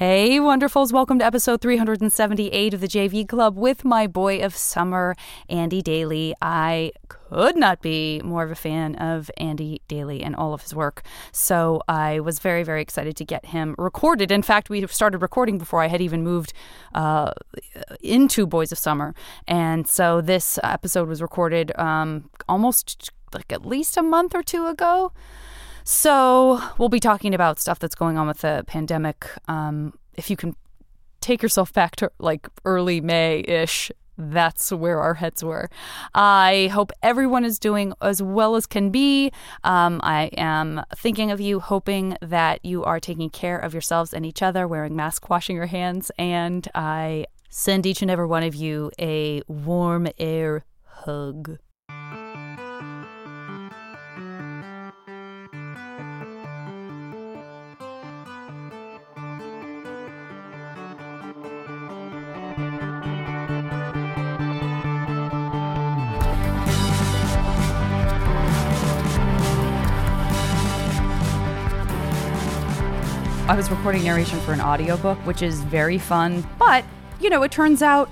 Hey, 0.00 0.38
wonderfuls. 0.38 0.94
Welcome 0.94 1.18
to 1.18 1.26
episode 1.26 1.60
378 1.60 2.72
of 2.72 2.80
the 2.80 2.88
JV 2.88 3.28
Club 3.28 3.58
with 3.58 3.84
my 3.84 4.06
boy 4.06 4.42
of 4.42 4.56
summer, 4.56 5.14
Andy 5.50 5.82
Daly. 5.82 6.34
I 6.40 6.92
could 7.08 7.54
not 7.54 7.82
be 7.82 8.22
more 8.24 8.42
of 8.42 8.50
a 8.50 8.54
fan 8.54 8.94
of 8.94 9.30
Andy 9.36 9.82
Daly 9.88 10.22
and 10.22 10.34
all 10.34 10.54
of 10.54 10.62
his 10.62 10.74
work. 10.74 11.02
So 11.32 11.82
I 11.86 12.18
was 12.18 12.38
very, 12.38 12.62
very 12.62 12.80
excited 12.80 13.14
to 13.18 13.26
get 13.26 13.44
him 13.44 13.74
recorded. 13.76 14.32
In 14.32 14.40
fact, 14.40 14.70
we 14.70 14.86
started 14.86 15.18
recording 15.18 15.58
before 15.58 15.82
I 15.82 15.88
had 15.88 16.00
even 16.00 16.24
moved 16.24 16.54
uh, 16.94 17.32
into 18.00 18.46
Boys 18.46 18.72
of 18.72 18.78
Summer. 18.78 19.14
And 19.46 19.86
so 19.86 20.22
this 20.22 20.58
episode 20.62 21.10
was 21.10 21.20
recorded 21.20 21.78
um, 21.78 22.30
almost 22.48 23.10
like 23.34 23.52
at 23.52 23.66
least 23.66 23.98
a 23.98 24.02
month 24.02 24.34
or 24.34 24.42
two 24.42 24.66
ago. 24.66 25.12
So 25.92 26.62
we'll 26.78 26.88
be 26.88 27.00
talking 27.00 27.34
about 27.34 27.58
stuff 27.58 27.80
that's 27.80 27.96
going 27.96 28.16
on 28.16 28.28
with 28.28 28.42
the 28.42 28.62
pandemic. 28.68 29.26
Um, 29.48 29.92
if 30.14 30.30
you 30.30 30.36
can 30.36 30.54
take 31.20 31.42
yourself 31.42 31.72
back 31.72 31.96
to 31.96 32.12
like 32.20 32.48
early 32.64 33.00
May 33.00 33.40
ish, 33.40 33.90
that's 34.16 34.70
where 34.70 35.00
our 35.00 35.14
heads 35.14 35.42
were. 35.42 35.68
I 36.14 36.70
hope 36.72 36.92
everyone 37.02 37.44
is 37.44 37.58
doing 37.58 37.92
as 38.00 38.22
well 38.22 38.54
as 38.54 38.66
can 38.66 38.90
be. 38.90 39.32
Um, 39.64 40.00
I 40.04 40.26
am 40.36 40.84
thinking 40.94 41.32
of 41.32 41.40
you, 41.40 41.58
hoping 41.58 42.16
that 42.22 42.64
you 42.64 42.84
are 42.84 43.00
taking 43.00 43.28
care 43.28 43.58
of 43.58 43.74
yourselves 43.74 44.14
and 44.14 44.24
each 44.24 44.42
other, 44.42 44.68
wearing 44.68 44.94
masks, 44.94 45.28
washing 45.28 45.56
your 45.56 45.66
hands, 45.66 46.12
and 46.16 46.68
I 46.72 47.26
send 47.48 47.84
each 47.84 48.00
and 48.00 48.12
every 48.12 48.26
one 48.26 48.44
of 48.44 48.54
you 48.54 48.92
a 49.00 49.42
warm 49.48 50.06
air 50.20 50.64
hug. 50.84 51.58
I 73.50 73.56
was 73.56 73.68
recording 73.68 74.04
narration 74.04 74.38
for 74.42 74.52
an 74.52 74.60
audiobook, 74.60 75.18
which 75.26 75.42
is 75.42 75.60
very 75.64 75.98
fun. 75.98 76.46
But, 76.56 76.84
you 77.20 77.28
know, 77.28 77.42
it 77.42 77.50
turns 77.50 77.82
out, 77.82 78.08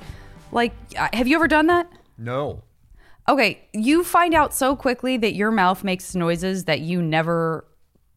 like, 0.50 0.72
uh, 0.96 1.06
have 1.12 1.28
you 1.28 1.36
ever 1.36 1.46
done 1.46 1.68
that? 1.68 1.88
No. 2.18 2.64
Okay, 3.28 3.60
you 3.72 4.02
find 4.02 4.34
out 4.34 4.52
so 4.52 4.74
quickly 4.74 5.16
that 5.16 5.34
your 5.36 5.52
mouth 5.52 5.84
makes 5.84 6.16
noises 6.16 6.64
that 6.64 6.80
you 6.80 7.00
never 7.00 7.64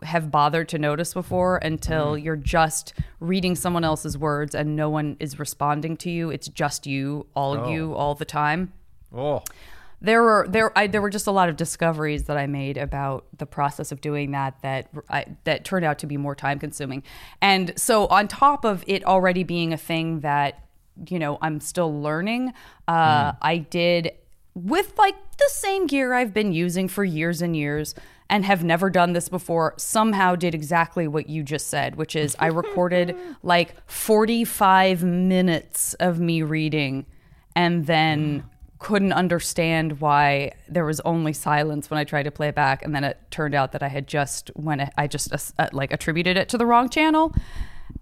have 0.02 0.32
bothered 0.32 0.68
to 0.70 0.80
notice 0.80 1.14
before 1.14 1.58
until 1.58 2.18
you're 2.18 2.36
just 2.36 2.96
reading 3.20 3.54
someone 3.54 3.84
else's 3.84 4.18
words 4.18 4.56
and 4.56 4.76
no 4.76 4.90
one 4.90 5.16
is 5.20 5.38
responding 5.38 5.98
to 5.98 6.10
you. 6.10 6.32
It's 6.32 6.48
just 6.48 6.88
you, 6.88 7.28
all 7.36 7.54
of 7.54 7.70
you, 7.70 7.94
all 7.94 8.16
the 8.16 8.26
time 8.26 8.74
Oh. 9.14 9.44
There 10.02 10.24
were 10.24 10.48
there 10.50 10.78
I, 10.78 10.88
there 10.88 11.02
were 11.02 11.10
just 11.10 11.28
a 11.28 11.32
lot 11.32 11.48
of 11.48 11.56
discoveries 11.56 12.24
that 12.24 12.38
I 12.38 12.48
made 12.48 12.78
about 12.78 13.26
the 13.38 13.46
process 13.46 13.92
of 13.92 14.02
doing 14.02 14.32
that 14.32 14.62
that 14.64 14.90
I, 15.10 15.26
that 15.44 15.64
turned 15.64 15.86
out 15.86 16.00
to 16.00 16.08
be 16.08 16.18
more 16.18 16.36
time 16.36 16.60
consuming. 16.60 17.04
And 17.42 17.74
so 17.78 18.08
on 18.08 18.28
top 18.28 18.66
of 18.66 18.84
it 18.88 19.06
already 19.06 19.44
being 19.44 19.74
a 19.74 19.78
thing 19.78 20.22
that 20.22 20.66
you 21.08 21.20
know 21.20 21.38
I'm 21.42 21.60
still 21.60 22.02
learning, 22.02 22.54
uh, 22.88 23.34
I 23.42 23.58
did 23.70 24.12
with 24.56 24.98
like 24.98 25.16
the 25.38 25.50
same 25.50 25.88
gear 25.88 26.14
I've 26.14 26.34
been 26.34 26.52
using 26.52 26.88
for 26.88 27.04
years 27.04 27.42
and 27.42 27.56
years 27.56 27.96
and 28.30 28.46
have 28.46 28.64
never 28.64 28.90
done 28.90 29.14
this 29.14 29.30
before 29.30 29.74
somehow 29.78 30.36
did 30.36 30.56
exactly 30.56 31.08
what 31.08 31.30
you 31.30 31.42
just 31.42 31.68
said 31.68 31.96
which 31.96 32.18
is 32.18 32.36
I 32.38 32.48
recorded 32.48 33.16
like 33.44 33.76
45 33.90 35.04
minutes 35.06 35.94
of 35.96 36.20
me 36.20 36.42
reading 36.42 37.06
and 37.56 37.88
then 37.88 38.44
couldn't 38.82 39.14
understand 39.14 40.02
why 40.02 40.52
there 40.68 40.84
was 40.84 41.00
only 41.02 41.34
silence 41.34 41.92
when 41.92 42.00
I 42.00 42.04
tried 42.04 42.24
to 42.24 42.32
play 42.32 42.48
it 42.48 42.56
back, 42.56 42.84
and 42.84 42.96
then 42.96 43.04
it 43.04 43.20
turned 43.30 43.54
out 43.54 43.74
that 43.74 43.84
I 43.84 43.88
had 43.88 44.08
just 44.08 44.50
when 44.56 44.90
I 44.98 45.06
just 45.06 45.32
uh, 45.60 45.70
like 45.72 45.94
attributed 45.94 46.36
it 46.36 46.50
to 46.50 46.58
the 46.58 46.66
wrong 46.66 46.90
channel, 46.90 47.32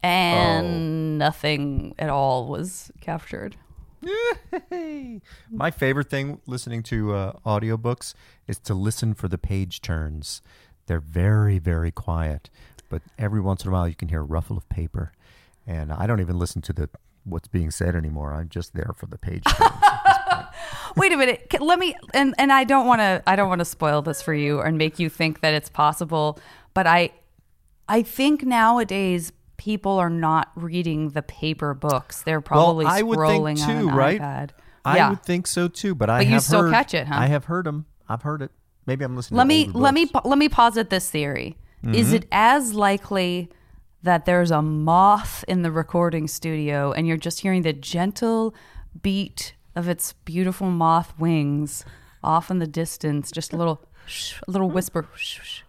and 0.01 1.17
nothing 1.17 1.95
at 1.99 2.09
all 2.09 2.47
was 2.47 2.91
captured. 3.01 3.57
My 5.51 5.69
favorite 5.69 6.09
thing 6.09 6.39
listening 6.47 6.81
to 6.83 7.13
uh, 7.13 7.33
audiobooks 7.45 8.13
is 8.47 8.57
to 8.59 8.73
listen 8.73 9.13
for 9.13 9.27
the 9.27 9.37
page 9.37 9.81
turns. 9.81 10.41
They're 10.85 11.01
very, 11.01 11.59
very 11.59 11.91
quiet, 11.91 12.49
but 12.87 13.01
every 13.17 13.41
once 13.41 13.65
in 13.65 13.69
a 13.69 13.73
while 13.73 13.87
you 13.89 13.95
can 13.95 14.07
hear 14.07 14.21
a 14.21 14.23
ruffle 14.23 14.55
of 14.55 14.67
paper. 14.69 15.11
And 15.67 15.91
I 15.91 16.07
don't 16.07 16.21
even 16.21 16.39
listen 16.39 16.61
to 16.63 16.73
the 16.73 16.89
what's 17.25 17.49
being 17.49 17.69
said 17.69 17.95
anymore. 17.95 18.33
I'm 18.33 18.47
just 18.47 18.73
there 18.73 18.93
for 18.95 19.07
the 19.07 19.17
page 19.17 19.43
turns. 19.43 19.71
at 20.71 20.75
this 20.77 20.83
point. 20.87 20.97
Wait 20.97 21.11
a 21.13 21.17
minute, 21.17 21.61
let 21.61 21.79
me 21.79 21.95
and 22.13 22.33
and 22.37 22.51
I 22.51 22.63
don't 22.63 22.85
want 22.87 22.99
to 22.99 23.21
I 23.27 23.35
don't 23.35 23.49
want 23.49 23.59
to 23.59 23.65
spoil 23.65 24.01
this 24.01 24.21
for 24.21 24.33
you 24.33 24.61
and 24.61 24.77
make 24.77 24.99
you 24.99 25.09
think 25.09 25.41
that 25.41 25.53
it's 25.53 25.69
possible, 25.69 26.39
but 26.73 26.87
I 26.87 27.11
I 27.87 28.01
think 28.03 28.43
nowadays 28.43 29.31
people 29.57 29.97
are 29.97 30.09
not 30.09 30.51
reading 30.55 31.09
the 31.09 31.21
paper 31.21 31.73
books. 31.73 32.21
They're 32.23 32.41
probably 32.41 32.85
well, 32.85 32.93
I 32.93 33.01
would 33.01 33.17
scrolling 33.19 33.57
think 33.57 33.69
on 33.69 33.81
too, 33.83 33.89
right? 33.89 34.21
iPad. 34.21 34.49
I 34.85 34.95
yeah. 34.97 35.09
would 35.09 35.23
think 35.23 35.47
so 35.47 35.67
too, 35.67 35.93
but 35.95 36.09
I 36.09 36.19
But 36.19 36.27
you 36.27 36.33
have 36.33 36.43
still 36.43 36.63
heard- 36.63 36.71
catch 36.73 36.93
it, 36.93 37.07
huh? 37.07 37.15
I 37.17 37.27
have 37.27 37.45
heard 37.45 37.65
them. 37.65 37.85
I've 38.07 38.21
heard 38.21 38.41
it. 38.41 38.51
Maybe 38.85 39.03
I'm 39.05 39.15
listening. 39.15 39.37
let 39.37 39.43
to 39.43 39.47
me 39.47 39.67
let 39.73 39.93
me 39.93 40.09
let 40.23 40.37
me 40.37 40.49
posit 40.49 40.89
this 40.89 41.09
theory 41.09 41.57
is 41.93 42.07
Mm-hmm. 42.07 42.15
it 42.15 42.25
as 42.31 42.73
likely 42.73 43.49
that 44.03 44.25
there's 44.25 44.49
a 44.51 44.61
moth 44.61 45.43
in 45.47 45.61
the 45.61 45.71
recording 45.71 46.27
studio 46.27 46.91
and 46.93 47.05
you're 47.07 47.17
just 47.17 47.41
hearing 47.41 47.61
the 47.63 47.73
gentle 47.73 48.55
beat 49.01 49.53
of 49.79 49.87
its 49.89 50.13
beautiful 50.25 50.69
moth 50.69 51.13
wings 51.17 51.85
off 52.23 52.51
in 52.51 52.59
the 52.59 52.67
distance 52.67 53.31
just 53.31 53.53
a 53.53 53.55
little 53.55 53.81
shh, 54.05 54.35
a 54.47 54.51
little 54.51 54.69
whisper 54.69 55.07
shh, 55.15 55.39
shh. 55.41 55.61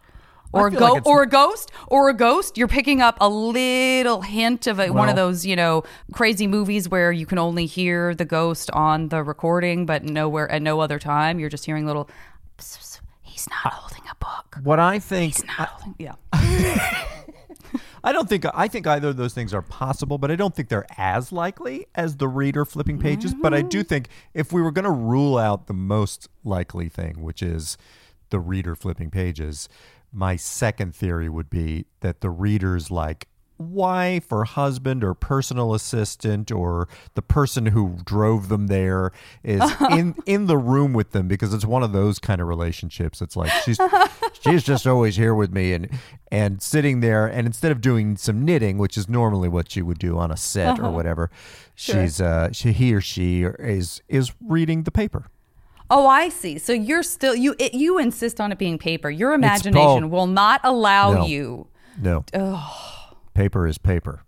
or 0.52 0.66
a 0.66 0.70
go 0.70 0.92
like 0.94 1.06
or 1.06 1.22
a 1.22 1.28
ghost 1.28 1.70
or 1.86 2.08
a 2.08 2.14
ghost. 2.14 2.58
You're 2.58 2.68
picking 2.68 3.00
up 3.00 3.16
a 3.20 3.28
little 3.28 4.22
hint 4.22 4.66
of 4.66 4.80
a, 4.80 4.90
one 4.90 5.08
of 5.08 5.16
those 5.16 5.46
you 5.46 5.54
know 5.56 5.84
crazy 6.12 6.46
movies 6.46 6.88
where 6.88 7.12
you 7.12 7.24
can 7.24 7.38
only 7.38 7.66
hear 7.66 8.14
the 8.14 8.24
ghost 8.24 8.70
on 8.72 9.08
the 9.08 9.22
recording 9.22 9.86
but 9.86 10.02
nowhere 10.02 10.50
at 10.50 10.60
no 10.60 10.80
other 10.80 10.98
time. 10.98 11.38
You're 11.38 11.50
just 11.50 11.64
hearing 11.64 11.86
little 11.86 12.10
pss, 12.58 12.78
pss, 12.78 13.00
he's 13.22 13.48
not 13.48 13.72
holding 13.72 14.02
a 14.10 14.14
book. 14.16 14.58
What 14.64 14.80
I 14.80 14.98
think, 14.98 15.36
he's 15.36 15.44
not 15.44 15.68
holding 15.68 15.94
yeah 15.98 16.16
I 18.02 18.12
don't 18.12 18.28
think 18.28 18.44
I 18.54 18.68
think 18.68 18.86
either 18.86 19.08
of 19.08 19.16
those 19.16 19.34
things 19.34 19.52
are 19.52 19.62
possible, 19.62 20.18
but 20.18 20.30
I 20.30 20.36
don't 20.36 20.54
think 20.54 20.68
they're 20.68 20.86
as 20.96 21.32
likely 21.32 21.86
as 21.94 22.16
the 22.16 22.28
reader 22.28 22.64
flipping 22.64 22.98
pages. 22.98 23.34
But 23.34 23.54
I 23.54 23.62
do 23.62 23.80
mm-hmm. 23.80 23.88
think 23.88 24.08
if 24.34 24.52
we 24.52 24.62
were 24.62 24.72
going 24.72 24.84
to 24.84 24.90
rule 24.90 25.38
out 25.38 25.66
the 25.66 25.74
most 25.74 26.28
likely 26.44 26.88
thing, 26.88 27.22
which 27.22 27.42
is 27.42 27.76
the 28.30 28.40
reader 28.40 28.74
flipping 28.74 29.10
pages, 29.10 29.68
my 30.12 30.36
second 30.36 30.94
theory 30.94 31.28
would 31.28 31.50
be 31.50 31.86
that 32.00 32.20
the 32.20 32.30
reader's 32.30 32.90
like 32.90 33.28
wife 33.60 34.32
or 34.32 34.44
husband 34.44 35.04
or 35.04 35.12
personal 35.12 35.74
assistant 35.74 36.50
or 36.50 36.88
the 37.14 37.20
person 37.22 37.66
who 37.66 37.98
drove 38.04 38.48
them 38.48 38.68
there 38.68 39.12
is 39.44 39.60
in 39.90 40.14
in 40.24 40.46
the 40.46 40.56
room 40.56 40.92
with 40.94 41.10
them 41.12 41.28
because 41.28 41.52
it's 41.52 41.64
one 41.66 41.82
of 41.82 41.92
those 41.92 42.18
kind 42.18 42.40
of 42.40 42.48
relationships 42.48 43.20
it's 43.20 43.36
like 43.36 43.50
she's 43.64 43.78
she's 44.40 44.62
just 44.62 44.86
always 44.86 45.16
here 45.16 45.34
with 45.34 45.52
me 45.52 45.74
and 45.74 45.90
and 46.32 46.62
sitting 46.62 47.00
there 47.00 47.26
and 47.26 47.46
instead 47.46 47.70
of 47.70 47.82
doing 47.82 48.16
some 48.16 48.44
knitting 48.44 48.78
which 48.78 48.96
is 48.96 49.08
normally 49.08 49.48
what 49.48 49.76
you 49.76 49.84
would 49.84 49.98
do 49.98 50.16
on 50.16 50.30
a 50.30 50.36
set 50.38 50.78
or 50.78 50.90
whatever 50.90 51.30
she's 51.74 52.18
uh 52.20 52.50
she 52.52 52.72
he 52.72 52.94
or 52.94 53.00
she 53.02 53.42
is 53.42 54.00
is 54.08 54.32
reading 54.40 54.84
the 54.84 54.90
paper 54.90 55.26
Oh, 55.92 56.06
I 56.06 56.28
see. 56.28 56.56
So 56.58 56.72
you're 56.72 57.02
still 57.02 57.34
you 57.34 57.56
it, 57.58 57.74
you 57.74 57.98
insist 57.98 58.40
on 58.40 58.52
it 58.52 58.58
being 58.58 58.78
paper. 58.78 59.10
Your 59.10 59.32
imagination 59.32 60.08
will 60.08 60.28
not 60.28 60.60
allow 60.62 61.14
No. 61.14 61.26
you. 61.26 61.66
no 62.00 62.24
paper 63.34 63.66
is 63.66 63.78
paper 63.78 64.22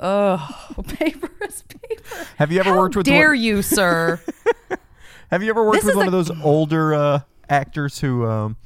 Oh, 0.00 0.74
paper 0.88 1.30
is 1.46 1.62
paper. 1.62 2.26
have 2.36 2.52
you 2.52 2.60
ever 2.60 2.70
How 2.70 2.78
worked 2.78 2.94
with 2.96 3.06
dare 3.06 3.30
one- 3.30 3.40
you, 3.40 3.62
sir? 3.62 4.20
Have 5.30 5.42
you 5.42 5.50
ever 5.50 5.62
worked 5.62 5.78
This 5.78 5.84
with 5.84 5.96
one 5.96 6.04
a- 6.06 6.08
of 6.08 6.12
those 6.12 6.30
older 6.42 6.94
uh, 6.94 7.20
actors 7.50 7.98
who 7.98 8.24
um, 8.24 8.56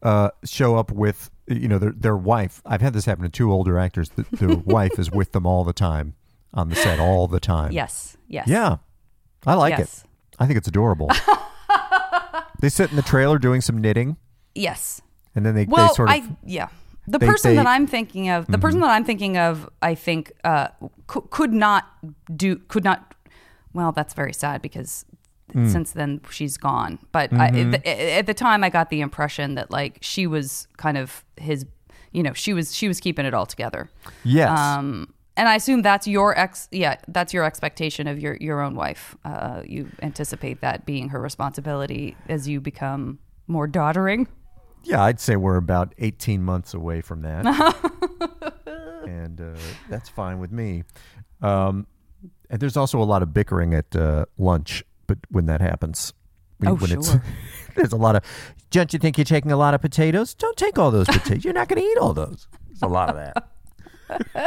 uh, 0.00 0.30
show 0.44 0.76
up 0.76 0.92
with, 0.92 1.28
you 1.48 1.66
know, 1.66 1.78
their, 1.80 1.90
their 1.90 2.16
wife? 2.16 2.62
I've 2.64 2.80
had 2.82 2.92
this 2.92 3.04
happen 3.06 3.24
to 3.24 3.28
two 3.28 3.50
older 3.52 3.78
actors. 3.80 4.10
The, 4.10 4.24
the 4.30 4.56
wife 4.64 4.96
is 4.96 5.10
with 5.10 5.32
them 5.32 5.44
all 5.44 5.64
the 5.64 5.72
time 5.72 6.14
on 6.54 6.68
the 6.68 6.76
set, 6.76 7.00
all 7.00 7.26
the 7.26 7.40
time. 7.40 7.72
yes. 7.72 8.16
Yes. 8.28 8.46
Yeah. 8.46 8.76
I 9.44 9.54
like 9.54 9.76
Yes. 9.76 10.04
it. 10.04 10.10
I 10.38 10.46
think 10.46 10.56
it's 10.58 10.68
adorable. 10.68 11.10
they 12.60 12.68
sit 12.68 12.90
in 12.90 12.96
the 12.96 13.02
trailer 13.02 13.38
doing 13.38 13.60
some 13.60 13.78
knitting, 13.80 14.18
Yes. 14.54 15.00
and 15.34 15.44
then 15.44 15.54
they, 15.56 15.64
Well, 15.64 15.88
they 15.88 15.94
sort 15.94 16.10
of. 16.10 16.14
I 16.14 16.22
yeah. 16.44 16.68
The 17.10 17.18
they- 17.18 17.26
person 17.26 17.56
that 17.56 17.66
I'm 17.66 17.86
thinking 17.86 18.28
of, 18.28 18.46
the 18.46 18.58
person 18.58 18.80
that 18.80 18.90
I'm 18.90 19.04
thinking 19.04 19.36
of, 19.38 19.68
I 19.82 19.94
think 19.94 20.32
uh, 20.44 20.68
cou- 21.06 21.26
could 21.30 21.52
not 21.52 21.84
do, 22.36 22.56
could 22.68 22.84
not. 22.84 23.14
Well, 23.72 23.92
that's 23.92 24.14
very 24.14 24.32
sad 24.32 24.62
because 24.62 25.04
since 25.66 25.92
then 25.92 26.20
she's 26.30 26.58
gone. 26.58 26.98
But 27.10 27.32
I, 27.32 27.46
at, 27.46 27.70
the, 27.70 27.88
at 28.18 28.26
the 28.26 28.34
time, 28.34 28.62
I 28.62 28.68
got 28.70 28.90
the 28.90 29.00
impression 29.00 29.54
that 29.54 29.70
like 29.70 29.96
she 30.02 30.26
was 30.26 30.68
kind 30.76 30.98
of 30.98 31.24
his, 31.36 31.64
you 32.12 32.22
know, 32.22 32.34
she 32.34 32.52
was 32.52 32.74
she 32.74 32.86
was 32.88 33.00
keeping 33.00 33.24
it 33.24 33.32
all 33.34 33.46
together. 33.46 33.88
yes. 34.24 34.50
Um, 34.58 35.14
And 35.38 35.48
I 35.48 35.54
assume 35.54 35.80
that's 35.82 36.06
your 36.06 36.36
ex. 36.38 36.68
Yeah, 36.70 36.96
that's 37.08 37.32
your 37.32 37.44
expectation 37.44 38.06
of 38.08 38.18
your 38.18 38.36
your 38.40 38.60
own 38.60 38.74
wife. 38.74 39.16
Uh, 39.24 39.62
you 39.64 39.88
anticipate 40.02 40.60
that 40.60 40.84
being 40.84 41.08
her 41.10 41.20
responsibility 41.20 42.16
as 42.28 42.46
you 42.48 42.60
become 42.60 43.18
more 43.46 43.66
doddering. 43.68 44.26
Yeah, 44.88 45.02
I'd 45.04 45.20
say 45.20 45.36
we're 45.36 45.56
about 45.58 45.94
18 45.98 46.42
months 46.42 46.72
away 46.72 47.02
from 47.02 47.20
that. 47.22 47.44
and 49.06 49.40
uh, 49.40 49.54
that's 49.90 50.08
fine 50.08 50.38
with 50.38 50.50
me. 50.50 50.84
Um, 51.42 51.86
and 52.48 52.58
there's 52.58 52.76
also 52.76 53.00
a 53.00 53.04
lot 53.04 53.22
of 53.22 53.34
bickering 53.34 53.74
at 53.74 53.94
uh, 53.94 54.24
lunch 54.38 54.82
but 55.06 55.18
when 55.30 55.46
that 55.46 55.60
happens. 55.60 56.12
When, 56.58 56.70
Oh, 56.72 56.74
when 56.76 57.02
sure. 57.02 57.22
there's 57.76 57.92
a 57.92 57.96
lot 57.96 58.16
of, 58.16 58.22
don't 58.70 58.92
you 58.92 58.98
think 58.98 59.18
you're 59.18 59.24
taking 59.24 59.52
a 59.52 59.56
lot 59.56 59.74
of 59.74 59.80
potatoes? 59.80 60.34
Don't 60.34 60.56
take 60.56 60.78
all 60.78 60.90
those 60.90 61.06
potatoes. 61.06 61.44
You're 61.44 61.54
not 61.54 61.68
going 61.68 61.80
to 61.82 61.86
eat 61.88 61.98
all 61.98 62.12
those. 62.14 62.48
There's 62.66 62.82
a 62.82 62.86
lot 62.88 63.08
of 63.10 63.16
that. 63.16 63.48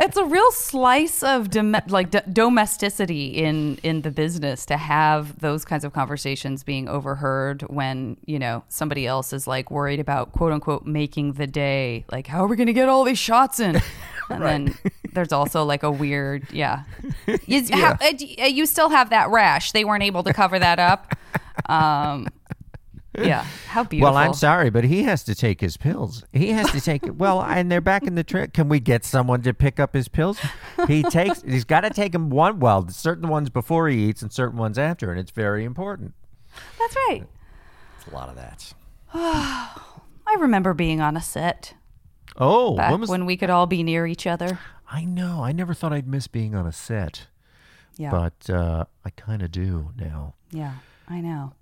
It's 0.00 0.16
a 0.16 0.24
real 0.24 0.50
slice 0.50 1.22
of 1.22 1.50
dom- 1.50 1.76
like 1.88 2.10
d- 2.10 2.18
domesticity 2.30 3.28
in 3.28 3.78
in 3.82 4.02
the 4.02 4.10
business 4.10 4.66
to 4.66 4.76
have 4.76 5.38
those 5.38 5.64
kinds 5.64 5.84
of 5.84 5.92
conversations 5.92 6.62
being 6.64 6.88
overheard 6.88 7.62
when 7.62 8.16
you 8.26 8.38
know 8.38 8.64
somebody 8.68 9.06
else 9.06 9.32
is 9.32 9.46
like 9.46 9.70
worried 9.70 10.00
about 10.00 10.32
quote 10.32 10.52
unquote 10.52 10.84
making 10.84 11.34
the 11.34 11.46
day. 11.46 12.04
Like, 12.10 12.26
how 12.26 12.44
are 12.44 12.48
we 12.48 12.56
going 12.56 12.66
to 12.66 12.72
get 12.72 12.88
all 12.88 13.04
these 13.04 13.18
shots 13.18 13.60
in? 13.60 13.80
And 14.30 14.42
then 14.42 14.74
there's 15.12 15.32
also 15.32 15.64
like 15.64 15.82
a 15.82 15.90
weird, 15.90 16.50
yeah. 16.50 16.84
You, 17.46 17.62
ha- 17.72 17.98
uh, 18.00 18.12
d- 18.12 18.36
uh, 18.40 18.46
you 18.46 18.64
still 18.64 18.88
have 18.88 19.10
that 19.10 19.28
rash. 19.28 19.72
They 19.72 19.84
weren't 19.84 20.02
able 20.02 20.22
to 20.22 20.32
cover 20.32 20.58
that 20.58 20.78
up. 20.78 21.14
Um, 21.68 22.28
yeah. 23.18 23.44
How 23.68 23.84
beautiful. 23.84 24.12
Well, 24.14 24.16
I'm 24.16 24.34
sorry, 24.34 24.70
but 24.70 24.84
he 24.84 25.02
has 25.04 25.22
to 25.24 25.34
take 25.34 25.60
his 25.60 25.76
pills. 25.76 26.24
He 26.32 26.50
has 26.50 26.70
to 26.72 26.80
take 26.80 27.04
it. 27.06 27.16
Well, 27.16 27.42
and 27.42 27.70
they're 27.70 27.80
back 27.80 28.04
in 28.04 28.14
the 28.14 28.24
trip. 28.24 28.52
Can 28.52 28.68
we 28.68 28.80
get 28.80 29.04
someone 29.04 29.42
to 29.42 29.54
pick 29.54 29.78
up 29.80 29.94
his 29.94 30.08
pills? 30.08 30.38
He 30.88 31.02
takes. 31.10 31.42
He's 31.42 31.64
got 31.64 31.80
to 31.82 31.90
take 31.90 32.12
them 32.12 32.30
one. 32.30 32.60
Well, 32.60 32.88
certain 32.88 33.28
ones 33.28 33.50
before 33.50 33.88
he 33.88 34.04
eats, 34.08 34.22
and 34.22 34.32
certain 34.32 34.58
ones 34.58 34.78
after, 34.78 35.10
and 35.10 35.18
it's 35.20 35.30
very 35.30 35.64
important. 35.64 36.14
That's 36.78 36.96
right. 37.08 37.24
It's 37.98 38.06
a 38.06 38.14
lot 38.14 38.28
of 38.28 38.36
that. 38.36 38.72
I 39.14 40.36
remember 40.38 40.74
being 40.74 41.00
on 41.00 41.16
a 41.16 41.20
set 41.22 41.74
Oh, 42.36 42.76
back 42.76 42.90
when 42.90 43.00
was? 43.00 43.10
when 43.10 43.26
we 43.26 43.36
could 43.36 43.50
all 43.50 43.66
be 43.66 43.82
near 43.82 44.06
each 44.06 44.26
other. 44.26 44.58
I 44.90 45.04
know. 45.04 45.42
I 45.44 45.52
never 45.52 45.72
thought 45.74 45.92
I'd 45.92 46.08
miss 46.08 46.26
being 46.26 46.54
on 46.54 46.66
a 46.66 46.72
set, 46.72 47.26
Yeah. 47.96 48.10
but 48.10 48.50
uh, 48.50 48.84
I 49.04 49.10
kind 49.10 49.42
of 49.42 49.50
do 49.52 49.90
now. 49.96 50.34
Yeah, 50.50 50.74
I 51.08 51.20
know. 51.20 51.52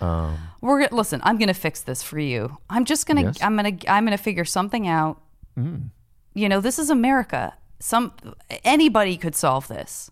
Um, 0.00 0.38
We're 0.60 0.80
gonna 0.80 0.96
listen. 0.96 1.20
I'm 1.24 1.38
gonna 1.38 1.54
fix 1.54 1.82
this 1.82 2.02
for 2.02 2.18
you. 2.18 2.56
I'm 2.68 2.84
just 2.84 3.06
gonna. 3.06 3.22
Yes? 3.22 3.42
I'm 3.42 3.56
gonna. 3.56 3.76
I'm 3.88 4.04
gonna 4.04 4.18
figure 4.18 4.44
something 4.44 4.88
out. 4.88 5.20
Mm. 5.58 5.90
You 6.34 6.48
know, 6.48 6.60
this 6.60 6.78
is 6.78 6.90
America. 6.90 7.54
Some 7.80 8.12
anybody 8.64 9.16
could 9.16 9.34
solve 9.34 9.68
this. 9.68 10.10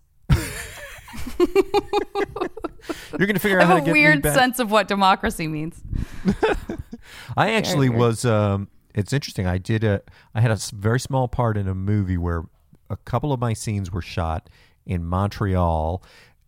you're 1.38 3.26
going 3.26 3.34
to 3.34 3.38
figure 3.40 3.60
I 3.60 3.64
out 3.64 3.68
how 3.68 3.74
have 3.76 3.84
to 3.84 3.90
a 3.90 3.94
get 3.94 3.94
me 3.94 4.00
weird 4.00 4.22
back. 4.22 4.34
sense 4.34 4.58
of 4.58 4.70
what 4.70 4.88
democracy 4.88 5.48
means. 5.48 5.80
I 7.36 7.52
actually 7.52 7.88
was. 7.88 8.24
Um, 8.24 8.68
it's 8.94 9.12
interesting. 9.12 9.46
I 9.46 9.58
did 9.58 9.84
a. 9.84 10.02
I 10.34 10.40
had 10.40 10.50
a 10.50 10.58
very 10.74 11.00
small 11.00 11.28
part 11.28 11.56
in 11.56 11.68
a 11.68 11.74
movie 11.74 12.16
where 12.18 12.44
a 12.90 12.96
couple 12.96 13.32
of 13.32 13.40
my 13.40 13.52
scenes 13.52 13.92
were 13.92 14.02
shot 14.02 14.48
in 14.86 15.04
Montreal 15.04 16.02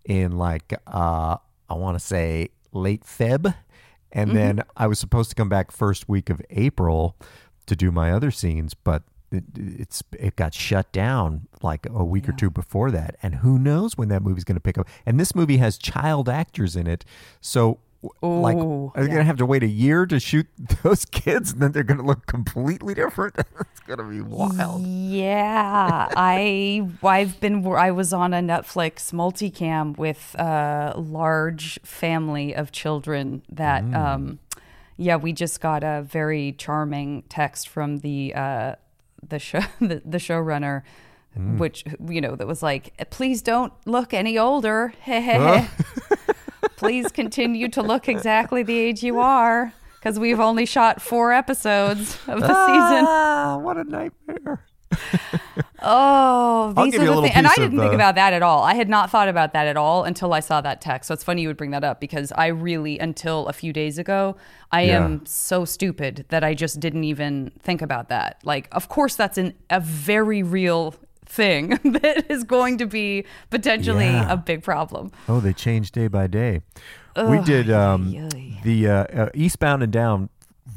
in 0.05 0.33
like 0.33 0.75
uh, 0.87 1.37
I 1.69 1.75
want 1.75 1.99
to 1.99 2.05
say 2.05 2.49
late 2.73 3.05
Feb, 3.05 3.55
and 4.13 4.29
mm-hmm. 4.29 4.37
then 4.37 4.63
I 4.77 4.87
was 4.87 4.99
supposed 4.99 5.31
to 5.31 5.37
come 5.37 5.49
back 5.49 5.71
first 5.71 6.09
week 6.09 6.31
of 6.31 6.41
April 6.51 7.17
to 7.67 7.77
do 7.77 7.91
my 7.91 8.13
other 8.13 8.31
scenes, 8.31 8.75
but. 8.75 9.03
It, 9.33 9.45
it's 9.55 10.03
it 10.19 10.35
got 10.35 10.55
shut 10.55 10.91
down 10.91 11.47
like 11.63 11.87
a 11.89 12.05
week 12.05 12.29
or 12.29 12.33
two 12.33 12.51
before 12.51 12.91
that, 12.91 13.15
and 13.23 13.37
who 13.37 13.61
knows 13.61 13.97
when 13.97 14.09
that 14.09 14.25
movie's 14.25 14.43
going 14.43 14.57
to 14.57 14.61
pick 14.61 14.77
up. 14.77 14.89
And 15.07 15.21
this 15.21 15.37
movie 15.37 15.59
has 15.59 15.79
child 15.79 16.29
actors 16.29 16.75
in 16.75 16.89
it, 16.89 17.05
so 17.41 17.79
w- 18.03 18.41
like 18.43 18.57
are 18.57 19.03
they 19.03 19.09
gonna 19.09 19.25
have 19.25 19.37
to 19.39 19.47
wait 19.47 19.63
a 19.63 19.69
year 19.69 20.07
to 20.07 20.19
shoot 20.21 20.47
those 20.83 21.05
kids, 21.05 21.53
and 21.53 21.61
then 21.61 21.73
they're 21.73 21.83
gonna 21.83 22.05
look 22.05 22.27
completely 22.27 22.95
different? 22.95 23.37
it's 23.61 23.81
gonna 23.87 24.05
be 24.05 24.21
wild. 24.21 24.83
Yeah, 24.83 26.09
I 26.17 26.89
I've 27.03 27.41
been 27.41 27.67
I 27.67 27.91
was 27.91 28.13
on 28.13 28.33
a 28.35 28.41
Netflix 28.41 29.13
multicam 29.13 29.97
with 29.99 30.35
a 30.39 30.95
large 30.97 31.81
family 31.83 32.55
of 32.55 32.73
children 32.73 33.43
that 33.51 33.83
um 33.95 34.39
yeah, 34.97 35.17
we 35.17 35.33
just 35.33 35.61
got 35.61 35.83
a 35.83 36.03
very 36.03 36.53
charming 36.53 37.23
text 37.29 37.69
from 37.69 37.99
the 37.99 38.35
uh 38.35 38.75
the 39.27 39.39
show 39.39 39.61
the, 39.81 40.03
the 40.05 40.19
showrunner 40.19 40.83
which 41.59 41.85
you 42.09 42.21
know 42.21 42.35
that 42.35 42.47
was 42.47 42.61
like 42.61 42.93
please 43.11 43.41
don't 43.41 43.73
look 43.87 44.13
any 44.13 44.37
older. 44.37 44.93
Please 46.81 47.13
continue 47.13 47.69
to 47.69 47.83
look 47.83 48.09
exactly 48.09 48.63
the 48.63 48.77
age 48.79 49.03
you 49.03 49.19
are 49.21 49.73
because 49.99 50.19
we've 50.19 50.41
only 50.41 50.67
shot 50.67 51.01
4 51.01 51.33
episodes 51.33 52.19
of 52.27 52.41
the 52.41 52.67
season. 52.67 53.05
Ah, 53.07 53.59
what 53.59 53.77
a 53.77 53.85
nightmare! 53.85 54.67
Oh, 55.83 56.75
these 56.77 56.95
are 56.99 57.07
the 57.07 57.23
things. 57.23 57.33
And 57.35 57.47
I 57.47 57.55
didn't 57.57 57.79
think 57.79 57.93
uh, 57.93 57.97
about 57.97 58.15
that 58.17 58.33
at 58.35 58.43
all. 58.43 58.63
I 58.63 58.75
had 58.75 58.89
not 58.89 59.11
thought 59.11 59.29
about 59.29 59.55
that 59.55 59.67
at 59.67 59.77
all 59.77 60.05
until 60.05 60.35
I 60.35 60.41
saw 60.41 60.61
that 60.61 60.81
text. 60.81 61.09
So 61.09 61.15
it's 61.15 61.25
funny 61.25 61.43
you 61.43 61.49
would 61.49 61.57
bring 61.57 61.71
that 61.71 61.85
up 61.85 62.01
because 62.01 62.33
I 62.33 62.49
really, 62.49 62.99
until 62.99 63.47
a 63.47 63.53
few 63.55 63.73
days 63.73 63.97
ago, 63.97 64.37
I 64.71 64.83
Yeah. 64.83 64.97
am 64.97 65.25
so 65.25 65.65
stupid 65.65 66.27
that 66.29 66.45
I 66.45 66.53
just 66.55 66.81
didn't 66.81 67.05
even 67.05 67.53
think 67.61 67.81
about 67.81 68.11
that. 68.11 68.41
Like, 68.45 68.69
of 68.73 68.89
course, 68.91 69.17
that's 69.17 69.39
an, 69.39 69.55
a 69.71 69.81
very 69.81 70.43
real 70.43 70.95
thing 71.31 71.69
that 71.85 72.31
is 72.31 72.45
going 72.45 72.79
to 72.79 72.87
be 72.87 73.25
potentially 73.51 74.05
Yeah. 74.07 74.33
a 74.33 74.37
big 74.37 74.63
problem. 74.63 75.13
Oh, 75.29 75.41
they 75.41 75.53
change 75.53 75.93
day 75.93 76.09
by 76.09 76.27
day. 76.27 76.61
we 77.17 77.39
did 77.41 77.71
um, 77.71 78.29
the 78.65 78.89
uh, 78.89 78.93
uh, 79.05 79.29
Eastbound 79.35 79.83
and 79.83 79.93
Down. 79.93 80.29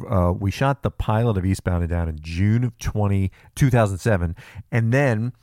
Uh, 0.09 0.33
we 0.37 0.49
shot 0.51 0.81
the 0.81 0.89
pilot 0.91 1.37
of 1.37 1.45
Eastbound 1.45 1.83
and 1.83 1.89
Down 1.89 2.09
in 2.09 2.17
June 2.21 2.63
of 2.63 2.77
20, 2.79 3.31
2007. 3.55 4.35
and 4.71 4.91
then 4.93 5.33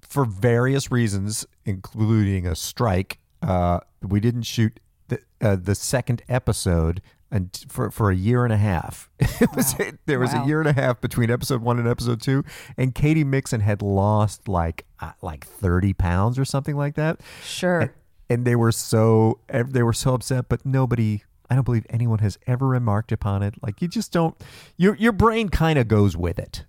for 0.00 0.24
various 0.24 0.90
reasons, 0.90 1.46
including 1.64 2.46
a 2.46 2.54
strike, 2.56 3.18
uh, 3.42 3.78
we 4.02 4.18
didn't 4.20 4.42
shoot 4.42 4.80
the 5.08 5.20
uh, 5.40 5.56
the 5.56 5.74
second 5.74 6.22
episode 6.28 7.00
and 7.30 7.48
for 7.68 7.90
for 7.90 8.10
a 8.10 8.14
year 8.16 8.44
and 8.44 8.52
a 8.52 8.56
half. 8.56 9.08
It 9.40 9.54
was 9.54 9.74
there 10.06 10.18
was 10.18 10.32
Wow. 10.32 10.44
a 10.44 10.46
year 10.46 10.60
and 10.60 10.68
a 10.68 10.72
half 10.72 11.00
between 11.00 11.30
episode 11.30 11.62
one 11.62 11.78
and 11.78 11.86
episode 11.88 12.20
two, 12.20 12.44
and 12.76 12.94
Katy 12.94 13.24
Mixon 13.24 13.60
had 13.60 13.82
lost 13.82 14.48
like 14.48 14.84
uh, 15.00 15.12
like 15.22 15.46
thirty 15.46 15.92
pounds 15.92 16.38
or 16.38 16.44
something 16.44 16.76
like 16.76 16.94
that 16.96 17.20
Sure. 17.42 17.92
and 18.28 18.44
they 18.44 18.56
were 18.56 18.72
so 18.72 19.38
they 19.48 19.82
were 19.82 19.92
so 19.92 20.14
upset 20.14 20.48
but 20.48 20.64
nobody 20.66 21.22
i 21.48 21.54
don't 21.54 21.64
believe 21.64 21.86
anyone 21.90 22.18
has 22.20 22.38
ever 22.46 22.66
remarked 22.68 23.10
upon 23.12 23.42
it 23.42 23.54
like 23.62 23.80
you 23.82 23.88
just 23.88 24.12
don't 24.12 24.36
your 24.76 24.94
your 24.96 25.12
brain 25.12 25.48
kind 25.48 25.78
of 25.78 25.88
goes 25.88 26.16
with 26.16 26.38
it 26.38 26.64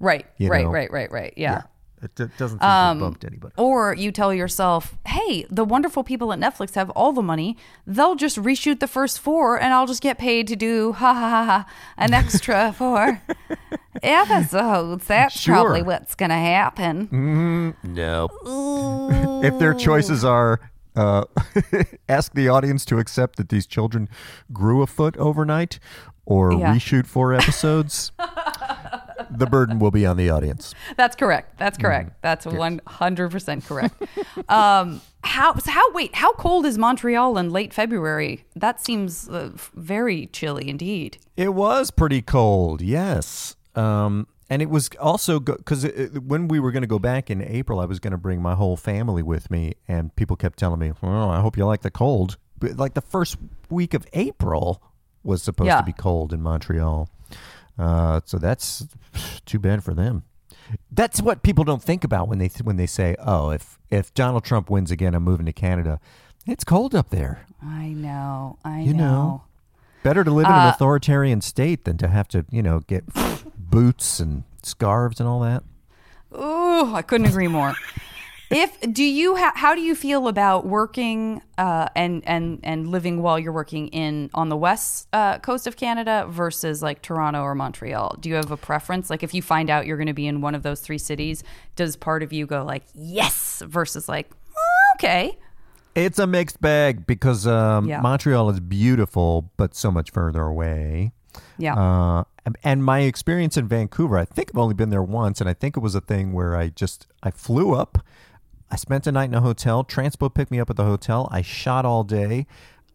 right. 0.00 0.26
you 0.38 0.48
Right, 0.48 0.64
know. 0.64 0.70
right, 0.72 0.90
right, 0.90 1.10
right. 1.12 1.32
Yeah. 1.36 1.62
It 2.02 2.14
d- 2.14 2.26
doesn't 2.38 2.58
seem 2.60 2.68
Um, 2.68 2.98
to 2.98 3.04
have 3.04 3.10
bumped 3.12 3.24
anybody 3.24 3.54
Or 3.56 3.94
you 3.94 4.12
tell 4.12 4.32
yourself, 4.34 4.96
hey, 5.06 5.46
the 5.50 5.64
wonderful 5.64 6.04
people 6.04 6.32
at 6.32 6.38
Netflix 6.38 6.74
have 6.74 6.90
all 6.90 7.12
the 7.12 7.22
money. 7.22 7.56
They'll 7.86 8.14
just 8.16 8.36
reshoot 8.36 8.80
the 8.80 8.86
first 8.88 9.18
four 9.20 9.60
and 9.60 9.72
I'll 9.72 9.86
just 9.86 10.02
get 10.02 10.18
paid 10.18 10.46
to 10.48 10.56
do, 10.56 10.92
ha 10.92 11.14
ha 11.14 11.30
ha, 11.30 11.44
ha 11.44 11.66
an 11.96 12.12
extra 12.14 12.72
four 12.76 13.20
episodes. 14.02 15.06
That's 15.06 15.38
Sure. 15.40 15.54
probably 15.54 15.82
what's 15.82 16.14
going 16.14 16.30
to 16.30 16.36
happen. 16.36 17.74
no 17.82 18.28
if 19.42 19.58
their 19.58 19.74
choices 19.74 20.24
are 20.24 20.60
uh, 20.96 21.24
ask 22.08 22.32
the 22.34 22.48
audience 22.48 22.84
to 22.86 22.98
accept 22.98 23.36
that 23.36 23.48
these 23.50 23.66
children 23.66 24.08
grew 24.52 24.82
a 24.82 24.86
foot 24.86 25.16
overnight 25.18 25.78
or 26.24 26.52
Yeah. 26.52 26.74
reshoot 26.74 27.06
four 27.06 27.34
episodes 27.34 28.12
the 29.30 29.46
burden 29.46 29.78
will 29.78 29.90
be 29.90 30.04
on 30.06 30.16
the 30.16 30.30
audience 30.30 30.74
That's 30.96 31.16
correct. 31.16 31.58
That's 31.58 31.76
correct. 31.78 32.20
That's 32.22 32.46
100% 32.46 33.66
correct. 33.66 34.02
um, 34.48 35.00
how, 35.22 35.54
so 35.56 35.70
how, 35.70 35.92
wait, 35.92 36.14
how 36.14 36.32
cold 36.34 36.66
is 36.66 36.78
Montreal 36.78 37.36
in 37.38 37.50
late 37.50 37.72
February? 37.74 38.44
That 38.54 38.84
seems 38.84 39.28
uh, 39.28 39.50
very 39.74 40.26
chilly 40.28 40.68
indeed. 40.68 41.18
It 41.36 41.54
was 41.54 41.90
pretty 41.90 42.22
cold, 42.22 42.80
yes. 42.80 43.56
Um, 43.74 44.26
and 44.48 44.62
it 44.62 44.70
was 44.70 44.88
also 45.00 45.40
because 45.40 45.84
when 46.24 46.46
we 46.48 46.60
were 46.60 46.70
going 46.70 46.82
to 46.82 46.86
go 46.88 46.98
back 47.00 47.30
in 47.30 47.42
April, 47.42 47.80
I 47.80 47.84
was 47.84 47.98
going 47.98 48.12
to 48.12 48.16
bring 48.18 48.40
my 48.40 48.54
whole 48.54 48.76
family 48.76 49.22
with 49.22 49.50
me, 49.50 49.74
and 49.88 50.14
people 50.14 50.36
kept 50.36 50.56
telling 50.58 50.78
me, 50.78 50.92
"Well, 51.02 51.28
I 51.30 51.40
hope 51.40 51.56
you 51.56 51.66
like 51.66 51.82
the 51.82 51.90
cold." 51.90 52.36
But 52.58 52.76
like 52.76 52.94
the 52.94 53.00
first 53.00 53.36
week 53.68 53.92
of 53.92 54.06
April 54.12 54.80
was 55.24 55.42
supposed 55.42 55.66
Yeah. 55.66 55.78
to 55.80 55.84
be 55.84 55.92
cold 55.92 56.32
in 56.32 56.40
Montreal, 56.42 57.08
uh, 57.78 58.20
so 58.24 58.38
that's 58.38 58.86
too 59.44 59.58
bad 59.58 59.82
for 59.84 59.94
them. 59.94 60.24
That's 60.90 61.22
what 61.22 61.42
people 61.42 61.64
don't 61.64 61.82
think 61.82 62.02
about 62.04 62.26
when 62.28 62.38
they 62.38 62.48
when 62.64 62.76
they 62.76 62.86
say, 62.86 63.14
"Oh, 63.20 63.50
if 63.50 63.78
if 63.90 64.12
Donald 64.14 64.44
Trump 64.44 64.68
wins 64.68 64.90
again, 64.90 65.14
I'm 65.14 65.22
moving 65.22 65.46
to 65.46 65.52
Canada." 65.52 66.00
It's 66.46 66.64
cold 66.64 66.94
up 66.94 67.10
there. 67.10 67.46
I 67.62 67.88
know. 67.88 68.58
I 68.64 68.80
You 68.80 68.94
know. 68.94 69.04
know. 69.12 69.42
Better 70.02 70.22
to 70.22 70.30
live 70.30 70.46
in 70.46 70.52
Uh, 70.52 70.56
an 70.62 70.68
authoritarian 70.68 71.40
state 71.40 71.84
than 71.84 71.96
to 71.98 72.06
have 72.08 72.28
to, 72.28 72.44
you 72.50 72.62
know, 72.62 72.80
get 72.80 73.04
boots 73.58 74.20
and 74.20 74.44
scarves 74.62 75.18
and 75.18 75.28
all 75.28 75.40
that. 75.40 75.64
Oh, 76.30 76.94
I 76.94 77.02
couldn't 77.02 77.26
agree 77.26 77.48
more. 77.48 77.74
If 78.50 78.78
do 78.92 79.02
you 79.04 79.36
ha- 79.36 79.52
how 79.56 79.74
do 79.74 79.80
you 79.80 79.94
feel 79.94 80.28
about 80.28 80.66
working 80.66 81.42
uh, 81.58 81.88
and 81.96 82.22
and 82.26 82.60
and 82.62 82.88
living 82.88 83.20
while 83.22 83.38
you're 83.38 83.52
working 83.52 83.88
in 83.88 84.30
on 84.34 84.48
the 84.48 84.56
west 84.56 85.08
uh, 85.12 85.38
coast 85.38 85.66
of 85.66 85.76
Canada 85.76 86.26
versus 86.28 86.82
like 86.82 87.02
Toronto 87.02 87.40
or 87.42 87.54
Montreal? 87.54 88.16
Do 88.20 88.28
you 88.28 88.36
have 88.36 88.50
a 88.50 88.56
preference? 88.56 89.10
Like 89.10 89.22
if 89.22 89.34
you 89.34 89.42
find 89.42 89.68
out 89.70 89.86
you're 89.86 89.96
going 89.96 90.06
to 90.06 90.12
be 90.12 90.26
in 90.26 90.40
one 90.40 90.54
of 90.54 90.62
those 90.62 90.80
three 90.80 90.98
cities, 90.98 91.42
does 91.74 91.96
part 91.96 92.22
of 92.22 92.32
you 92.32 92.46
go 92.46 92.64
like 92.64 92.84
yes 92.94 93.62
versus 93.66 94.08
like 94.08 94.30
"Oh, 94.56 94.92
okay? 94.96 95.38
It's 95.94 96.18
a 96.18 96.26
mixed 96.26 96.60
bag 96.60 97.06
because 97.06 97.46
um, 97.46 97.88
Yeah. 97.88 98.00
Montreal 98.00 98.50
is 98.50 98.60
beautiful, 98.60 99.50
but 99.56 99.74
so 99.74 99.90
much 99.90 100.10
further 100.10 100.42
away. 100.42 101.12
Yeah. 101.58 101.74
Uh, 101.74 102.24
and- 102.44 102.56
and 102.62 102.84
my 102.84 103.00
experience 103.00 103.56
in 103.56 103.66
Vancouver, 103.66 104.16
I 104.18 104.24
think 104.24 104.50
I've 104.54 104.58
only 104.58 104.74
been 104.74 104.90
there 104.90 105.02
once, 105.02 105.40
and 105.40 105.50
I 105.50 105.54
think 105.54 105.76
it 105.76 105.80
was 105.80 105.96
a 105.96 106.00
thing 106.00 106.32
where 106.32 106.54
I 106.56 106.68
just 106.68 107.08
I 107.22 107.30
flew 107.32 107.74
up, 107.74 107.98
I 108.70 108.76
spent 108.76 109.06
a 109.06 109.12
night 109.12 109.28
in 109.28 109.34
a 109.34 109.40
hotel. 109.40 109.84
Transpo 109.84 110.32
picked 110.32 110.50
me 110.50 110.58
up 110.60 110.70
at 110.70 110.76
the 110.76 110.84
hotel. 110.84 111.28
I 111.30 111.42
shot 111.42 111.84
all 111.84 112.02
day. 112.04 112.46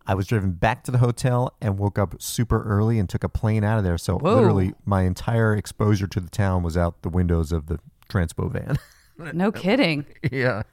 I 0.07 0.15
was 0.15 0.27
driven 0.27 0.51
back 0.51 0.83
to 0.85 0.91
the 0.91 0.97
hotel 0.97 1.55
and 1.61 1.77
woke 1.77 1.97
up 1.99 2.21
super 2.21 2.63
early 2.63 2.99
and 2.99 3.07
took 3.07 3.23
a 3.23 3.29
plane 3.29 3.63
out 3.63 3.77
of 3.77 3.83
there. 3.83 3.97
So 3.97 4.17
Whoa. 4.17 4.35
literally, 4.35 4.73
my 4.83 5.03
entire 5.03 5.55
exposure 5.55 6.07
to 6.07 6.19
the 6.19 6.29
town 6.29 6.63
was 6.63 6.75
out 6.75 7.01
the 7.03 7.09
windows 7.09 7.51
of 7.51 7.67
the 7.67 7.79
Transpo 8.09 8.51
van. 8.51 8.77
no 9.33 9.51
kidding. 9.51 10.05
yeah, 10.31 10.63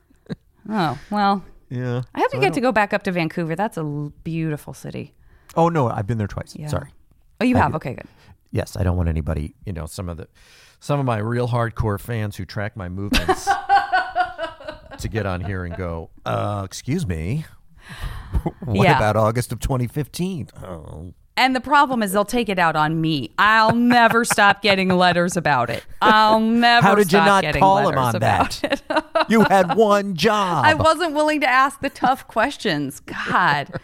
Oh 0.68 0.98
well, 1.10 1.44
yeah. 1.68 2.02
I 2.14 2.20
hope 2.20 2.30
So 2.30 2.38
you 2.38 2.42
get 2.42 2.54
to 2.54 2.60
go 2.60 2.72
back 2.72 2.92
up 2.92 3.02
to 3.04 3.12
Vancouver. 3.12 3.54
That's 3.54 3.76
a 3.76 3.84
beautiful 4.24 4.74
city. 4.74 5.14
Oh 5.54 5.68
no, 5.68 5.88
I've 5.88 6.06
been 6.06 6.18
there 6.18 6.26
twice. 6.26 6.56
Yeah. 6.56 6.66
Sorry. 6.68 6.90
Oh, 7.40 7.44
you 7.44 7.56
have. 7.56 7.74
Okay, 7.76 7.94
good. 7.94 8.06
yes, 8.50 8.76
I 8.76 8.82
don't 8.82 8.96
want 8.96 9.08
anybody, 9.08 9.54
you 9.64 9.72
know, 9.72 9.86
some 9.86 10.08
of 10.08 10.16
the 10.16 10.26
some 10.80 10.98
of 10.98 11.06
my 11.06 11.18
real 11.18 11.48
hardcore 11.48 12.00
fans 12.00 12.36
who 12.36 12.44
track 12.44 12.76
my 12.76 12.88
movements 12.88 13.48
to 14.98 15.08
get 15.08 15.26
on 15.26 15.40
here 15.40 15.64
and 15.64 15.76
go, 15.76 16.10
uh, 16.26 16.62
excuse 16.64 17.06
me. 17.06 17.44
what 18.64 18.84
Yeah. 18.84 18.96
about 18.96 19.16
August 19.16 19.52
of 19.52 19.60
2015? 19.60 20.48
Oh. 20.62 21.14
And 21.36 21.54
the 21.54 21.60
problem 21.60 22.02
is 22.02 22.10
they'll 22.12 22.24
take 22.24 22.48
it 22.48 22.58
out 22.58 22.74
on 22.74 23.00
me. 23.00 23.30
I'll 23.38 23.74
never 23.74 24.24
stop 24.24 24.60
getting 24.60 24.88
letters 24.88 25.36
about 25.36 25.70
it. 25.70 25.84
I'll 26.02 26.40
never. 26.40 26.84
How 26.84 26.96
did 26.96 27.12
you 27.12 27.18
not 27.18 27.44
call 27.54 27.88
him 27.88 27.96
on 27.96 28.18
that? 28.18 28.82
You 29.28 29.42
had 29.42 29.76
one 29.76 30.14
job. 30.14 30.64
I 30.64 30.74
wasn't 30.74 31.12
willing 31.12 31.40
to 31.42 31.46
ask 31.48 31.80
the 31.80 31.90
tough 31.90 32.26
questions. 32.28 33.00
God. 33.00 33.78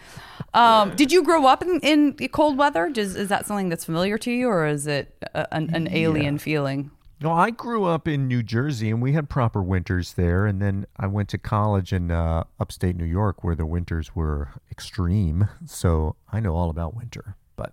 Um, 0.55 0.95
did 0.97 1.13
you 1.13 1.23
grow 1.23 1.47
up 1.47 1.61
in, 1.63 1.81
in 1.81 2.29
cold 2.29 2.57
weather? 2.57 2.89
Does, 2.89 3.15
is 3.15 3.29
that 3.29 3.45
something 3.45 3.69
that's 3.69 3.85
familiar 3.85 4.17
to 4.19 4.31
you, 4.31 4.49
or 4.49 4.67
is 4.67 4.87
it 4.87 5.13
a, 5.35 5.53
an, 5.55 5.75
an 5.75 5.89
alien 5.91 6.39
feeling? 6.39 6.93
No, 7.21 7.33
I 7.33 7.51
grew 7.51 7.85
up 7.85 8.07
in 8.09 8.29
New 8.29 8.43
Jersey, 8.43 8.91
and 8.91 9.01
we 9.01 9.13
had 9.13 9.29
proper 9.29 9.63
winters 9.63 10.15
there. 10.15 10.47
And 10.47 10.61
then 10.61 10.87
I 10.97 11.07
went 11.07 11.29
to 11.31 11.39
college 11.39 11.93
in 11.93 12.11
uh, 12.11 12.45
upstate 12.61 12.97
New 12.97 13.05
York, 13.05 13.43
where 13.43 13.55
the 13.55 13.67
winters 13.67 14.15
were 14.15 14.51
extreme. 14.71 15.49
So 15.67 16.17
I 16.31 16.41
know 16.41 16.55
all 16.55 16.71
about 16.71 16.95
winter. 16.95 17.37
But 17.57 17.73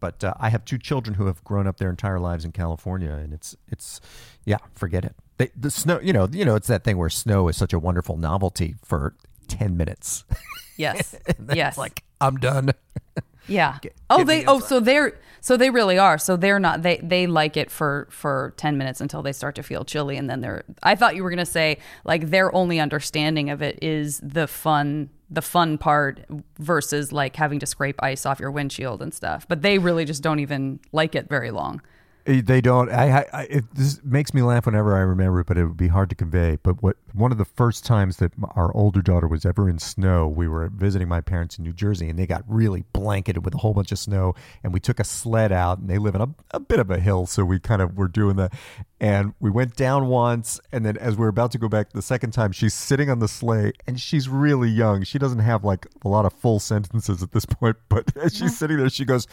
but 0.00 0.22
uh, 0.24 0.34
I 0.38 0.48
have 0.50 0.64
two 0.64 0.78
children 0.78 1.14
who 1.14 1.26
have 1.26 1.42
grown 1.44 1.66
up 1.66 1.76
their 1.78 1.90
entire 1.90 2.18
lives 2.18 2.44
in 2.44 2.52
California, 2.52 3.12
and 3.12 3.32
it's 3.32 3.56
it's 3.68 4.00
yeah, 4.44 4.58
forget 4.74 5.04
it. 5.04 5.14
They, 5.36 5.50
the 5.56 5.70
snow, 5.70 6.00
you 6.00 6.12
know, 6.12 6.28
you 6.30 6.44
know, 6.44 6.56
it's 6.56 6.66
that 6.68 6.82
thing 6.84 6.96
where 6.98 7.08
snow 7.08 7.46
is 7.48 7.56
such 7.56 7.72
a 7.72 7.78
wonderful 7.78 8.16
novelty 8.16 8.74
for 8.84 9.14
ten 9.46 9.76
minutes. 9.76 10.24
Yes. 10.80 11.16
Yes. 11.52 11.76
like 11.76 12.04
I'm 12.20 12.36
done. 12.36 12.70
Yeah. 13.48 13.78
oh, 14.10 14.18
give 14.18 14.26
they. 14.26 14.44
Oh, 14.46 14.60
so 14.60 14.80
they're. 14.80 15.18
So 15.40 15.56
they 15.56 15.70
really 15.70 15.98
are. 15.98 16.18
So 16.18 16.36
they're 16.36 16.58
not. 16.58 16.82
They 16.82 16.98
they 17.02 17.26
like 17.26 17.56
it 17.56 17.70
for 17.70 18.08
for 18.10 18.54
ten 18.56 18.76
minutes 18.76 19.00
until 19.00 19.22
they 19.22 19.32
start 19.32 19.54
to 19.56 19.62
feel 19.62 19.84
chilly, 19.84 20.16
and 20.16 20.28
then 20.28 20.40
they're. 20.40 20.64
I 20.82 20.94
thought 20.94 21.16
you 21.16 21.22
were 21.22 21.30
gonna 21.30 21.46
say 21.46 21.78
like 22.04 22.30
their 22.30 22.54
only 22.54 22.80
understanding 22.80 23.50
of 23.50 23.62
it 23.62 23.78
is 23.82 24.20
the 24.22 24.46
fun 24.46 25.10
the 25.30 25.42
fun 25.42 25.78
part 25.78 26.24
versus 26.58 27.12
like 27.12 27.36
having 27.36 27.58
to 27.60 27.66
scrape 27.66 28.02
ice 28.02 28.24
off 28.24 28.40
your 28.40 28.50
windshield 28.50 29.02
and 29.02 29.12
stuff. 29.12 29.46
But 29.46 29.62
they 29.62 29.78
really 29.78 30.04
just 30.04 30.22
don't 30.22 30.40
even 30.40 30.80
like 30.92 31.14
it 31.14 31.28
very 31.28 31.50
long. 31.50 31.82
Eh, 32.28 32.42
They 32.44 32.60
don't. 32.60 32.90
I. 32.90 33.20
I, 33.20 33.26
I 33.32 33.42
it, 33.44 33.74
this 33.74 34.00
makes 34.04 34.34
me 34.34 34.42
laugh 34.42 34.66
whenever 34.66 34.94
I 34.94 35.00
remember 35.00 35.40
it, 35.40 35.46
but 35.46 35.56
it 35.56 35.64
would 35.64 35.78
be 35.78 35.88
hard 35.88 36.10
to 36.10 36.14
convey. 36.14 36.58
But 36.62 36.82
what 36.82 36.96
one 37.14 37.32
of 37.32 37.38
the 37.38 37.44
first 37.46 37.86
times 37.86 38.18
that 38.18 38.32
our 38.54 38.70
older 38.76 39.00
daughter 39.00 39.26
was 39.26 39.46
ever 39.46 39.68
in 39.68 39.78
snow, 39.78 40.28
we 40.28 40.46
were 40.46 40.68
visiting 40.68 41.08
my 41.08 41.22
parents 41.22 41.56
in 41.56 41.64
New 41.64 41.72
Jersey, 41.72 42.08
and 42.10 42.18
they 42.18 42.26
got 42.26 42.44
really 42.46 42.84
blanketed 42.92 43.44
with 43.46 43.54
a 43.54 43.58
whole 43.58 43.72
bunch 43.72 43.92
of 43.92 43.98
snow. 43.98 44.34
And 44.62 44.74
we 44.74 44.78
took 44.80 45.00
a 45.00 45.04
sled 45.04 45.52
out, 45.52 45.78
and 45.78 45.88
they 45.88 45.96
live 45.96 46.14
in 46.14 46.20
a, 46.20 46.28
a 46.50 46.60
bit 46.60 46.78
of 46.80 46.90
a 46.90 47.00
hill, 47.00 47.26
so 47.26 47.44
we 47.46 47.58
kind 47.58 47.80
of 47.80 47.96
were 47.96 48.08
doing 48.08 48.36
that. 48.36 48.52
And 49.00 49.32
we 49.40 49.48
went 49.48 49.74
down 49.74 50.08
once, 50.08 50.60
and 50.70 50.84
then 50.84 50.98
as 50.98 51.16
we 51.16 51.24
are 51.24 51.28
about 51.30 51.50
to 51.52 51.58
go 51.58 51.68
back 51.68 51.92
the 51.92 52.02
second 52.02 52.32
time, 52.32 52.52
she's 52.52 52.74
sitting 52.74 53.08
on 53.08 53.20
the 53.20 53.28
sleigh, 53.28 53.72
and 53.86 53.98
she's 53.98 54.28
really 54.28 54.68
young. 54.68 55.02
She 55.02 55.18
doesn't 55.18 55.38
have 55.38 55.64
like 55.64 55.86
a 56.04 56.08
lot 56.08 56.26
of 56.26 56.34
full 56.34 56.60
sentences 56.60 57.22
at 57.22 57.32
this 57.32 57.46
point, 57.46 57.76
but 57.88 58.14
as 58.18 58.36
she's 58.36 58.58
sitting 58.58 58.76
there, 58.76 58.90
she 58.90 59.06
goes, 59.06 59.26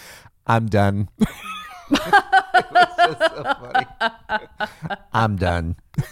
"I'm 0.47 0.67
done." 0.67 1.09
I'm 5.13 5.35
done. 5.35 5.75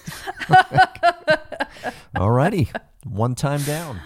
Alrighty. 2.15 2.69
One 3.05 3.35
time 3.35 3.61
down. 3.63 3.99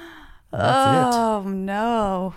That's 0.51 1.15
it. 1.15 1.19
Oh 1.19 1.43
no. 1.45 2.35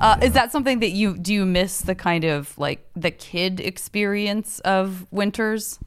Uh, 0.00 0.16
Is 0.22 0.32
that 0.32 0.50
something 0.50 0.80
that 0.80 0.90
you 0.90 1.16
do? 1.16 1.32
You 1.34 1.46
miss 1.46 1.82
the 1.82 1.94
kind 1.94 2.24
of 2.24 2.56
like 2.58 2.88
the 2.96 3.10
kid 3.10 3.60
experience 3.60 4.58
of 4.60 5.06
winters? 5.10 5.78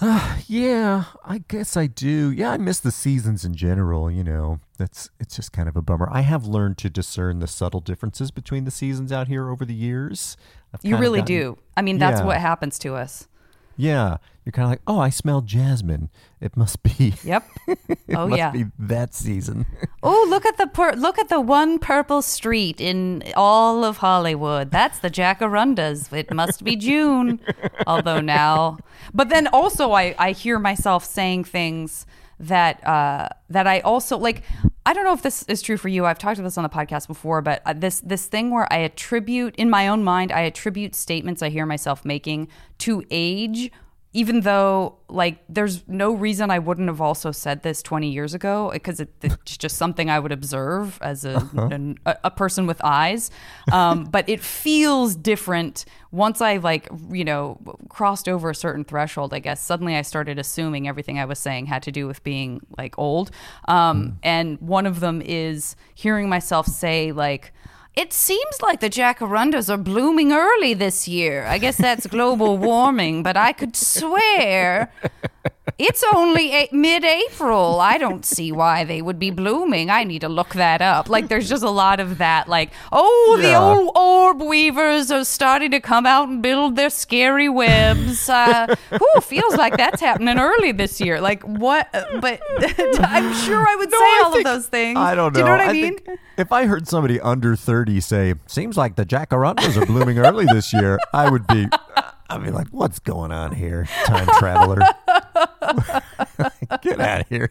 Yeah, 0.46 1.04
I 1.24 1.38
guess 1.48 1.76
I 1.76 1.86
do. 1.86 2.30
Yeah, 2.30 2.50
I 2.50 2.58
miss 2.58 2.78
the 2.78 2.90
seasons 2.90 3.44
in 3.44 3.54
general, 3.54 4.10
you 4.10 4.22
know. 4.22 4.60
That's 4.76 5.08
it's 5.18 5.36
just 5.36 5.52
kind 5.52 5.68
of 5.68 5.76
a 5.76 5.82
bummer. 5.82 6.08
I 6.12 6.20
have 6.20 6.44
learned 6.44 6.76
to 6.78 6.90
discern 6.90 7.38
the 7.38 7.46
subtle 7.46 7.80
differences 7.80 8.30
between 8.30 8.64
the 8.64 8.70
seasons 8.70 9.10
out 9.10 9.28
here 9.28 9.48
over 9.48 9.64
the 9.64 9.74
years. 9.74 10.36
You 10.82 10.96
really 10.96 11.20
gotten- 11.20 11.36
do. 11.36 11.58
I 11.76 11.82
mean, 11.82 11.98
that's 11.98 12.20
Yeah. 12.20 12.26
what 12.26 12.38
happens 12.38 12.78
to 12.80 12.94
us. 12.96 13.28
Yeah. 13.76 14.18
You're 14.44 14.52
kind 14.52 14.66
of 14.66 14.70
like, 14.70 14.82
"Oh, 14.86 15.00
I 15.00 15.08
smell 15.08 15.40
jasmine. 15.40 16.10
It 16.38 16.54
must 16.54 16.82
be 16.82 17.14
Yep. 17.24 17.44
it 17.66 18.14
Oh 18.14 18.28
must 18.28 18.38
yeah. 18.38 18.50
be 18.50 18.66
that 18.78 19.14
season." 19.14 19.64
Oh, 20.02 20.26
look 20.28 20.44
at 20.44 20.58
the 20.58 20.66
pur- 20.66 20.92
look 20.96 21.18
at 21.18 21.30
the 21.30 21.40
one 21.40 21.78
purple 21.78 22.20
street 22.20 22.78
in 22.78 23.22
all 23.36 23.84
of 23.84 23.96
Hollywood. 23.98 24.70
That's 24.70 24.98
the 24.98 25.08
Jacarandas. 25.10 26.12
It 26.12 26.30
must 26.32 26.62
be 26.62 26.76
June. 26.76 27.40
Although 27.86 28.20
now, 28.20 28.76
but 29.14 29.30
then 29.30 29.46
also 29.48 29.92
I 29.92 30.14
I 30.18 30.32
hear 30.32 30.58
myself 30.58 31.04
saying 31.06 31.44
things 31.44 32.04
that 32.38 32.86
uh 32.86 33.28
that 33.48 33.66
I 33.66 33.80
also 33.80 34.18
like. 34.18 34.42
I 34.86 34.92
don't 34.92 35.04
know 35.04 35.14
if 35.14 35.22
this 35.22 35.44
is 35.44 35.62
true 35.62 35.78
for 35.78 35.88
you. 35.88 36.04
I've 36.04 36.18
talked 36.18 36.38
about 36.38 36.48
this 36.48 36.58
on 36.58 36.62
the 36.62 36.68
podcast 36.68 37.06
before, 37.06 37.40
but 37.40 37.62
uh, 37.64 37.72
this 37.72 38.00
this 38.00 38.26
thing 38.26 38.50
where 38.50 38.70
I 38.70 38.78
attribute 38.78 39.56
in 39.56 39.70
my 39.70 39.88
own 39.88 40.04
mind, 40.04 40.30
I 40.30 40.40
attribute 40.40 40.94
statements 40.94 41.42
I 41.42 41.48
hear 41.48 41.64
myself 41.64 42.04
making 42.04 42.48
to 42.78 43.02
age 43.10 43.72
even 44.14 44.40
though 44.40 44.96
like 45.08 45.38
there's 45.48 45.86
no 45.88 46.12
reason 46.12 46.50
I 46.50 46.60
wouldn't 46.60 46.88
have 46.88 47.00
also 47.00 47.32
said 47.32 47.62
this 47.62 47.82
20 47.82 48.10
years 48.10 48.32
ago 48.32 48.70
because 48.72 49.00
it, 49.00 49.10
it's 49.22 49.56
just 49.58 49.76
something 49.76 50.08
I 50.08 50.20
would 50.20 50.32
observe 50.32 50.98
as 51.02 51.24
a 51.24 51.46
an, 51.54 51.98
a, 52.06 52.16
a 52.24 52.30
person 52.30 52.66
with 52.66 52.80
eyes. 52.82 53.30
Um, 53.72 54.04
but 54.10 54.28
it 54.28 54.40
feels 54.40 55.16
different 55.16 55.84
once 56.12 56.40
I 56.40 56.58
like 56.58 56.88
you 57.10 57.24
know 57.24 57.58
crossed 57.88 58.28
over 58.28 58.50
a 58.50 58.54
certain 58.54 58.84
threshold 58.84 59.34
I 59.34 59.40
guess. 59.40 59.62
Suddenly 59.62 59.96
I 59.96 60.02
started 60.02 60.38
assuming 60.38 60.86
everything 60.88 61.18
I 61.18 61.24
was 61.24 61.40
saying 61.40 61.66
had 61.66 61.82
to 61.82 61.92
do 61.92 62.06
with 62.06 62.22
being 62.22 62.60
like 62.78 62.96
old. 62.98 63.32
Um, 63.66 64.18
and 64.22 64.60
one 64.60 64.86
of 64.86 65.00
them 65.00 65.20
is 65.22 65.74
hearing 65.94 66.28
myself 66.28 66.66
say 66.68 67.10
like 67.10 67.52
it 67.96 68.12
seems 68.12 68.60
like 68.62 68.80
the 68.80 68.90
jacarandas 68.90 69.68
are 69.72 69.76
blooming 69.76 70.32
early 70.32 70.74
this 70.74 71.06
year. 71.08 71.44
I 71.46 71.58
guess 71.58 71.76
that's 71.76 72.06
global 72.06 72.58
warming, 72.70 73.22
but 73.22 73.36
I 73.36 73.52
could 73.52 73.76
swear 73.76 74.92
it's 75.78 76.04
only 76.14 76.52
a- 76.52 76.68
mid-April. 76.72 77.80
I 77.80 77.98
don't 77.98 78.24
see 78.24 78.52
why 78.52 78.84
they 78.84 79.00
would 79.02 79.18
be 79.18 79.30
blooming. 79.30 79.90
I 79.90 80.04
need 80.04 80.20
to 80.20 80.28
look 80.28 80.50
that 80.54 80.82
up. 80.82 81.08
Like 81.08 81.28
there's 81.28 81.48
just 81.48 81.62
a 81.64 81.70
lot 81.70 82.00
of 82.00 82.18
that 82.18 82.48
like, 82.48 82.70
oh, 82.92 83.38
the 83.40 83.54
old 83.54 83.90
orb 83.96 84.42
weavers 84.42 85.10
are 85.10 85.24
starting 85.24 85.70
to 85.72 85.80
come 85.80 86.06
out 86.06 86.28
and 86.28 86.42
build 86.42 86.76
their 86.76 86.90
scary 86.90 87.48
webs. 87.48 88.28
Uh, 88.28 88.74
whew, 88.90 89.20
feels 89.22 89.56
like 89.56 89.76
that's 89.76 90.00
happening 90.00 90.38
early 90.38 90.72
this 90.72 91.00
year. 91.00 91.20
Like 91.20 91.42
what 91.42 91.88
but 92.20 92.40
I'm 93.00 93.34
sure 93.34 93.66
I 93.66 93.76
would 93.76 93.90
No, 93.90 93.98
say 93.98 94.04
I 94.04 94.20
all 94.24 94.32
think- 94.32 94.46
of 94.46 94.52
those 94.52 94.66
things. 94.66 94.98
I 94.98 95.14
don't 95.14 95.32
know. 95.32 95.34
Do 95.34 95.38
you 95.40 95.44
know 95.46 95.50
what 95.52 95.68
I, 95.68 95.72
mean? 95.72 95.98
if 96.36 96.52
I 96.52 96.66
heard 96.66 96.86
somebody 96.88 97.20
under 97.20 97.56
30 97.56 97.83
say, 98.00 98.34
seems 98.46 98.76
like 98.76 98.96
the 98.96 99.04
jacarandas 99.06 99.80
are 99.80 99.86
blooming 99.86 100.18
early 100.18 100.46
this 100.46 100.72
year, 100.72 100.98
I 101.12 101.30
would 101.30 101.46
be, 101.46 101.66
I'd 102.28 102.42
be 102.42 102.50
like, 102.50 102.68
what's 102.68 102.98
going 102.98 103.32
on 103.32 103.54
here, 103.54 103.86
time 104.06 104.28
traveler? 104.38 104.80
Get 106.82 107.00
out 107.00 107.20
of 107.22 107.28
here. 107.28 107.50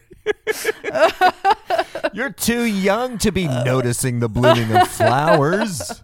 You're 2.13 2.31
too 2.31 2.63
young 2.63 3.17
to 3.19 3.31
be 3.31 3.47
noticing 3.47 4.19
the 4.19 4.29
blooming 4.29 4.75
of 4.75 4.87
flowers. 4.87 6.01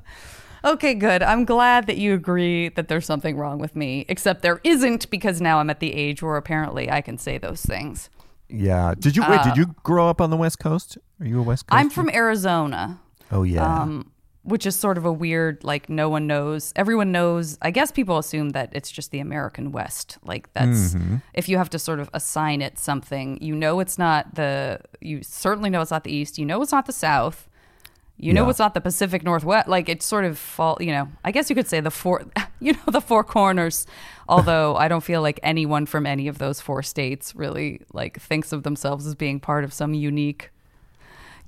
Okay, 0.64 0.94
good. 0.94 1.24
I'm 1.24 1.46
glad 1.46 1.88
that 1.88 1.98
you 1.98 2.14
agree 2.14 2.70
that 2.70 2.88
there's 2.90 3.06
something 3.06 3.38
wrong 3.38 3.60
with 3.60 3.76
me, 3.76 4.06
except 4.10 4.42
there 4.42 4.60
isn't 4.64 5.10
because 5.10 5.40
now 5.40 5.60
I'm 5.60 5.70
at 5.70 5.80
the 5.80 5.94
age 5.94 6.22
where 6.22 6.36
apparently 6.36 6.92
I 6.92 7.02
can 7.02 7.18
say 7.18 7.38
those 7.38 7.62
things. 7.62 8.10
Yeah. 8.50 8.94
Did 8.98 9.16
you 9.16 9.24
wait? 9.28 9.44
did 9.44 9.56
you 9.56 9.76
grow 9.84 10.10
up 10.10 10.20
on 10.20 10.32
the 10.32 10.38
West 10.38 10.60
Coast? 10.60 10.98
Are 11.20 11.26
you 11.26 11.40
a 11.40 11.44
West 11.44 11.68
Coast? 11.68 11.78
Uh, 11.78 11.80
I'm 11.80 11.90
from 11.90 12.10
Arizona. 12.10 13.00
Oh 13.32 13.44
yeah. 13.44 13.82
um, 13.82 14.12
which 14.50 14.66
is 14.66 14.76
sort 14.76 14.98
of 14.98 15.06
a 15.06 15.12
weird 15.12 15.64
like 15.64 15.90
no 15.90 16.10
one 16.10 16.28
knows. 16.28 16.74
Everyone 16.76 17.12
knows 17.12 17.58
i 17.62 17.72
guess 17.72 17.92
people 17.92 18.18
assume 18.18 18.50
that 18.50 18.70
it's 18.74 18.92
just 18.92 19.12
the 19.12 19.20
american 19.20 19.72
west. 19.72 20.18
Like 20.24 20.52
that's 20.54 20.94
mm-hmm. 20.94 21.18
if 21.34 21.48
you 21.48 21.58
have 21.58 21.70
to 21.72 21.80
sort 21.80 22.00
of 22.00 22.10
assign 22.14 22.62
it 22.62 22.78
something 22.78 23.38
you 23.42 23.56
know 23.56 23.80
it's 23.80 23.98
not 23.98 24.36
the 24.36 24.80
you 25.00 25.22
certainly 25.24 25.70
know 25.70 25.82
it's 25.82 25.92
not 25.92 26.04
the 26.04 26.12
east. 26.12 26.38
You 26.38 26.46
know 26.46 26.62
it's 26.62 26.72
not 26.72 26.86
the 26.86 26.94
south. 26.94 27.48
You 28.18 28.34
know 28.34 28.44
Yeah. 28.44 28.50
it's 28.50 28.60
not 28.60 28.74
the 28.74 28.82
pacific 28.82 29.24
northwest. 29.24 29.68
Like 29.68 29.88
it's 29.88 30.06
sort 30.06 30.26
of 30.26 30.38
fall 30.38 30.78
you 30.80 30.92
know 30.92 31.08
i 31.24 31.32
guess 31.32 31.50
you 31.50 31.56
could 31.56 31.68
say 31.68 31.80
the 31.80 31.92
four 31.92 32.26
you 32.60 32.74
know 32.74 32.88
the 32.88 33.02
four 33.02 33.24
corners. 33.24 33.86
Although 34.28 34.76
i 34.76 34.88
don't 34.88 35.04
feel 35.04 35.22
like 35.22 35.40
anyone 35.44 35.86
from 35.86 36.06
any 36.06 36.28
of 36.28 36.38
those 36.38 36.60
four 36.62 36.84
states 36.84 37.36
really 37.36 37.82
like 37.94 38.20
thinks 38.20 38.52
of 38.52 38.64
themselves 38.64 39.08
as 39.08 39.16
being 39.16 39.40
part 39.40 39.64
of 39.64 39.74
some 39.74 39.94
unique 39.94 40.52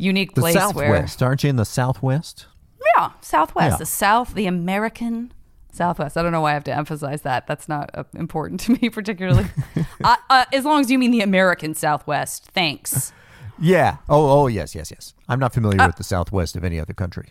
unique 0.02 0.34
the 0.34 0.42
place 0.42 0.56
where 0.56 0.64
the 0.64 0.74
Southwest, 0.74 1.24
aren't 1.24 1.44
you 1.44 1.50
in 1.50 1.56
the 1.58 1.66
Southwest? 1.66 2.48
Yeah, 2.98 3.12
Southwest, 3.22 3.74
Yeah. 3.74 3.78
the 3.78 3.86
South, 3.86 4.34
the 4.34 4.46
American 4.48 5.32
Southwest. 5.72 6.18
I 6.18 6.22
don't 6.24 6.32
know 6.32 6.42
why 6.42 6.52
I 6.52 6.54
have 6.54 6.64
to 6.66 6.76
emphasize 6.76 7.22
that. 7.22 7.48
That's 7.48 7.70
not 7.70 7.90
uh, 7.94 8.04
important 8.16 8.60
to 8.62 8.72
me 8.74 8.90
particularly. 9.00 9.46
uh, 10.04 10.16
uh, 10.30 10.46
as 10.54 10.66
long 10.66 10.82
as 10.82 10.92
you 10.92 11.00
mean 11.00 11.12
the 11.12 11.22
American 11.22 11.74
Southwest, 11.76 12.48
thanks. 12.54 13.14
Yeah. 13.60 13.98
Oh, 14.10 14.42
oh, 14.44 14.48
yes, 14.48 14.74
yes, 14.76 14.92
yes. 14.92 15.14
I'm 15.30 15.40
not 15.40 15.54
familiar 15.54 15.80
Uh, 15.82 15.88
with 15.88 15.96
the 15.98 16.04
Southwest 16.04 16.56
of 16.56 16.64
any 16.64 16.80
other 16.80 16.94
country. 16.94 17.30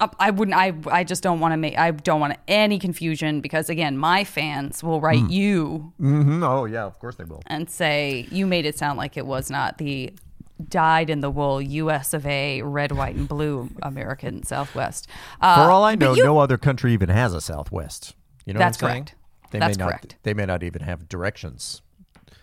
Uh, 0.00 0.08
I 0.18 0.30
wouldn't. 0.30 0.56
I. 0.56 0.72
I 0.90 1.04
just 1.04 1.22
don't 1.22 1.38
want 1.38 1.52
to 1.52 1.56
make. 1.56 1.78
I 1.78 1.92
don't 1.92 2.18
want 2.20 2.36
any 2.48 2.78
confusion 2.80 3.40
because 3.40 3.68
again, 3.70 3.96
my 3.96 4.24
fans 4.24 4.82
will 4.82 5.00
write 5.00 5.30
you 5.30 5.92
Mm-hmm. 6.00 6.42
Oh, 6.42 6.64
yeah. 6.64 6.84
Of 6.84 6.98
course 6.98 7.14
they 7.14 7.22
will. 7.24 7.42
and 7.46 7.70
say 7.70 8.26
you 8.30 8.44
made 8.46 8.66
it 8.66 8.76
sound 8.76 8.98
like 8.98 9.16
it 9.16 9.24
was 9.26 9.50
not 9.50 9.78
the 9.78 10.12
dyed 10.68 11.10
in 11.10 11.20
the 11.20 11.30
wool 11.30 11.60
U.S. 11.60 12.14
of 12.14 12.26
A. 12.26 12.62
red, 12.62 12.92
white, 12.92 13.16
and 13.16 13.28
blue 13.28 13.70
American 13.82 14.42
Southwest. 14.44 15.08
Uh, 15.40 15.64
For 15.64 15.70
all 15.70 15.84
I 15.84 15.94
know, 15.94 16.14
you- 16.14 16.24
no 16.24 16.38
other 16.38 16.58
country 16.58 16.92
even 16.92 17.08
has 17.08 17.34
a 17.34 17.40
Southwest. 17.40 18.14
You 18.46 18.54
know 18.54 18.58
That's 18.58 18.80
what 18.80 18.88
I'm 18.88 18.94
saying? 18.94 19.04
correct. 19.06 19.16
They 19.50 19.58
That's 19.58 19.78
may 19.78 19.84
not, 19.84 19.90
correct. 19.90 20.16
They 20.22 20.34
may 20.34 20.46
not 20.46 20.62
even 20.62 20.82
have 20.82 21.08
directions. 21.08 21.80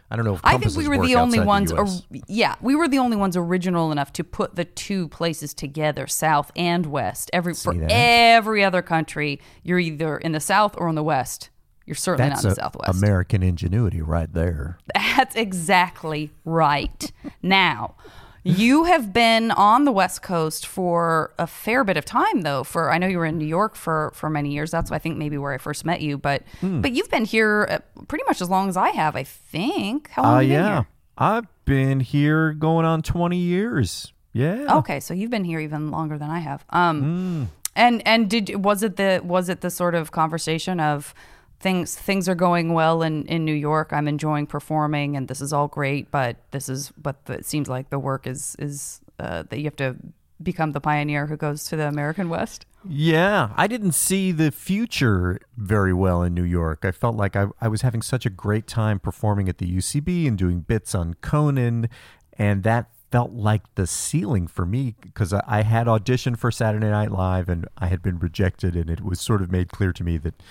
I 0.09 0.17
don't 0.17 0.25
know 0.25 0.33
if 0.33 0.41
I 0.43 0.57
think 0.57 0.75
we 0.75 0.89
were 0.89 1.05
the 1.05 1.15
only 1.15 1.39
ones. 1.39 1.71
The 1.71 1.77
or- 1.77 1.87
yeah, 2.27 2.55
we 2.59 2.75
were 2.75 2.89
the 2.89 2.99
only 2.99 3.15
ones 3.15 3.37
original 3.37 3.93
enough 3.93 4.11
to 4.13 4.25
put 4.25 4.55
the 4.57 4.65
two 4.65 5.07
places 5.07 5.53
together, 5.53 6.05
South 6.05 6.51
and 6.55 6.85
West. 6.87 7.29
Every 7.31 7.53
for 7.53 7.73
that? 7.73 7.87
every 7.89 8.61
other 8.61 8.81
country, 8.81 9.39
you're 9.63 9.79
either 9.79 10.17
in 10.17 10.33
the 10.33 10.41
South 10.41 10.75
or 10.77 10.89
in 10.89 10.95
the 10.95 11.03
West. 11.03 11.49
You're 11.85 11.95
certainly 11.95 12.29
That's 12.29 12.43
not 12.43 12.49
in 12.49 12.51
a- 12.51 12.55
the 12.55 12.61
Southwest. 12.61 12.97
American 13.03 13.43
ingenuity 13.43 14.01
right 14.01 14.31
there. 14.31 14.77
That's 14.93 15.35
exactly 15.35 16.31
right. 16.45 17.11
now, 17.41 17.95
you 18.43 18.85
have 18.85 19.13
been 19.13 19.51
on 19.51 19.85
the 19.85 19.91
West 19.91 20.21
Coast 20.23 20.65
for 20.65 21.31
a 21.37 21.45
fair 21.45 21.83
bit 21.83 21.95
of 21.97 22.05
time, 22.05 22.41
though. 22.41 22.63
For 22.63 22.91
I 22.91 22.97
know 22.97 23.05
you 23.07 23.17
were 23.19 23.25
in 23.25 23.37
New 23.37 23.45
York 23.45 23.75
for 23.75 24.11
for 24.15 24.29
many 24.29 24.51
years. 24.51 24.71
That's 24.71 24.91
I 24.91 24.97
think 24.99 25.17
maybe 25.17 25.37
where 25.37 25.53
I 25.53 25.57
first 25.59 25.85
met 25.85 26.01
you. 26.01 26.17
But 26.17 26.43
Hmm. 26.59 26.81
but 26.81 26.91
you've 26.93 27.09
been 27.11 27.25
here 27.25 27.67
uh, 27.69 28.03
pretty 28.07 28.23
much 28.27 28.41
as 28.41 28.49
long 28.49 28.67
as 28.69 28.77
I 28.77 28.89
have. 28.89 29.15
I 29.15 29.23
think. 29.23 30.09
How 30.09 30.23
long 30.23 30.31
Uh, 30.33 30.35
have 30.37 30.43
you 30.43 30.49
been 30.55 30.63
yeah. 30.65 30.73
here? 30.75 30.87
I've 31.17 31.47
been 31.65 31.99
here 31.99 32.53
going 32.53 32.85
on 32.85 33.01
20 33.03 33.37
years. 33.37 34.11
Yeah. 34.33 34.77
Okay, 34.77 34.99
so 35.01 35.13
you've 35.13 35.29
been 35.29 35.43
here 35.43 35.59
even 35.59 35.91
longer 35.91 36.17
than 36.17 36.29
I 36.31 36.39
have. 36.39 36.65
Um, 36.71 37.01
Hmm. 37.01 37.43
and 37.75 38.01
and 38.07 38.27
did 38.29 38.63
was 38.63 38.81
it 38.81 38.95
the 38.95 39.21
was 39.23 39.49
it 39.49 39.61
the 39.61 39.69
sort 39.69 39.93
of 39.93 40.11
conversation 40.11 40.79
of 40.79 41.13
things 41.61 41.95
things 41.95 42.27
are 42.27 42.35
going 42.35 42.73
well 42.73 43.01
in 43.01 43.25
in 43.25 43.45
New 43.45 43.53
York? 43.53 43.93
I'm 43.93 44.07
enjoying 44.07 44.47
performing, 44.47 45.15
and 45.15 45.27
this 45.27 45.41
is 45.41 45.53
all 45.53 45.67
great, 45.67 46.11
but 46.11 46.37
this 46.51 46.69
is 46.69 46.91
but 46.97 47.25
the, 47.25 47.33
it 47.33 47.45
seems 47.45 47.67
like 47.69 47.89
the 47.89 47.99
work 47.99 48.27
is 48.27 48.55
is 48.59 49.01
uh, 49.19 49.43
that 49.49 49.57
you 49.57 49.65
have 49.65 49.75
to 49.77 49.95
become 50.41 50.71
the 50.71 50.81
pioneer 50.81 51.27
who 51.27 51.37
goes 51.37 51.65
to 51.65 51.75
the 51.75 51.87
American 51.87 52.29
West. 52.29 52.65
Yeah, 52.87 53.51
I 53.55 53.67
didn't 53.67 53.91
see 53.91 54.31
the 54.31 54.51
future 54.51 55.39
very 55.55 55.93
well 55.93 56.23
in 56.23 56.33
New 56.33 56.43
York. 56.43 56.83
I 56.83 56.91
felt 56.91 57.15
like 57.15 57.35
I, 57.35 57.47
I 57.59 57.67
was 57.67 57.81
having 57.81 58.01
such 58.01 58.25
a 58.25 58.29
great 58.29 58.65
time 58.65 58.99
performing 58.99 59.47
at 59.47 59.59
the 59.59 59.71
UCB 59.71 60.27
and 60.27 60.37
doing 60.37 60.61
bits 60.61 60.95
on 60.95 61.13
Conan, 61.21 61.89
and 62.37 62.63
that 62.63 62.89
felt 63.11 63.33
like 63.33 63.61
the 63.75 63.85
ceiling 63.85 64.47
for 64.47 64.65
me 64.65 64.95
because 65.01 65.33
I, 65.33 65.43
I 65.45 65.61
had 65.63 65.85
auditioned 65.85 66.37
for 66.37 66.49
Saturday 66.49 66.89
Night 66.89 67.11
Live 67.11 67.49
and 67.49 67.67
I 67.77 67.87
had 67.87 68.01
been 68.01 68.17
rejected, 68.17 68.75
and 68.75 68.89
it 68.89 69.01
was 69.01 69.21
sort 69.21 69.41
of 69.41 69.51
made 69.51 69.69
clear 69.69 69.93
to 69.93 70.03
me 70.03 70.17
that, 70.17 70.41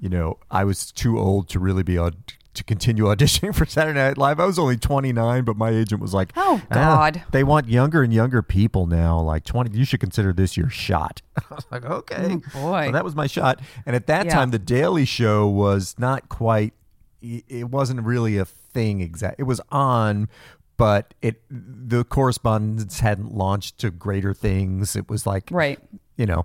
you 0.00 0.08
know, 0.08 0.38
I 0.50 0.64
was 0.64 0.90
too 0.92 1.18
old 1.18 1.48
to 1.50 1.58
really 1.58 1.82
be 1.82 1.98
aud- 1.98 2.34
to 2.54 2.64
continue 2.64 3.04
auditioning 3.14 3.54
for 3.54 3.66
Saturday 3.66 3.98
Night 3.98 4.16
Live. 4.18 4.40
I 4.40 4.46
was 4.46 4.58
only 4.58 4.76
29, 4.76 5.44
but 5.44 5.56
my 5.56 5.70
agent 5.70 6.00
was 6.00 6.14
like, 6.14 6.32
Oh, 6.36 6.62
"Ah, 6.70 6.74
God. 6.74 7.22
they 7.30 7.44
want 7.44 7.68
younger 7.68 8.02
and 8.02 8.12
younger 8.12 8.40
people 8.42 8.86
now. 8.86 9.20
Like 9.20 9.44
20, 9.44 9.76
you 9.76 9.84
should 9.84 10.00
consider 10.00 10.32
this 10.32 10.56
your 10.56 10.70
shot. 10.70 11.20
I 11.50 11.54
was 11.54 11.66
like, 11.70 11.84
okay. 11.84 12.38
Oh, 12.54 12.60
boy. 12.60 12.86
So 12.86 12.92
that 12.92 13.04
was 13.04 13.14
my 13.14 13.26
shot. 13.26 13.60
And 13.84 13.94
at 13.94 14.06
that 14.06 14.26
Yeah. 14.26 14.32
time, 14.34 14.50
The 14.52 14.58
Daily 14.58 15.04
Show 15.04 15.46
was 15.46 15.94
not 15.98 16.28
quite, 16.28 16.72
it 17.22 17.70
wasn't 17.70 18.02
really 18.02 18.38
a 18.38 18.44
thing 18.44 19.00
exact. 19.00 19.38
It 19.38 19.44
was 19.44 19.60
on, 19.70 20.28
but 20.78 21.14
it 21.22 21.42
the 21.50 22.04
correspondence 22.04 23.00
hadn't 23.00 23.34
launched 23.34 23.78
to 23.78 23.90
greater 23.90 24.32
things. 24.34 24.94
It 24.96 25.08
was 25.08 25.26
like, 25.26 25.48
Right. 25.50 25.78
you 26.16 26.26
know. 26.26 26.44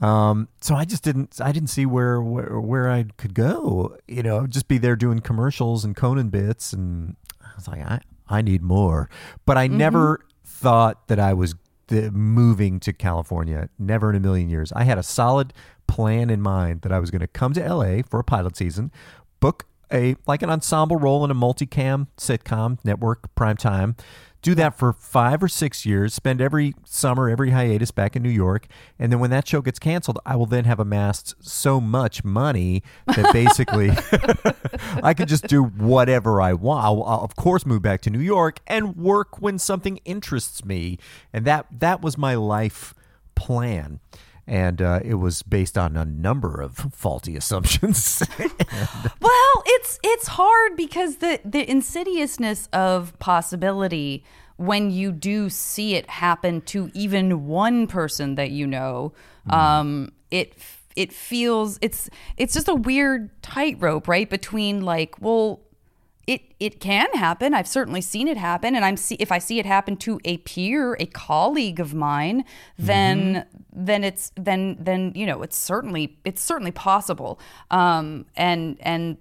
Um, 0.00 0.48
so 0.60 0.74
I 0.74 0.84
just 0.84 1.02
didn't, 1.02 1.40
I 1.40 1.50
didn't 1.52 1.70
see 1.70 1.84
where, 1.84 2.20
where, 2.20 2.60
where 2.60 2.90
I 2.90 3.06
could 3.16 3.34
go, 3.34 3.96
you 4.06 4.22
know, 4.22 4.46
just 4.46 4.68
be 4.68 4.78
there 4.78 4.96
doing 4.96 5.18
commercials 5.18 5.84
and 5.84 5.96
Conan 5.96 6.28
bits. 6.28 6.72
And 6.72 7.16
I 7.42 7.48
was 7.56 7.66
like, 7.66 7.80
I, 7.80 8.00
I 8.28 8.42
need 8.42 8.62
more, 8.62 9.10
but 9.44 9.58
I 9.58 9.66
never 9.66 10.20
thought 10.44 11.08
that 11.08 11.18
I 11.18 11.34
was 11.34 11.54
the, 11.88 12.10
moving 12.12 12.78
to 12.80 12.92
California. 12.92 13.68
Never 13.78 14.10
in 14.10 14.16
a 14.16 14.20
million 14.20 14.48
years. 14.48 14.72
I 14.72 14.84
had 14.84 14.98
a 14.98 15.02
solid 15.02 15.52
plan 15.88 16.30
in 16.30 16.40
mind 16.40 16.82
that 16.82 16.92
I 16.92 16.98
was 17.00 17.10
going 17.10 17.20
to 17.20 17.26
come 17.26 17.52
to 17.54 17.74
LA 17.74 18.02
for 18.08 18.20
a 18.20 18.24
pilot 18.24 18.56
season, 18.56 18.92
book 19.40 19.64
a, 19.92 20.16
like 20.26 20.42
an 20.42 20.50
ensemble 20.50 20.96
role 20.96 21.24
in 21.24 21.30
a 21.30 21.34
multicam 21.34 22.08
sitcom 22.18 22.78
network 22.84 23.34
prime 23.34 23.56
time 23.56 23.96
do 24.42 24.54
that 24.54 24.78
for 24.78 24.92
five 24.92 25.42
or 25.42 25.48
six 25.48 25.84
years, 25.84 26.14
spend 26.14 26.40
every 26.40 26.74
summer, 26.84 27.28
every 27.28 27.50
hiatus 27.50 27.90
back 27.90 28.14
in 28.14 28.22
New 28.22 28.30
York. 28.30 28.66
And 28.98 29.12
then 29.12 29.18
when 29.18 29.30
that 29.30 29.48
show 29.48 29.60
gets 29.60 29.78
canceled, 29.78 30.18
I 30.24 30.36
will 30.36 30.46
then 30.46 30.64
have 30.64 30.78
amassed 30.78 31.34
so 31.40 31.80
much 31.80 32.24
money 32.24 32.82
that 33.06 33.32
basically 33.32 33.90
I 35.02 35.14
could 35.14 35.28
just 35.28 35.48
do 35.48 35.64
whatever 35.64 36.40
I 36.40 36.52
want. 36.52 36.84
I'll, 36.84 37.02
I'll, 37.02 37.20
of 37.20 37.34
course, 37.36 37.66
move 37.66 37.82
back 37.82 38.00
to 38.02 38.10
New 38.10 38.20
York 38.20 38.60
and 38.66 38.96
work 38.96 39.40
when 39.40 39.58
something 39.58 39.98
interests 40.04 40.64
me. 40.64 40.98
And 41.32 41.44
that, 41.44 41.66
that 41.80 42.00
was 42.00 42.16
my 42.16 42.34
life 42.34 42.94
plan. 43.34 44.00
And 44.48 44.80
uh, 44.80 45.00
it 45.04 45.14
was 45.14 45.42
based 45.42 45.76
on 45.76 45.94
a 45.94 46.06
number 46.06 46.62
of 46.62 46.74
faulty 46.74 47.36
assumptions. 47.36 48.22
Well, 49.20 49.62
it's 49.66 50.00
it's 50.02 50.28
hard 50.28 50.76
because 50.76 51.16
the 51.16 51.40
the 51.44 51.68
insidiousness 51.70 52.68
of 52.72 53.18
possibility 53.18 54.24
when 54.56 54.90
you 54.90 55.12
do 55.12 55.48
see 55.48 55.94
it 55.94 56.08
happen 56.08 56.60
to 56.62 56.90
even 56.94 57.46
one 57.46 57.86
person 57.86 58.34
that 58.34 58.50
you 58.50 58.66
know, 58.66 59.12
um, 59.50 60.12
it 60.30 60.54
it 60.96 61.12
feels 61.12 61.78
it's 61.80 62.10
it's 62.36 62.54
just 62.54 62.68
a 62.68 62.74
weird 62.74 63.30
tightrope, 63.42 64.08
right? 64.08 64.28
Between 64.28 64.82
like, 64.82 65.14
well, 65.20 65.60
it 66.28 66.42
it 66.60 66.78
can 66.78 67.08
happen. 67.14 67.54
I've 67.54 67.66
certainly 67.66 68.02
seen 68.02 68.28
it 68.28 68.36
happen, 68.36 68.76
and 68.76 68.84
I'm 68.84 68.98
see 68.98 69.14
if 69.14 69.32
I 69.32 69.38
see 69.38 69.58
it 69.58 69.64
happen 69.64 69.96
to 69.96 70.20
a 70.26 70.36
peer, 70.38 70.94
a 71.00 71.06
colleague 71.06 71.80
of 71.80 71.94
mine, 71.94 72.44
then 72.78 73.46
then 73.72 74.04
it's 74.04 74.30
then 74.36 74.76
then 74.78 75.12
you 75.14 75.24
know 75.24 75.42
it's 75.42 75.56
certainly 75.56 76.18
it's 76.26 76.42
certainly 76.42 76.70
possible. 76.70 77.40
Um, 77.70 78.26
and 78.36 78.76
and 78.80 79.16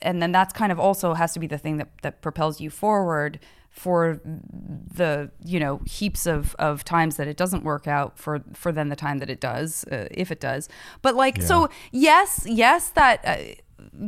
and 0.00 0.22
then 0.22 0.30
that's 0.30 0.52
kind 0.52 0.70
of 0.70 0.78
also 0.78 1.14
has 1.14 1.32
to 1.32 1.40
be 1.40 1.48
the 1.48 1.58
thing 1.58 1.78
that 1.78 1.88
that 2.02 2.22
propels 2.22 2.60
you 2.60 2.70
forward 2.70 3.40
for 3.74 4.20
the 4.22 5.32
you 5.44 5.58
know 5.58 5.80
heaps 5.84 6.24
of 6.24 6.54
of 6.60 6.84
times 6.84 7.16
that 7.16 7.26
it 7.26 7.36
doesn't 7.36 7.64
work 7.64 7.88
out 7.88 8.16
for 8.16 8.44
for 8.52 8.70
then 8.70 8.88
the 8.90 8.94
time 8.94 9.18
that 9.18 9.28
it 9.28 9.40
does 9.40 9.84
uh, 9.90 10.06
if 10.12 10.30
it 10.30 10.38
does 10.38 10.68
but 11.02 11.16
like 11.16 11.42
so 11.42 11.68
yes 11.90 12.46
yes 12.46 12.90
that 12.90 13.20
uh, 13.24 13.36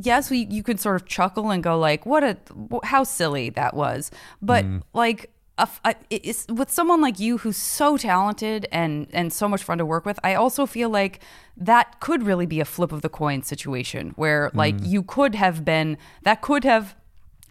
yes 0.03 0.31
we 0.31 0.47
you 0.51 0.63
could 0.63 0.81
sort 0.81 0.97
of 0.97 1.07
chuckle 1.07 1.51
and 1.51 1.63
go 1.63 1.79
like 1.79 2.07
what 2.07 2.25
a 2.25 2.37
how 2.85 3.05
silly 3.05 3.51
that 3.51 3.75
was. 3.75 4.11
But 4.41 4.65
mm-hmm. 4.65 4.79
like 4.93 5.31
a 5.59 5.69
a- 5.85 6.53
with 6.53 6.71
someone 6.71 7.01
like 7.01 7.19
you 7.19 7.39
who's 7.39 7.57
so 7.57 7.97
talented 7.97 8.67
and 8.71 9.09
and 9.13 9.33
so 9.33 9.49
much 9.49 9.63
fun 9.63 9.79
to 9.79 9.87
work 9.87 10.05
with 10.05 10.19
i 10.23 10.35
also 10.35 10.67
feel 10.67 10.91
like 10.91 11.21
that 11.57 11.99
could 12.01 12.23
really 12.23 12.47
be 12.47 12.61
a 12.61 12.65
flip 12.65 12.93
of 12.93 13.03
the 13.03 13.09
coin 13.09 13.43
situation 13.43 14.13
where 14.17 14.51
like 14.55 14.77
mm-hmm. 14.77 14.87
you 14.87 15.03
could 15.03 15.35
have 15.35 15.65
been 15.65 15.97
that 16.23 16.43
could 16.43 16.65
have 16.65 16.95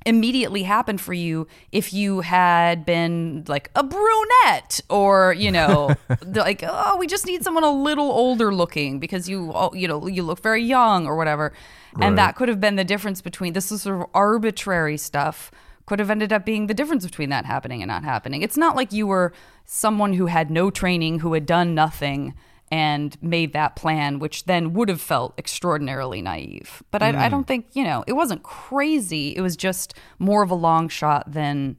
immediately 0.05 0.63
happen 0.63 0.97
for 0.97 1.13
you 1.13 1.47
if 1.71 1.91
you 1.91 2.21
had 2.21 2.85
been 2.85 3.43
like 3.47 3.71
a 3.75 3.83
brunette 3.83 4.79
or 4.89 5.33
you 5.33 5.51
know 5.51 5.95
like 6.27 6.63
oh 6.65 6.95
we 6.97 7.07
just 7.07 7.25
need 7.25 7.43
someone 7.43 7.63
a 7.63 7.71
little 7.71 8.11
older 8.11 8.53
looking 8.53 8.99
because 8.99 9.27
you 9.27 9.53
you 9.73 9.87
know 9.87 10.07
you 10.07 10.21
look 10.23 10.41
very 10.41 10.63
young 10.63 11.07
or 11.07 11.15
whatever. 11.15 11.53
And 11.97 12.17
that 12.17 12.35
could 12.35 12.49
have 12.49 12.59
been 12.59 12.75
the 12.75 12.83
difference 12.83 13.21
between 13.21 13.53
this 13.53 13.71
is 13.71 13.83
sort 13.83 14.01
of 14.01 14.07
arbitrary 14.13 14.97
stuff 14.97 15.49
could 15.85 15.99
have 15.99 16.09
ended 16.09 16.33
up 16.33 16.45
being 16.45 16.67
the 16.67 16.73
difference 16.73 17.05
between 17.05 17.29
that 17.29 17.45
happening 17.45 17.81
and 17.81 17.87
not 17.87 18.03
happening. 18.03 18.41
It's 18.41 18.57
not 18.57 18.75
like 18.75 18.91
you 18.91 19.07
were 19.07 19.33
someone 19.65 20.13
who 20.13 20.25
had 20.25 20.49
no 20.49 20.69
training 20.69 21.19
who 21.19 21.33
had 21.33 21.45
done 21.45 21.75
nothing 21.75 22.33
and 22.71 23.15
made 23.21 23.53
that 23.53 23.75
plan, 23.75 24.19
which 24.19 24.45
then 24.45 24.73
would 24.73 24.89
have 24.89 25.01
felt 25.01 25.33
extraordinarily 25.37 26.21
naive. 26.21 26.81
But 26.91 27.03
I, 27.03 27.25
I 27.25 27.29
don't 27.29 27.45
think, 27.45 27.67
you 27.73 27.83
know, 27.83 28.03
it 28.07 28.13
wasn't 28.13 28.43
crazy. 28.43 29.35
It 29.35 29.41
was 29.41 29.55
just 29.55 29.93
more 30.19 30.41
of 30.43 30.49
a 30.51 30.55
long 30.55 30.89
shot 30.89 31.31
than 31.31 31.77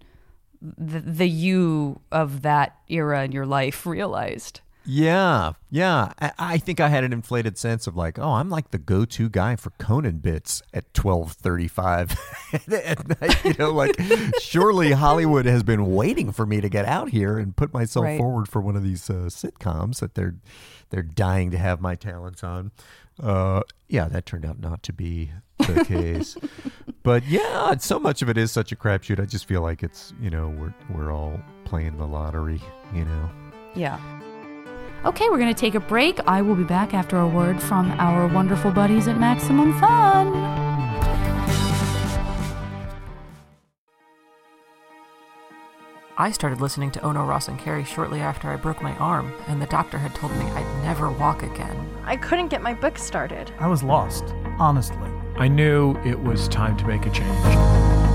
the, 0.63 1.01
the 1.01 1.29
you 1.29 2.01
of 2.13 2.43
that 2.43 2.77
era 2.89 3.25
in 3.25 3.33
your 3.33 3.47
life 3.47 3.85
realized. 3.85 4.61
Yeah, 4.89 5.55
yeah. 5.69 6.13
I, 6.21 6.33
I 6.39 6.59
think 6.59 6.79
I 6.79 6.87
had 6.89 7.03
an 7.03 7.13
inflated 7.13 7.59
sense 7.59 7.89
of 7.89 7.97
like, 7.97 8.21
oh, 8.21 8.35
I'm 8.35 8.49
like 8.49 8.71
the 8.71 8.79
go-to 8.79 9.29
guy 9.29 9.57
for 9.57 9.71
Conan 9.81 10.19
bits 10.19 10.63
at 10.73 10.93
12:35 10.93 12.17
at 12.73 13.21
night. 13.21 13.45
You 13.45 13.55
know, 13.59 13.73
like 13.73 13.97
surely 14.41 14.93
Hollywood 14.93 15.47
has 15.47 15.65
been 15.65 15.93
waiting 15.95 16.31
for 16.31 16.47
me 16.47 16.61
to 16.61 16.69
get 16.69 16.85
out 16.85 17.11
here 17.11 17.37
and 17.37 17.57
put 17.57 17.75
myself 17.75 18.05
Right. 18.05 18.19
forward 18.19 18.49
for 18.49 18.61
one 18.61 18.77
of 18.77 18.85
these 18.85 19.11
uh, 19.11 19.25
sitcoms 19.29 19.99
that 19.99 20.15
they're 20.15 20.37
they're 20.91 21.03
dying 21.03 21.51
to 21.51 21.59
have 21.59 21.81
my 21.81 21.95
talents 21.95 22.45
on. 22.45 22.71
Uh, 23.23 23.63
yeah, 23.89 24.09
that 24.09 24.27
turned 24.27 24.45
out 24.45 24.61
not 24.61 24.83
to 24.85 24.93
be 24.93 25.31
the 25.59 25.85
case. 25.89 26.37
but 27.03 27.27
yeah, 27.27 27.77
so 27.79 27.99
much 27.99 28.23
of 28.23 28.29
it 28.29 28.37
is 28.37 28.53
such 28.53 28.73
a 28.73 28.77
crapshoot. 28.77 29.21
I 29.21 29.25
just 29.27 29.47
feel 29.47 29.63
like 29.63 29.83
it's 29.83 30.13
you 30.21 30.31
know 30.31 30.49
we're 30.49 30.75
we're 30.95 31.13
all 31.13 31.41
playing 31.65 31.97
the 31.97 32.07
lottery. 32.07 32.61
You 32.95 33.05
know. 33.05 33.31
Yeah. 33.75 34.01
Okay, 35.05 35.29
we're 35.29 35.39
going 35.39 35.55
to 35.55 35.61
take 35.61 35.75
a 35.77 35.81
break. 35.81 36.19
I 36.27 36.43
will 36.43 36.57
be 36.57 36.65
back 36.65 36.93
after 36.93 37.17
a 37.19 37.29
word 37.29 37.63
from 37.63 37.93
our 37.93 38.27
wonderful 38.27 38.73
buddies 38.73 39.07
at 39.07 39.19
Maximum 39.19 39.79
Fun. 39.79 40.66
I 46.19 46.31
started 46.31 46.63
listening 46.63 46.91
to 46.93 47.05
Ono 47.05 47.27
Ross 47.27 47.49
and 47.49 47.59
Carrie 47.59 47.85
shortly 47.85 48.21
after 48.21 48.49
I 48.49 48.57
broke 48.57 48.81
my 48.81 48.97
arm, 48.97 49.35
and 49.49 49.61
the 49.61 49.67
doctor 49.67 49.99
had 49.99 50.15
told 50.15 50.33
me 50.39 50.47
I'd 50.47 50.83
never 50.83 51.11
walk 51.11 51.43
again. 51.43 51.77
I 52.07 52.17
couldn't 52.17 52.49
get 52.49 52.63
my 52.63 52.73
book 52.73 52.97
started. 52.97 53.53
I 53.59 53.67
was 53.67 53.83
lost, 53.83 54.25
honestly. 54.59 55.11
I 55.37 55.49
knew 55.49 55.95
it 56.07 56.19
was 56.19 56.49
time 56.49 56.75
to 56.79 56.87
make 56.87 57.05
a 57.05 57.11
change. 57.11 57.45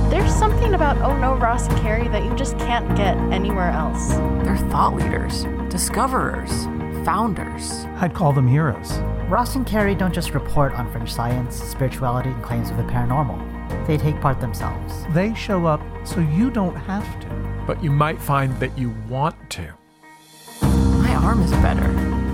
There's 0.10 0.34
something 0.34 0.74
about 0.74 0.98
Oh 0.98 1.16
No, 1.20 1.36
Ross 1.36 1.68
and 1.68 1.78
Carrie 1.78 2.08
that 2.08 2.24
you 2.24 2.36
just 2.36 2.58
can't 2.58 2.98
get 2.98 3.16
anywhere 3.32 3.70
else. 3.70 4.14
They're 4.44 4.58
thought 4.72 4.96
leaders, 4.96 5.44
discoverers, 5.70 6.66
founders. 7.06 7.86
I'd 7.98 8.16
call 8.16 8.34
them 8.34 8.48
heroes. 8.48 8.98
Ross 9.30 9.56
and 9.56 9.68
Carrie 9.68 9.94
don't 9.94 10.12
just 10.14 10.34
report 10.34 10.74
on 10.74 10.92
fringe 10.92 11.14
science, 11.14 11.56
spirituality, 11.56 12.30
and 12.30 12.44
claims 12.44 12.72
of 12.72 12.78
the 12.78 12.84
paranormal. 12.84 13.86
They 13.86 13.98
take 13.98 14.20
part 14.22 14.42
themselves. 14.42 15.06
They 15.12 15.36
show 15.36 15.68
up 15.68 15.82
so 16.04 16.20
you 16.20 16.50
don't 16.50 16.76
have 16.76 17.20
to. 17.20 17.51
But 17.66 17.84
you 17.84 17.92
might 17.92 18.22
find 18.22 18.58
that 18.60 18.78
you 18.78 18.96
want 19.08 19.36
to. 19.52 19.74
My 20.62 21.16
arm 21.16 21.42
is 21.42 21.52
better. 21.54 21.86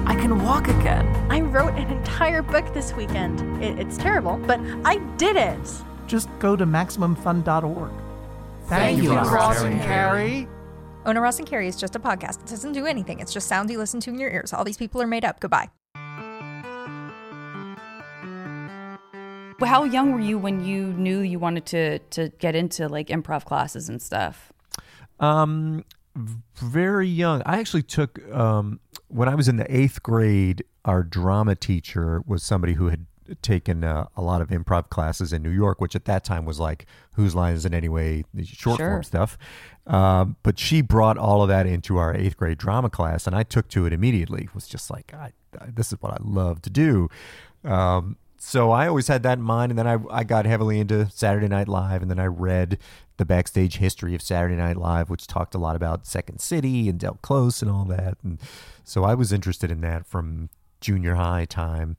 I 0.05 0.15
can 0.15 0.43
walk 0.43 0.67
again. 0.67 1.05
I 1.29 1.41
wrote 1.41 1.73
an 1.73 1.91
entire 1.91 2.41
book 2.41 2.73
this 2.73 2.93
weekend. 2.93 3.41
It, 3.63 3.77
it's 3.79 3.97
terrible, 3.97 4.37
but 4.37 4.59
I 4.85 4.97
did 5.17 5.35
it. 5.35 5.59
Just 6.07 6.29
go 6.39 6.55
to 6.55 6.65
MaximumFun.org. 6.65 7.91
Thank 8.67 9.03
you, 9.03 9.13
Ross 9.13 9.61
and 9.61 9.81
Carrie. 9.81 10.47
Ona 11.05 11.21
Ross 11.21 11.39
and 11.39 11.47
Carrie 11.47 11.67
is 11.67 11.77
just 11.77 11.95
a 11.95 11.99
podcast. 11.99 12.41
It 12.41 12.47
doesn't 12.47 12.73
do 12.73 12.85
anything. 12.85 13.19
It's 13.19 13.31
just 13.33 13.47
sounds 13.47 13.71
you 13.71 13.77
listen 13.77 13.99
to 14.01 14.09
in 14.09 14.19
your 14.19 14.29
ears. 14.29 14.51
All 14.51 14.63
these 14.63 14.77
people 14.77 15.01
are 15.01 15.07
made 15.07 15.23
up. 15.23 15.39
Goodbye. 15.39 15.69
How 19.65 19.83
young 19.83 20.13
were 20.13 20.19
you 20.19 20.37
when 20.37 20.63
you 20.63 20.93
knew 20.93 21.19
you 21.19 21.39
wanted 21.39 21.65
to 21.67 21.99
to 21.99 22.29
get 22.39 22.55
into 22.55 22.87
like 22.87 23.07
improv 23.07 23.45
classes 23.45 23.89
and 23.89 24.01
stuff? 24.01 24.53
Um, 25.19 25.83
very 26.55 27.07
young. 27.07 27.41
I 27.45 27.59
actually 27.59 27.83
took 27.83 28.19
um, 28.33 28.79
when 29.07 29.29
I 29.29 29.35
was 29.35 29.47
in 29.47 29.57
the 29.57 29.75
eighth 29.75 30.01
grade. 30.03 30.63
Our 30.85 31.03
drama 31.03 31.53
teacher 31.55 32.23
was 32.25 32.43
somebody 32.43 32.73
who 32.73 32.87
had 32.87 33.05
taken 33.41 33.83
uh, 33.83 34.05
a 34.15 34.21
lot 34.21 34.41
of 34.41 34.47
improv 34.47 34.87
classes 34.89 35.33
in 35.33 35.43
New 35.43 35.49
York, 35.51 35.81
which 35.81 35.97
at 35.97 36.05
that 36.05 36.23
time 36.23 36.45
was 36.45 36.61
like 36.61 36.85
Whose 37.15 37.35
Line 37.35 37.55
Is 37.55 37.65
It 37.65 37.73
Anyway, 37.73 38.23
the 38.33 38.45
short 38.45 38.77
Sure. 38.77 38.89
form 38.91 39.03
stuff. 39.03 39.37
Um, 39.85 40.37
but 40.43 40.57
she 40.57 40.81
brought 40.81 41.17
all 41.17 41.41
of 41.41 41.49
that 41.49 41.67
into 41.67 41.97
our 41.97 42.15
eighth 42.15 42.37
grade 42.37 42.57
drama 42.57 42.89
class, 42.89 43.27
and 43.27 43.35
I 43.35 43.43
took 43.43 43.67
to 43.69 43.85
it 43.85 43.91
immediately. 43.91 44.43
It 44.45 44.55
was 44.55 44.65
just 44.65 44.89
like, 44.89 45.13
I, 45.13 45.33
I, 45.59 45.65
this 45.73 45.91
is 45.91 46.01
what 46.01 46.13
I 46.13 46.17
love 46.21 46.61
to 46.61 46.69
do. 46.69 47.09
Um, 47.65 48.15
so 48.37 48.71
I 48.71 48.87
always 48.87 49.07
had 49.07 49.23
that 49.23 49.37
in 49.37 49.43
mind, 49.43 49.71
and 49.71 49.79
then 49.79 49.87
I, 49.87 49.97
I 50.09 50.23
got 50.23 50.45
heavily 50.45 50.79
into 50.79 51.09
Saturday 51.09 51.47
Night 51.47 51.67
Live, 51.67 52.01
and 52.01 52.09
then 52.09 52.19
I 52.19 52.25
read 52.25 52.77
the 53.17 53.25
backstage 53.25 53.77
history 53.77 54.13
of 54.13 54.21
Saturday 54.21 54.55
Night 54.55 54.77
Live, 54.77 55.09
which 55.09 55.27
talked 55.27 55.55
a 55.55 55.57
lot 55.57 55.75
about 55.75 56.05
Second 56.05 56.39
City 56.39 56.87
and 56.87 56.99
Del 56.99 57.19
Close 57.21 57.61
and 57.61 57.71
all 57.71 57.85
that, 57.85 58.17
and 58.23 58.39
so 58.83 59.03
I 59.03 59.13
was 59.13 59.33
interested 59.33 59.71
in 59.71 59.81
that 59.81 60.05
from 60.05 60.49
junior 60.81 61.15
high 61.15 61.45
time, 61.45 61.97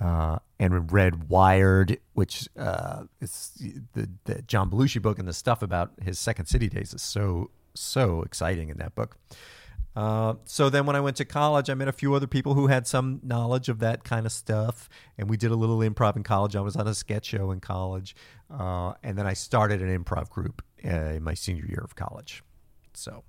uh, 0.00 0.38
and 0.58 0.92
read 0.92 1.28
Wired, 1.28 1.98
which 2.12 2.48
uh, 2.58 3.04
is 3.20 3.52
the, 3.94 4.08
the 4.24 4.42
John 4.42 4.70
Belushi 4.70 5.00
book, 5.00 5.18
and 5.18 5.28
the 5.28 5.32
stuff 5.32 5.62
about 5.62 5.92
his 6.02 6.18
Second 6.18 6.46
City 6.46 6.68
days 6.68 6.92
is 6.94 7.02
so 7.02 7.50
so 7.74 8.22
exciting 8.22 8.68
in 8.68 8.78
that 8.78 8.94
book. 8.94 9.16
Uh, 9.98 10.34
so 10.44 10.70
then 10.70 10.86
when 10.86 10.94
I 10.94 11.00
went 11.00 11.16
to 11.16 11.24
college, 11.24 11.68
I 11.68 11.74
met 11.74 11.88
a 11.88 11.92
few 11.92 12.14
other 12.14 12.28
people 12.28 12.54
who 12.54 12.68
had 12.68 12.86
some 12.86 13.18
knowledge 13.24 13.68
of 13.68 13.80
that 13.80 14.04
kind 14.04 14.26
of 14.26 14.30
stuff. 14.30 14.88
And 15.18 15.28
we 15.28 15.36
did 15.36 15.50
a 15.50 15.56
little 15.56 15.78
improv 15.78 16.14
in 16.14 16.22
college. 16.22 16.54
I 16.54 16.60
was 16.60 16.76
on 16.76 16.86
a 16.86 16.94
sketch 16.94 17.26
show 17.26 17.50
in 17.50 17.58
college. 17.58 18.14
Uh, 18.48 18.92
and 19.02 19.18
then 19.18 19.26
I 19.26 19.32
started 19.32 19.82
an 19.82 20.04
improv 20.04 20.30
group 20.30 20.62
uh, 20.84 20.88
in 20.88 21.24
my 21.24 21.34
senior 21.34 21.66
year 21.66 21.82
of 21.82 21.96
college. 21.96 22.44
So, 22.94 23.24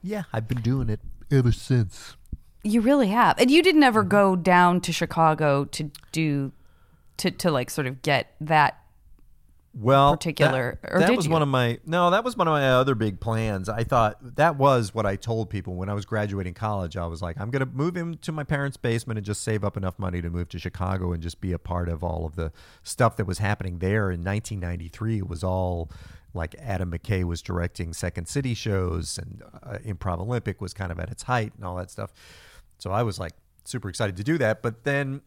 yeah, 0.00 0.22
I've 0.32 0.46
been 0.46 0.60
doing 0.60 0.90
it 0.90 1.00
ever 1.28 1.50
since. 1.50 2.14
You 2.62 2.82
really 2.82 3.08
have. 3.08 3.40
And 3.40 3.50
you 3.50 3.60
didn't 3.60 3.82
ever 3.82 4.04
go 4.04 4.36
down 4.36 4.80
to 4.82 4.92
Chicago 4.92 5.64
to 5.64 5.90
do 6.12 6.52
to 7.16 7.32
to 7.32 7.50
like 7.50 7.68
sort 7.68 7.88
of 7.88 8.00
get 8.02 8.36
that 8.40 8.78
well 9.72 10.12
particular- 10.12 10.78
that, 10.82 11.00
that 11.00 11.16
was 11.16 11.26
you? 11.26 11.32
one 11.32 11.42
of 11.42 11.48
my 11.48 11.78
no 11.86 12.10
that 12.10 12.24
was 12.24 12.36
one 12.36 12.48
of 12.48 12.52
my 12.52 12.70
other 12.70 12.94
big 12.94 13.20
plans. 13.20 13.68
I 13.68 13.84
thought 13.84 14.18
that 14.36 14.56
was 14.56 14.92
what 14.94 15.06
i 15.06 15.16
told 15.16 15.48
people 15.48 15.74
when 15.74 15.88
i 15.88 15.94
was 15.94 16.04
graduating 16.04 16.54
college. 16.54 16.96
I 16.96 17.06
was 17.06 17.22
like 17.22 17.38
i'm 17.40 17.50
going 17.50 17.64
to 17.64 17.72
move 17.72 17.96
into 17.96 18.32
my 18.32 18.42
parents 18.42 18.76
basement 18.76 19.18
and 19.18 19.24
just 19.24 19.42
save 19.42 19.64
up 19.64 19.76
enough 19.76 19.98
money 19.98 20.20
to 20.22 20.30
move 20.30 20.48
to 20.50 20.58
chicago 20.58 21.12
and 21.12 21.22
just 21.22 21.40
be 21.40 21.52
a 21.52 21.58
part 21.58 21.88
of 21.88 22.02
all 22.02 22.26
of 22.26 22.34
the 22.36 22.52
stuff 22.82 23.16
that 23.16 23.26
was 23.26 23.38
happening 23.38 23.78
there. 23.78 24.10
In 24.10 24.24
1993 24.24 25.18
it 25.18 25.28
was 25.28 25.44
all 25.44 25.90
like 26.34 26.54
adam 26.60 26.90
mckay 26.92 27.24
was 27.24 27.42
directing 27.42 27.92
second 27.92 28.26
city 28.26 28.54
shows 28.54 29.18
and 29.18 29.42
uh, 29.62 29.78
improv 29.84 30.20
olympic 30.20 30.60
was 30.60 30.72
kind 30.72 30.92
of 30.92 30.98
at 31.00 31.10
its 31.10 31.24
height 31.24 31.52
and 31.56 31.64
all 31.64 31.76
that 31.76 31.90
stuff. 31.90 32.12
So 32.78 32.90
i 32.90 33.02
was 33.02 33.20
like 33.20 33.34
super 33.64 33.88
excited 33.88 34.16
to 34.16 34.24
do 34.24 34.38
that. 34.38 34.62
But 34.62 34.84
then 34.84 35.22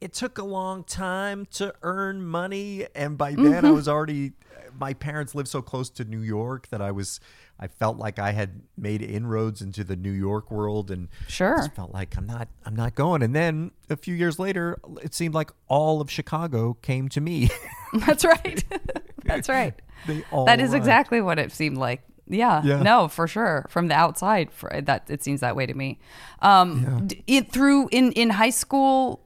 it 0.00 0.12
took 0.12 0.38
a 0.38 0.44
long 0.44 0.84
time 0.84 1.46
to 1.52 1.74
earn 1.82 2.24
money 2.24 2.86
and 2.94 3.16
by 3.18 3.30
then 3.32 3.44
Mm-hmm. 3.46 3.66
i 3.66 3.70
was 3.70 3.88
already 3.88 4.32
my 4.78 4.92
parents 4.92 5.34
lived 5.34 5.48
so 5.48 5.62
close 5.62 5.88
to 5.90 6.04
new 6.04 6.20
york 6.20 6.68
that 6.68 6.82
i 6.82 6.90
was 6.90 7.18
i 7.58 7.66
felt 7.66 7.96
like 7.96 8.18
i 8.18 8.32
had 8.32 8.60
made 8.76 9.00
inroads 9.00 9.62
into 9.62 9.82
the 9.84 9.96
new 9.96 10.10
york 10.12 10.50
world 10.50 10.90
and 10.90 11.08
Sure. 11.28 11.66
felt 11.74 11.92
like 11.94 12.16
i'm 12.18 12.26
not 12.26 12.48
i'm 12.66 12.76
not 12.76 12.94
going 12.94 13.22
and 13.22 13.34
then 13.34 13.70
a 13.88 13.96
few 13.96 14.14
years 14.14 14.38
later 14.38 14.78
it 15.02 15.14
seemed 15.14 15.34
like 15.34 15.50
all 15.68 16.00
of 16.02 16.10
chicago 16.10 16.74
came 16.82 17.08
to 17.10 17.20
me 17.20 17.48
That's 18.06 18.24
right. 18.24 18.62
That's 19.24 19.48
right. 19.48 19.72
They 20.06 20.22
all 20.30 20.44
That 20.44 20.60
is 20.60 20.70
arrived. 20.72 20.82
exactly 20.82 21.20
what 21.22 21.38
it 21.38 21.50
seemed 21.52 21.78
like. 21.78 22.02
Yeah, 22.28 22.62
Yeah. 22.64 22.82
no, 22.82 23.08
for 23.08 23.26
sure. 23.26 23.64
From 23.70 23.86
the 23.88 23.94
outside, 23.94 24.50
for 24.52 24.68
that 24.82 25.06
it 25.08 25.22
seems 25.24 25.40
that 25.40 25.56
way 25.56 25.64
to 25.66 25.72
me. 25.72 25.98
Um, 26.42 27.06
d- 27.06 27.22
it 27.26 27.50
through 27.52 27.88
in 27.92 28.12
in 28.12 28.28
high 28.30 28.50
school. 28.50 29.22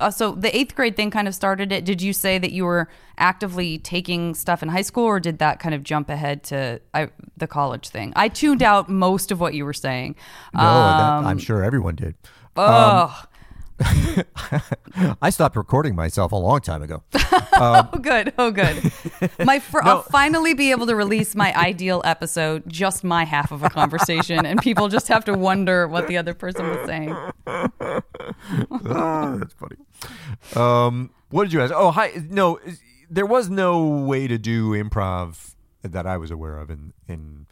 Uh, 0.00 0.10
so 0.10 0.32
the 0.32 0.54
eighth 0.56 0.74
grade 0.74 0.96
thing 0.96 1.10
kind 1.10 1.28
of 1.28 1.34
started 1.34 1.72
it. 1.72 1.84
Did 1.84 2.00
you 2.02 2.12
say 2.12 2.38
that 2.38 2.52
you 2.52 2.64
were 2.64 2.88
actively 3.16 3.78
taking 3.78 4.34
stuff 4.34 4.62
in 4.62 4.68
high 4.68 4.82
school, 4.82 5.04
or 5.04 5.20
did 5.20 5.38
that 5.38 5.58
kind 5.60 5.74
of 5.74 5.82
jump 5.82 6.08
ahead 6.08 6.42
to 6.44 6.80
I, 6.94 7.10
the 7.36 7.46
college 7.46 7.88
thing? 7.88 8.12
I 8.16 8.28
tuned 8.28 8.62
out 8.62 8.88
most 8.88 9.30
of 9.30 9.40
what 9.40 9.54
you 9.54 9.64
were 9.64 9.72
saying. 9.72 10.16
no 10.54 10.60
that, 10.60 10.68
Um, 10.68 11.26
i'm 11.26 11.38
sure 11.38 11.62
everyone 11.64 11.94
did 11.94 12.14
Ugh. 12.56 13.27
i 15.22 15.30
stopped 15.30 15.54
recording 15.54 15.94
myself 15.94 16.32
a 16.32 16.36
long 16.36 16.60
time 16.60 16.82
ago 16.82 17.02
Oh, 17.60 17.98
good. 18.00 18.32
Oh, 18.38 18.50
good. 18.50 18.92
My 19.44 19.58
fr- 19.58 19.82
I'll 19.82 20.02
finally 20.02 20.54
be 20.54 20.70
able 20.70 20.86
to 20.86 20.94
release 20.94 21.34
my 21.34 21.52
ideal 21.56 22.00
episode, 22.04 22.62
just 22.68 23.02
my 23.02 23.24
half 23.24 23.50
of 23.50 23.62
a 23.64 23.70
conversation, 23.70 24.46
and 24.46 24.60
people 24.60 24.88
just 24.88 25.08
have 25.08 25.24
to 25.24 25.34
wonder 25.34 25.88
what 25.88 26.06
the 26.06 26.16
other 26.16 26.34
person 26.34 26.68
was 26.68 26.86
saying. 26.86 27.10
ah, 27.48 28.00
that's 29.38 29.54
funny. 29.54 29.76
Um, 30.54 31.10
what 31.30 31.44
did 31.44 31.52
you 31.52 31.60
ask? 31.60 31.72
Oh, 31.74 31.90
hi. 31.90 32.12
No, 32.28 32.60
there 33.10 33.26
was 33.26 33.50
no 33.50 33.84
way 33.86 34.28
to 34.28 34.38
do 34.38 34.70
improv 34.70 35.54
that 35.82 36.06
I 36.06 36.16
was 36.16 36.30
aware 36.30 36.58
of 36.58 36.70
in 36.70 36.92
in 37.08 37.46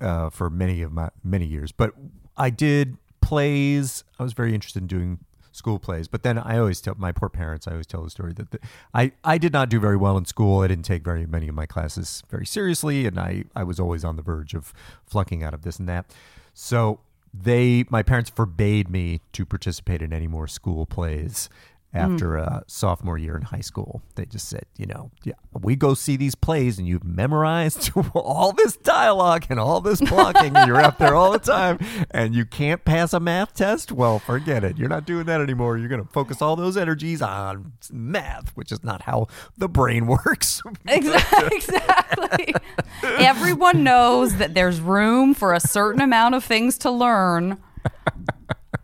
uh, 0.00 0.30
for 0.30 0.48
many 0.48 0.82
of 0.82 0.92
my 0.92 1.10
many 1.22 1.44
years. 1.46 1.72
But 1.72 1.92
I 2.36 2.50
did 2.50 2.96
plays. 3.20 4.02
I 4.18 4.22
was 4.22 4.32
very 4.32 4.54
interested 4.54 4.80
in 4.82 4.86
doing 4.86 5.18
school 5.56 5.78
plays. 5.78 6.06
But 6.08 6.22
then 6.22 6.38
I 6.38 6.58
always 6.58 6.80
tell 6.80 6.94
my 6.96 7.12
poor 7.12 7.28
parents. 7.28 7.66
I 7.66 7.72
always 7.72 7.86
tell 7.86 8.02
the 8.02 8.10
story 8.10 8.32
that 8.34 8.50
the, 8.50 8.58
I 8.94 9.12
I 9.24 9.38
did 9.38 9.52
not 9.52 9.68
do 9.68 9.80
very 9.80 9.96
well 9.96 10.16
in 10.16 10.24
school. 10.24 10.60
I 10.60 10.68
didn't 10.68 10.84
take 10.84 11.02
very 11.02 11.26
many 11.26 11.48
of 11.48 11.54
my 11.54 11.66
classes 11.66 12.22
very 12.30 12.46
seriously, 12.46 13.06
and 13.06 13.18
I 13.18 13.44
I 13.54 13.64
was 13.64 13.80
always 13.80 14.04
on 14.04 14.16
the 14.16 14.22
verge 14.22 14.54
of 14.54 14.72
flunking 15.06 15.42
out 15.42 15.54
of 15.54 15.62
this 15.62 15.78
and 15.78 15.88
that. 15.88 16.06
So 16.54 17.00
they 17.34 17.84
my 17.90 18.02
parents 18.02 18.30
forbade 18.30 18.90
me 18.90 19.20
to 19.32 19.44
participate 19.44 20.02
in 20.02 20.12
any 20.12 20.26
more 20.26 20.46
school 20.46 20.86
plays 20.86 21.48
Mm. 21.96 22.12
after 22.12 22.36
a 22.36 22.62
sophomore 22.66 23.18
year 23.18 23.36
in 23.36 23.42
high 23.42 23.60
school. 23.60 24.02
They 24.14 24.24
just 24.26 24.48
said, 24.48 24.66
you 24.76 24.86
know, 24.86 25.10
yeah, 25.24 25.34
we 25.52 25.76
go 25.76 25.94
see 25.94 26.16
these 26.16 26.34
plays 26.34 26.78
and 26.78 26.86
you've 26.86 27.04
memorized 27.04 27.90
all 28.14 28.52
this 28.52 28.76
dialogue 28.76 29.46
and 29.50 29.58
all 29.58 29.80
this 29.80 30.00
blocking 30.00 30.56
and 30.56 30.66
you're 30.66 30.80
out 30.80 30.98
there 30.98 31.14
all 31.14 31.32
the 31.32 31.38
time 31.38 31.78
and 32.10 32.34
you 32.34 32.44
can't 32.44 32.84
pass 32.84 33.12
a 33.12 33.20
math 33.20 33.54
test. 33.54 33.92
Well, 33.92 34.18
forget 34.18 34.64
it. 34.64 34.78
You're 34.78 34.88
not 34.88 35.06
doing 35.06 35.26
that 35.26 35.40
anymore. 35.40 35.78
You're 35.78 35.88
going 35.88 36.02
to 36.04 36.12
focus 36.12 36.42
all 36.42 36.56
those 36.56 36.76
energies 36.76 37.22
on 37.22 37.72
math, 37.90 38.50
which 38.50 38.72
is 38.72 38.82
not 38.84 39.02
how 39.02 39.26
the 39.56 39.68
brain 39.68 40.06
works. 40.24 40.62
Exactly. 40.86 41.48
exactly. 41.56 42.54
Everyone 43.02 43.82
knows 43.84 44.36
that 44.36 44.54
there's 44.54 44.80
room 44.80 45.34
for 45.34 45.52
a 45.52 45.60
certain 45.60 46.00
amount 46.00 46.34
of 46.34 46.44
things 46.44 46.78
to 46.78 46.90
learn. 46.90 47.58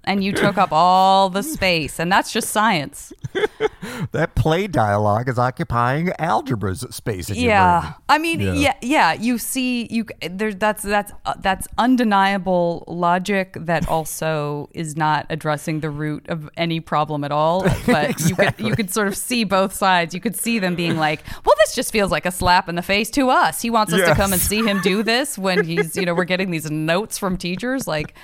And 0.05 0.25
you 0.25 0.33
took 0.33 0.59
up 0.59 0.71
all 0.73 1.31
the 1.31 1.43
space, 1.43 1.99
and 2.01 2.11
that's 2.11 2.33
just 2.33 2.51
science. 2.51 3.13
that 4.13 4.35
play 4.35 4.67
dialogue 4.67 5.29
is 5.29 5.39
occupying 5.39 6.11
algebra's 6.19 6.81
space 6.91 7.31
yeah 7.31 7.95
i 8.09 8.19
mean 8.19 8.41
Yeah. 8.41 8.53
yeah. 8.53 8.75
yeah 8.83 9.13
you 9.15 9.39
see 9.39 9.87
you 9.91 10.05
there 10.31 10.53
that's 10.53 10.83
that's 10.83 11.13
uh, 11.25 11.35
that's 11.41 11.67
undeniable 11.79 12.85
logic 12.87 13.57
that 13.59 13.89
also 13.89 14.69
is 14.73 14.97
not 14.97 15.27
addressing 15.31 15.81
the 15.81 15.89
root 15.91 16.29
of 16.29 16.49
any 16.57 16.81
problem 16.81 17.25
at 17.25 17.33
all 17.33 17.63
but 17.87 18.21
you 18.29 18.37
could 18.37 18.55
you 18.59 18.75
could 18.77 18.93
sort 18.93 19.09
of 19.09 19.17
see 19.17 19.45
both 19.45 19.73
sides 19.73 20.15
you 20.15 20.21
could 20.21 20.37
see 20.37 20.59
them 20.59 20.75
being 20.75 20.97
like 20.99 21.23
well 21.45 21.55
this 21.59 21.75
just 21.75 21.91
feels 21.93 22.11
like 22.11 22.27
a 22.27 22.31
slap 22.31 22.69
in 22.69 22.75
the 22.75 22.83
face 22.83 23.11
to 23.11 23.31
us 23.31 23.63
he 23.63 23.71
wants 23.71 23.93
us 23.93 24.01
to 24.11 24.15
come 24.15 24.33
and 24.33 24.43
see 24.43 24.63
him 24.63 24.81
do 24.83 25.03
this 25.03 25.39
when 25.39 25.65
he's 25.65 25.97
you 25.97 26.05
know 26.05 26.15
we're 26.15 26.25
getting 26.25 26.51
these 26.51 26.71
notes 26.71 27.17
from 27.19 27.37
teachers 27.37 27.87
like 27.89 28.15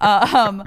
um 0.00 0.62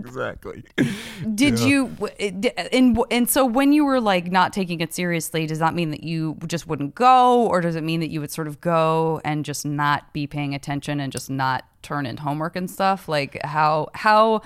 Exactly. 0.00 0.64
did 1.34 1.58
you 1.60 1.96
eh, 2.18 2.32
eh, 2.44 2.68
and 2.72 2.98
and 3.10 3.28
so 3.28 3.44
when 3.44 3.72
you 3.72 3.84
were 3.84 4.00
like 4.00 4.30
not 4.30 4.52
taking 4.52 4.80
it 4.80 4.92
seriously 4.94 5.46
does 5.46 5.58
that 5.58 5.74
mean 5.74 5.90
that 5.90 6.04
you 6.04 6.36
just 6.46 6.66
wouldn't 6.66 6.94
go? 6.94 7.46
Or 7.46 7.60
does 7.60 7.76
it 7.76 7.84
mean 7.84 8.00
that 8.00 8.10
you 8.10 8.20
would 8.20 8.30
sort 8.30 8.48
of 8.48 8.60
go 8.60 9.20
and 9.24 9.44
just 9.44 9.64
not 9.64 10.12
be 10.12 10.26
paying 10.26 10.54
attention 10.54 11.00
and 11.00 11.12
just 11.12 11.30
not 11.30 11.64
turn 11.82 12.06
in 12.06 12.18
homework 12.18 12.56
and 12.56 12.70
stuff? 12.70 13.08
Like 13.08 13.40
how 13.44 13.88
how 13.94 14.42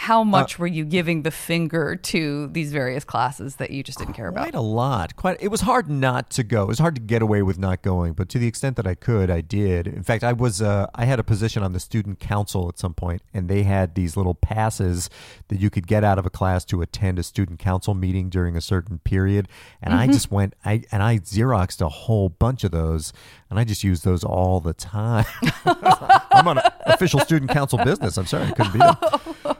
how 0.00 0.24
much 0.24 0.58
were 0.58 0.66
you 0.66 0.82
giving 0.82 1.24
the 1.24 1.30
finger 1.30 1.94
to 1.94 2.48
these 2.48 2.72
various 2.72 3.04
classes 3.04 3.56
that 3.56 3.70
you 3.70 3.82
just 3.82 3.98
didn't 3.98 4.14
care 4.14 4.28
about 4.28 4.44
Quite 4.44 4.54
a 4.54 4.60
lot. 4.62 5.14
Quite. 5.14 5.36
It 5.42 5.48
was 5.48 5.60
hard 5.60 5.90
not 5.90 6.30
to 6.30 6.42
go. 6.42 6.62
It 6.62 6.68
was 6.68 6.78
hard 6.78 6.94
to 6.94 7.02
get 7.02 7.20
away 7.20 7.42
with 7.42 7.58
not 7.58 7.82
going, 7.82 8.14
but 8.14 8.30
to 8.30 8.38
the 8.38 8.46
extent 8.46 8.76
that 8.76 8.86
I 8.86 8.94
could, 8.94 9.30
I 9.30 9.42
did. 9.42 9.86
In 9.86 10.02
fact, 10.02 10.24
I 10.24 10.32
was. 10.32 10.62
Uh, 10.62 10.86
I 10.94 11.04
had 11.04 11.20
a 11.20 11.22
position 11.22 11.62
on 11.62 11.74
the 11.74 11.80
student 11.80 12.18
council 12.18 12.68
at 12.70 12.78
some 12.78 12.94
point, 12.94 13.20
and 13.34 13.48
they 13.48 13.64
had 13.64 13.94
these 13.94 14.16
little 14.16 14.34
passes 14.34 15.10
that 15.48 15.60
you 15.60 15.68
could 15.68 15.86
get 15.86 16.02
out 16.02 16.18
of 16.18 16.24
a 16.24 16.30
class 16.30 16.64
to 16.66 16.80
attend 16.80 17.18
a 17.18 17.22
student 17.22 17.58
council 17.58 17.92
meeting 17.92 18.30
during 18.30 18.56
a 18.56 18.62
certain 18.62 19.00
period. 19.00 19.48
And 19.82 19.92
I 19.92 20.06
just 20.06 20.30
went. 20.30 20.54
I 20.64 20.82
and 20.90 21.02
I 21.02 21.18
xeroxed 21.18 21.82
a 21.82 21.90
whole 21.90 22.30
bunch 22.30 22.64
of 22.64 22.70
those, 22.70 23.12
and 23.50 23.58
I 23.58 23.64
just 23.64 23.84
used 23.84 24.04
those 24.04 24.24
all 24.24 24.60
the 24.60 24.72
time. 24.72 25.26
I'm 25.66 26.48
on 26.48 26.58
official 26.86 27.20
student 27.20 27.50
council 27.50 27.78
business. 27.84 28.16
I'm 28.16 28.26
sorry, 28.26 28.46
I 28.46 28.52
couldn't 28.52 28.72
be. 28.72 28.78
them. 28.78 29.56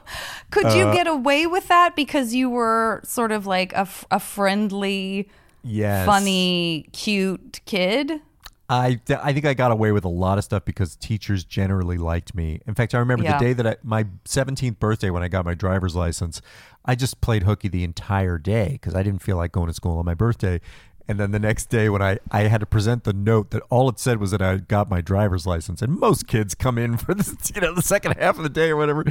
could 0.51 0.65
Uh, 0.65 0.75
you 0.75 0.83
get 0.93 1.07
away 1.07 1.47
with 1.47 1.67
that 1.67 1.95
because 1.95 2.33
you 2.33 2.49
were 2.49 3.01
sort 3.03 3.31
of 3.31 3.45
like 3.47 3.73
a, 3.73 3.79
f- 3.79 4.05
a 4.11 4.19
friendly 4.19 5.29
Yes. 5.63 6.05
funny 6.05 6.87
cute 6.91 7.59
kid 7.65 8.21
I, 8.69 9.01
I 9.21 9.33
think 9.33 9.45
I 9.45 9.53
got 9.53 9.71
away 9.71 9.91
with 9.91 10.05
a 10.05 10.09
lot 10.09 10.37
of 10.37 10.45
stuff 10.45 10.63
because 10.63 10.95
teachers 10.95 11.43
generally 11.43 11.97
liked 11.97 12.33
me. 12.33 12.61
In 12.65 12.73
fact, 12.73 12.95
I 12.95 12.99
remember 12.99 13.25
Yeah. 13.25 13.37
the 13.37 13.43
day 13.43 13.51
that 13.51 13.67
I, 13.67 13.75
my 13.83 14.05
17th 14.23 14.79
birthday 14.79 15.09
when 15.09 15.23
I 15.23 15.27
got 15.27 15.43
my 15.43 15.53
driver's 15.55 15.93
license, 15.93 16.41
I 16.85 16.95
just 16.95 17.19
played 17.19 17.43
hooky 17.43 17.67
the 17.67 17.83
entire 17.83 18.37
day 18.37 18.69
because 18.71 18.95
I 18.95 19.03
didn't 19.03 19.21
feel 19.23 19.35
like 19.35 19.51
going 19.51 19.67
to 19.67 19.73
school 19.73 19.97
on 19.99 20.05
my 20.05 20.13
birthday. 20.13 20.61
And 21.07 21.19
then 21.19 21.31
the 21.31 21.39
next 21.39 21.69
day 21.69 21.89
when 21.89 22.01
I, 22.01 22.19
I 22.31 22.43
had 22.43 22.59
to 22.59 22.65
present 22.65 23.03
the 23.03 23.13
note 23.13 23.51
that 23.51 23.63
all 23.69 23.89
it 23.89 23.99
said 23.99 24.19
was 24.19 24.31
that 24.31 24.41
I 24.41 24.57
got 24.57 24.89
my 24.89 25.01
driver's 25.01 25.45
license. 25.45 25.81
And 25.81 25.99
most 25.99 26.27
kids 26.27 26.55
come 26.55 26.77
in 26.77 26.97
for 26.97 27.13
this, 27.13 27.51
you 27.55 27.61
know, 27.61 27.73
the 27.73 27.81
second 27.81 28.17
half 28.17 28.37
of 28.37 28.43
the 28.43 28.49
day 28.49 28.69
or 28.69 28.77
whatever. 28.77 29.05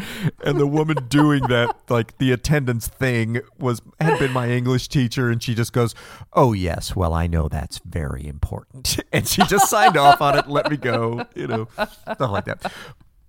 And 0.44 0.58
the 0.58 0.66
woman 0.66 0.96
doing 1.08 1.42
that, 1.48 1.76
like 1.88 2.18
the 2.18 2.32
attendance 2.32 2.88
thing 2.88 3.40
was, 3.58 3.82
had 4.00 4.18
been 4.18 4.32
my 4.32 4.48
English 4.50 4.88
teacher. 4.88 5.30
And 5.30 5.42
she 5.42 5.54
just 5.54 5.72
goes, 5.72 5.94
Oh 6.32 6.52
yes, 6.52 6.96
well, 6.96 7.12
I 7.12 7.26
know 7.26 7.48
that's 7.48 7.78
very 7.84 8.26
important. 8.26 8.98
And 9.12 9.26
she 9.26 9.42
just 9.46 9.68
signed 9.68 9.96
off 9.96 10.20
on 10.20 10.38
it, 10.38 10.44
and 10.44 10.54
let 10.54 10.70
me 10.70 10.76
go, 10.76 11.26
you 11.34 11.46
know, 11.46 11.68
stuff 11.74 12.20
like 12.20 12.44
that. 12.44 12.72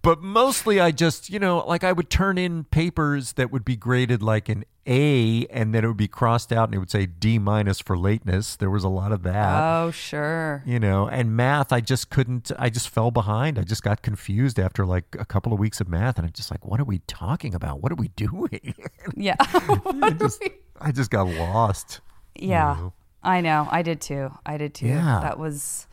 But 0.02 0.22
mostly 0.22 0.80
I 0.80 0.92
just, 0.92 1.30
you 1.30 1.40
know, 1.40 1.60
like 1.60 1.84
I 1.84 1.92
would 1.92 2.10
turn 2.10 2.38
in 2.38 2.64
papers 2.66 3.34
that 3.34 3.52
would 3.52 3.64
be 3.64 3.76
graded 3.76 4.24
like 4.24 4.50
an 4.50 4.64
A 4.88 5.46
and 5.48 5.76
then 5.76 5.84
it 5.84 5.88
would 5.88 5.98
be 5.98 6.08
crossed 6.08 6.52
out 6.52 6.70
and 6.70 6.76
it 6.76 6.80
would 6.80 6.90
say 6.90 7.06
D 7.06 7.38
minus 7.38 7.80
for 7.80 7.98
lateness. 7.98 8.56
There 8.56 8.70
was 8.70 8.84
a 8.84 8.90
lot 8.90 9.12
of 9.12 9.22
that. 9.24 9.62
oh 9.62 9.92
sure 9.92 10.64
you 10.66 10.80
know, 10.80 11.08
and 11.08 11.36
math, 11.36 11.72
I 11.72 11.82
just 11.82 12.10
couldn't, 12.10 12.52
I 12.58 12.70
just 12.70 12.90
fell 12.90 13.12
behind. 13.12 13.60
I 13.60 13.64
just 13.64 13.84
got 13.84 14.02
confused 14.02 14.60
after 14.60 14.86
like 14.86 15.16
a 15.20 15.26
couple 15.26 15.54
of 15.54 15.60
weeks 15.60 15.82
of 15.82 15.88
math. 15.88 16.18
And 16.18 16.26
I'm 16.26 16.34
just 16.34 16.50
like, 16.50 16.66
what 16.66 16.80
are 16.80 16.86
we 16.86 17.00
talking 17.08 17.54
about? 17.54 17.82
What 17.82 17.92
are 17.92 17.96
we 17.96 18.10
doing? 18.10 18.76
yeah 19.16 19.36
I, 19.40 20.16
just, 20.20 20.44
I 20.80 20.92
just 20.92 21.12
got 21.12 21.28
lost. 21.28 22.02
Yeah, 22.36 22.76
know? 22.80 22.94
I 23.24 23.42
know. 23.42 23.68
I 23.70 23.82
did 23.82 24.02
too. 24.02 24.32
I 24.46 24.58
did 24.58 24.74
too. 24.74 24.88
Yeah. 24.88 25.20
That 25.22 25.38
was 25.38 25.88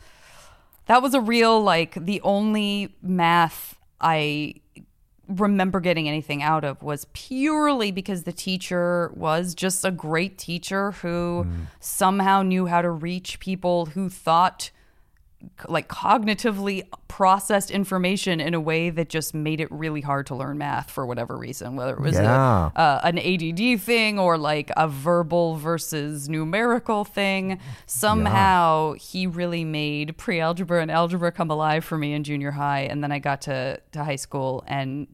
that 0.87 1.03
was 1.03 1.13
a 1.13 1.21
real 1.21 1.61
like 1.61 1.93
the 1.93 2.21
only 2.21 2.95
math 3.01 3.77
I 4.01 4.55
remember 5.29 5.79
getting 5.79 6.07
anything 6.09 6.41
out 6.41 6.63
of 6.65 6.81
was 6.83 7.05
purely 7.13 7.91
because 7.91 8.23
the 8.23 8.33
teacher 8.33 9.11
was 9.15 9.53
just 9.55 9.85
a 9.85 9.91
great 9.91 10.37
teacher 10.37 10.91
who 10.91 11.45
somehow 11.79 12.41
knew 12.41 12.65
how 12.65 12.81
to 12.81 12.89
reach 12.89 13.39
people 13.39 13.85
who 13.87 14.09
thought 14.09 14.71
like 15.69 15.87
cognitively 15.87 16.83
processed 17.07 17.71
information 17.71 18.41
in 18.41 18.53
a 18.53 18.59
way 18.59 18.89
that 18.89 19.07
just 19.07 19.33
made 19.33 19.61
it 19.61 19.71
really 19.71 20.01
hard 20.01 20.25
to 20.27 20.35
learn 20.35 20.57
math 20.57 20.91
for 20.91 21.05
whatever 21.05 21.37
reason 21.37 21.77
whether 21.77 21.93
it 21.93 22.01
was 22.01 22.17
a- 22.17 22.23
uh, 22.75 22.99
an 23.05 23.17
ADD 23.17 23.77
thing 23.79 24.19
or 24.19 24.37
like 24.37 24.69
a 24.75 24.85
verbal 24.89 25.55
versus 25.55 26.27
numerical 26.27 27.05
thing. 27.05 27.57
Somehow 27.85 28.93
he 28.93 29.27
really 29.27 29.63
made 29.63 30.17
pre 30.17 30.39
algebra 30.41 30.81
and 30.81 30.91
algebra 30.91 31.31
come 31.31 31.49
alive 31.49 31.85
for 31.85 31.97
me 31.97 32.13
in 32.13 32.23
junior 32.25 32.51
high. 32.51 32.81
And 32.81 33.01
then 33.03 33.11
I 33.13 33.19
got 33.19 33.41
to, 33.43 33.79
to 33.93 34.03
high 34.03 34.17
school 34.17 34.63
and 34.67 35.07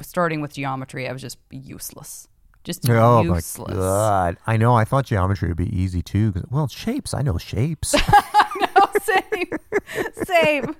starting 0.00 0.40
with 0.40 0.54
geometry, 0.54 1.08
I 1.08 1.12
was 1.12 1.22
just 1.22 1.38
useless. 1.50 2.28
Just 2.64 2.88
Oh 2.88 3.22
useless. 3.22 3.58
my 3.58 3.74
god! 3.74 4.36
I 4.46 4.56
know. 4.56 4.74
I 4.74 4.84
thought 4.84 5.04
geometry 5.04 5.48
would 5.48 5.56
be 5.58 5.68
easy 5.76 6.00
too. 6.00 6.32
Well, 6.50 6.66
shapes. 6.66 7.12
I 7.12 7.20
know 7.20 7.36
shapes. 7.36 7.94
Same. 9.02 9.48
Same. 10.24 10.76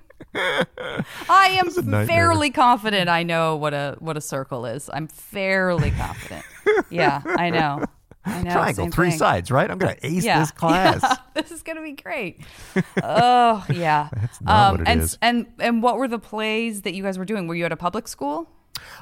I 1.29 1.59
am 1.63 1.69
fairly 2.07 2.49
confident 2.49 3.07
I 3.09 3.23
know 3.23 3.55
what 3.55 3.73
a 3.73 3.95
what 3.99 4.17
a 4.17 4.21
circle 4.21 4.65
is. 4.65 4.89
I'm 4.91 5.07
fairly 5.07 5.91
confident. 5.91 6.43
Yeah, 6.89 7.21
I 7.23 7.49
know. 7.51 7.83
I 8.25 8.41
know. 8.41 8.51
Triangle, 8.51 8.89
three 8.89 9.11
thing. 9.11 9.19
sides, 9.19 9.51
right? 9.51 9.69
I'm 9.69 9.77
gonna 9.77 9.95
ace 10.01 10.23
Yeah. 10.25 10.39
this 10.41 10.49
class. 10.51 11.01
Yeah, 11.03 11.15
this 11.35 11.51
is 11.51 11.61
gonna 11.61 11.83
be 11.83 11.91
great. 11.93 12.41
oh 13.03 13.63
yeah. 13.71 14.09
That's 14.11 14.41
not 14.41 14.51
um, 14.69 14.71
what 14.73 14.81
it 14.81 14.87
and 14.91 15.01
is. 15.01 15.17
and 15.21 15.45
and 15.59 15.83
what 15.83 15.97
were 15.97 16.07
the 16.07 16.19
plays 16.19 16.81
that 16.81 16.95
you 16.95 17.03
guys 17.03 17.19
were 17.19 17.25
doing? 17.25 17.47
Were 17.47 17.55
you 17.55 17.65
at 17.65 17.71
a 17.71 17.77
public 17.77 18.07
school? 18.07 18.49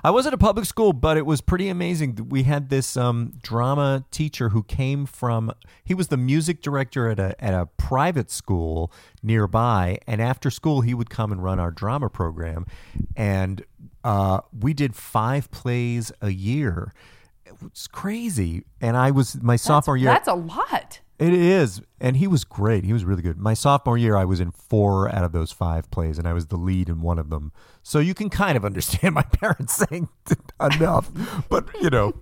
I 0.04 0.12
was 0.12 0.26
at 0.28 0.34
a 0.34 0.38
public 0.38 0.66
school, 0.66 0.94
but 0.94 1.18
it 1.18 1.26
was 1.26 1.42
pretty 1.42 1.70
amazing. 1.70 2.28
We 2.30 2.44
had 2.44 2.70
this 2.70 2.98
um, 2.98 3.34
drama 3.42 4.06
teacher 4.12 4.50
who 4.50 4.64
came 4.64 5.06
from. 5.06 5.52
He 5.84 5.94
was 5.94 6.08
the 6.08 6.18
music 6.18 6.62
director 6.62 7.10
at 7.10 7.20
a 7.20 7.42
at 7.44 7.54
a 7.54 7.68
private 7.78 8.32
school 8.32 8.92
nearby, 9.22 10.00
and 10.08 10.22
after 10.22 10.50
school 10.50 10.82
he 10.82 10.94
would 10.94 11.10
come 11.10 11.32
and 11.32 11.44
run 11.44 11.60
our 11.60 11.72
drama 11.72 12.10
program, 12.10 12.66
and 13.16 13.64
uh, 14.04 14.42
we 14.58 14.74
did 14.74 14.96
five 14.96 15.52
plays 15.52 16.12
a 16.22 16.30
year. 16.30 16.94
It 17.46 17.62
was 17.62 17.88
crazy, 17.88 18.64
and 18.82 18.98
I 18.98 19.12
was 19.12 19.42
my 19.42 19.56
sophomore 19.56 19.98
year. 19.98 20.12
That's 20.12 20.28
a 20.28 20.34
lot. 20.34 21.02
It 21.20 21.34
is. 21.34 21.82
And 22.00 22.18
he 22.18 22.28
was 22.28 22.44
great. 22.44 22.84
He 22.84 22.92
was 22.94 23.06
really 23.06 23.22
good. 23.22 23.38
My 23.38 23.54
sophomore 23.54 23.98
year, 23.98 24.18
I 24.18 24.26
was 24.26 24.40
in 24.40 24.52
four 24.52 25.08
out 25.14 25.24
of 25.24 25.32
those 25.32 25.52
five 25.52 25.90
plays, 25.92 26.18
and 26.18 26.28
I 26.28 26.34
was 26.34 26.48
the 26.48 26.58
lead 26.58 26.90
in 26.90 27.02
one 27.02 27.20
of 27.20 27.30
them. 27.30 27.52
So 27.82 28.00
you 28.00 28.14
can 28.14 28.30
kind 28.30 28.58
of 28.58 28.66
understand 28.66 29.14
my 29.16 29.22
parents 29.32 29.74
saying 29.90 30.10
enough. 30.60 31.12
But, 31.50 31.68
you 31.82 31.90
know, 31.90 32.14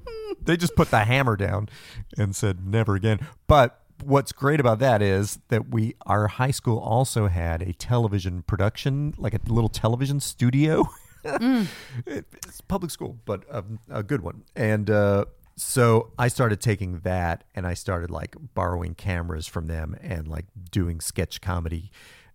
they 0.42 0.58
just 0.58 0.76
put 0.76 0.92
the 0.92 1.00
hammer 1.06 1.36
down 1.36 1.70
and 2.18 2.36
said 2.36 2.68
never 2.68 2.96
again. 2.96 3.26
But 3.48 3.80
what's 4.04 4.32
great 4.32 4.60
about 4.60 4.80
that 4.80 5.02
is 5.02 5.40
that 5.50 5.70
we 5.70 5.96
our 6.06 6.28
high 6.28 6.50
school 6.52 6.80
also 6.80 7.28
had 7.28 7.62
a 7.62 7.74
television 7.74 8.42
production, 8.44 9.14
like 9.18 9.34
a 9.34 9.40
little 9.48 9.70
television 9.70 10.20
studio. 10.20 10.88
It- 11.24 11.70
it's 12.06 12.62
public 12.62 12.92
school, 12.92 13.18
but 13.26 13.44
a, 13.50 13.64
a 13.90 14.04
good 14.04 14.22
one. 14.22 14.44
And 14.56 14.90
uh, 14.90 15.26
so 15.56 16.12
I 16.18 16.28
started 16.28 16.62
taking 16.62 17.00
that, 17.00 17.44
and 17.56 17.68
I 17.68 17.74
started 17.74 18.10
like 18.10 18.36
borrowing 18.54 18.96
cameras 18.96 19.48
from 19.48 19.68
them 19.68 19.96
and 20.02 20.28
like 20.28 20.46
doing 20.72 21.00
sketch 21.00 21.42
comedy, 21.42 21.92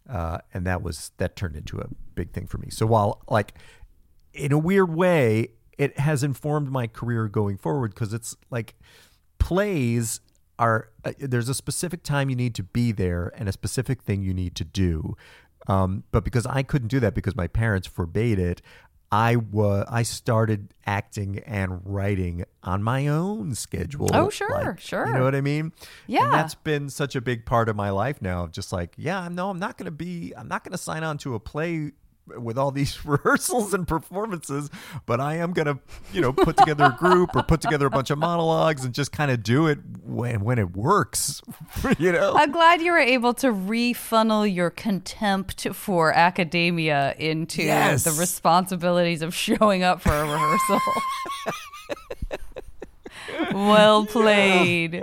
uh, 0.09 0.39
and 0.55 0.67
that 0.67 0.83
was 0.83 1.13
that 1.19 1.37
turned 1.37 1.57
into 1.57 1.79
a 1.79 1.89
big 2.15 2.33
thing 2.33 2.47
for 2.47 2.59
me. 2.59 2.69
So 2.71 2.87
while 2.87 3.23
like 3.29 3.55
in 4.33 4.53
a 4.53 4.59
weird 4.59 4.95
way, 4.95 5.49
it 5.79 5.99
has 5.99 6.23
informed 6.23 6.71
my 6.71 6.87
career 6.87 7.29
going 7.29 7.57
forward 7.57 7.95
because 7.95 8.13
it's 8.13 8.37
like 8.51 8.75
plays 9.39 10.21
are 10.59 10.89
uh, 11.05 11.13
there's 11.19 11.49
a 11.49 11.55
specific 11.55 12.03
time 12.03 12.31
you 12.31 12.37
need 12.37 12.55
to 12.55 12.63
be 12.63 12.93
there 12.93 13.33
and 13.37 13.49
a 13.49 13.53
specific 13.53 14.03
thing 14.03 14.23
you 14.23 14.35
need 14.35 14.55
to 14.57 14.65
do. 14.65 15.17
Um, 15.69 16.05
but 16.13 16.25
because 16.25 16.47
I 16.47 16.63
couldn't 16.63 16.89
do 16.89 17.01
that 17.01 17.15
because 17.15 17.35
my 17.35 17.49
parents 17.49 17.89
forbade 17.89 18.39
it, 18.39 18.63
I 19.11 19.37
was 19.37 19.87
I 19.89 20.03
started 20.03 20.75
acting 20.85 21.39
and 21.41 21.81
writing 21.85 22.45
on 22.63 22.83
my 22.83 23.07
own 23.07 23.55
schedule. 23.55 24.11
Oh, 24.13 24.31
sure, 24.31 24.51
Like, 24.51 24.81
sure. 24.81 25.07
You 25.07 25.15
know 25.15 25.25
what 25.25 25.35
I 25.35 25.41
mean? 25.41 25.73
Yeah. 26.07 26.25
And 26.25 26.35
that's 26.35 26.55
been 26.55 26.91
such 26.91 27.15
a 27.15 27.21
big 27.21 27.47
part 27.47 27.69
of 27.69 27.77
my 27.77 27.91
life 27.91 28.21
now. 28.21 28.47
Just 28.49 28.73
like, 28.73 28.95
yeah, 28.97 29.29
no, 29.31 29.51
I'm 29.51 29.59
not 29.59 29.79
going 29.79 29.85
to 29.87 29.93
be, 29.93 30.33
I'm 30.37 30.49
not 30.49 30.65
going 30.65 30.73
to 30.73 30.79
sign 30.79 31.05
on 31.05 31.19
to 31.19 31.35
a 31.35 31.41
play 31.41 31.93
with 32.39 32.59
all 32.59 32.71
these 32.71 33.05
rehearsals 33.05 33.73
and 33.75 33.87
performances, 33.87 34.71
but 35.07 35.21
I 35.21 35.37
am 35.37 35.53
going 35.53 35.67
to, 35.67 35.79
you 36.13 36.21
know, 36.21 36.33
put 36.33 36.57
together 36.57 36.85
a 36.87 36.97
group 36.99 37.35
or 37.37 37.43
put 37.43 37.61
together 37.61 37.87
a 37.87 37.91
bunch 37.91 38.11
of 38.11 38.19
monologues 38.19 38.85
and 38.85 38.93
just 38.95 39.13
kind 39.13 39.31
of 39.31 39.43
do 39.43 39.67
it 39.67 39.79
when 40.05 40.41
when 40.43 40.59
it 40.59 40.75
works. 40.77 41.41
you 41.99 42.13
know. 42.13 42.35
I'm 42.37 42.53
glad 42.53 42.81
you 42.81 42.93
were 42.93 42.99
able 42.99 43.35
to 43.35 43.53
refunnel 43.53 44.47
your 44.47 44.71
contempt 44.71 45.69
for 45.75 46.13
academia 46.13 47.15
into 47.19 47.63
Yes. 47.63 48.05
the 48.05 48.13
responsibilities 48.13 49.23
of 49.23 49.35
showing 49.35 49.83
up 49.83 50.01
for 50.03 50.13
a 50.13 50.23
rehearsal. 50.23 50.81
well 53.53 54.07
played. 54.07 55.03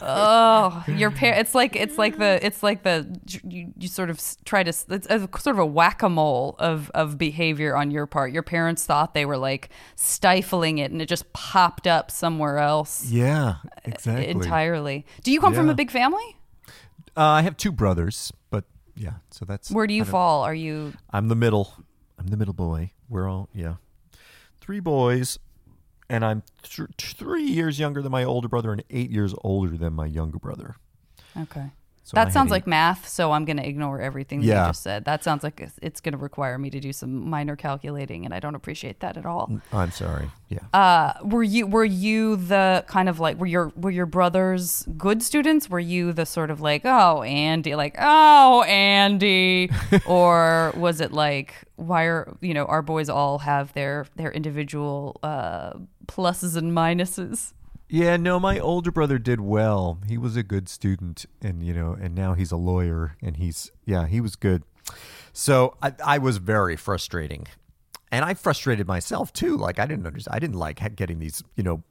Oh, 0.00 0.84
your 0.86 1.10
par- 1.10 1.34
it's 1.34 1.54
like 1.54 1.74
it's 1.74 1.98
like 1.98 2.18
the 2.18 2.44
it's 2.44 2.62
like 2.62 2.82
the 2.82 3.18
you, 3.44 3.72
you 3.76 3.88
sort 3.88 4.10
of 4.10 4.20
try 4.44 4.62
to 4.62 4.70
it's 4.70 5.06
a, 5.10 5.28
sort 5.38 5.56
of 5.56 5.58
a 5.58 5.66
whack-a-mole 5.66 6.56
of 6.58 6.90
of 6.94 7.18
behavior 7.18 7.76
on 7.76 7.90
your 7.90 8.06
part. 8.06 8.32
Your 8.32 8.42
parents 8.42 8.86
thought 8.86 9.14
they 9.14 9.24
were 9.24 9.36
like 9.36 9.70
stifling 9.96 10.78
it 10.78 10.90
and 10.90 11.02
it 11.02 11.06
just 11.06 11.32
popped 11.32 11.86
up 11.86 12.10
somewhere 12.10 12.58
else 12.58 13.10
yeah, 13.10 13.56
exactly. 13.84 14.28
entirely. 14.28 15.06
Do 15.22 15.32
you 15.32 15.40
come 15.40 15.54
from 15.54 15.68
a 15.68 15.74
big 15.74 15.90
family? 15.90 16.36
Uh, 17.16 17.22
I 17.22 17.42
have 17.42 17.56
two 17.56 17.72
brothers, 17.72 18.32
but 18.50 18.64
yeah, 18.94 19.14
so 19.30 19.44
that's 19.44 19.70
Where 19.70 19.86
do 19.86 19.94
you 19.94 20.04
fall? 20.04 20.42
Are 20.42 20.54
you 20.54 20.92
I'm 21.10 21.28
the 21.28 21.34
middle. 21.34 21.72
I'm 22.18 22.28
the 22.28 22.36
middle 22.36 22.54
boy. 22.54 22.92
We're 23.08 23.28
all 23.28 23.48
yeah, 23.52 23.74
three 24.60 24.80
boys, 24.80 25.38
and 26.08 26.24
I'm 26.24 26.42
th- 26.62 26.88
three 26.98 27.44
years 27.44 27.78
younger 27.78 28.02
than 28.02 28.12
my 28.12 28.24
older 28.24 28.48
brother 28.48 28.72
and 28.72 28.82
eight 28.90 29.10
years 29.10 29.34
older 29.42 29.76
than 29.76 29.92
my 29.92 30.06
younger 30.06 30.38
brother. 30.38 30.76
okay? 31.36 31.70
So 32.08 32.14
that 32.14 32.32
sounds 32.32 32.50
like 32.50 32.66
math, 32.66 33.06
so 33.06 33.32
I'm 33.32 33.44
going 33.44 33.58
to 33.58 33.68
ignore 33.68 34.00
everything 34.00 34.40
that 34.40 34.46
you 34.64 34.68
just 34.70 34.82
said. 34.82 35.04
That 35.04 35.22
sounds 35.22 35.42
like 35.44 35.60
it's- 35.60 35.78
it's 35.82 36.00
going 36.00 36.12
to 36.12 36.18
require 36.18 36.56
me 36.58 36.70
to 36.70 36.80
do 36.80 36.90
some 36.90 37.28
minor 37.28 37.54
calculating, 37.54 38.24
and 38.24 38.32
I 38.32 38.40
don't 38.40 38.54
appreciate 38.54 39.00
that 39.00 39.18
at 39.18 39.26
all. 39.26 39.50
I'm 39.74 39.90
sorry. 39.92 40.30
Yeah. 40.48 40.60
Uh, 40.72 41.12
were 41.22 41.42
you 41.42 41.66
were 41.66 41.84
you 41.84 42.36
the 42.36 42.82
kind 42.88 43.10
of 43.10 43.20
like 43.20 43.36
were 43.38 43.46
your 43.46 43.70
were 43.76 43.90
your 43.90 44.06
brothers 44.06 44.88
good 44.96 45.22
students? 45.22 45.68
Were 45.68 45.78
you 45.80 46.14
the 46.14 46.24
sort 46.24 46.50
of 46.50 46.62
like 46.62 46.82
oh 46.86 47.20
Andy 47.22 47.74
like 47.74 47.94
oh 47.98 48.62
Andy, 48.62 49.70
or 50.06 50.72
was 50.76 51.02
it 51.02 51.12
like 51.12 51.54
why 51.76 52.04
are 52.04 52.34
you 52.40 52.54
know 52.54 52.64
our 52.64 52.80
boys 52.80 53.10
all 53.10 53.40
have 53.40 53.74
their 53.74 54.06
their 54.16 54.32
individual 54.32 55.20
uh, 55.22 55.74
pluses 56.06 56.56
and 56.56 56.72
minuses? 56.72 57.52
Yeah, 57.90 58.18
no, 58.18 58.38
my 58.38 58.58
older 58.58 58.90
brother 58.90 59.18
did 59.18 59.40
well. 59.40 59.98
He 60.06 60.18
was 60.18 60.36
a 60.36 60.42
good 60.42 60.68
student, 60.68 61.24
and 61.40 61.62
you 61.62 61.72
know, 61.72 61.96
and 61.98 62.14
now 62.14 62.34
he's 62.34 62.52
a 62.52 62.56
lawyer, 62.56 63.16
and 63.22 63.38
he's 63.38 63.70
yeah, 63.86 64.06
he 64.06 64.20
was 64.20 64.36
good. 64.36 64.62
So 65.32 65.76
I, 65.82 65.94
I 66.04 66.18
was 66.18 66.36
very 66.36 66.76
frustrating, 66.76 67.46
and 68.12 68.26
I 68.26 68.34
frustrated 68.34 68.86
myself 68.86 69.32
too. 69.32 69.56
Like 69.56 69.78
I 69.78 69.86
didn't 69.86 70.06
understand. 70.06 70.34
I 70.34 70.38
didn't 70.38 70.56
like 70.56 70.96
getting 70.96 71.18
these, 71.18 71.42
you 71.56 71.62
know, 71.62 71.82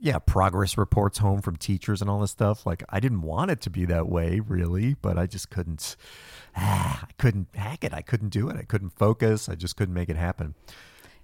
yeah, 0.00 0.20
progress 0.20 0.78
reports 0.78 1.18
home 1.18 1.42
from 1.42 1.56
teachers 1.56 2.00
and 2.00 2.08
all 2.08 2.20
this 2.20 2.30
stuff. 2.30 2.64
Like 2.64 2.84
I 2.88 3.00
didn't 3.00 3.22
want 3.22 3.50
it 3.50 3.60
to 3.62 3.70
be 3.70 3.84
that 3.86 4.08
way, 4.08 4.38
really, 4.38 4.94
but 4.94 5.18
I 5.18 5.26
just 5.26 5.50
couldn't. 5.50 5.96
Ah, 6.56 7.06
I 7.08 7.12
couldn't 7.18 7.48
hack 7.56 7.82
it. 7.82 7.92
I 7.92 8.02
couldn't 8.02 8.28
do 8.28 8.48
it. 8.50 8.56
I 8.56 8.62
couldn't 8.62 8.90
focus. 8.90 9.48
I 9.48 9.56
just 9.56 9.76
couldn't 9.76 9.94
make 9.94 10.08
it 10.08 10.16
happen. 10.16 10.54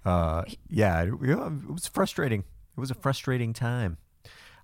Uh, 0.03 0.43
yeah, 0.69 1.01
it, 1.03 1.13
it 1.21 1.71
was 1.71 1.87
frustrating. 1.87 2.41
It 2.41 2.79
was 2.79 2.91
a 2.91 2.95
frustrating 2.95 3.53
time. 3.53 3.97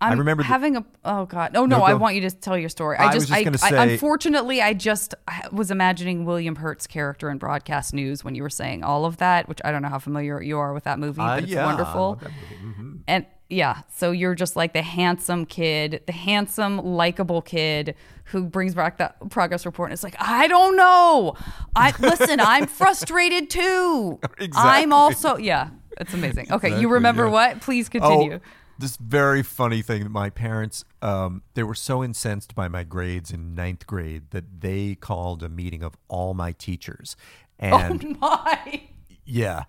I'm 0.03 0.13
I 0.13 0.15
remember 0.15 0.43
the- 0.43 0.47
having 0.47 0.75
a 0.77 0.85
oh 1.05 1.25
god 1.25 1.51
oh 1.55 1.65
no, 1.65 1.77
No, 1.79 1.83
I 1.83 1.93
want 1.95 2.15
you 2.15 2.21
to 2.21 2.31
tell 2.31 2.57
your 2.57 2.69
story. 2.69 2.97
I 2.97 3.03
I 3.03 3.15
was 3.15 3.27
just, 3.27 3.27
just 3.27 3.33
I, 3.33 3.43
gonna 3.43 3.57
I- 3.61 3.69
say- 3.87 3.93
unfortunately 3.93 4.61
I 4.61 4.73
just 4.73 5.15
was 5.51 5.71
imagining 5.71 6.25
William 6.25 6.55
Hurt's 6.57 6.87
character 6.87 7.29
in 7.29 7.37
broadcast 7.37 7.93
news 7.93 8.23
when 8.23 8.35
you 8.35 8.43
were 8.43 8.49
saying 8.49 8.83
all 8.83 9.05
of 9.05 9.17
that, 9.17 9.47
which 9.49 9.59
I 9.65 9.71
don't 9.71 9.81
know 9.81 9.89
how 9.89 9.99
familiar 9.99 10.41
you 10.41 10.57
are 10.59 10.73
with 10.73 10.83
that 10.85 10.99
movie, 10.99 11.21
Uh, 11.21 11.35
but 11.35 11.43
it's 11.43 11.51
yeah, 11.51 11.63
I 11.63 11.65
wonderful. 11.67 12.09
love 12.09 12.19
that 12.21 12.31
movie. 12.63 12.75
Mhm. 12.81 12.99
And 13.07 13.25
yeah, 13.49 13.81
so 13.95 14.11
you're 14.11 14.33
just 14.35 14.55
like 14.55 14.73
the 14.73 14.81
handsome 14.81 15.45
kid, 15.45 16.01
the 16.07 16.11
handsome, 16.13 16.77
likable 16.79 17.41
kid 17.41 17.93
who 18.25 18.45
brings 18.45 18.73
back 18.73 18.97
that 18.97 19.29
progress 19.29 19.65
report 19.65 19.89
and 19.89 19.93
it's 19.93 20.03
like, 20.03 20.15
I 20.19 20.47
don't 20.47 20.75
know. 20.75 21.35
I 21.75 21.93
listen, 21.99 22.39
I'm 22.39 22.65
frustrated 22.67 23.49
too. 23.49 24.19
Exactly. 24.39 24.71
I'm 24.71 24.91
also 24.93 25.37
yeah, 25.37 25.69
it's 25.99 26.13
amazing. 26.13 26.45
Okay, 26.51 26.67
Exactly, 26.69 26.81
you 26.81 26.89
remember 26.89 27.25
yeah. 27.25 27.31
what? 27.31 27.61
Please 27.61 27.89
continue. 27.89 28.35
Oh, 28.35 28.39
this 28.83 28.97
very 28.97 29.41
funny 29.41 29.81
thing 29.81 30.03
that 30.03 30.09
my 30.09 30.29
parents, 30.29 30.83
um, 31.01 31.41
they 31.53 31.63
were 31.63 31.73
so 31.73 32.03
incensed 32.03 32.53
by 32.53 32.67
my 32.67 32.83
grades 32.83 33.31
in 33.31 33.55
ninth 33.55 33.87
grade 33.87 34.23
that 34.31 34.61
they 34.61 34.95
called 34.95 35.41
a 35.41 35.49
meeting 35.49 35.81
of 35.81 35.95
all 36.09 36.33
my 36.33 36.51
teachers. 36.51 37.15
And 37.57 38.17
Oh 38.21 38.37
my. 38.43 38.83
yeah, 39.25 39.63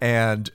and 0.00 0.50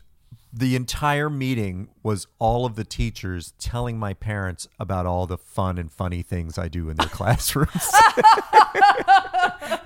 the 0.53 0.75
entire 0.75 1.29
meeting 1.29 1.89
was 2.03 2.27
all 2.39 2.65
of 2.65 2.75
the 2.75 2.83
teachers 2.85 3.53
telling 3.59 3.97
my 3.97 4.13
parents 4.13 4.67
about 4.79 5.05
all 5.05 5.25
the 5.27 5.37
fun 5.37 5.77
and 5.77 5.91
funny 5.91 6.21
things 6.21 6.57
I 6.57 6.67
do 6.69 6.89
in 6.89 6.95
their 6.97 7.09
classrooms. 7.09 7.91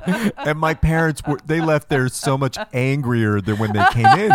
and 0.38 0.60
my 0.60 0.74
parents 0.74 1.24
were 1.28 1.40
they 1.46 1.62
left 1.62 1.90
there 1.90 2.08
so 2.10 2.38
much 2.38 2.58
angrier 2.74 3.42
than 3.42 3.58
when 3.58 3.74
they 3.74 3.86
came 3.94 4.06
in. 4.06 4.32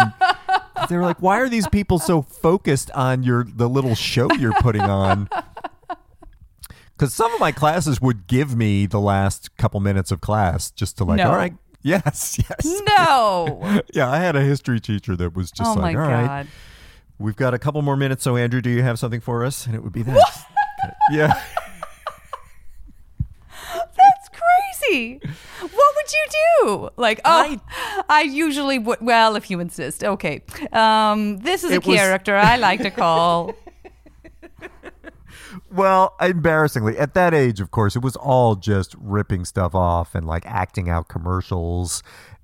They 0.89 0.97
were 0.97 1.03
like, 1.03 1.23
"Why 1.23 1.41
are 1.41 1.49
these 1.49 1.69
people 1.69 1.99
so 1.99 2.23
focused 2.23 2.91
on 2.93 3.23
your 3.23 3.45
the 3.45 3.69
little 3.69 3.95
show 3.95 4.33
you're 4.35 4.55
putting 4.55 4.83
on?" 4.83 5.29
Because 6.97 7.13
some 7.13 7.35
of 7.35 7.41
my 7.41 7.51
classes 7.51 8.01
would 8.01 8.29
give 8.29 8.55
me 8.57 8.87
the 8.87 9.01
last 9.01 9.57
couple 9.57 9.81
minutes 9.81 10.13
of 10.13 10.21
class 10.21 10.71
just 10.71 10.97
to 10.99 11.05
like, 11.05 11.17
No. 11.19 11.31
all 11.31 11.35
right, 11.37 11.53
yes, 11.83 12.39
yes, 12.49 12.81
No. 12.87 13.81
yeah. 13.93 14.09
I 14.09 14.19
had 14.19 14.37
a 14.37 14.41
history 14.43 14.79
teacher 14.79 15.17
that 15.17 15.35
was 15.35 15.51
just 15.51 15.77
oh 15.77 15.81
like, 15.81 15.97
all 15.97 16.03
right, 16.03 16.27
god. 16.27 16.47
we've 17.19 17.35
got 17.35 17.53
a 17.53 17.59
couple 17.59 17.83
more 17.83 17.97
minutes. 17.97 18.23
So 18.23 18.37
Andrew, 18.37 18.61
do 18.61 18.71
you 18.71 18.83
have 18.85 19.01
something 19.01 19.21
for 19.21 19.45
us? 19.45 19.67
And 19.67 19.75
it 19.75 19.83
would 19.83 19.93
be 19.93 20.03
that. 20.03 20.45
yeah. 21.11 21.43
That's 23.75 24.29
crazy. 24.79 25.21
What 25.61 25.73
would 25.73 26.13
you 26.13 26.27
do? 26.31 26.91
Like, 26.97 27.21
oh, 27.25 27.61
I, 28.09 28.23
usually 28.23 28.79
would. 28.79 29.01
Well, 29.01 29.37
if 29.37 29.51
you 29.51 29.61
insist. 29.61 30.05
Okay. 30.05 30.43
Um, 30.73 31.39
this 31.39 31.65
is 31.65 31.73
a 31.73 31.81
was- 31.81 31.97
character 31.97 32.37
I 32.37 32.57
like 32.57 32.81
to 32.83 32.91
call. 32.91 33.55
Well, 35.71 36.15
embarrassingly, 36.21 36.99
at 36.99 37.15
that 37.15 37.35
age, 37.35 37.61
of 37.61 37.71
course, 37.71 37.97
it 37.97 38.03
was 38.03 38.17
all 38.17 38.55
just 38.55 38.95
ripping 38.99 39.45
stuff 39.45 39.75
off 39.75 40.15
and 40.15 40.27
like 40.27 40.47
acting 40.47 40.89
out 40.89 41.09
commercials 41.09 42.03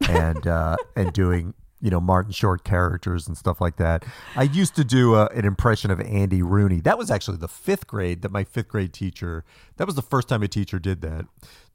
and 0.09 0.47
uh, 0.47 0.77
and 0.97 1.13
doing 1.13 1.55
you 1.81 1.91
know 1.91 2.01
Martin 2.01 2.33
Short 2.33 2.65
characters 2.65 3.29
and 3.29 3.37
stuff 3.37 3.61
like 3.61 3.77
that. 3.77 4.05
I 4.37 4.45
used 4.45 4.75
to 4.77 4.85
do 4.85 5.15
uh, 5.15 5.29
an 5.35 5.45
impression 5.45 5.91
of 5.91 6.01
Andy 6.01 6.43
Rooney. 6.43 6.81
That 6.81 6.99
was 6.99 7.11
actually 7.11 7.39
the 7.39 7.49
fifth 7.49 7.87
grade 7.87 8.23
that 8.23 8.33
my 8.33 8.45
fifth 8.45 8.69
grade 8.69 8.93
teacher. 8.93 9.45
That 9.77 9.87
was 9.87 9.95
the 9.97 10.03
first 10.03 10.29
time 10.29 10.43
a 10.43 10.49
teacher 10.49 10.79
did 10.79 11.01
that 11.03 11.27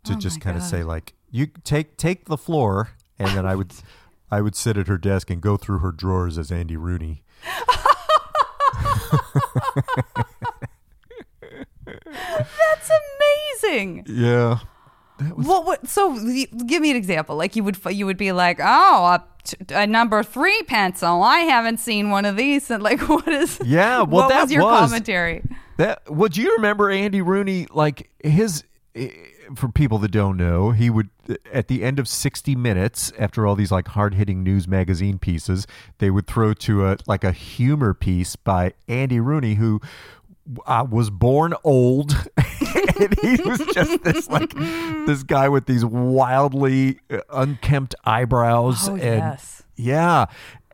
to 0.05 0.13
Oh 0.13 0.17
just 0.17 0.41
kind 0.41 0.57
of 0.57 0.63
say 0.63 0.83
like 0.83 1.13
you 1.31 1.47
take 1.63 1.97
take 1.97 2.25
the 2.25 2.37
floor, 2.37 2.89
and 3.19 3.29
then 3.37 3.45
I 3.45 3.55
would 3.55 3.73
I 4.31 4.41
would 4.41 4.55
sit 4.55 4.77
at 4.77 4.87
her 4.87 4.97
desk 4.97 5.29
and 5.29 5.41
go 5.41 5.57
through 5.57 5.79
her 5.79 5.91
drawers 5.91 6.37
as 6.37 6.51
Andy 6.51 6.77
Rooney. 6.77 7.23
That's 11.85 12.91
amazing. 13.63 14.05
Yeah. 14.07 14.59
That 15.19 15.37
was 15.37 15.47
What 15.47 15.65
would 15.65 15.87
so 15.89 16.13
give 16.65 16.81
me 16.81 16.91
an 16.91 16.97
example? 16.97 17.35
Like 17.37 17.55
you 17.55 17.63
would 17.63 17.77
you 17.89 18.05
would 18.05 18.17
be 18.17 18.31
like, 18.31 18.59
oh, 18.61 19.19
a 19.69 19.87
number 19.87 20.23
three 20.23 20.61
pencil. 20.63 21.23
I 21.23 21.39
haven't 21.39 21.79
seen 21.79 22.09
one 22.09 22.25
of 22.25 22.35
these. 22.35 22.69
And 22.69 22.83
like, 22.89 22.99
what 23.07 23.27
is? 23.27 23.59
Yeah, 23.63 23.99
well, 23.99 24.07
what 24.07 24.29
that 24.29 24.41
was 24.43 24.51
your 24.51 24.63
was- 24.63 24.89
commentary? 24.89 25.43
That 25.77 26.09
well, 26.11 26.29
do 26.29 26.41
you 26.41 26.53
remember 26.55 26.89
Andy 26.89 27.21
Rooney? 27.21 27.67
Like 27.71 28.09
his, 28.23 28.63
for 29.55 29.69
people 29.69 29.97
that 29.99 30.11
don't 30.11 30.37
know, 30.37 30.71
he 30.71 30.89
would 30.89 31.09
at 31.53 31.67
the 31.67 31.83
end 31.83 31.99
of 31.99 32.07
sixty 32.07 32.55
minutes, 32.55 33.11
after 33.19 33.45
all 33.45 33.55
these 33.55 33.71
like 33.71 33.89
hard 33.89 34.13
hitting 34.15 34.43
news 34.43 34.67
magazine 34.67 35.19
pieces, 35.19 35.67
they 35.99 36.09
would 36.09 36.27
throw 36.27 36.53
to 36.53 36.85
a 36.87 36.97
like 37.07 37.23
a 37.23 37.31
humor 37.31 37.93
piece 37.93 38.35
by 38.35 38.73
Andy 38.87 39.19
Rooney, 39.19 39.55
who 39.55 39.81
uh, 40.65 40.85
was 40.89 41.09
born 41.09 41.53
old. 41.63 42.11
and 42.99 43.19
he 43.21 43.41
was 43.43 43.59
just 43.73 44.03
this 44.03 44.29
like 44.29 44.53
this 45.05 45.23
guy 45.23 45.49
with 45.49 45.65
these 45.65 45.83
wildly 45.83 46.99
uh, 47.09 47.19
unkempt 47.31 47.95
eyebrows 48.05 48.87
Oh, 48.89 48.93
and 48.93 49.01
yes. 49.01 49.63
yeah 49.75 50.25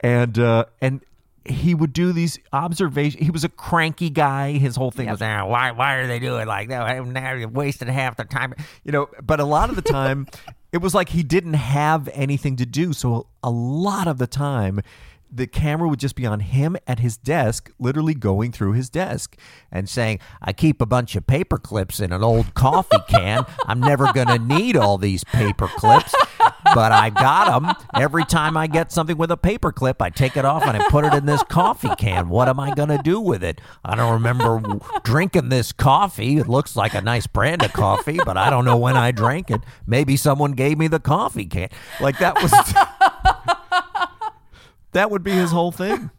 and 0.01 0.37
uh 0.37 0.65
and 0.81 1.01
he 1.45 1.73
would 1.73 1.93
do 1.93 2.11
these 2.11 2.37
observations. 2.53 3.23
He 3.23 3.31
was 3.31 3.43
a 3.43 3.49
cranky 3.49 4.09
guy. 4.09 4.53
His 4.53 4.75
whole 4.75 4.91
thing 4.91 5.09
was, 5.09 5.21
ah, 5.21 5.45
why, 5.45 5.71
why 5.71 5.95
are 5.95 6.07
they 6.07 6.19
doing 6.19 6.47
like 6.47 6.69
that? 6.69 7.05
Now 7.05 7.33
you're 7.33 7.49
wasting 7.49 7.87
half 7.87 8.17
the 8.17 8.25
time, 8.25 8.53
you 8.83 8.91
know. 8.91 9.07
But 9.23 9.39
a 9.39 9.45
lot 9.45 9.69
of 9.69 9.75
the 9.75 9.81
time, 9.81 10.27
it 10.71 10.77
was 10.77 10.93
like 10.93 11.09
he 11.09 11.23
didn't 11.23 11.55
have 11.55 12.07
anything 12.13 12.57
to 12.57 12.65
do. 12.65 12.93
So 12.93 13.27
a 13.43 13.49
lot 13.49 14.07
of 14.07 14.19
the 14.19 14.27
time, 14.27 14.81
the 15.31 15.47
camera 15.47 15.87
would 15.87 15.99
just 15.99 16.15
be 16.15 16.25
on 16.25 16.41
him 16.41 16.75
at 16.85 16.99
his 16.99 17.17
desk, 17.17 17.71
literally 17.79 18.13
going 18.13 18.51
through 18.51 18.73
his 18.73 18.89
desk 18.89 19.37
and 19.71 19.87
saying, 19.87 20.19
I 20.41 20.51
keep 20.51 20.81
a 20.81 20.85
bunch 20.85 21.15
of 21.15 21.25
paper 21.25 21.57
clips 21.57 21.99
in 21.99 22.11
an 22.11 22.23
old 22.23 22.53
coffee 22.53 22.97
can. 23.09 23.45
I'm 23.65 23.79
never 23.79 24.11
going 24.11 24.27
to 24.27 24.39
need 24.39 24.75
all 24.75 24.97
these 24.97 25.23
paper 25.23 25.67
clips, 25.67 26.13
but 26.73 26.91
I 26.91 27.09
got 27.09 27.61
them. 27.61 27.73
Every 27.95 28.25
time 28.25 28.57
I 28.57 28.67
get 28.67 28.91
something 28.91 29.17
with 29.17 29.31
a 29.31 29.37
paper 29.37 29.71
clip, 29.71 30.01
I 30.01 30.09
take 30.09 30.35
it 30.35 30.43
off 30.43 30.63
and 30.65 30.75
I 30.75 30.87
put 30.89 31.05
it 31.05 31.13
in 31.13 31.25
this 31.25 31.43
coffee 31.43 31.95
can. 31.97 32.27
What 32.29 32.49
am 32.49 32.59
I 32.59 32.73
going 32.73 32.89
to 32.89 32.99
do 33.01 33.19
with 33.19 33.43
it? 33.43 33.61
I 33.85 33.95
don't 33.95 34.13
remember 34.13 34.61
drinking 35.03 35.49
this 35.49 35.71
coffee. 35.71 36.37
It 36.37 36.47
looks 36.47 36.75
like 36.75 36.93
a 36.93 37.01
nice 37.01 37.27
brand 37.27 37.63
of 37.63 37.71
coffee, 37.71 38.19
but 38.25 38.37
I 38.37 38.49
don't 38.49 38.65
know 38.65 38.77
when 38.77 38.97
I 38.97 39.11
drank 39.11 39.49
it. 39.49 39.61
Maybe 39.87 40.17
someone 40.17 40.51
gave 40.53 40.77
me 40.77 40.87
the 40.87 40.99
coffee 40.99 41.45
can. 41.45 41.69
Like 42.01 42.19
that 42.19 42.35
was. 42.41 42.51
that 44.93 45.09
would 45.11 45.23
be 45.23 45.31
his 45.31 45.51
whole 45.51 45.71
thing. 45.71 46.11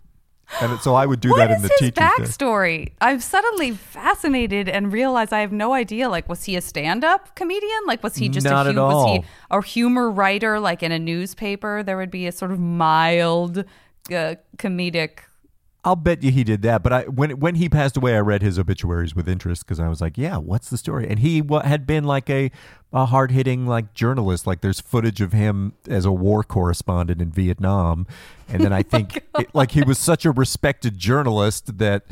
And 0.60 0.78
so 0.80 0.94
I 0.94 1.06
would 1.06 1.20
do 1.20 1.32
that 1.36 1.50
in 1.50 1.62
the 1.62 1.68
his 1.68 1.78
teacher's 1.78 1.94
day. 1.94 2.02
backstory? 2.24 2.92
I'm 3.00 3.20
suddenly 3.20 3.70
fascinated 3.70 4.68
and 4.68 4.92
realize 4.92 5.32
I 5.32 5.40
have 5.40 5.52
no 5.52 5.72
idea. 5.72 6.10
Like, 6.10 6.28
was 6.28 6.44
he 6.44 6.56
a 6.56 6.60
stand-up 6.60 7.34
comedian? 7.36 7.80
Like, 7.86 8.02
was 8.02 8.16
he 8.16 8.28
just 8.28 8.44
Not 8.44 8.66
a 8.66 8.70
at 8.70 8.74
hu- 8.74 8.80
was 8.82 9.06
he 9.06 9.24
all. 9.50 9.60
a 9.60 9.64
humor 9.64 10.10
writer? 10.10 10.60
Like 10.60 10.82
in 10.82 10.92
a 10.92 10.98
newspaper, 10.98 11.82
there 11.82 11.96
would 11.96 12.10
be 12.10 12.26
a 12.26 12.32
sort 12.32 12.50
of 12.50 12.58
mild 12.58 13.58
uh, 13.58 14.34
comedic. 14.58 15.20
I'll 15.84 15.96
bet 15.96 16.22
you 16.22 16.30
he 16.30 16.44
did 16.44 16.62
that. 16.62 16.82
But 16.84 16.92
I 16.92 17.02
when 17.04 17.40
when 17.40 17.56
he 17.56 17.68
passed 17.68 17.96
away, 17.96 18.14
I 18.16 18.20
read 18.20 18.40
his 18.42 18.58
obituaries 18.58 19.16
with 19.16 19.28
interest 19.28 19.64
because 19.66 19.80
I 19.80 19.88
was 19.88 20.00
like, 20.00 20.16
yeah, 20.16 20.36
what's 20.36 20.70
the 20.70 20.76
story? 20.76 21.08
And 21.08 21.18
he 21.18 21.42
wa 21.42 21.62
had 21.62 21.86
been 21.86 22.04
like 22.04 22.30
a 22.30 22.50
a 22.92 23.06
hard 23.06 23.32
hitting 23.32 23.66
like 23.66 23.92
journalist. 23.94 24.46
Like 24.46 24.60
there's 24.60 24.80
footage 24.80 25.20
of 25.20 25.32
him 25.32 25.72
as 25.88 26.04
a 26.04 26.12
war 26.12 26.44
correspondent 26.44 27.20
in 27.20 27.32
Vietnam, 27.32 28.06
and 28.48 28.62
then 28.62 28.72
I 28.72 28.82
think 28.92 29.24
it, 29.38 29.52
like 29.54 29.72
he 29.72 29.82
was 29.82 29.98
such 29.98 30.24
a 30.24 30.30
respected 30.30 30.98
journalist 30.98 31.78
that 31.78 32.04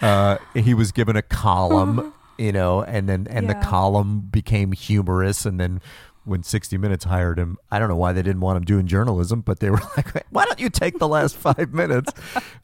uh, 0.00 0.38
he 0.54 0.74
was 0.74 0.90
given 0.90 1.14
a 1.14 1.22
column, 1.22 2.12
you 2.38 2.50
know, 2.50 2.82
and 2.82 3.08
then 3.08 3.28
and 3.30 3.46
Yeah. 3.46 3.52
the 3.60 3.66
column 3.66 4.20
became 4.20 4.72
humorous, 4.72 5.46
and 5.46 5.60
then. 5.60 5.80
When 6.24 6.42
60 6.42 6.78
Minutes 6.78 7.04
hired 7.04 7.38
him, 7.38 7.58
I 7.70 7.78
don't 7.78 7.88
know 7.88 7.96
why 7.96 8.12
they 8.12 8.22
didn't 8.22 8.40
want 8.40 8.56
him 8.56 8.64
doing 8.64 8.86
journalism, 8.86 9.40
but 9.40 9.58
they 9.58 9.70
were 9.70 9.80
like, 9.96 10.24
why 10.30 10.44
don't 10.44 10.60
you 10.60 10.70
take 10.70 10.98
the 10.98 11.08
last 11.08 11.36
five 11.36 11.72
minutes 11.72 12.12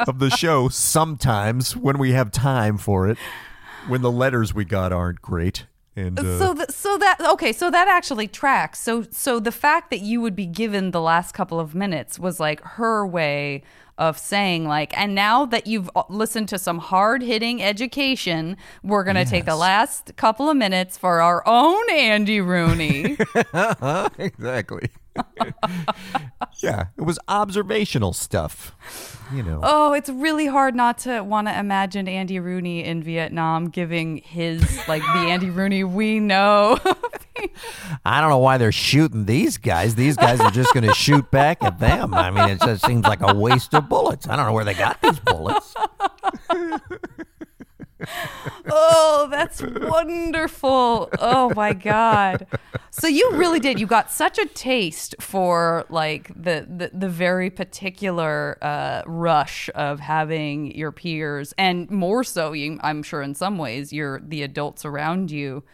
of 0.01 0.21
the 0.21 0.31
show 0.31 0.69
sometimes 0.69 1.77
when 1.77 1.99
we 1.99 2.13
have 2.13 2.31
time 2.31 2.79
for 2.79 3.09
it, 3.09 3.19
when 3.89 4.03
the 4.03 4.13
letters 4.13 4.55
we 4.55 4.65
got 4.65 4.93
aren't 4.93 5.21
great? 5.21 5.67
And 5.97 6.19
uh, 6.21 6.39
so 6.39 6.55
that 6.55 6.73
so 6.73 6.97
that 6.99 7.17
okay, 7.33 7.53
so 7.53 7.71
that 7.73 7.89
actually 7.89 8.29
tracks. 8.29 8.79
So 8.79 9.05
so 9.11 9.41
the 9.41 9.51
fact 9.51 9.91
that 9.91 10.01
you 10.01 10.21
would 10.21 10.37
be 10.37 10.47
given 10.47 10.93
the 10.93 11.01
last 11.01 11.33
couple 11.33 11.59
of 11.59 11.75
minutes 11.75 12.21
was 12.21 12.39
like 12.39 12.61
her 12.63 13.05
way 13.05 13.65
of 13.99 14.19
saying 14.19 14.65
like, 14.67 14.97
and 14.99 15.15
now 15.15 15.45
that 15.47 15.67
you've 15.67 15.91
uh, 15.95 16.05
listened 16.09 16.49
to 16.49 16.59
some 16.59 16.79
hard 16.79 17.23
hitting 17.23 17.63
education, 17.63 18.57
we're 18.83 19.05
gonna 19.05 19.25
take 19.25 19.45
the 19.45 19.57
last 19.57 20.17
couple 20.17 20.49
of 20.49 20.57
minutes 20.57 20.97
for 20.97 21.21
our 21.21 21.43
own 21.47 21.91
Andy 21.91 22.41
Rooney. 22.41 23.19
exactly. 24.19 24.89
yeah, 26.63 26.87
it 26.97 27.03
was 27.03 27.19
observational 27.29 28.13
stuff, 28.13 28.77
you 29.33 29.43
know. 29.43 29.61
oh, 29.63 29.93
it's 29.93 30.09
really 30.09 30.47
hard 30.47 30.75
not 30.75 30.99
to 30.99 31.21
want 31.21 31.49
to 31.49 31.59
imagine 31.59 32.09
Andy 32.09 32.39
Rooney 32.41 32.85
in 32.85 33.03
Vietnam 33.03 33.69
giving 33.69 34.19
his 34.19 34.63
like 34.89 35.03
the 35.03 35.31
Andy 35.31 35.51
Rooney 35.51 35.85
we 35.85 36.21
know. 36.21 36.79
I 38.05 38.21
don't 38.21 38.31
know 38.31 38.39
why 38.39 38.59
they're 38.59 38.73
shooting 38.73 39.27
these 39.27 39.59
guys. 39.59 39.95
These 39.95 40.17
guys 40.17 40.41
are 40.41 40.51
just 40.51 40.75
going 40.75 40.87
to 40.87 40.95
shoot 40.95 41.31
back 41.31 41.63
at 41.63 41.79
them. 41.79 42.13
I 42.13 42.31
mean, 42.31 42.49
it 42.49 42.61
just 42.61 42.85
seems 42.85 43.05
like 43.05 43.21
a 43.21 43.33
waste 43.35 43.75
of 43.75 43.89
bullets. 43.89 44.29
I 44.29 44.35
don't 44.35 44.47
know 44.47 44.53
where 44.53 44.65
they 44.65 44.75
got 44.75 45.01
these 45.01 45.21
bullets. 45.21 45.75
Oh, 48.71 49.29
that's 49.31 49.63
wonderful. 49.63 51.09
Oh 51.19 51.53
my 51.55 51.73
god. 51.73 52.47
So 52.91 53.07
you 53.07 53.33
really 53.33 53.61
did. 53.61 53.79
You 53.79 53.87
got 53.87 54.11
such 54.11 54.39
a 54.39 54.47
taste 54.47 55.15
for 55.21 55.85
like 55.89 56.29
the 56.29 56.67
the, 56.69 56.91
the 56.93 57.09
very 57.09 57.51
particular 57.51 58.59
uh, 58.63 59.03
rush 59.07 59.71
of 59.75 60.01
having 60.01 60.75
your 60.77 60.93
peers 60.93 61.55
and 61.59 61.91
more 61.91 62.25
so 62.25 62.53
you, 62.53 62.79
I'm 62.83 63.03
sure 63.03 63.23
in 63.23 63.35
some 63.35 63.59
ways 63.59 63.93
your 63.93 64.21
the 64.21 64.43
adults 64.43 64.85
around 64.85 65.31
you 65.31 65.65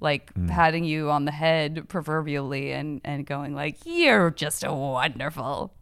like 0.00 0.30
patting 0.46 0.84
you 0.84 1.10
on 1.10 1.24
the 1.24 1.32
head 1.32 1.88
proverbially 1.88 2.72
and 2.72 3.00
and 3.04 3.24
going 3.24 3.54
like 3.54 3.78
you're 3.84 4.30
just 4.30 4.64
a 4.64 4.72
wonderful. 4.72 5.72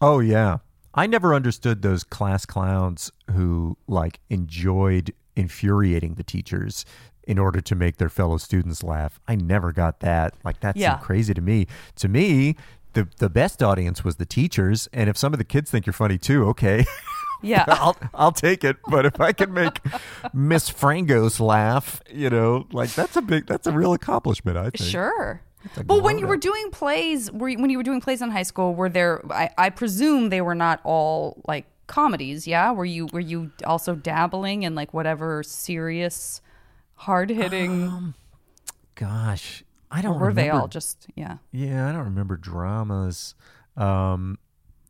Oh 0.00 0.20
yeah. 0.20 0.58
I 0.94 1.06
never 1.06 1.34
understood 1.34 1.80
those 1.80 2.04
class 2.04 2.44
clowns 2.44 3.10
who 3.30 3.78
like 3.86 4.20
enjoyed 4.28 5.14
infuriating 5.36 6.14
the 6.14 6.22
teachers 6.24 6.84
in 7.24 7.38
order 7.38 7.60
to 7.60 7.74
make 7.74 7.98
their 7.98 8.08
fellow 8.08 8.36
students 8.36 8.82
laugh. 8.82 9.20
I 9.28 9.36
never 9.36 9.72
got 9.72 10.00
that. 10.00 10.34
Like 10.44 10.60
that 10.60 10.76
Yeah. 10.76 10.94
seemed 10.94 11.02
crazy 11.04 11.34
to 11.34 11.40
me. 11.40 11.66
To 11.96 12.08
me, 12.08 12.56
the 12.94 13.08
the 13.18 13.30
best 13.30 13.62
audience 13.62 14.04
was 14.04 14.16
the 14.16 14.26
teachers, 14.26 14.88
and 14.92 15.08
if 15.08 15.16
some 15.16 15.32
of 15.32 15.38
the 15.38 15.44
kids 15.44 15.70
think 15.70 15.86
you're 15.86 15.92
funny 15.92 16.18
too, 16.18 16.46
okay. 16.48 16.84
Yeah. 17.44 17.64
I'll 17.66 17.96
I'll 18.14 18.30
take 18.30 18.62
it. 18.62 18.76
But 18.88 19.04
if 19.04 19.20
I 19.20 19.32
can 19.32 19.52
make 19.52 19.80
Miss 20.32 20.70
Frangos 20.70 21.40
laugh, 21.40 22.00
you 22.08 22.30
know, 22.30 22.68
like 22.70 22.94
that's 22.94 23.16
a 23.16 23.22
big 23.22 23.46
that's 23.46 23.66
a 23.66 23.72
real 23.72 23.92
accomplishment, 23.94 24.56
I 24.56 24.70
think. 24.70 24.88
Sure. 24.88 25.42
But 25.84 26.02
when 26.04 26.18
you 26.20 26.28
were 26.28 26.36
doing 26.36 26.70
plays, 26.70 27.32
were 27.32 27.48
you, 27.48 27.58
when 27.58 27.68
you 27.70 27.78
were 27.78 27.82
doing 27.84 28.00
plays 28.00 28.22
in 28.22 28.30
high 28.30 28.44
school, 28.44 28.76
were 28.76 28.88
there? 28.88 29.22
I, 29.32 29.50
I 29.58 29.70
presume 29.70 30.28
they 30.28 30.40
were 30.40 30.54
not 30.54 30.80
all 30.84 31.42
like 31.48 31.66
comedies. 31.92 32.46
Yeah. 32.46 32.72
Were 32.72 32.84
you 32.84 33.06
were 33.12 33.20
you 33.20 33.52
also 33.64 33.94
dabbling 33.94 34.64
in 34.64 34.74
like 34.74 34.92
whatever 34.92 35.42
serious, 35.42 36.40
hard 36.94 37.30
hitting? 37.30 38.14
Gosh. 38.94 39.62
I 39.90 40.00
don't 40.00 40.16
or 40.16 40.18
were 40.18 40.32
they 40.32 40.48
all 40.48 40.68
just 40.68 41.06
yeah? 41.14 41.36
Yeah, 41.52 41.88
I 41.88 41.92
don't 41.92 42.04
remember 42.04 42.36
dramas. 42.36 43.34
Um, 43.76 44.38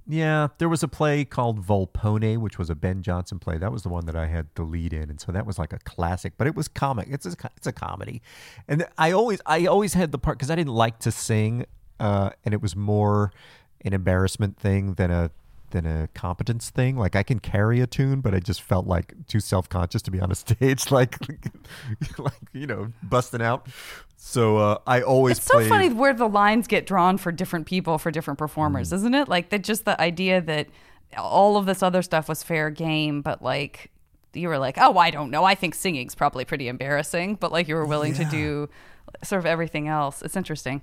yeah, 0.07 0.49
there 0.59 0.69
was 0.69 0.83
a 0.83 0.89
play 0.89 1.25
called 1.25 1.65
Volpone, 1.65 2.39
which 2.39 2.59
was 2.59 2.71
a 2.71 2.75
Ben 2.75 3.03
Jonson 3.03 3.41
play. 3.41 3.59
That 3.59 3.73
was 3.73 3.83
the 3.83 3.89
one 3.89 4.07
that 4.07 4.17
I 4.17 4.27
had 4.27 4.47
the 4.55 4.63
lead 4.63 4.93
in, 4.93 5.11
and 5.11 5.21
so 5.21 5.33
that 5.33 5.45
was 5.45 5.59
like 5.59 5.73
a 5.73 5.79
classic. 5.79 6.35
But 6.37 6.47
it 6.47 6.55
was 6.55 6.69
comic. 6.69 7.09
It's 7.11 7.27
a, 7.27 7.35
it's 7.57 7.67
a 7.67 7.73
comedy, 7.73 8.23
and 8.69 8.87
I 8.97 9.11
always 9.11 9.41
I 9.45 9.67
always 9.67 9.95
had 9.95 10.13
the 10.13 10.19
part 10.19 10.39
because 10.39 10.51
I 10.51 10.57
didn't 10.57 10.75
like 10.75 11.01
to 11.01 11.11
sing, 11.11 11.67
uh, 11.99 12.31
and 12.45 12.55
it 12.55 12.63
was 12.63 12.77
more 12.77 13.33
an 13.85 13.93
embarrassment 13.93 14.57
thing 14.57 14.95
than 14.95 15.11
a 15.11 15.31
than 15.73 15.85
a 15.85 16.09
competence 16.15 16.71
thing. 16.71 16.97
Like 16.97 17.17
I 17.17 17.23
can 17.23 17.41
carry 17.41 17.81
a 17.81 17.87
tune, 17.87 18.21
but 18.21 18.35
I 18.35 18.39
just 18.41 18.63
felt 18.63 18.87
like 18.87 19.15
too 19.27 19.41
self 19.41 19.69
conscious 19.69 20.01
to 20.03 20.11
be 20.11 20.21
on 20.21 20.31
a 20.31 20.35
stage, 20.47 20.91
like 20.91 21.19
like 22.19 22.33
you 22.53 22.67
know 22.67 22.93
busting 23.03 23.43
out. 23.43 23.67
So 24.17 24.57
uh, 24.59 24.79
I 24.87 25.03
always 25.03 25.39
It's 25.39 25.47
so 25.47 25.55
played- 25.55 25.69
funny 25.69 25.89
where 25.89 26.15
the 26.15 26.29
lines 26.29 26.67
get 26.69 26.87
drawn 26.87 27.19
for 27.19 27.33
different 27.33 27.67
people 27.67 27.99
for 27.99 28.11
different 28.13 28.39
performers, 28.39 28.91
Mm. 28.91 28.95
isn't 28.95 29.15
it? 29.15 29.29
Like 29.29 29.51
that 29.51 29.65
just 29.65 29.85
the 29.85 30.01
idea 30.01 30.41
that 30.41 30.69
all 31.19 31.57
of 31.57 31.67
this 31.67 31.83
other 31.83 32.01
stuff 32.03 32.29
was 32.29 32.43
fair 32.43 32.71
game, 32.71 33.21
but 33.21 33.43
like 33.43 33.91
you 34.33 34.49
were 34.49 34.59
like, 34.59 34.79
oh, 34.79 34.97
I 34.97 35.11
don't 35.11 35.31
know. 35.31 35.45
I 35.45 35.55
think 35.55 35.75
singing's 35.75 36.15
probably 36.15 36.45
pretty 36.45 36.69
embarrassing, 36.69 37.35
but 37.35 37.53
like 37.53 37.69
you 37.69 37.75
were 37.75 37.85
willing 37.85 38.15
to 38.15 38.25
do 38.25 38.69
sort 39.25 39.41
of 39.41 39.45
everything 39.47 39.89
else. 39.89 40.23
It's 40.23 40.37
interesting. 40.37 40.81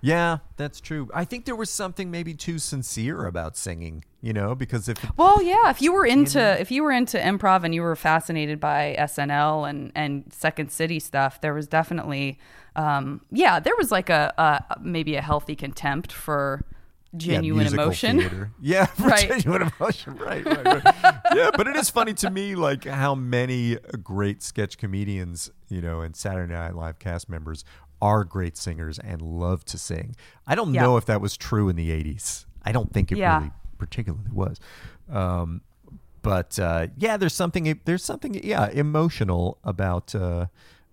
Yeah, 0.00 0.38
that's 0.56 0.80
true. 0.80 1.08
I 1.12 1.24
think 1.24 1.44
there 1.44 1.56
was 1.56 1.70
something 1.70 2.10
maybe 2.10 2.34
too 2.34 2.58
sincere 2.58 3.26
about 3.26 3.56
singing, 3.56 4.04
you 4.20 4.32
know, 4.32 4.54
because 4.54 4.88
if 4.88 5.04
Well, 5.16 5.42
yeah, 5.42 5.70
if 5.70 5.82
you 5.82 5.92
were 5.92 6.06
into 6.06 6.60
if 6.60 6.70
you 6.70 6.84
were 6.84 6.92
into 6.92 7.18
improv 7.18 7.64
and 7.64 7.74
you 7.74 7.82
were 7.82 7.96
fascinated 7.96 8.60
by 8.60 8.94
SNL 8.98 9.68
and 9.68 9.90
and 9.94 10.32
Second 10.32 10.70
City 10.70 11.00
stuff, 11.00 11.40
there 11.40 11.52
was 11.54 11.66
definitely 11.66 12.38
um 12.76 13.22
yeah, 13.32 13.58
there 13.58 13.74
was 13.76 13.90
like 13.90 14.08
a, 14.08 14.32
a 14.38 14.78
maybe 14.80 15.16
a 15.16 15.22
healthy 15.22 15.56
contempt 15.56 16.12
for 16.12 16.64
genuine 17.16 17.62
musical 17.64 17.84
emotion. 17.84 18.18
theater. 18.20 18.50
Yeah, 18.60 18.86
Right. 18.98 19.28
genuine 19.28 19.62
emotion. 19.78 20.16
Right, 20.16 20.44
right, 20.44 20.64
right. 20.64 20.94
yeah, 21.34 21.50
but 21.56 21.66
it 21.66 21.74
is 21.74 21.90
funny 21.90 22.12
to 22.14 22.30
me, 22.30 22.54
like 22.54 22.84
how 22.84 23.14
many 23.14 23.78
great 24.02 24.42
sketch 24.42 24.76
comedians, 24.78 25.50
you 25.68 25.80
know, 25.80 26.02
and 26.02 26.14
Saturday 26.14 26.52
Night 26.52 26.74
Live 26.76 26.98
cast 26.98 27.28
members 27.28 27.64
are 28.00 28.24
great 28.24 28.56
singers 28.56 28.98
and 28.98 29.20
love 29.22 29.64
to 29.66 29.78
sing. 29.78 30.14
I 30.46 30.54
don't 30.54 30.72
Yeah. 30.74 30.82
know 30.82 30.96
if 30.96 31.04
that 31.06 31.20
was 31.20 31.36
true 31.36 31.68
in 31.68 31.76
the 31.76 31.90
'80s. 31.90 32.46
I 32.62 32.72
don't 32.72 32.92
think 32.92 33.10
it 33.12 33.18
Yeah. 33.18 33.38
really 33.38 33.50
particularly 33.78 34.30
was. 34.32 34.58
Um, 35.10 35.62
but 36.22 36.58
uh, 36.58 36.88
yeah, 36.96 37.16
there's 37.16 37.34
something. 37.34 37.80
There's 37.84 38.04
something. 38.04 38.34
Yeah, 38.42 38.68
emotional 38.70 39.58
about. 39.64 40.14
Uh, 40.14 40.46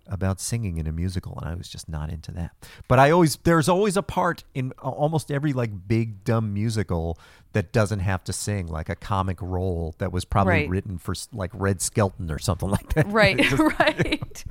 about 0.08 0.39
singing 0.39 0.78
in 0.78 0.88
a 0.88 0.91
musical 0.91 1.38
and 1.41 1.49
I 1.49 1.56
was 1.56 1.68
just 1.68 1.89
not 1.89 2.10
into 2.12 2.32
that. 2.34 2.51
But 2.88 2.99
I 2.99 3.12
always 3.12 3.38
there's 3.38 3.68
always 3.70 3.97
a 3.97 4.03
part 4.03 4.43
in 4.53 4.72
almost 4.82 5.32
every 5.32 5.51
like 5.53 5.88
big 5.88 6.24
dumb 6.24 6.53
musical 6.53 7.18
that 7.53 7.72
doesn't 7.72 7.99
have 7.99 8.24
to 8.26 8.34
sing 8.34 8.68
like 8.68 8.89
a 8.89 8.95
comic 8.95 9.41
role 9.41 9.95
that 9.97 10.12
was 10.12 10.26
probably 10.26 10.51
Right. 10.53 10.70
written 10.70 10.97
for 10.97 11.16
like 11.34 11.51
Red 11.53 11.82
Skelton 11.82 12.30
or 12.30 12.38
something 12.39 12.70
like 12.78 12.93
that. 12.93 13.08
Right, 13.08 13.38
just- 13.38 13.58
right. 13.80 14.43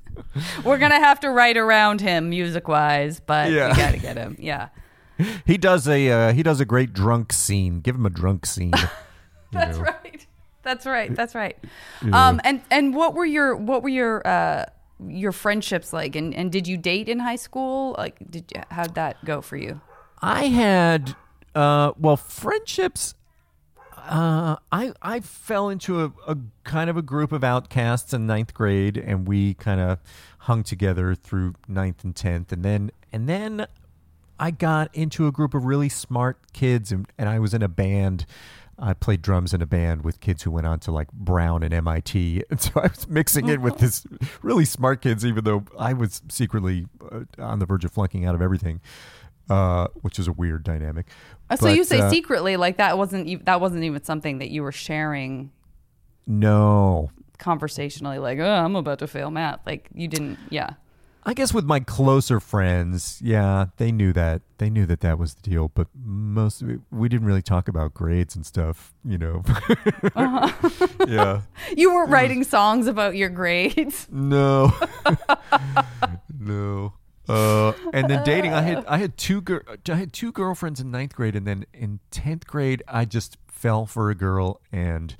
We're 0.64 0.78
gonna 0.78 0.98
have 1.00 1.20
to 1.20 1.30
write 1.30 1.56
around 1.56 2.00
him 2.00 2.30
music 2.30 2.66
wise, 2.66 3.20
but 3.20 3.50
Yeah. 3.52 3.68
we 3.70 3.76
gotta 3.76 3.98
get 3.98 4.16
him. 4.16 4.36
Yeah. 4.40 4.68
he 5.46 5.56
does 5.58 5.86
a 5.86 6.10
uh, 6.10 6.32
he 6.32 6.42
does 6.42 6.58
a 6.60 6.64
great 6.64 6.92
drunk 6.92 7.32
scene. 7.32 7.80
Give 7.80 7.94
him 7.94 8.06
a 8.06 8.10
drunk 8.10 8.46
scene. 8.46 8.72
That's 9.52 9.78
know. 9.78 9.84
right. 9.84 10.26
That's 10.64 10.86
right. 10.86 11.14
That's 11.14 11.34
right. 11.34 11.56
Um, 12.10 12.40
and 12.42 12.62
and 12.70 12.94
what 12.94 13.14
were 13.14 13.26
your 13.26 13.54
what 13.54 13.82
were 13.82 13.90
your 13.90 14.26
uh, 14.26 14.64
your 15.06 15.32
friendships 15.32 15.92
like? 15.92 16.16
And 16.16 16.34
and 16.34 16.50
did 16.50 16.66
you 16.66 16.76
date 16.76 17.08
in 17.08 17.20
high 17.20 17.36
school? 17.36 17.94
Like, 17.98 18.16
did 18.30 18.50
you, 18.54 18.62
how'd 18.70 18.94
that 18.94 19.24
go 19.24 19.40
for 19.40 19.56
you? 19.56 19.80
I 20.22 20.46
had 20.46 21.16
uh 21.54 21.92
well 21.98 22.16
friendships 22.16 23.14
uh 23.96 24.56
I 24.72 24.92
I 25.00 25.20
fell 25.20 25.68
into 25.68 26.04
a, 26.04 26.12
a 26.26 26.36
kind 26.64 26.90
of 26.90 26.96
a 26.96 27.02
group 27.02 27.30
of 27.30 27.44
outcasts 27.44 28.12
in 28.12 28.26
ninth 28.26 28.54
grade 28.54 28.96
and 28.96 29.28
we 29.28 29.54
kind 29.54 29.80
of 29.80 29.98
hung 30.40 30.62
together 30.62 31.14
through 31.14 31.54
ninth 31.68 32.02
and 32.04 32.14
tenth 32.16 32.52
and 32.52 32.64
then 32.64 32.90
and 33.12 33.28
then 33.28 33.66
I 34.38 34.50
got 34.50 34.94
into 34.94 35.26
a 35.26 35.32
group 35.32 35.54
of 35.54 35.64
really 35.64 35.88
smart 35.88 36.52
kids 36.52 36.90
and, 36.90 37.06
and 37.16 37.28
I 37.28 37.38
was 37.38 37.54
in 37.54 37.62
a 37.62 37.68
band. 37.68 38.26
I 38.78 38.92
played 38.94 39.22
drums 39.22 39.54
in 39.54 39.62
a 39.62 39.66
band 39.66 40.02
with 40.04 40.20
kids 40.20 40.42
who 40.42 40.50
went 40.50 40.66
on 40.66 40.80
to 40.80 40.90
like 40.92 41.10
Brown 41.12 41.62
and 41.62 41.72
MIT. 41.72 42.42
And 42.50 42.60
so 42.60 42.70
I 42.76 42.88
was 42.88 43.08
mixing 43.08 43.48
in 43.48 43.62
with 43.62 43.78
this 43.78 44.04
really 44.42 44.64
smart 44.64 45.00
kids, 45.00 45.24
even 45.24 45.44
though 45.44 45.64
I 45.78 45.92
was 45.92 46.22
secretly 46.28 46.86
uh, 47.12 47.20
on 47.38 47.58
the 47.60 47.66
verge 47.66 47.84
of 47.84 47.92
flunking 47.92 48.24
out 48.24 48.34
of 48.34 48.42
everything, 48.42 48.80
uh, 49.48 49.88
which 50.02 50.18
is 50.18 50.26
a 50.26 50.32
weird 50.32 50.64
dynamic. 50.64 51.06
Uh, 51.50 51.56
so 51.56 51.68
you 51.68 51.84
say 51.84 52.00
uh, 52.00 52.10
secretly, 52.10 52.56
like 52.56 52.76
that 52.78 52.98
wasn't 52.98 53.26
e- 53.28 53.36
that 53.44 53.60
wasn't 53.60 53.84
even 53.84 54.02
something 54.02 54.38
that 54.38 54.50
you 54.50 54.62
were 54.62 54.72
sharing 54.72 55.50
No. 56.26 57.10
conversationally. 57.38 58.18
Like, 58.18 58.38
oh, 58.38 58.50
I'm 58.50 58.76
about 58.76 58.98
to 59.00 59.06
fail 59.06 59.30
math. 59.30 59.60
Like 59.66 59.88
you 59.94 60.08
didn't. 60.08 60.38
Yeah. 60.50 60.70
I 61.26 61.32
guess 61.32 61.54
with 61.54 61.64
my 61.64 61.80
closer 61.80 62.38
friends, 62.38 63.18
yeah, 63.22 63.66
they 63.78 63.90
knew 63.92 64.12
that. 64.12 64.42
They 64.58 64.68
knew 64.68 64.84
that 64.86 65.00
that 65.00 65.18
was 65.18 65.34
the 65.34 65.42
deal, 65.42 65.70
but 65.74 65.88
most 66.04 66.62
we 66.90 67.08
didn't 67.08 67.26
really 67.26 67.40
talk 67.42 67.66
about 67.66 67.94
grades 67.94 68.36
and 68.36 68.44
stuff, 68.44 68.92
you 69.04 69.16
know. 69.16 69.42
Uh-huh. 70.14 70.86
yeah. 71.08 71.40
You 71.76 71.94
weren't 71.94 72.10
writing 72.10 72.44
songs 72.44 72.86
about 72.86 73.16
your 73.16 73.30
grades. 73.30 74.06
No. 74.12 74.72
no. 76.38 76.92
Uh, 77.28 77.72
and 77.94 78.10
then 78.10 78.22
dating, 78.24 78.52
I 78.52 78.60
had 78.62 78.84
I 78.86 78.98
had 78.98 79.16
two 79.16 79.40
gir- 79.40 79.64
I 79.88 79.94
had 79.94 80.12
two 80.12 80.30
girlfriends 80.30 80.78
in 80.80 80.90
ninth 80.90 81.14
grade, 81.14 81.34
and 81.34 81.46
then 81.46 81.64
in 81.72 82.00
tenth 82.10 82.46
grade, 82.46 82.82
I 82.86 83.06
just 83.06 83.38
fell 83.48 83.86
for 83.86 84.10
a 84.10 84.14
girl, 84.14 84.60
and 84.70 85.16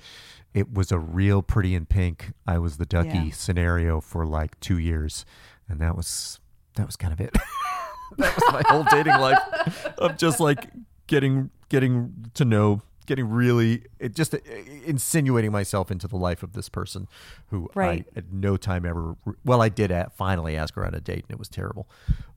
it 0.53 0.71
was 0.71 0.91
a 0.91 0.99
real 0.99 1.41
pretty 1.41 1.73
in 1.73 1.87
pink. 1.87 2.33
I 2.45 2.59
was 2.59 2.77
the 2.77 2.85
ducky 2.85 3.17
Yeah. 3.17 3.31
scenario 3.33 4.01
for 4.01 4.23
like 4.25 4.59
two 4.59 4.77
years, 4.77 5.25
and 5.69 5.79
that 5.79 5.95
was 5.95 6.39
that 6.75 6.85
was 6.85 6.95
kind 6.95 7.13
of 7.13 7.21
it. 7.21 7.33
that 8.17 8.35
was 8.35 8.53
my 8.53 8.63
whole 8.67 8.85
dating 8.91 9.19
life 9.19 9.87
of 9.97 10.17
just 10.17 10.39
like 10.39 10.69
getting 11.07 11.49
getting 11.69 12.31
to 12.33 12.45
know 12.45 12.81
getting 13.05 13.29
really 13.29 13.83
it 13.99 14.15
just 14.15 14.33
uh, 14.33 14.37
insinuating 14.85 15.51
myself 15.51 15.91
into 15.91 16.07
the 16.07 16.15
life 16.17 16.43
of 16.43 16.53
this 16.53 16.69
person 16.69 17.07
who 17.49 17.69
Right. 17.75 18.05
I 18.15 18.19
at 18.19 18.31
no 18.31 18.57
time 18.57 18.85
ever 18.85 19.15
well 19.43 19.61
I 19.61 19.69
did 19.69 19.91
at, 19.91 20.15
finally 20.15 20.55
ask 20.55 20.75
her 20.75 20.85
on 20.85 20.93
a 20.93 20.99
date 20.99 21.25
and 21.27 21.31
it 21.31 21.39
was 21.39 21.49
terrible 21.49 21.87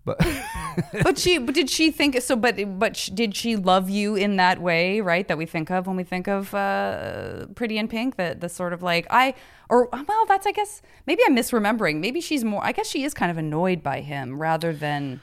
but 0.04 0.18
but 1.02 1.18
she 1.18 1.38
but 1.38 1.54
did 1.54 1.68
she 1.68 1.90
think 1.90 2.20
so 2.22 2.34
but 2.36 2.78
but 2.78 2.96
sh- 2.96 3.08
did 3.08 3.34
she 3.36 3.56
love 3.56 3.90
you 3.90 4.14
in 4.14 4.36
that 4.36 4.60
way 4.60 5.00
right 5.00 5.28
that 5.28 5.36
we 5.36 5.44
think 5.46 5.70
of 5.70 5.86
when 5.86 5.96
we 5.96 6.04
think 6.04 6.26
of 6.28 6.54
uh 6.54 7.46
pretty 7.54 7.76
in 7.78 7.88
pink 7.88 8.16
the 8.16 8.36
the 8.38 8.48
sort 8.48 8.72
of 8.72 8.82
like 8.82 9.06
i 9.10 9.34
or 9.68 9.88
well 9.92 10.24
that's 10.26 10.46
i 10.46 10.52
guess 10.52 10.80
maybe 11.06 11.22
i'm 11.26 11.36
misremembering 11.36 11.96
maybe 12.00 12.20
she's 12.20 12.44
more 12.44 12.64
i 12.64 12.72
guess 12.72 12.86
she 12.88 13.04
is 13.04 13.12
kind 13.12 13.30
of 13.30 13.36
annoyed 13.36 13.82
by 13.82 14.00
him 14.00 14.40
rather 14.40 14.72
than 14.72 15.20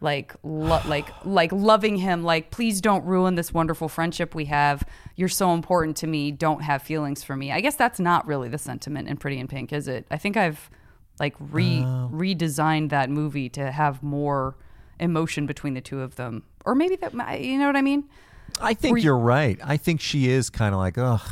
like 0.00 0.34
lo- 0.44 0.80
like 0.86 1.08
like 1.24 1.50
loving 1.52 1.96
him 1.96 2.22
like 2.22 2.50
please 2.50 2.80
don't 2.80 3.04
ruin 3.04 3.34
this 3.34 3.52
wonderful 3.52 3.88
friendship 3.88 4.34
we 4.34 4.44
have. 4.46 4.84
You're 5.16 5.28
so 5.28 5.52
important 5.52 5.96
to 5.98 6.06
me. 6.06 6.30
Don't 6.30 6.62
have 6.62 6.82
feelings 6.82 7.24
for 7.24 7.34
me. 7.36 7.50
I 7.50 7.60
guess 7.60 7.74
that's 7.74 7.98
not 7.98 8.26
really 8.26 8.48
the 8.48 8.58
sentiment 8.58 9.08
in 9.08 9.16
pretty 9.16 9.38
in 9.38 9.48
pink 9.48 9.72
is 9.72 9.88
it? 9.88 10.06
I 10.10 10.16
think 10.16 10.36
i've 10.36 10.70
like 11.18 11.34
re 11.40 11.78
um. 11.82 12.12
redesigned 12.12 12.90
that 12.90 13.10
movie 13.10 13.48
to 13.50 13.72
have 13.72 14.02
more 14.02 14.56
emotion 15.00 15.46
between 15.46 15.74
the 15.74 15.80
two 15.80 16.00
of 16.00 16.14
them. 16.16 16.44
Or 16.64 16.74
maybe 16.74 16.96
that 16.96 17.12
you 17.40 17.58
know 17.58 17.66
what 17.66 17.76
i 17.76 17.82
mean? 17.82 18.04
I 18.60 18.74
think 18.74 18.98
you- 18.98 19.04
you're 19.04 19.18
right. 19.18 19.58
I 19.64 19.76
think 19.76 20.00
she 20.00 20.28
is 20.30 20.48
kind 20.48 20.74
of 20.74 20.78
like 20.80 20.96
ugh 20.96 21.22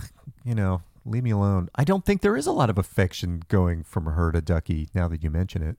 you 0.44 0.54
know 0.56 0.82
leave 1.04 1.22
me 1.22 1.30
alone. 1.30 1.68
I 1.76 1.84
don't 1.84 2.04
think 2.04 2.20
there 2.20 2.36
is 2.36 2.48
a 2.48 2.52
lot 2.52 2.68
of 2.68 2.78
affection 2.78 3.44
going 3.46 3.84
from 3.84 4.06
her 4.06 4.32
to 4.32 4.40
Ducky 4.40 4.88
now 4.92 5.06
that 5.06 5.22
you 5.22 5.30
mention 5.30 5.62
it 5.62 5.78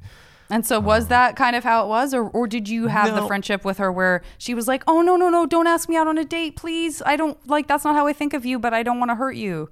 and 0.50 0.66
so 0.66 0.80
was 0.80 1.08
that 1.08 1.36
kind 1.36 1.56
of 1.56 1.64
how 1.64 1.84
it 1.84 1.88
was 1.88 2.14
or, 2.14 2.24
or 2.30 2.48
did 2.48 2.70
you 2.70 2.88
have 2.88 3.14
the 3.16 3.26
friendship 3.28 3.66
with 3.66 3.78
her 3.80 3.92
where 3.92 4.22
she 4.38 4.54
was 4.54 4.68
like 4.68 4.84
oh 4.88 5.02
no 5.02 5.16
no 5.18 5.30
no 5.30 5.46
don't 5.46 5.68
ask 5.68 5.90
me 5.90 5.96
out 5.98 6.08
on 6.08 6.18
a 6.18 6.24
date 6.26 6.56
please 6.56 7.02
i 7.06 7.16
don't 7.16 7.38
like 7.48 7.68
that's 7.68 7.84
not 7.84 7.96
how 7.96 8.08
i 8.08 8.14
think 8.14 8.34
of 8.34 8.46
you 8.46 8.58
but 8.60 8.74
i 8.74 8.82
don't 8.84 9.00
want 9.00 9.10
to 9.12 9.16
hurt 9.16 9.36
you 9.36 9.70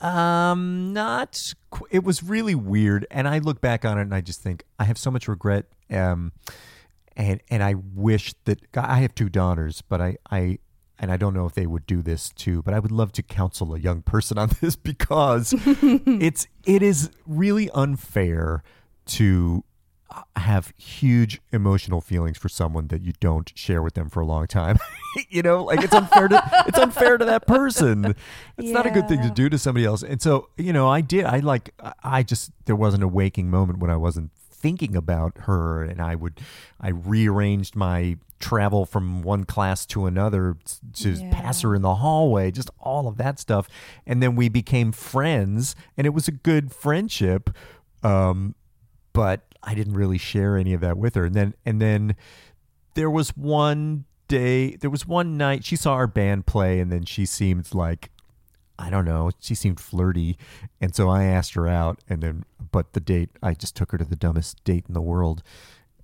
Um, 0.00 0.92
not. 0.92 1.54
Qu- 1.70 1.86
it 1.90 2.02
was 2.02 2.24
really 2.24 2.56
weird, 2.56 3.06
and 3.10 3.28
I 3.28 3.38
look 3.38 3.60
back 3.60 3.84
on 3.84 3.98
it 3.98 4.02
and 4.02 4.12
I 4.14 4.20
just 4.20 4.40
think 4.42 4.64
I 4.78 4.84
have 4.84 4.98
so 4.98 5.10
much 5.12 5.28
regret. 5.28 5.66
Um, 5.90 6.32
and 7.16 7.40
and 7.50 7.62
I 7.62 7.74
wish 7.94 8.34
that 8.46 8.58
I 8.74 8.98
have 9.00 9.14
two 9.14 9.28
daughters, 9.28 9.80
but 9.82 10.00
I 10.00 10.16
I 10.28 10.58
and 10.98 11.12
I 11.12 11.16
don't 11.16 11.34
know 11.34 11.46
if 11.46 11.54
they 11.54 11.66
would 11.66 11.86
do 11.86 12.02
this 12.02 12.30
too. 12.30 12.62
But 12.62 12.74
I 12.74 12.80
would 12.80 12.90
love 12.90 13.12
to 13.12 13.22
counsel 13.22 13.74
a 13.74 13.78
young 13.78 14.02
person 14.02 14.38
on 14.38 14.50
this 14.60 14.74
because 14.74 15.54
it's 15.66 16.48
it 16.66 16.82
is 16.82 17.10
really 17.24 17.70
unfair 17.70 18.64
to 19.06 19.62
have 20.36 20.72
huge 20.76 21.40
emotional 21.52 22.00
feelings 22.00 22.38
for 22.38 22.48
someone 22.48 22.88
that 22.88 23.02
you 23.02 23.12
don't 23.20 23.52
share 23.54 23.82
with 23.82 23.94
them 23.94 24.08
for 24.08 24.20
a 24.20 24.26
long 24.26 24.46
time. 24.46 24.78
you 25.28 25.42
know, 25.42 25.64
like 25.64 25.82
it's 25.82 25.94
unfair 25.94 26.28
to 26.28 26.64
it's 26.66 26.78
unfair 26.78 27.18
to 27.18 27.24
that 27.24 27.46
person. 27.46 28.14
It's 28.58 28.70
not 28.70 28.86
a 28.86 28.90
good 28.90 29.08
thing 29.08 29.22
to 29.22 29.30
do 29.30 29.48
to 29.48 29.58
somebody 29.58 29.84
else. 29.84 30.02
And 30.02 30.20
so, 30.20 30.48
you 30.56 30.72
know, 30.72 30.88
I 30.88 31.00
did 31.00 31.24
I 31.24 31.38
like 31.38 31.74
I 32.02 32.22
just 32.22 32.50
there 32.64 32.76
wasn't 32.76 33.02
a 33.02 33.08
waking 33.08 33.50
moment 33.50 33.78
when 33.78 33.90
I 33.90 33.96
wasn't 33.96 34.30
thinking 34.36 34.94
about 34.96 35.36
her 35.40 35.82
and 35.82 36.00
I 36.00 36.14
would 36.14 36.40
I 36.80 36.90
rearranged 36.90 37.74
my 37.74 38.16
travel 38.38 38.84
from 38.86 39.22
one 39.22 39.44
class 39.44 39.86
to 39.86 40.06
another 40.06 40.56
to 41.00 41.28
pass 41.30 41.62
her 41.62 41.74
in 41.74 41.82
the 41.82 41.96
hallway, 41.96 42.50
just 42.50 42.70
all 42.80 43.06
of 43.08 43.16
that 43.16 43.38
stuff. 43.38 43.68
And 44.06 44.22
then 44.22 44.36
we 44.36 44.48
became 44.48 44.92
friends 44.92 45.76
and 45.96 46.06
it 46.06 46.10
was 46.10 46.28
a 46.28 46.32
good 46.32 46.72
friendship. 46.72 47.50
Um 48.02 48.54
but 49.12 49.42
I 49.62 49.74
didn't 49.74 49.94
really 49.94 50.18
share 50.18 50.56
any 50.56 50.72
of 50.74 50.80
that 50.80 50.96
with 50.98 51.14
her. 51.14 51.24
And 51.24 51.34
then 51.34 51.54
and 51.64 51.80
then 51.80 52.16
there 52.94 53.10
was 53.10 53.30
one 53.36 54.04
day, 54.28 54.76
there 54.76 54.90
was 54.90 55.06
one 55.06 55.36
night 55.36 55.64
she 55.64 55.76
saw 55.76 55.92
our 55.94 56.06
band 56.06 56.46
play, 56.46 56.80
and 56.80 56.90
then 56.92 57.04
she 57.04 57.26
seemed 57.26 57.74
like 57.74 58.10
I 58.78 58.90
don't 58.90 59.04
know, 59.04 59.30
she 59.38 59.54
seemed 59.54 59.78
flirty, 59.78 60.36
and 60.80 60.94
so 60.94 61.08
I 61.08 61.24
asked 61.24 61.54
her 61.54 61.68
out, 61.68 62.00
and 62.08 62.22
then 62.22 62.44
but 62.72 62.92
the 62.94 63.00
date 63.00 63.30
I 63.42 63.54
just 63.54 63.76
took 63.76 63.92
her 63.92 63.98
to 63.98 64.04
the 64.04 64.16
dumbest 64.16 64.62
date 64.64 64.84
in 64.88 64.94
the 64.94 65.00
world, 65.02 65.42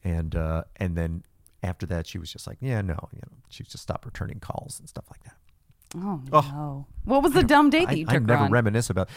and 0.05 0.37
uh, 0.37 0.65
and 0.77 0.97
then 0.97 1.25
after 1.63 1.87
that 1.87 2.07
she 2.07 2.19
was 2.19 2.31
just 2.33 2.47
like, 2.47 2.59
yeah, 2.61 2.81
no, 2.81 2.97
you 3.13 3.19
know, 3.27 3.33
she 3.49 3.65
just 3.65 3.79
stopped 3.81 4.05
returning 4.07 4.39
calls 4.39 4.79
and 4.79 4.89
stuff 4.89 5.07
like 5.11 5.25
that. 5.25 5.35
oh, 5.97 6.23
Oh. 6.33 6.41
no 6.43 6.87
what 7.05 7.23
was 7.25 7.33
the 7.33 7.43
dumb 7.43 7.71
date 7.71 7.89
that 7.89 7.99
you 7.99 8.07
I, 8.07 8.13
I 8.13 8.15
took 8.15 8.23
her 8.23 8.27
never 8.29 8.45
on? 8.45 8.51
reminisce 8.53 8.91
about. 8.91 9.09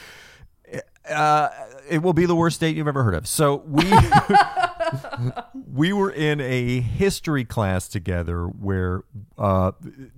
Uh, 1.10 1.50
it 1.90 2.02
will 2.02 2.14
be 2.14 2.26
the 2.26 2.36
worst 2.36 2.60
date 2.60 2.76
you've 2.76 2.88
ever 2.88 3.04
heard 3.04 3.16
of. 3.16 3.28
So 3.28 3.64
we 3.66 3.92
we 5.74 5.94
were 5.94 6.12
in 6.12 6.40
a 6.40 6.82
history 6.82 7.46
class 7.46 7.88
together 7.88 8.46
where 8.46 9.04
uh, 9.38 9.72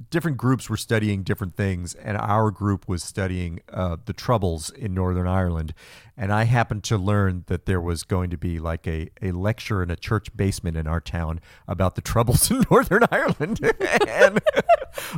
different 0.09 0.37
groups 0.37 0.69
were 0.69 0.77
studying 0.77 1.23
different 1.23 1.55
things, 1.55 1.93
and 1.95 2.17
our 2.17 2.51
group 2.51 2.87
was 2.87 3.03
studying 3.03 3.61
uh, 3.71 3.97
the 4.05 4.13
Troubles 4.13 4.69
in 4.69 4.93
Northern 4.93 5.27
Ireland. 5.27 5.73
And 6.15 6.31
I 6.31 6.43
happened 6.43 6.83
to 6.85 6.97
learn 6.97 7.43
that 7.47 7.65
there 7.65 7.81
was 7.81 8.03
going 8.03 8.29
to 8.29 8.37
be 8.37 8.59
like 8.59 8.87
a, 8.87 9.09
a 9.21 9.31
lecture 9.31 9.81
in 9.81 9.89
a 9.89 9.95
church 9.95 10.35
basement 10.35 10.77
in 10.77 10.85
our 10.85 11.01
town 11.01 11.39
about 11.67 11.95
the 11.95 12.01
Troubles 12.01 12.51
in 12.51 12.63
Northern 12.69 13.03
Ireland. 13.11 13.59
and 14.07 14.39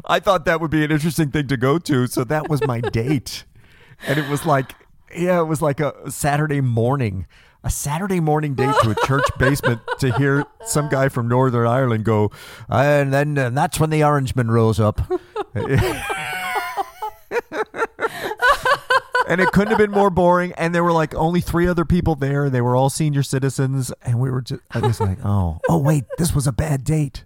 I 0.05 0.19
thought 0.19 0.45
that 0.45 0.61
would 0.61 0.71
be 0.71 0.85
an 0.85 0.91
interesting 0.91 1.31
thing 1.31 1.47
to 1.47 1.57
go 1.57 1.79
to. 1.79 2.07
So 2.07 2.23
that 2.23 2.49
was 2.49 2.65
my 2.65 2.81
date. 2.81 3.45
And 4.07 4.19
it 4.19 4.29
was 4.29 4.45
like, 4.45 4.73
yeah, 5.15 5.39
it 5.39 5.45
was 5.45 5.61
like 5.61 5.79
a 5.79 6.09
Saturday 6.09 6.61
morning, 6.61 7.27
a 7.63 7.69
Saturday 7.69 8.19
morning 8.19 8.55
date 8.55 8.75
to 8.83 8.91
a 8.91 9.07
church 9.07 9.25
basement 9.39 9.81
to 9.99 10.13
hear 10.13 10.45
some 10.65 10.89
guy 10.89 11.09
from 11.09 11.27
Northern 11.27 11.67
Ireland 11.67 12.05
go, 12.05 12.31
and 12.69 13.13
then 13.13 13.37
uh, 13.37 13.49
that's 13.49 13.79
when 13.79 13.89
the 13.89 14.01
Orangeman 14.01 14.49
rose 14.49 14.79
up. 14.79 15.01
and 19.27 19.41
it 19.41 19.51
couldn't 19.51 19.69
have 19.69 19.77
been 19.77 19.91
more 19.91 20.09
boring. 20.09 20.53
And 20.53 20.73
there 20.73 20.83
were 20.83 20.91
like 20.91 21.13
only 21.15 21.41
three 21.41 21.67
other 21.67 21.85
people 21.85 22.15
there. 22.15 22.49
They 22.49 22.61
were 22.61 22.75
all 22.75 22.89
senior 22.89 23.23
citizens, 23.23 23.91
and 24.03 24.19
we 24.19 24.29
were 24.29 24.41
just, 24.41 24.61
I 24.71 24.79
was 24.79 24.99
like, 24.99 25.17
oh, 25.23 25.59
oh 25.69 25.77
wait, 25.77 26.05
this 26.17 26.33
was 26.33 26.47
a 26.47 26.51
bad 26.51 26.83
date. 26.83 27.23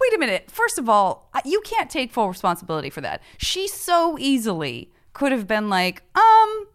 Wait 0.00 0.14
a 0.14 0.18
minute. 0.18 0.50
First 0.50 0.78
of 0.78 0.88
all, 0.88 1.30
you 1.44 1.60
can't 1.64 1.88
take 1.88 2.12
full 2.12 2.28
responsibility 2.28 2.90
for 2.90 3.00
that. 3.02 3.22
She 3.38 3.68
so 3.68 4.18
easily 4.18 4.90
could 5.12 5.32
have 5.32 5.46
been 5.46 5.68
like, 5.68 6.02
um, 6.14 6.66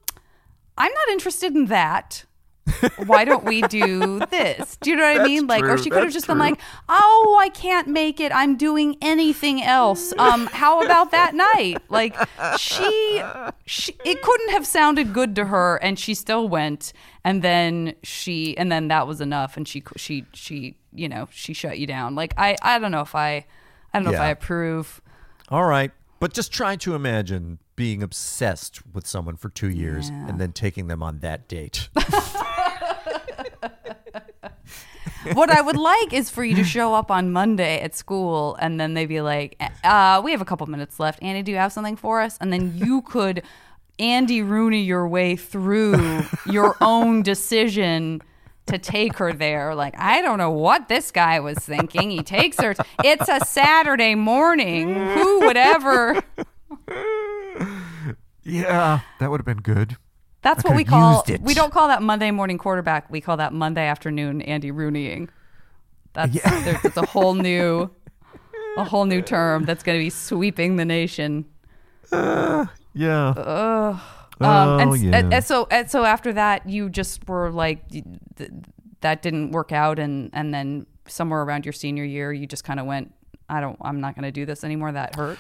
I'm 0.78 0.94
not 0.94 1.10
interested 1.12 1.56
in 1.56 1.66
that. 1.66 2.26
Why 3.06 3.24
don't 3.26 3.46
we 3.46 3.62
do 3.64 4.20
this? 4.32 4.78
Do 4.82 4.90
you 4.90 4.98
know 4.98 5.04
what 5.04 5.22
I 5.22 5.24
mean? 5.24 5.48
Like, 5.48 5.64
or 5.64 5.78
she 5.78 5.90
could 5.90 5.98
have 5.98 6.06
That's 6.06 6.16
just 6.16 6.28
been 6.28 6.38
like, 6.38 6.60
"Oh, 6.90 7.38
I 7.40 7.50
can't 7.50 7.88
make 7.88 8.20
it. 8.20 8.32
I'm 8.34 8.58
doing 8.58 8.98
anything 9.02 9.64
else. 9.64 10.14
Um, 10.18 10.48
how 10.48 10.82
about 10.84 11.12
that 11.12 11.34
night?" 11.34 11.78
Like, 11.90 12.16
she, 12.58 13.24
she, 13.66 13.94
it 14.04 14.22
couldn't 14.22 14.50
have 14.50 14.68
sounded 14.68 15.14
good 15.14 15.36
to 15.36 15.46
her, 15.46 15.78
and 15.78 15.98
she 15.98 16.14
still 16.14 16.50
went. 16.50 16.92
And 17.24 17.42
then 17.42 17.96
she, 18.04 18.58
and 18.58 18.72
then 18.72 18.90
that 18.90 19.08
was 19.08 19.22
enough, 19.22 19.58
and 19.58 19.68
she, 19.68 19.84
she, 19.96 20.26
she, 20.34 20.78
you 20.94 21.10
know, 21.10 21.28
she 21.32 21.54
shut 21.54 21.80
you 21.80 21.88
down. 21.88 22.16
Like, 22.16 22.34
I, 22.38 22.58
I 22.62 22.80
don't 22.80 22.92
know 22.92 23.02
if 23.02 23.16
I, 23.16 23.46
I 23.94 24.00
don't 24.00 24.04
know 24.06 24.12
if 24.12 24.20
I 24.20 24.30
approve. 24.30 25.02
All 25.50 25.66
right. 25.66 25.92
But 26.20 26.34
just 26.34 26.52
try 26.52 26.76
to 26.78 26.96
imagine 26.96 27.60
being 27.78 28.04
obsessed 28.04 28.82
with 28.94 29.08
someone 29.08 29.38
for 29.38 29.48
two 29.48 29.70
years 29.70 30.10
Yeah. 30.10 30.28
and 30.28 30.40
then 30.42 30.52
taking 30.52 30.88
them 30.88 31.02
on 31.02 31.20
that 31.20 31.48
date. 31.48 31.88
what 35.34 35.50
I 35.50 35.62
would 35.62 35.78
like 35.78 36.12
is 36.14 36.30
for 36.30 36.44
you 36.44 36.56
to 36.56 36.64
show 36.64 36.94
up 36.94 37.10
on 37.12 37.32
Monday 37.32 37.80
at 37.82 37.96
school 37.96 38.56
and 38.60 38.80
then 38.80 38.94
they'd 38.94 39.06
be 39.06 39.22
like, 39.22 39.62
uh, 39.84 40.22
we 40.24 40.32
have 40.32 40.42
a 40.42 40.46
couple 40.46 40.66
minutes 40.68 41.00
left. 41.00 41.22
Andy, 41.22 41.44
do 41.44 41.52
you 41.52 41.58
have 41.58 41.72
something 41.72 41.96
for 41.96 42.20
us? 42.22 42.38
And 42.42 42.52
then 42.52 42.74
you 42.76 43.02
could 43.04 43.44
Andy 44.00 44.42
Rooney 44.42 44.82
your 44.82 45.08
way 45.08 45.36
through 45.36 46.24
your 46.46 46.76
own 46.82 47.24
decision 47.24 48.22
to 48.68 48.78
take 48.78 49.18
her 49.18 49.34
there. 49.34 49.74
Like, 49.76 49.96
I 49.98 50.22
don't 50.22 50.38
know 50.38 50.52
what 50.52 50.88
this 50.88 51.12
guy 51.12 51.40
was 51.40 51.58
thinking. 51.60 52.10
He 52.12 52.22
takes 52.22 52.60
her. 52.60 52.76
It's 53.04 53.30
a 53.30 53.40
Saturday 53.46 54.14
morning. 54.16 54.94
Who 54.94 55.40
would 55.42 55.58
ever? 55.58 56.22
Yeah, 58.48 59.02
that 59.20 59.30
would 59.30 59.40
have 59.40 59.46
been 59.46 59.62
good. 59.62 59.98
That's 60.42 60.64
I 60.66 60.70
what 60.70 60.78
we 60.78 60.84
call. 60.84 61.26
We 61.42 61.54
don't 61.54 61.74
call 61.74 61.88
that 61.90 62.02
Monday 62.02 62.32
morning 62.32 62.58
quarterback. 62.58 63.12
We 63.12 63.22
call 63.22 63.38
that 63.38 63.54
Monday 63.54 63.86
afternoon 63.86 64.42
Andy 64.42 64.72
Rooneying. 64.72 65.30
That's 66.14 66.42
there's, 66.42 66.86
it's 66.86 66.98
a 66.98 67.06
whole 67.06 67.34
new, 67.34 67.90
a 68.78 68.84
whole 68.84 69.06
new 69.06 69.22
term 69.22 69.66
that's 69.66 69.84
going 69.84 70.00
to 70.00 70.04
be 70.04 70.10
sweeping 70.10 70.78
the 70.78 70.86
nation. 70.86 71.46
Yeah. 72.12 72.70
Ugh. 73.38 74.00
Oh, 74.40 74.46
Um, 74.48 74.80
and, 74.80 74.98
yeah. 75.00 75.18
and, 75.18 75.34
and 75.34 75.44
so 75.44 75.68
and 75.72 75.90
so 75.90 76.04
after 76.06 76.32
that, 76.34 76.70
you 76.70 76.90
just 76.90 77.28
were 77.28 77.50
like, 77.52 77.90
th- 77.90 78.52
that 79.02 79.22
didn't 79.24 79.52
work 79.52 79.72
out, 79.72 79.98
and 79.98 80.30
and 80.32 80.54
then 80.54 80.86
somewhere 81.08 81.42
around 81.42 81.66
your 81.66 81.74
senior 81.74 82.04
year, 82.04 82.32
you 82.32 82.46
just 82.46 82.64
kind 82.64 82.80
of 82.80 82.86
went, 82.86 83.14
I 83.50 83.62
don't, 83.62 83.78
I'm 83.82 84.00
not 84.00 84.14
going 84.14 84.24
to 84.26 84.32
do 84.32 84.46
this 84.46 84.64
anymore. 84.64 84.92
That 84.92 85.16
hurt. 85.16 85.40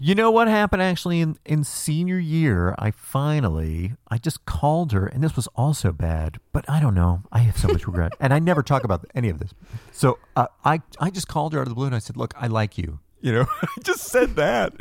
You 0.00 0.14
know 0.14 0.30
what 0.30 0.46
happened 0.46 0.80
actually 0.80 1.20
in, 1.20 1.36
in 1.44 1.64
senior 1.64 2.18
year? 2.18 2.74
I 2.78 2.92
finally, 2.92 3.94
I 4.08 4.18
just 4.18 4.44
called 4.46 4.92
her, 4.92 5.06
and 5.06 5.24
this 5.24 5.34
was 5.34 5.48
also 5.56 5.92
bad, 5.92 6.38
but 6.52 6.64
I 6.70 6.78
don't 6.78 6.94
know. 6.94 7.22
I 7.32 7.40
have 7.40 7.56
so 7.58 7.66
much 7.68 7.84
regret. 7.86 8.12
And 8.20 8.32
I 8.32 8.38
never 8.38 8.62
talk 8.62 8.84
about 8.84 9.04
any 9.14 9.28
of 9.28 9.40
this. 9.40 9.50
So 9.90 10.18
uh, 10.36 10.46
I, 10.64 10.82
I 11.00 11.10
just 11.10 11.26
called 11.26 11.52
her 11.52 11.58
out 11.58 11.62
of 11.62 11.70
the 11.70 11.74
blue 11.74 11.86
and 11.86 11.94
I 11.96 11.98
said, 11.98 12.16
Look, 12.16 12.32
I 12.36 12.46
like 12.46 12.78
you. 12.78 13.00
You 13.20 13.32
know, 13.32 13.46
I 13.62 13.66
just 13.82 14.04
said 14.04 14.36
that, 14.36 14.74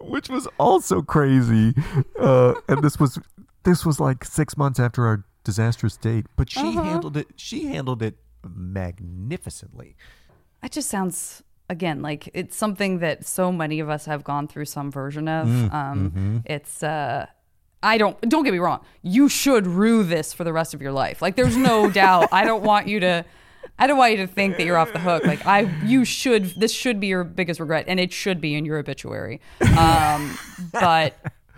which 0.00 0.30
was 0.30 0.48
also 0.58 1.02
crazy. 1.02 1.74
Uh, 2.18 2.54
and 2.66 2.82
this 2.82 2.98
was, 2.98 3.18
this 3.64 3.84
was 3.84 4.00
like 4.00 4.24
six 4.24 4.56
months 4.56 4.80
after 4.80 5.06
our 5.06 5.24
disastrous 5.44 5.98
date, 5.98 6.24
but 6.36 6.50
she 6.50 6.60
Uh-huh. 6.60 6.82
handled 6.82 7.18
it, 7.18 7.28
she 7.36 7.66
handled 7.66 8.02
it 8.02 8.16
magnificently. 8.46 9.96
That 10.62 10.72
just 10.72 10.88
sounds 10.88 11.42
again 11.74 12.00
like 12.02 12.22
it's 12.32 12.56
something 12.56 13.00
that 13.00 13.26
so 13.26 13.52
many 13.52 13.80
of 13.80 13.88
us 13.90 14.06
have 14.06 14.22
gone 14.24 14.48
through 14.48 14.64
some 14.76 14.90
version 14.90 15.26
of. 15.28 15.46
Mm, 15.46 15.72
um, 15.74 16.10
mhm. 16.10 16.42
It's 16.54 16.82
uh, 16.82 17.26
I 17.82 17.98
don't 17.98 18.18
don't 18.32 18.44
get 18.44 18.52
me 18.52 18.58
wrong. 18.66 18.80
You 19.02 19.28
should 19.28 19.66
rue 19.66 20.02
this 20.04 20.32
for 20.32 20.44
the 20.44 20.52
rest 20.52 20.72
of 20.74 20.80
your 20.80 20.92
life. 20.92 21.20
Like 21.20 21.36
there's 21.36 21.56
no 21.56 21.90
doubt. 22.02 22.28
I 22.32 22.44
don't 22.44 22.62
want 22.64 22.88
you 22.88 23.00
to. 23.00 23.24
I 23.78 23.86
don't 23.88 23.98
want 23.98 24.12
you 24.12 24.18
to 24.18 24.26
think 24.26 24.56
that 24.56 24.64
you're 24.66 24.76
off 24.78 24.92
the 24.92 25.00
hook. 25.00 25.24
Like 25.26 25.44
I, 25.46 25.60
you 25.84 26.04
should. 26.04 26.44
This 26.60 26.72
should 26.72 27.00
be 27.00 27.08
your 27.08 27.24
biggest 27.24 27.58
regret, 27.60 27.84
and 27.88 27.98
it 27.98 28.12
should 28.12 28.40
be 28.40 28.54
in 28.54 28.64
your 28.64 28.78
obituary. 28.78 29.40
Um, 29.76 30.38
but 30.72 31.16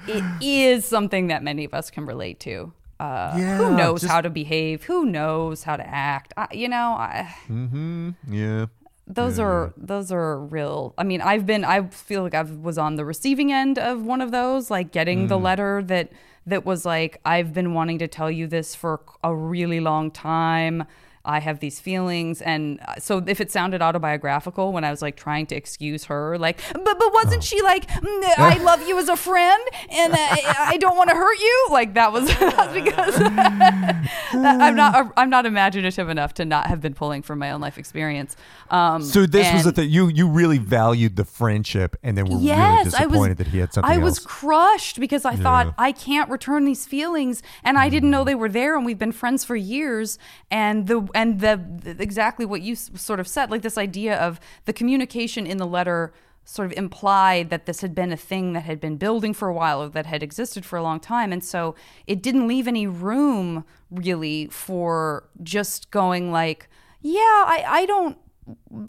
it 0.08 0.24
is 0.40 0.84
something 0.86 1.26
that 1.28 1.42
many 1.42 1.64
of 1.64 1.74
us 1.74 1.90
can 1.90 2.06
relate 2.06 2.40
to. 2.40 2.72
Uh, 2.98 3.34
Yeah, 3.36 3.58
who 3.58 3.76
knows 3.76 4.00
just- 4.00 4.12
how 4.12 4.20
to 4.22 4.30
behave? 4.30 4.84
Who 4.84 5.04
knows 5.04 5.64
how 5.64 5.76
to 5.76 5.86
act? 5.86 6.32
I, 6.36 6.46
you 6.52 6.68
know, 6.68 6.94
I, 6.98 7.34
Mm-hmm. 7.50 8.10
Yeah. 8.30 8.66
Those 9.06 9.38
are 9.38 9.72
those 9.76 10.10
are 10.10 10.40
real 10.40 10.92
i 10.98 11.04
mean 11.04 11.20
i've 11.20 11.46
been 11.46 11.64
i 11.64 11.80
feel 11.88 12.22
like 12.24 12.34
i 12.34 12.42
was 12.42 12.76
on 12.76 12.96
the 12.96 13.04
receiving 13.04 13.52
end 13.52 13.78
of 13.78 14.02
one 14.02 14.20
of 14.20 14.32
those 14.32 14.68
like 14.70 14.90
getting 14.90 15.28
the 15.28 15.38
Mm. 15.38 15.42
letter 15.42 15.82
that 15.84 16.10
that 16.44 16.64
was 16.64 16.84
like 16.84 17.20
i've 17.24 17.52
been 17.52 17.72
wanting 17.72 17.98
to 18.00 18.08
tell 18.08 18.30
you 18.30 18.46
this 18.48 18.74
for 18.74 19.00
a 19.22 19.32
really 19.34 19.78
long 19.80 20.10
time 20.10 20.84
i 21.26 21.38
have 21.40 21.60
these 21.60 21.78
feelings 21.80 22.40
and 22.42 22.80
uh, 22.88 22.94
so 22.98 23.22
if 23.26 23.40
it 23.40 23.50
sounded 23.50 23.82
autobiographical 23.82 24.72
when 24.72 24.84
i 24.84 24.90
was 24.90 25.02
like 25.02 25.16
trying 25.16 25.44
to 25.46 25.54
excuse 25.54 26.04
her 26.04 26.38
like 26.38 26.60
but 26.72 26.98
but 26.98 27.12
wasn't 27.12 27.42
she 27.42 27.60
like 27.62 27.86
"Mm, 27.88 28.22
i 28.38 28.56
love 28.62 28.80
you 28.88 28.98
as 28.98 29.08
a 29.08 29.16
friend 29.16 29.62
and 29.90 30.14
i, 30.16 30.54
I 30.72 30.76
don't 30.78 30.96
want 30.96 31.10
to 31.10 31.16
hurt 31.16 31.38
you 31.38 31.66
like 31.70 31.94
that 31.94 32.12
was 32.12 32.24
because 32.72 33.20
i'm 34.32 34.74
not 34.76 35.12
i'm 35.16 35.30
not 35.30 35.46
imaginative 35.46 36.08
enough 36.08 36.34
to 36.34 36.44
not 36.44 36.66
have 36.66 36.80
been 36.80 36.94
pulling 36.94 37.22
from 37.22 37.38
my 37.38 37.50
own 37.50 37.60
life 37.60 37.78
experience 37.78 38.36
um 38.70 39.02
So 39.02 39.26
this 39.26 39.52
was 39.52 39.64
the 39.64 39.72
thing. 39.72 39.90
You 39.90 40.08
you 40.08 40.28
really 40.28 40.58
valued 40.58 41.16
the 41.16 41.24
friendship, 41.24 41.96
and 42.02 42.16
then 42.16 42.24
were 42.26 42.36
really 42.36 42.44
yes, 42.46 42.86
I 42.94 43.04
disappointed 43.06 43.28
was. 43.30 43.36
that 43.38 43.46
he 43.48 43.58
had 43.58 43.72
something 43.72 43.92
I 43.92 43.98
was 43.98 44.18
crushed 44.18 44.98
because 45.00 45.24
I 45.24 45.32
Yeah. 45.32 45.42
thought 45.42 45.74
I 45.78 45.92
can't 45.92 46.28
return 46.30 46.64
these 46.64 46.86
feelings, 46.86 47.42
and 47.62 47.78
I 47.78 47.88
didn't 47.88 48.10
know 48.10 48.24
they 48.24 48.34
were 48.34 48.48
there, 48.48 48.76
and 48.76 48.84
we've 48.84 48.98
been 48.98 49.12
friends 49.12 49.44
for 49.44 49.54
years. 49.56 50.18
And 50.50 50.86
the 50.86 51.06
and 51.16 51.40
the, 51.40 51.96
exactly 51.98 52.44
what 52.44 52.60
you 52.60 52.76
sort 52.76 53.18
of 53.18 53.26
said, 53.26 53.50
like 53.50 53.62
this 53.62 53.78
idea 53.78 54.16
of 54.18 54.38
the 54.66 54.72
communication 54.72 55.46
in 55.46 55.56
the 55.56 55.66
letter 55.66 56.12
sort 56.44 56.66
of 56.66 56.76
implied 56.76 57.48
that 57.50 57.66
this 57.66 57.80
had 57.80 57.94
been 57.94 58.12
a 58.12 58.16
thing 58.16 58.52
that 58.52 58.60
had 58.60 58.78
been 58.78 58.96
building 58.96 59.32
for 59.32 59.48
a 59.48 59.54
while 59.54 59.82
or 59.82 59.88
that 59.88 60.06
had 60.06 60.22
existed 60.22 60.64
for 60.64 60.76
a 60.76 60.82
long 60.82 61.00
time. 61.00 61.32
And 61.32 61.42
so 61.42 61.74
it 62.06 62.22
didn't 62.22 62.46
leave 62.46 62.68
any 62.68 62.86
room 62.86 63.64
really 63.90 64.46
for 64.48 65.28
just 65.42 65.90
going 65.90 66.32
like 66.32 66.68
yeah 67.00 67.20
i, 67.20 67.64
I 67.66 67.86
don't 67.86 68.18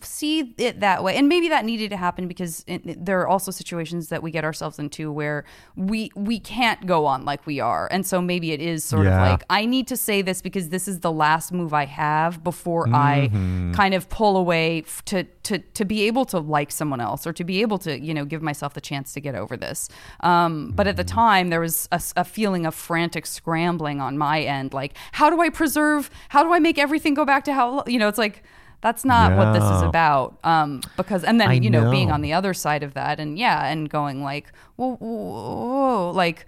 see 0.04 0.54
it 0.58 0.80
that 0.82 1.04
way 1.04 1.16
and 1.16 1.28
maybe 1.28 1.50
that 1.50 1.66
needed 1.66 1.90
to 1.90 1.98
happen 1.98 2.28
because 2.28 2.64
it, 2.68 3.04
there 3.06 3.20
are 3.22 3.28
also 3.28 3.50
situations 3.50 4.10
that 4.10 4.22
we 4.22 4.30
get 4.30 4.44
ourselves 4.44 4.78
into 4.78 5.12
where 5.12 5.46
we 5.76 6.12
we 6.16 6.40
can't 6.40 6.86
go 6.86 7.06
on 7.06 7.26
like 7.26 7.46
we 7.48 7.60
are 7.60 7.88
and 7.92 8.06
so 8.06 8.22
maybe 8.22 8.52
it 8.52 8.62
is 8.62 8.84
sort 8.84 9.06
Yeah. 9.06 9.24
of 9.24 9.32
like 9.32 9.44
i 9.50 9.66
need 9.66 9.88
to 9.88 9.98
say 9.98 10.22
this 10.22 10.42
because 10.44 10.70
this 10.70 10.88
is 10.88 11.00
the 11.00 11.12
last 11.12 11.52
move 11.52 11.74
i 11.74 11.86
have 11.86 12.44
before 12.44 12.88
i 12.94 13.30
Mhm. 13.34 13.74
kind 13.74 13.94
of 13.94 14.08
pull 14.10 14.38
away 14.38 14.80
f- 14.86 15.04
to 15.06 15.24
to 15.44 15.58
to 15.60 15.86
be 15.86 16.04
able 16.04 16.26
to 16.26 16.40
like 16.40 16.72
someone 16.72 17.02
else 17.02 17.26
or 17.26 17.34
to 17.34 17.44
be 17.44 17.62
able 17.62 17.78
to 17.80 18.00
you 18.00 18.14
know 18.14 18.26
give 18.26 18.42
myself 18.44 18.74
the 18.76 18.82
chance 18.82 19.14
to 19.14 19.20
get 19.22 19.34
over 19.36 19.58
this 19.58 19.90
um, 20.22 20.72
but 20.76 20.86
at 20.88 20.98
the 20.98 21.04
time 21.04 21.50
there 21.50 21.60
was 21.62 21.88
a 21.92 22.24
feeling 22.24 22.66
of 22.66 22.76
frantic 22.76 23.26
scrambling 23.26 24.00
on 24.02 24.18
my 24.18 24.42
end 24.42 24.74
like 24.74 24.96
how 25.14 25.30
do 25.30 25.42
i 25.42 25.50
preserve 25.50 26.10
how 26.30 26.44
do 26.44 26.54
i 26.54 26.60
make 26.60 26.78
everything 26.78 27.14
go 27.16 27.26
back 27.26 27.44
to 27.44 27.54
how 27.54 27.84
you 27.88 27.98
know 27.98 28.08
it's 28.08 28.18
like 28.20 28.44
that's 28.88 29.04
not 29.04 29.36
what 29.36 29.52
this 29.52 29.64
is 29.64 29.82
about 29.82 30.38
um, 30.46 30.80
because 30.96 31.26
and 31.26 31.42
then 31.42 31.50
I 31.50 31.54
you 31.56 31.70
know, 31.70 31.92
being 31.92 32.10
on 32.10 32.22
the 32.22 32.32
other 32.32 32.54
side 32.54 32.84
of 32.84 32.94
that 32.94 33.20
and 33.20 33.38
yeah 33.38 33.68
and 33.68 33.90
going 33.90 34.24
like 34.24 34.50
whoa, 34.78 34.96
whoa, 34.96 35.08
whoa, 35.08 36.12
like 36.12 36.46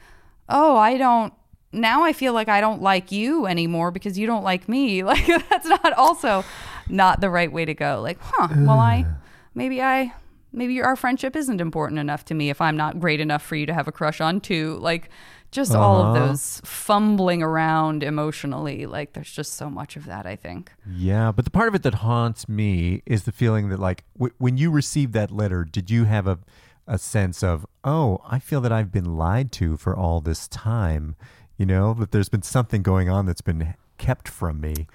oh 0.48 0.78
i 0.78 0.98
don't 0.98 1.34
now 1.74 2.04
i 2.06 2.14
feel 2.14 2.32
like 2.32 2.48
i 2.48 2.62
don't 2.62 2.82
like 2.82 3.12
you 3.12 3.46
anymore 3.46 3.92
because 3.92 4.18
you 4.18 4.26
don't 4.26 4.44
like 4.44 4.70
me. 4.70 5.04
Like 5.10 5.28
that's 5.50 5.68
not 5.68 5.92
also 5.94 6.46
not 6.88 7.20
the 7.20 7.30
right 7.30 7.52
way 7.52 7.66
to 7.66 7.74
go. 7.74 8.00
Like 8.02 8.20
huh 8.22 8.48
well 8.60 8.80
i 8.80 9.06
maybe 9.54 9.82
i 9.82 10.14
maybe 10.54 10.82
our 10.82 10.96
friendship 10.96 11.36
isn't 11.36 11.60
important 11.60 12.00
enough 12.00 12.24
to 12.26 12.34
me 12.34 12.50
if 12.50 12.62
i'm 12.62 12.78
not 12.78 13.00
great 13.00 13.20
enough 13.20 13.44
for 13.44 13.56
you 13.58 13.66
to 13.66 13.74
have 13.74 13.88
a 13.90 13.92
crush 13.92 14.22
on 14.22 14.40
too. 14.40 14.78
Like 14.80 15.10
just 15.52 15.74
all 15.74 16.02
of 16.02 16.16
Uh-huh. 16.16 16.28
those 16.28 16.62
fumbling 16.64 17.42
around 17.42 18.04
emotionally. 18.04 18.86
Like 18.86 19.14
there's 19.14 19.32
just 19.32 19.54
so 19.56 19.70
much 19.70 19.96
of 19.96 20.06
that. 20.06 20.26
I 20.26 20.36
think. 20.36 20.72
Yeah, 20.90 21.32
but 21.32 21.46
the 21.46 21.52
part 21.52 21.68
of 21.68 21.76
it 21.76 21.84
that 21.84 21.96
haunts 21.96 22.48
me 22.48 23.02
is 23.06 23.24
the 23.24 23.32
feeling 23.32 23.70
that, 23.70 23.80
like, 23.80 24.04
w- 24.18 24.34
when 24.38 24.58
you 24.58 24.70
received 24.72 25.14
that 25.14 25.32
letter, 25.32 25.64
did 25.64 25.90
you 25.90 26.04
have 26.06 26.28
a, 26.28 26.40
a 26.88 26.98
sense 26.98 27.44
of, 27.44 27.66
oh, 27.84 28.20
I 28.30 28.40
feel 28.40 28.62
that 28.62 28.72
I've 28.72 28.92
been 28.92 29.16
lied 29.18 29.52
to 29.54 29.78
for 29.78 29.96
all 29.96 30.22
this 30.22 30.48
time? 30.48 31.16
You 31.58 31.66
know, 31.66 31.94
that 31.96 32.12
there's 32.12 32.30
been 32.30 32.42
something 32.44 32.82
going 32.84 33.10
on 33.10 33.26
that's 33.26 33.42
been 33.42 33.74
kept 33.98 34.28
from 34.30 34.62
me. 34.62 34.88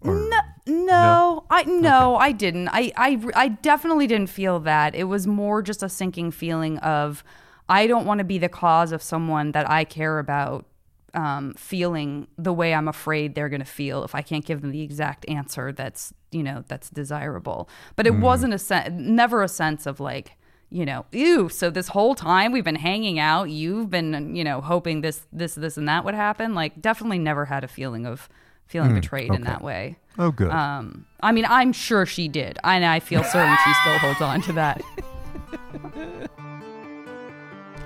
Or- 0.00 0.14
No, 0.16 0.40
no, 0.66 1.44
I 1.50 1.62
no, 1.64 2.16
I 2.16 2.32
didn't. 2.32 2.68
I, 2.68 2.90
I 2.96 3.20
I 3.34 3.48
definitely 3.48 4.06
didn't 4.06 4.30
feel 4.30 4.58
that. 4.60 4.94
It 4.94 5.04
was 5.04 5.26
more 5.26 5.62
just 5.62 5.82
a 5.82 5.88
sinking 5.88 6.30
feeling 6.32 6.78
of 6.78 7.22
I 7.68 7.86
don't 7.86 8.06
want 8.06 8.18
to 8.18 8.24
be 8.24 8.38
the 8.38 8.48
cause 8.48 8.92
of 8.92 9.02
someone 9.02 9.52
that 9.52 9.68
I 9.70 9.84
care 9.84 10.18
about 10.18 10.66
um, 11.14 11.54
feeling 11.54 12.26
the 12.38 12.52
way 12.52 12.74
I'm 12.74 12.88
afraid 12.88 13.34
they're 13.34 13.48
going 13.48 13.60
to 13.60 13.66
feel 13.66 14.02
if 14.04 14.14
I 14.14 14.22
can't 14.22 14.44
give 14.44 14.62
them 14.62 14.70
the 14.70 14.80
exact 14.80 15.28
answer 15.28 15.72
that's 15.72 16.12
you 16.30 16.42
know 16.42 16.64
that's 16.68 16.90
desirable. 16.90 17.68
But 17.96 18.06
it 18.06 18.14
wasn't 18.14 18.54
a 18.54 18.58
sen- 18.58 19.14
never 19.14 19.42
a 19.42 19.48
sense 19.48 19.86
of 19.86 20.00
like 20.00 20.32
you 20.70 20.86
know, 20.86 21.04
ew. 21.12 21.50
So 21.50 21.68
this 21.68 21.88
whole 21.88 22.14
time 22.14 22.50
we've 22.50 22.64
been 22.64 22.76
hanging 22.76 23.18
out, 23.18 23.50
you've 23.50 23.90
been 23.90 24.34
you 24.34 24.42
know 24.42 24.62
hoping 24.62 25.02
this 25.02 25.26
this 25.32 25.54
this 25.54 25.76
and 25.76 25.86
that 25.88 26.04
would 26.04 26.14
happen. 26.14 26.54
Like 26.54 26.80
definitely 26.80 27.18
never 27.18 27.44
had 27.44 27.62
a 27.62 27.68
feeling 27.68 28.06
of 28.06 28.28
feeling 28.66 28.94
betrayed 28.94 29.34
in 29.34 29.42
that 29.42 29.62
way. 29.62 29.98
Oh, 30.18 30.30
good. 30.30 30.50
Um, 30.50 31.04
I 31.22 31.32
mean, 31.32 31.44
I'm 31.46 31.72
sure 31.72 32.06
she 32.06 32.26
did, 32.28 32.58
and 32.64 32.84
I 32.84 33.00
feel 33.00 33.22
certain 33.22 33.56
she 33.64 33.72
still 33.82 33.98
holds 33.98 34.20
on 34.22 34.40
to 34.42 34.52
that. 34.54 34.82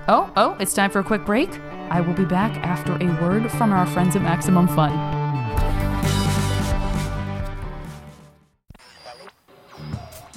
oh, 0.07 0.31
oh, 0.35 0.57
it's 0.59 0.73
time 0.73 0.91
for 0.91 0.99
a 0.99 1.03
quick 1.03 1.25
break. 1.25 1.49
I 1.89 2.01
will 2.01 2.13
be 2.13 2.25
back 2.25 2.57
after 2.57 2.93
a 2.93 3.21
word 3.21 3.51
from 3.51 3.71
our 3.71 3.85
friends 3.85 4.15
at 4.15 4.21
Maximum 4.21 4.67
Fun. 4.67 4.91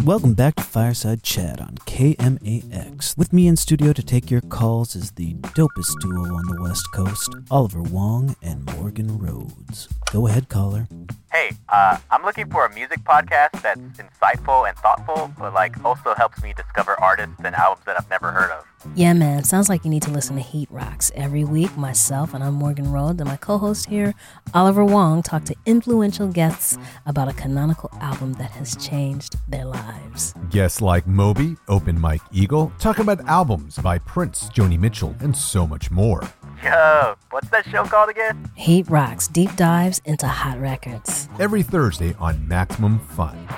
Welcome 0.04 0.32
back 0.32 0.54
to 0.56 0.62
Fireside 0.62 1.22
Chat 1.22 1.60
on 1.60 1.74
KMAX. 1.84 3.18
With 3.18 3.34
me 3.34 3.46
in 3.46 3.56
studio 3.56 3.92
to 3.92 4.02
take 4.02 4.30
your 4.30 4.40
calls 4.40 4.96
is 4.96 5.10
the 5.12 5.34
dopest 5.34 6.00
duo 6.00 6.34
on 6.34 6.46
the 6.46 6.62
West 6.62 6.86
Coast, 6.94 7.34
Oliver 7.50 7.82
Wang 7.82 8.34
and 8.42 8.64
Morgan 8.64 9.18
Rhodes. 9.18 9.88
Go 10.10 10.26
ahead, 10.26 10.48
caller. 10.48 10.88
Hey, 11.32 11.52
uh, 11.68 11.96
I'm 12.10 12.24
looking 12.24 12.50
for 12.50 12.66
a 12.66 12.74
music 12.74 13.04
podcast 13.04 13.62
that's 13.62 13.78
insightful 13.78 14.68
and 14.68 14.76
thoughtful, 14.78 15.32
but 15.38 15.54
like 15.54 15.82
also 15.84 16.12
helps 16.14 16.42
me 16.42 16.52
discover 16.56 17.00
artists 17.00 17.36
and 17.44 17.54
albums 17.54 17.86
that 17.86 17.96
I've 17.96 18.10
never 18.10 18.32
heard 18.32 18.50
of. 18.50 18.64
Yeah, 18.96 19.12
man. 19.12 19.44
Sounds 19.44 19.68
like 19.68 19.84
you 19.84 19.90
need 19.90 20.02
to 20.02 20.10
listen 20.10 20.34
to 20.34 20.42
Heat 20.42 20.68
Rocks 20.72 21.12
every 21.14 21.44
week. 21.44 21.76
Myself 21.76 22.34
and 22.34 22.42
I'm 22.42 22.54
Morgan 22.54 22.90
Rhodes 22.90 23.20
and 23.20 23.30
my 23.30 23.36
co-host 23.36 23.86
here, 23.86 24.12
Oliver 24.54 24.84
Wang, 24.84 25.22
talk 25.22 25.44
to 25.44 25.54
influential 25.66 26.26
guests 26.26 26.76
about 27.06 27.28
a 27.28 27.32
canonical 27.32 27.90
album 28.00 28.32
that 28.34 28.50
has 28.50 28.74
changed 28.74 29.36
their 29.48 29.66
lives. 29.66 30.34
Guests 30.50 30.80
like 30.80 31.06
Moby, 31.06 31.56
Open 31.68 32.00
Mike 32.00 32.22
Eagle, 32.32 32.72
talk 32.80 32.98
about 32.98 33.24
albums 33.28 33.78
by 33.78 33.98
Prince, 33.98 34.48
Joni 34.48 34.80
Mitchell, 34.80 35.14
and 35.20 35.36
so 35.36 35.64
much 35.64 35.92
more. 35.92 36.24
Yo, 36.62 37.14
what's 37.30 37.48
that 37.48 37.64
show 37.66 37.84
called 37.84 38.10
again? 38.10 38.50
Heat 38.54 38.88
Rocks 38.90 39.28
deep 39.28 39.54
dives 39.56 40.02
into 40.04 40.26
hot 40.26 40.60
records. 40.60 41.26
Every 41.38 41.62
Thursday 41.62 42.14
on 42.18 42.46
Maximum 42.46 42.98
Fun. 42.98 43.48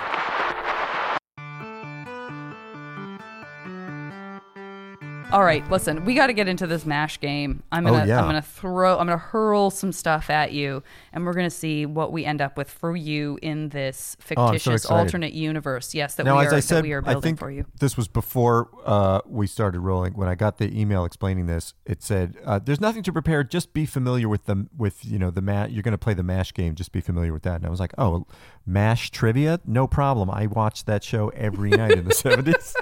All 5.32 5.42
right, 5.42 5.66
listen, 5.70 6.04
we 6.04 6.14
got 6.14 6.26
to 6.26 6.34
get 6.34 6.46
into 6.46 6.66
this 6.66 6.84
mash 6.84 7.18
game. 7.18 7.62
I'm 7.72 7.86
Oh, 7.86 7.90
gonna, 7.92 8.06
yeah. 8.06 8.20
I'm 8.20 8.26
gonna 8.26 8.42
throw, 8.42 8.98
I'm 8.98 9.06
gonna 9.06 9.16
hurl 9.16 9.70
some 9.70 9.90
stuff 9.90 10.28
at 10.28 10.52
you, 10.52 10.82
and 11.10 11.24
we're 11.24 11.32
gonna 11.32 11.48
see 11.48 11.86
what 11.86 12.12
we 12.12 12.26
end 12.26 12.42
up 12.42 12.58
with 12.58 12.68
for 12.70 12.94
you 12.94 13.38
in 13.40 13.70
this 13.70 14.14
Oh, 14.36 14.48
so 14.48 14.52
fictitious 14.52 14.84
alternate 14.84 15.32
universe. 15.32 15.94
Yes, 15.94 16.16
that 16.16 16.24
now, 16.24 16.38
we 16.38 16.44
as 16.44 16.52
are, 16.52 16.56
I 16.56 16.58
that 16.58 16.62
said, 16.62 16.82
we 16.84 16.92
are 16.92 16.98
I 16.98 17.12
building 17.14 17.22
think 17.22 17.38
for 17.38 17.50
you. 17.50 17.64
this 17.80 17.96
was 17.96 18.08
before 18.08 18.68
uh, 18.84 19.20
we 19.26 19.46
started 19.46 19.80
rolling. 19.80 20.12
When 20.12 20.28
I 20.28 20.34
got 20.34 20.58
the 20.58 20.78
email 20.78 21.06
explaining 21.06 21.46
this, 21.46 21.72
it 21.86 22.02
said, 22.02 22.36
uh, 22.44 22.58
"There's 22.58 22.80
nothing 22.80 23.02
to 23.04 23.12
prepare. 23.12 23.42
Just 23.42 23.72
be 23.72 23.86
familiar 23.86 24.28
with 24.28 24.44
the 24.44 24.66
with 24.76 25.02
you 25.02 25.18
know 25.18 25.30
the 25.30 25.40
mat. 25.40 25.72
You're 25.72 25.82
going 25.82 25.92
to 25.92 25.98
play 25.98 26.12
the 26.12 26.22
Mash 26.22 26.52
game. 26.52 26.74
Just 26.74 26.92
be 26.92 27.00
familiar 27.00 27.32
with 27.32 27.44
that." 27.44 27.56
And 27.56 27.64
I 27.66 27.70
was 27.70 27.80
like, 27.80 27.94
"Oh, 27.96 28.26
Mash 28.66 29.10
trivia? 29.10 29.60
No 29.66 29.86
problem. 29.86 30.28
I 30.30 30.46
watched 30.46 30.84
that 30.86 31.02
show 31.02 31.30
every 31.30 31.70
night 31.70 31.92
in 31.92 32.04
the 32.04 32.12
'70s." 32.14 32.74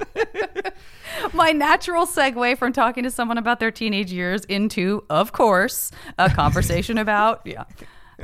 my 1.34 1.50
natural 1.52 2.06
segue 2.06 2.56
from 2.58 2.72
talking 2.72 3.04
to 3.04 3.10
someone 3.10 3.38
about 3.38 3.60
their 3.60 3.70
teenage 3.70 4.12
years 4.12 4.44
into, 4.46 5.04
of 5.10 5.32
course, 5.32 5.90
a 6.18 6.28
conversation 6.34 6.98
about 6.98 7.42
yeah. 7.44 7.64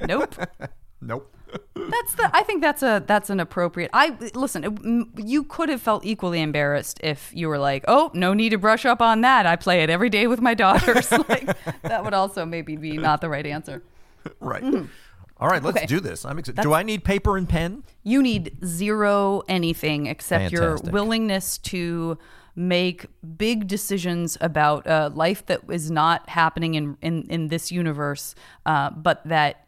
Nope. 0.06 0.34
nope. 1.00 1.32
That's 1.74 2.14
the. 2.16 2.28
I 2.34 2.42
think 2.42 2.60
that's 2.60 2.82
a 2.82 3.02
that's 3.06 3.30
an 3.30 3.40
appropriate. 3.40 3.90
I 3.94 4.16
listen. 4.34 4.64
it- 4.64 5.24
You 5.24 5.44
could 5.44 5.68
have 5.68 5.80
felt 5.80 6.04
equally 6.04 6.42
embarrassed 6.42 7.00
if 7.02 7.30
you 7.34 7.48
were 7.48 7.58
like, 7.58 7.84
"Oh, 7.88 8.10
no 8.12 8.34
need 8.34 8.50
to 8.50 8.58
brush 8.58 8.84
up 8.84 9.00
on 9.00 9.20
that. 9.22 9.46
I 9.46 9.56
play 9.56 9.82
it 9.82 9.88
every 9.88 10.10
day 10.10 10.26
with 10.26 10.40
my 10.40 10.54
daughters." 10.54 11.10
like 11.12 11.46
that 11.82 12.04
would 12.04 12.12
also 12.14 12.44
maybe 12.44 12.76
be 12.76 12.98
not 12.98 13.20
the 13.20 13.28
right 13.30 13.46
answer. 13.46 13.82
right. 14.40 14.62
Mm-hmm. 14.62 14.86
All 15.38 15.48
right, 15.48 15.62
let's 15.62 15.76
Okay. 15.76 15.86
do 15.86 16.00
this. 16.00 16.24
I'm 16.24 16.38
excited. 16.38 16.62
Do 16.62 16.72
I 16.72 16.82
need 16.82 17.04
paper 17.04 17.36
and 17.36 17.48
pen? 17.48 17.84
You 18.02 18.22
need 18.22 18.56
zero 18.64 19.42
anything 19.48 20.06
except 20.06 20.50
your 20.50 20.76
willingness 20.78 21.58
to 21.58 22.18
make 22.56 23.06
big 23.36 23.68
decisions 23.68 24.36
about 24.40 24.86
a 24.86 25.08
life 25.10 25.44
that 25.46 25.60
is 25.70 25.90
not 25.90 26.28
happening 26.28 26.74
in 26.74 26.96
in, 27.02 27.22
in 27.28 27.48
this 27.48 27.70
universe, 27.70 28.34
uh, 28.64 28.90
but 28.90 29.22
that 29.28 29.66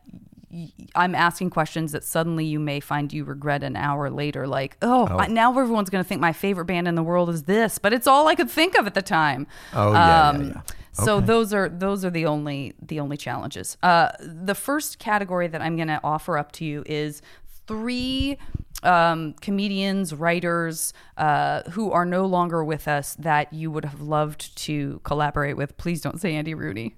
y- 0.50 0.72
I'm 0.94 1.14
asking 1.14 1.50
questions 1.50 1.92
that 1.92 2.02
suddenly 2.02 2.46
you 2.46 2.58
may 2.58 2.80
find 2.80 3.12
you 3.12 3.24
regret 3.24 3.62
an 3.62 3.76
hour 3.76 4.08
later. 4.10 4.46
Like, 4.46 4.78
oh, 4.80 5.06
Oh. 5.10 5.18
I, 5.18 5.26
now 5.26 5.50
everyone's 5.50 5.90
going 5.90 6.02
to 6.02 6.08
think 6.08 6.20
my 6.22 6.32
favorite 6.32 6.64
band 6.64 6.88
in 6.88 6.94
the 6.94 7.02
world 7.02 7.28
is 7.28 7.42
this, 7.42 7.78
but 7.78 7.92
it's 7.92 8.06
all 8.06 8.26
I 8.26 8.34
could 8.34 8.50
think 8.50 8.78
of 8.78 8.86
at 8.86 8.94
the 8.94 9.02
time. 9.02 9.46
Oh, 9.74 9.92
yeah, 9.92 10.28
Um, 10.30 10.42
yeah, 10.42 10.48
yeah. 10.54 10.60
So 11.04 11.20
those 11.20 11.52
are 11.54 11.68
those 11.68 12.04
are 12.04 12.10
the 12.10 12.26
only 12.26 12.74
the 12.82 12.98
only 12.98 13.16
challenges. 13.16 13.76
Uh, 13.84 14.08
the 14.20 14.54
first 14.56 14.98
category 14.98 15.46
that 15.46 15.60
I'm 15.62 15.76
going 15.76 15.86
to 15.88 16.00
offer 16.02 16.36
up 16.36 16.50
to 16.52 16.64
you 16.64 16.82
is 16.86 17.22
three 17.68 18.36
um, 18.82 19.34
comedians, 19.40 20.14
writers 20.14 20.92
uh, 21.16 21.62
who 21.70 21.90
are 21.90 22.04
no 22.04 22.26
longer 22.26 22.64
with 22.64 22.86
us 22.88 23.14
that 23.16 23.52
you 23.52 23.70
would 23.70 23.84
have 23.84 24.00
loved 24.00 24.56
to 24.58 25.00
collaborate 25.04 25.56
with. 25.56 25.76
Please 25.76 26.00
don't 26.00 26.20
say 26.20 26.34
Andy 26.34 26.54
Rooney. 26.54 26.94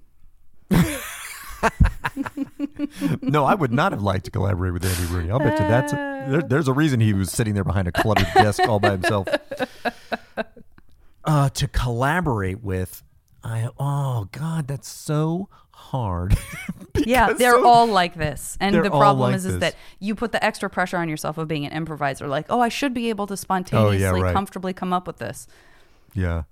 no, 3.21 3.45
I 3.45 3.55
would 3.55 3.71
not 3.71 3.91
have 3.91 4.01
liked 4.01 4.25
to 4.25 4.31
collaborate 4.31 4.73
with 4.73 4.85
Andy 4.85 5.13
Rooney. 5.13 5.31
I'll 5.31 5.39
bet 5.39 5.59
you 5.59 5.67
that's 5.67 5.93
a, 5.93 6.25
there, 6.29 6.41
there's 6.41 6.67
a 6.67 6.73
reason 6.73 6.99
he 6.99 7.13
was 7.13 7.31
sitting 7.31 7.53
there 7.53 7.63
behind 7.63 7.87
a 7.87 7.91
cluttered 7.91 8.27
desk 8.35 8.67
all 8.67 8.79
by 8.79 8.91
himself. 8.91 9.27
Uh, 11.23 11.49
to 11.49 11.67
collaborate 11.67 12.63
with, 12.63 13.03
I 13.43 13.69
oh 13.79 14.27
god, 14.31 14.67
that's 14.67 14.87
so 14.87 15.49
hard. 15.71 16.37
yeah, 17.05 17.33
they're 17.33 17.51
so- 17.53 17.67
all 17.67 17.87
like 17.87 18.15
this, 18.15 18.57
and 18.59 18.75
the 18.75 18.89
problem 18.89 19.19
like 19.31 19.35
is, 19.35 19.45
is 19.45 19.53
this. 19.53 19.59
that 19.73 19.75
you 19.99 20.15
put 20.15 20.31
the 20.31 20.43
extra 20.43 20.69
pressure 20.69 20.97
on 20.97 21.09
yourself 21.09 21.37
of 21.37 21.47
being 21.47 21.65
an 21.65 21.71
improviser. 21.71 22.27
Like, 22.27 22.45
oh, 22.49 22.59
I 22.59 22.69
should 22.69 22.93
be 22.93 23.09
able 23.09 23.27
to 23.27 23.37
spontaneously, 23.37 24.05
Oh, 24.05 24.21
right. 24.21 24.33
comfortably 24.33 24.73
come 24.73 24.93
up 24.93 25.07
with 25.07 25.17
this. 25.17 25.47
Yeah. 26.13 26.43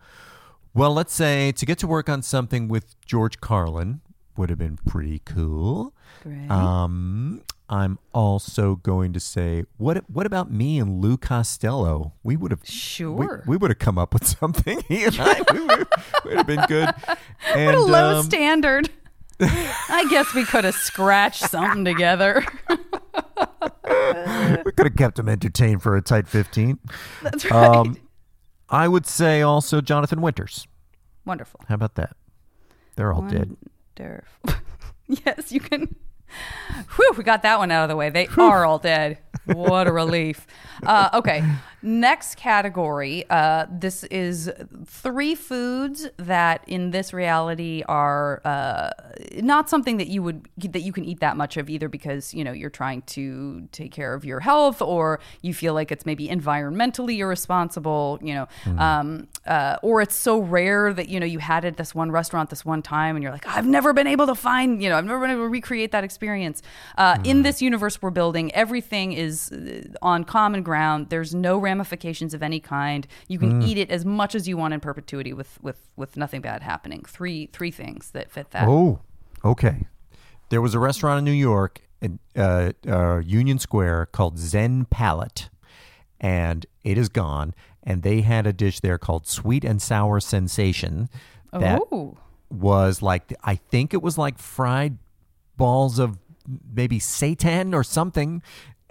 Well, 0.74 0.93
let's 0.93 1.14
say 1.14 1.52
to 1.54 1.66
get 1.66 1.78
to 1.80 1.88
work 1.88 2.10
on 2.10 2.22
something 2.22 2.68
with 2.68 2.95
George 3.06 3.41
Carlin 3.41 4.02
would 4.38 4.50
have 4.50 4.60
been 4.60 4.78
pretty 4.86 5.20
cool. 5.26 5.93
Great. 6.24 6.50
Um, 6.50 7.41
I'm 7.70 8.00
also 8.14 8.78
going 8.78 9.14
to 9.14 9.20
say, 9.20 9.64
what 9.78 10.10
what 10.10 10.26
about 10.26 10.52
me 10.52 10.80
and 10.80 11.02
Lou 11.02 11.18
Costello? 11.18 12.14
We 12.24 12.36
would 12.38 12.52
have 12.52 12.62
Sure. 12.64 13.43
We, 13.45 13.52
we 13.52 13.58
would 13.58 13.70
have 13.72 13.80
come 13.80 13.97
up 13.97 14.14
with 14.14 14.26
something. 14.39 14.82
He 14.88 15.04
and 15.04 15.18
I, 15.20 15.41
we 15.54 15.60
would, 15.62 15.88
would 16.26 16.38
have 16.38 16.47
been 16.47 16.66
good. 16.68 16.89
And, 17.54 17.66
what 17.66 17.76
a 17.76 17.80
low 17.82 18.18
um, 18.20 18.24
standard. 18.26 18.89
I 19.41 20.05
guess 20.09 20.33
we 20.33 20.43
could 20.43 20.65
have 20.65 20.75
scratched 20.75 21.49
something 21.49 21.85
together. 21.85 22.43
we 22.69 24.71
could 24.71 24.85
have 24.85 24.95
kept 24.97 25.19
him 25.19 25.29
entertained 25.29 25.81
for 25.81 25.95
a 25.95 26.01
tight 26.01 26.27
15. 26.27 26.79
That's 27.21 27.49
right. 27.49 27.95
I 28.69 28.87
would 28.87 29.05
say 29.05 29.41
also 29.41 29.81
Jonathan 29.81 30.21
Winters. 30.21 30.67
Wonderful. 31.25 31.61
How 31.67 31.75
about 31.75 31.95
that? 31.95 32.15
They're 32.95 33.13
all 33.13 33.21
dead. 33.21 33.55
Wonderful. 33.97 34.55
yes, 35.07 35.51
you 35.51 35.59
can. 35.59 35.95
Whew, 36.95 37.13
we 37.17 37.23
got 37.23 37.41
that 37.43 37.57
one 37.57 37.71
out 37.71 37.83
of 37.83 37.89
the 37.89 37.95
way. 37.95 38.09
They 38.09 38.27
are 38.37 38.65
all 38.65 38.77
dead. 38.77 39.17
What 39.45 39.87
a 39.87 39.91
relief. 39.91 40.45
Uh, 40.83 41.09
okay. 41.13 41.43
Next 41.82 42.36
category. 42.36 43.23
Uh, 43.30 43.65
this 43.71 44.03
is 44.05 44.51
three 44.86 45.34
foods 45.34 46.09
that 46.17 46.63
in 46.67 46.91
this 46.91 47.13
reality 47.13 47.84
are 47.88 48.41
uh, 48.43 48.89
not 49.38 49.69
something 49.69 49.95
that 49.97 50.07
you 50.07 50.21
would 50.21 50.49
that 50.57 50.82
you 50.82 50.91
can 50.91 51.05
eat 51.05 51.21
that 51.21 51.38
much 51.38 51.55
of 51.55 51.69
either 51.69 51.88
because 51.88 52.34
you 52.34 52.43
know 52.43 52.51
you're 52.51 52.69
trying 52.69 53.01
to 53.03 53.67
take 53.71 53.93
care 53.93 54.13
of 54.13 54.25
your 54.25 54.41
health 54.41 54.82
or 54.82 55.21
you 55.41 55.53
feel 55.53 55.73
like 55.73 55.89
it's 55.89 56.05
maybe 56.05 56.27
environmentally 56.27 57.17
irresponsible. 57.17 58.19
You 58.21 58.34
know, 58.34 58.47
um, 58.77 59.27
uh, 59.47 59.77
or 59.82 60.01
it's 60.01 60.15
so 60.15 60.39
rare 60.39 60.91
that 60.93 61.07
you 61.07 61.19
know 61.19 61.25
you 61.25 61.39
had 61.39 61.63
it 61.63 61.69
at 61.69 61.77
this 61.77 61.95
one 61.95 62.11
restaurant 62.11 62.49
this 62.49 62.65
one 62.65 62.82
time 62.82 63.15
and 63.15 63.23
you're 63.23 63.32
like 63.32 63.47
I've 63.47 63.67
never 63.67 63.93
been 63.93 64.07
able 64.07 64.27
to 64.27 64.36
find 64.36 64.84
you 64.84 64.89
know 64.89 64.97
I've 64.97 65.05
never 65.05 65.21
been 65.21 65.32
able 65.32 65.43
to 65.43 65.49
recreate 65.49 65.91
that 65.93 66.03
experience. 66.03 66.61
Uh, 66.97 67.17
In 67.23 67.43
this 67.43 67.61
universe 67.61 68.01
we're 68.01 68.09
building, 68.09 68.53
everything 68.53 69.13
is 69.13 69.51
uh, 69.51 69.84
on 70.01 70.25
common 70.25 70.61
ground. 70.61 71.07
There's 71.09 71.34
no 71.34 71.57
ramifications 71.70 72.34
of 72.34 72.41
any 72.49 72.59
kind. 72.59 73.01
You 73.28 73.38
can 73.39 73.51
Mm. 73.61 73.67
eat 73.67 73.78
it 73.78 73.89
as 73.97 74.03
much 74.05 74.34
as 74.36 74.47
you 74.49 74.55
want 74.61 74.74
in 74.74 74.80
perpetuity 74.80 75.34
with 75.39 75.51
with 75.61 75.80
with 75.95 76.11
nothing 76.24 76.41
bad 76.41 76.61
happening. 76.63 77.01
Three 77.17 77.39
three 77.55 77.72
things 77.72 78.11
that 78.15 78.32
fit 78.32 78.47
that. 78.51 78.67
Oh, 78.67 78.99
okay. 79.43 79.78
There 80.49 80.61
was 80.61 80.74
a 80.74 80.80
restaurant 80.80 81.20
in 81.20 81.26
New 81.26 81.39
York, 81.51 81.74
in 82.01 82.20
uh, 82.36 82.72
uh, 82.88 83.20
Union 83.41 83.59
Square, 83.59 84.07
called 84.17 84.36
Zen 84.39 84.86
Palate, 84.86 85.49
and 86.20 86.65
it 86.84 86.97
is 86.97 87.09
gone. 87.09 87.53
And 87.84 88.03
they 88.03 88.22
had 88.22 88.45
a 88.47 88.53
dish 88.53 88.80
there 88.82 88.97
called 88.97 89.26
Sweet 89.28 89.63
and 89.63 89.80
Sour 89.82 90.20
Sensation. 90.20 91.07
That 91.53 91.82
Oh. 91.91 92.17
was 92.49 93.01
like 93.01 93.34
I 93.43 93.55
think 93.55 93.93
it 93.93 94.01
was 94.01 94.17
like 94.17 94.38
fried 94.39 94.97
balls 95.57 95.99
of 95.99 96.17
maybe 96.74 96.99
seitan 96.99 97.74
or 97.74 97.84
something. 97.84 98.41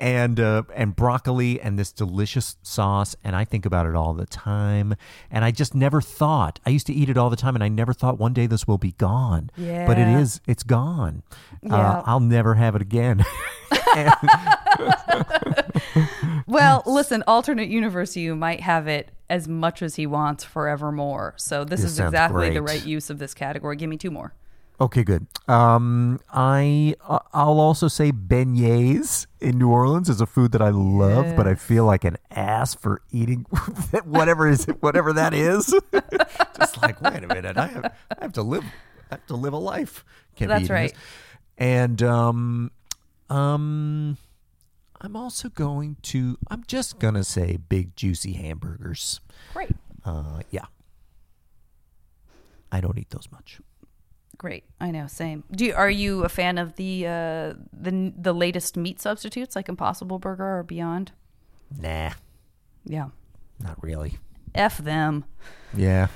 And 0.01 0.38
uh, 0.38 0.62
and 0.76 0.94
broccoli 0.94 1.61
and 1.61 1.76
this 1.76 1.90
delicious 1.90 2.57
sauce, 2.62 3.16
and 3.24 3.34
I 3.34 3.44
think 3.44 3.66
about 3.66 3.84
it 3.86 3.96
all 3.96 4.14
the 4.14 4.26
time. 4.26 4.94
And 5.28 5.44
I 5.44 5.51
just 5.51 5.74
never 5.74 6.01
thought 6.01 6.61
I 6.64 6.70
used 6.70 6.86
to 6.86 6.92
eat 6.92 7.09
it 7.11 7.16
all 7.16 7.30
the 7.30 7.36
time, 7.36 7.57
and 7.57 7.64
I 7.64 7.68
never 7.68 7.92
thought 7.92 8.16
one 8.16 8.32
day 8.32 8.46
this 8.46 8.68
will 8.68 8.78
be 8.78 8.92
gone. 8.92 9.51
Yeah. 9.57 9.88
But 9.88 9.99
it 9.99 10.07
is. 10.07 10.40
It's 10.46 10.62
gone. 10.62 11.24
Yeah. 11.62 11.74
Uh, 11.74 12.03
I'll 12.07 12.20
never 12.20 12.55
have 12.55 12.76
it 12.76 12.82
again. 12.82 13.24
Well, 16.46 16.82
listen, 16.86 17.22
alternate 17.26 17.68
universe, 17.68 18.16
you 18.16 18.34
might 18.34 18.61
have 18.61 18.88
it 18.88 19.11
as 19.28 19.46
much 19.46 19.82
as 19.82 19.96
he 19.96 20.07
wants 20.07 20.44
forevermore. 20.44 21.34
So 21.36 21.62
this, 21.62 21.82
This 21.82 21.92
is 21.92 22.01
exactly 22.01 22.51
the 22.51 22.62
right 22.62 22.84
use 22.84 23.11
of 23.11 23.18
this 23.18 23.34
category. 23.34 23.76
Give 23.76 23.90
me 23.90 23.99
two 23.99 24.11
more. 24.11 24.32
Okay, 24.81 25.03
good. 25.03 25.26
Um, 25.49 26.20
I 26.33 26.95
uh, 27.07 27.18
I'll 27.33 27.59
also 27.59 27.89
say 27.89 28.12
beignets 28.12 29.26
in 29.41 29.59
New 29.59 29.70
Orleans 29.70 30.09
is 30.09 30.20
a 30.20 30.26
food 30.26 30.53
that 30.53 30.62
I 30.62 30.70
love, 30.70 31.35
but 31.35 31.49
I 31.49 31.57
feel 31.57 31.85
like 31.85 32.05
an 32.05 32.16
ass 32.31 32.74
for 32.74 33.03
eating 33.11 33.41
whatever 34.05 34.47
is 34.47 34.66
whatever 34.81 35.12
that 35.14 35.35
is. 35.35 35.74
Just 36.57 36.81
like 36.81 37.01
wait 37.03 37.24
a 37.24 37.26
minute, 37.26 37.57
I 37.57 37.66
have 37.66 37.85
I 37.87 38.22
have 38.22 38.33
to 38.35 38.43
live 38.43 38.64
I 39.11 39.16
have 39.16 39.26
to 39.26 39.35
live 39.35 39.53
a 39.53 39.59
life. 39.59 40.05
Can't 40.37 40.49
That's 40.49 40.70
right. 40.70 40.93
this. 40.93 41.01
And 41.59 42.01
um, 42.05 42.70
um, 43.29 44.16
I'm 45.01 45.16
also 45.16 45.49
going 45.49 45.97
to 46.03 46.39
I'm 46.53 46.62
just 46.68 47.01
gonna 47.01 47.24
say 47.24 47.57
big 47.57 47.97
juicy 47.97 48.35
hamburgers. 48.35 49.20
Great. 49.53 49.72
Uh, 50.05 50.43
yeah. 50.51 50.66
I 52.70 52.81
don't 52.81 52.97
eat 52.97 53.11
those 53.11 53.29
much. 53.33 53.61
Great. 54.39 54.64
I 54.80 54.93
know. 54.93 55.09
Same. 55.09 55.43
Do 55.51 55.64
you, 55.66 55.74
are 55.74 55.91
you 55.91 56.24
a 56.24 56.28
fan 56.28 56.59
of 56.59 56.76
the 56.76 57.07
uh, 57.07 57.55
the 57.72 58.12
the 58.16 58.32
latest 58.32 58.76
meat 58.76 59.01
substitutes 59.01 59.57
like 59.57 59.68
Impossible 59.68 60.18
Burger 60.20 60.59
or 60.59 60.62
Beyond? 60.62 61.11
Nah, 61.76 62.12
Yeah. 62.84 63.09
not 63.61 63.82
really. 63.82 64.18
F 64.55 64.78
them. 64.78 65.24
Yeah. 65.76 66.07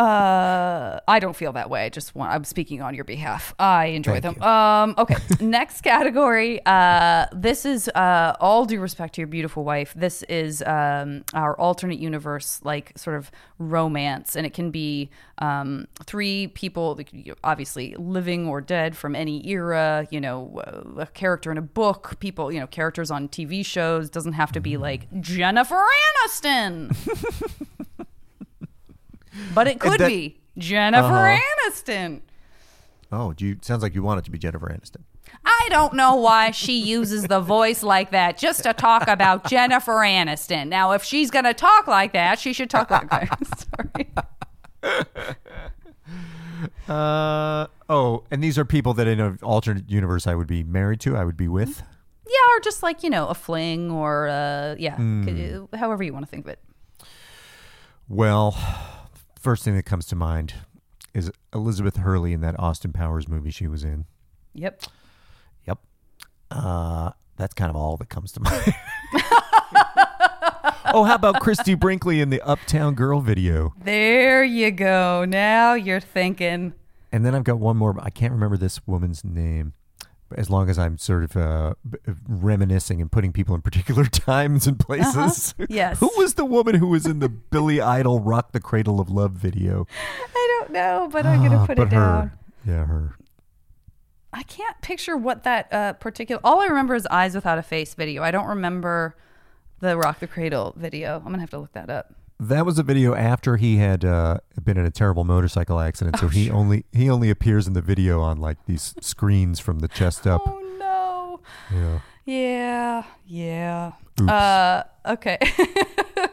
Uh, 0.00 0.98
I 1.06 1.18
don't 1.18 1.36
feel 1.36 1.52
that 1.52 1.68
way. 1.68 1.84
I 1.84 1.90
just 1.90 2.14
want. 2.14 2.32
I'm 2.32 2.44
speaking 2.44 2.80
on 2.80 2.94
your 2.94 3.04
behalf. 3.04 3.54
I 3.58 3.86
enjoy 3.86 4.18
Thank 4.22 4.38
them. 4.38 4.42
Um, 4.42 4.94
okay. 4.96 5.16
Next 5.40 5.82
category. 5.82 6.64
Uh, 6.64 7.26
this 7.34 7.66
is 7.66 7.86
uh, 7.88 8.34
all 8.40 8.64
due 8.64 8.80
respect 8.80 9.16
to 9.16 9.20
your 9.20 9.28
beautiful 9.28 9.62
wife. 9.62 9.92
This 9.94 10.22
is 10.22 10.62
um, 10.62 11.22
our 11.34 11.54
alternate 11.60 11.98
universe, 11.98 12.60
like 12.64 12.92
sort 12.96 13.14
of 13.14 13.30
romance, 13.58 14.36
and 14.36 14.46
it 14.46 14.54
can 14.54 14.70
be 14.70 15.10
um, 15.36 15.86
three 16.06 16.46
people, 16.46 16.94
like, 16.94 17.12
you 17.12 17.32
know, 17.32 17.34
obviously 17.44 17.94
living 17.96 18.48
or 18.48 18.62
dead 18.62 18.96
from 18.96 19.14
any 19.14 19.46
era. 19.46 20.08
You 20.10 20.22
know, 20.22 20.62
a 20.96 21.08
character 21.08 21.52
in 21.52 21.58
a 21.58 21.62
book. 21.62 22.18
People, 22.20 22.50
you 22.50 22.58
know, 22.58 22.66
characters 22.66 23.10
on 23.10 23.28
TV 23.28 23.66
shows. 23.66 24.08
Doesn't 24.08 24.32
have 24.32 24.52
to 24.52 24.60
be 24.60 24.78
like 24.78 25.08
Jennifer 25.20 25.84
Aniston. 26.26 26.96
But 29.54 29.68
it 29.68 29.80
could 29.80 30.00
that- 30.00 30.08
be 30.08 30.40
Jennifer 30.58 31.04
Uh-huh. 31.04 31.38
Aniston. 31.70 32.20
Oh, 33.12 33.32
do 33.32 33.44
you 33.46 33.56
sounds 33.62 33.82
like 33.82 33.94
you 33.94 34.02
want 34.02 34.18
it 34.20 34.24
to 34.26 34.30
be 34.30 34.38
Jennifer 34.38 34.66
Aniston. 34.68 35.02
I 35.44 35.66
don't 35.70 35.94
know 35.94 36.16
why 36.16 36.50
she 36.50 36.78
uses 36.80 37.24
the 37.24 37.40
voice 37.40 37.82
like 37.82 38.10
that 38.10 38.36
just 38.36 38.62
to 38.64 38.72
talk 38.72 39.06
about 39.08 39.48
Jennifer 39.48 39.94
Aniston. 39.94 40.68
Now, 40.68 40.92
if 40.92 41.02
she's 41.04 41.30
going 41.30 41.44
to 41.44 41.54
talk 41.54 41.86
like 41.86 42.12
that, 42.14 42.38
she 42.40 42.52
should 42.52 42.68
talk 42.70 42.90
like 42.90 43.08
that. 43.10 43.38
Sorry. 44.82 45.36
Uh 46.88 47.66
oh, 47.88 48.24
and 48.30 48.42
these 48.42 48.58
are 48.58 48.64
people 48.64 48.92
that 48.94 49.06
in 49.06 49.18
an 49.20 49.38
alternate 49.42 49.88
universe 49.90 50.26
I 50.26 50.34
would 50.34 50.46
be 50.48 50.62
married 50.62 51.00
to, 51.00 51.16
I 51.16 51.24
would 51.24 51.36
be 51.36 51.48
with. 51.48 51.82
Yeah, 52.26 52.56
or 52.56 52.60
just 52.60 52.82
like, 52.82 53.02
you 53.02 53.10
know, 53.10 53.28
a 53.28 53.34
fling 53.34 53.90
or, 53.90 54.28
uh, 54.28 54.74
yeah, 54.78 54.96
c- 54.98 55.60
however 55.76 56.02
you 56.02 56.12
want 56.12 56.24
to 56.26 56.30
think 56.30 56.44
of 56.44 56.50
it. 56.50 56.58
Well, 58.08 58.56
first 59.40 59.64
thing 59.64 59.74
that 59.74 59.84
comes 59.84 60.06
to 60.06 60.16
mind 60.16 60.54
is 61.14 61.30
Elizabeth 61.54 61.96
Hurley 61.96 62.32
in 62.32 62.40
that 62.42 62.58
Austin 62.58 62.92
Powers 62.92 63.26
movie 63.26 63.50
she 63.50 63.66
was 63.66 63.82
in. 63.82 64.04
Yep. 64.54 64.82
Yep. 65.66 65.78
Uh 66.50 67.10
that's 67.36 67.54
kind 67.54 67.70
of 67.70 67.76
all 67.76 67.96
that 67.96 68.08
comes 68.10 68.32
to 68.32 68.40
mind. 68.42 68.74
oh, 70.92 71.04
how 71.04 71.14
about 71.14 71.40
Christie 71.40 71.74
Brinkley 71.74 72.20
in 72.20 72.28
the 72.30 72.40
Uptown 72.42 72.94
Girl 72.94 73.20
video? 73.20 73.72
There 73.82 74.44
you 74.44 74.70
go. 74.70 75.24
Now 75.24 75.72
you're 75.74 76.00
thinking. 76.00 76.74
And 77.10 77.24
then 77.24 77.34
I've 77.34 77.44
got 77.44 77.58
one 77.58 77.76
more. 77.76 77.96
I 78.00 78.10
can't 78.10 78.32
remember 78.32 78.56
this 78.56 78.86
woman's 78.86 79.24
name. 79.24 79.72
As 80.36 80.48
long 80.50 80.70
as 80.70 80.78
I'm 80.78 80.96
sort 80.98 81.24
of 81.24 81.36
uh, 81.36 81.74
reminiscing 82.28 83.00
and 83.00 83.10
putting 83.10 83.32
people 83.32 83.54
in 83.54 83.62
particular 83.62 84.04
times 84.06 84.66
and 84.66 84.78
places. 84.78 85.54
Uh-huh. 85.58 85.66
Yes. 85.68 85.98
who 86.00 86.10
was 86.16 86.34
the 86.34 86.44
woman 86.44 86.76
who 86.76 86.86
was 86.88 87.06
in 87.06 87.18
the 87.18 87.28
Billy 87.28 87.80
Idol 87.80 88.20
"Rock 88.20 88.52
the 88.52 88.60
Cradle 88.60 89.00
of 89.00 89.10
Love" 89.10 89.32
video? 89.32 89.86
I 90.34 90.58
don't 90.60 90.72
know, 90.72 91.08
but 91.10 91.26
I'm 91.26 91.40
going 91.40 91.50
to 91.52 91.58
Ah, 91.58 91.66
put 91.66 91.76
but 91.76 91.86
it 91.88 91.90
down. 91.90 92.32
Yeah, 92.66 92.84
her. 92.86 93.14
I 94.32 94.42
can't 94.44 94.80
picture 94.80 95.16
what 95.16 95.42
that 95.42 95.72
uh, 95.72 95.92
particular. 95.94 96.40
All 96.44 96.60
I 96.60 96.66
remember 96.66 96.94
is 96.94 97.06
"Eyes 97.10 97.34
Without 97.34 97.58
a 97.58 97.62
Face" 97.62 97.94
video. 97.94 98.22
I 98.22 98.30
don't 98.30 98.46
remember 98.46 99.16
the 99.80 99.96
"Rock 99.96 100.20
the 100.20 100.26
Cradle" 100.28 100.74
video. 100.76 101.16
I'm 101.16 101.24
gonna 101.24 101.40
have 101.40 101.50
to 101.50 101.58
look 101.58 101.72
that 101.72 101.90
up. 101.90 102.14
That 102.40 102.64
was 102.64 102.78
a 102.78 102.82
video 102.82 103.14
after 103.14 103.58
he 103.58 103.76
had 103.76 104.02
uh, 104.02 104.38
been 104.64 104.78
in 104.78 104.86
a 104.86 104.90
terrible 104.90 105.24
motorcycle 105.24 105.78
accident. 105.78 106.16
Oh, 106.16 106.20
So 106.20 106.28
he 106.28 106.50
only 106.50 106.86
he 106.90 107.10
only 107.10 107.28
appears 107.28 107.66
in 107.66 107.74
the 107.74 107.82
video 107.82 108.22
on 108.22 108.38
like 108.38 108.56
these 108.64 108.94
screens 109.02 109.60
from 109.60 109.80
the 109.80 109.88
chest 109.88 110.26
up. 110.26 110.40
Oh 110.46 110.58
no. 110.78 111.40
Yeah. 111.70 112.00
Yeah. 112.24 113.02
Yeah. 113.26 113.92
Oops. 114.20 114.30
Uh, 114.30 114.84
okay. 115.04 115.36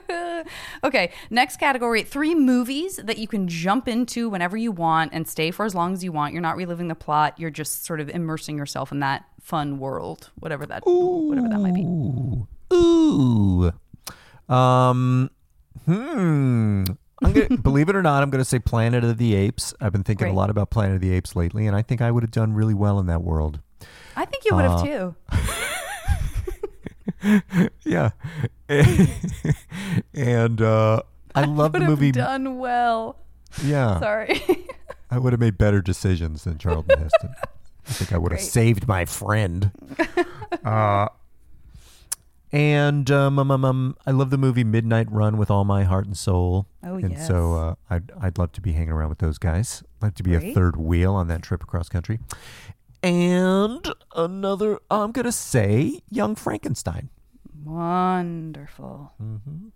okay. 0.86 1.12
Next 1.30 1.58
category: 1.58 2.03
three 2.03 2.34
movies 2.36 3.01
that 3.03 3.18
you 3.18 3.28
can 3.28 3.49
jump 3.49 3.89
into 3.89 4.30
whenever 4.30 4.55
you 4.55 4.72
want 4.72 5.12
and 5.14 5.28
stay 5.28 5.51
for 5.51 5.66
as 5.66 5.76
long 5.76 5.91
as 5.91 6.05
you 6.05 6.14
want. 6.14 6.32
You're 6.32 6.41
not 6.41 6.55
reliving 6.55 6.88
the 6.88 6.95
plot. 6.95 7.38
You're 7.38 7.49
just 7.49 7.86
sort 7.86 7.99
of 7.99 8.10
immersing 8.10 8.58
yourself 8.58 8.93
in 8.93 9.01
that 9.01 9.26
fun 9.41 9.78
world, 9.78 10.30
whatever 10.39 10.66
that 10.68 10.84
whatever 10.86 11.49
that 11.49 11.60
might 11.60 11.74
be. 11.74 11.82
Ooh. 11.84 12.47
Ooh. 12.74 13.74
Um. 14.53 15.32
Hmm. 15.86 16.84
I'm 17.23 17.34
gonna, 17.34 17.57
believe 17.61 17.89
it 17.89 17.95
or 17.95 18.01
not, 18.01 18.21
I'm 18.23 18.30
going 18.30 18.41
to 18.43 18.45
say 18.45 18.59
Planet 18.59 19.03
of 19.03 19.17
the 19.17 19.34
Apes. 19.36 19.73
I've 19.82 19.91
been 19.91 20.03
thinking 20.03 20.25
Great. 20.25 20.34
a 20.34 20.36
lot 20.36 20.49
about 20.49 20.69
Planet 20.69 20.95
of 20.95 21.01
the 21.01 21.11
Apes 21.13 21.36
lately, 21.36 21.65
and 21.67 21.75
I 21.75 21.82
think 21.82 22.01
I 22.01 22.11
would 22.11 22.23
have 22.23 22.32
done 22.32 22.53
really 22.53 22.73
well 22.75 22.99
in 22.99 23.07
that 23.07 23.23
world. 23.23 23.59
I 24.15 24.25
think 24.25 24.45
you 24.45 24.55
would 24.55 24.65
have 24.65 24.82
Uh, 24.82 25.11
too. 27.23 27.69
yeah. 27.86 28.09
and 30.13 30.61
uh, 30.61 31.01
I 31.36 31.45
love 31.45 31.73
the 31.73 31.80
movie. 31.80 32.11
done 32.11 32.57
well. 32.57 33.17
Yeah. 33.63 33.99
Sorry. 33.99 34.41
I 35.09 35.17
would 35.19 35.34
have 35.34 35.39
made 35.39 35.57
better 35.57 35.82
decisions 35.82 36.43
than 36.43 36.57
Charlton 36.57 36.99
Heston. 36.99 37.34
I 37.88 37.91
think 37.91 38.11
I 38.13 38.17
would 38.17 38.32
have 38.32 38.41
saved 38.41 38.88
my 38.88 39.05
friend. 39.05 39.71
uh, 40.65 41.07
and 42.51 43.09
um, 43.11 43.39
um, 43.39 43.65
um, 43.65 43.97
I 44.05 44.11
love 44.11 44.29
the 44.29 44.37
movie 44.37 44.63
Midnight 44.63 45.11
Run 45.11 45.37
with 45.37 45.51
all 45.51 45.65
my 45.65 45.83
heart 45.83 46.05
and 46.05 46.17
soul. 46.17 46.67
Oh, 46.83 46.95
and 46.97 47.19
so 47.19 47.53
uh, 47.53 47.75
I'd 47.89 48.11
I'd 48.19 48.37
love 48.37 48.51
to 48.53 48.61
be 48.61 48.73
hanging 48.73 48.91
around 48.91 49.09
with 49.09 49.19
those 49.19 49.37
guys. 49.37 49.83
I'd 50.01 50.07
like 50.07 50.15
to 50.15 50.23
be 50.23 50.35
a 50.35 50.53
third 50.53 50.77
wheel 50.77 51.13
on 51.15 51.27
that 51.27 51.41
trip 51.41 51.63
across 51.63 51.89
country. 51.89 52.19
And 53.03 53.87
another, 54.15 54.79
I'm 54.89 55.11
gonna 55.11 55.31
say 55.31 55.99
Young 56.09 56.35
Frankenstein. 56.35 57.09
Wonderful. 57.63 59.13
Mm-hmm. 59.21 59.67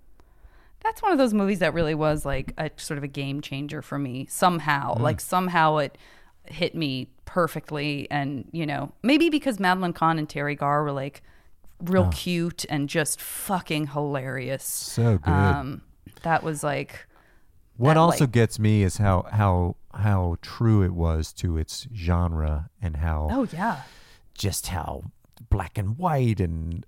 That's 0.84 1.01
one 1.01 1.11
of 1.11 1.17
those 1.17 1.34
movies 1.34 1.59
that 1.59 1.74
really 1.74 1.93
was 1.93 2.26
like 2.26 2.53
a 2.57 2.72
sort 2.78 2.97
of 2.97 3.03
a 3.03 3.07
game 3.07 3.41
changer 3.41 3.82
for 3.82 3.99
me 3.99 4.26
somehow. 4.30 4.95
Mm. 4.95 5.01
Like 5.01 5.19
somehow 5.19 5.78
it 5.78 5.97
hit 6.45 6.74
me 6.74 7.09
perfectly 7.26 8.07
and, 8.09 8.47
you 8.51 8.65
know, 8.65 8.91
maybe 9.03 9.30
because 9.30 9.59
Madeline 9.59 9.93
Kahn 9.93 10.17
and 10.17 10.28
Teri 10.28 10.57
Garr 10.57 10.84
were 10.84 10.91
like 10.91 11.22
real 11.84 12.06
Oh. 12.08 12.10
cute 12.14 12.66
and 12.70 12.88
just 12.90 13.20
fucking 13.22 13.88
hilarious. 13.88 14.64
So 14.64 15.18
good. 15.18 15.32
Um 15.32 15.82
that 16.24 16.44
was 16.44 16.64
like 16.64 17.08
What 17.78 17.94
that, 17.96 18.00
also 18.00 18.24
like- 18.26 18.32
gets 18.32 18.60
me 18.60 18.84
is 18.84 18.98
how 18.98 19.26
how 19.32 19.76
how 19.94 20.38
true 20.42 20.84
it 20.84 20.94
was 20.94 21.34
to 21.34 21.58
its 21.58 21.88
genre 21.94 22.70
and 22.82 22.98
how 22.98 23.28
Oh 23.32 23.48
yeah. 23.52 23.82
just 24.34 24.68
how 24.68 25.04
black 25.50 25.78
and 25.78 25.98
white 25.98 26.40
and 26.40 26.86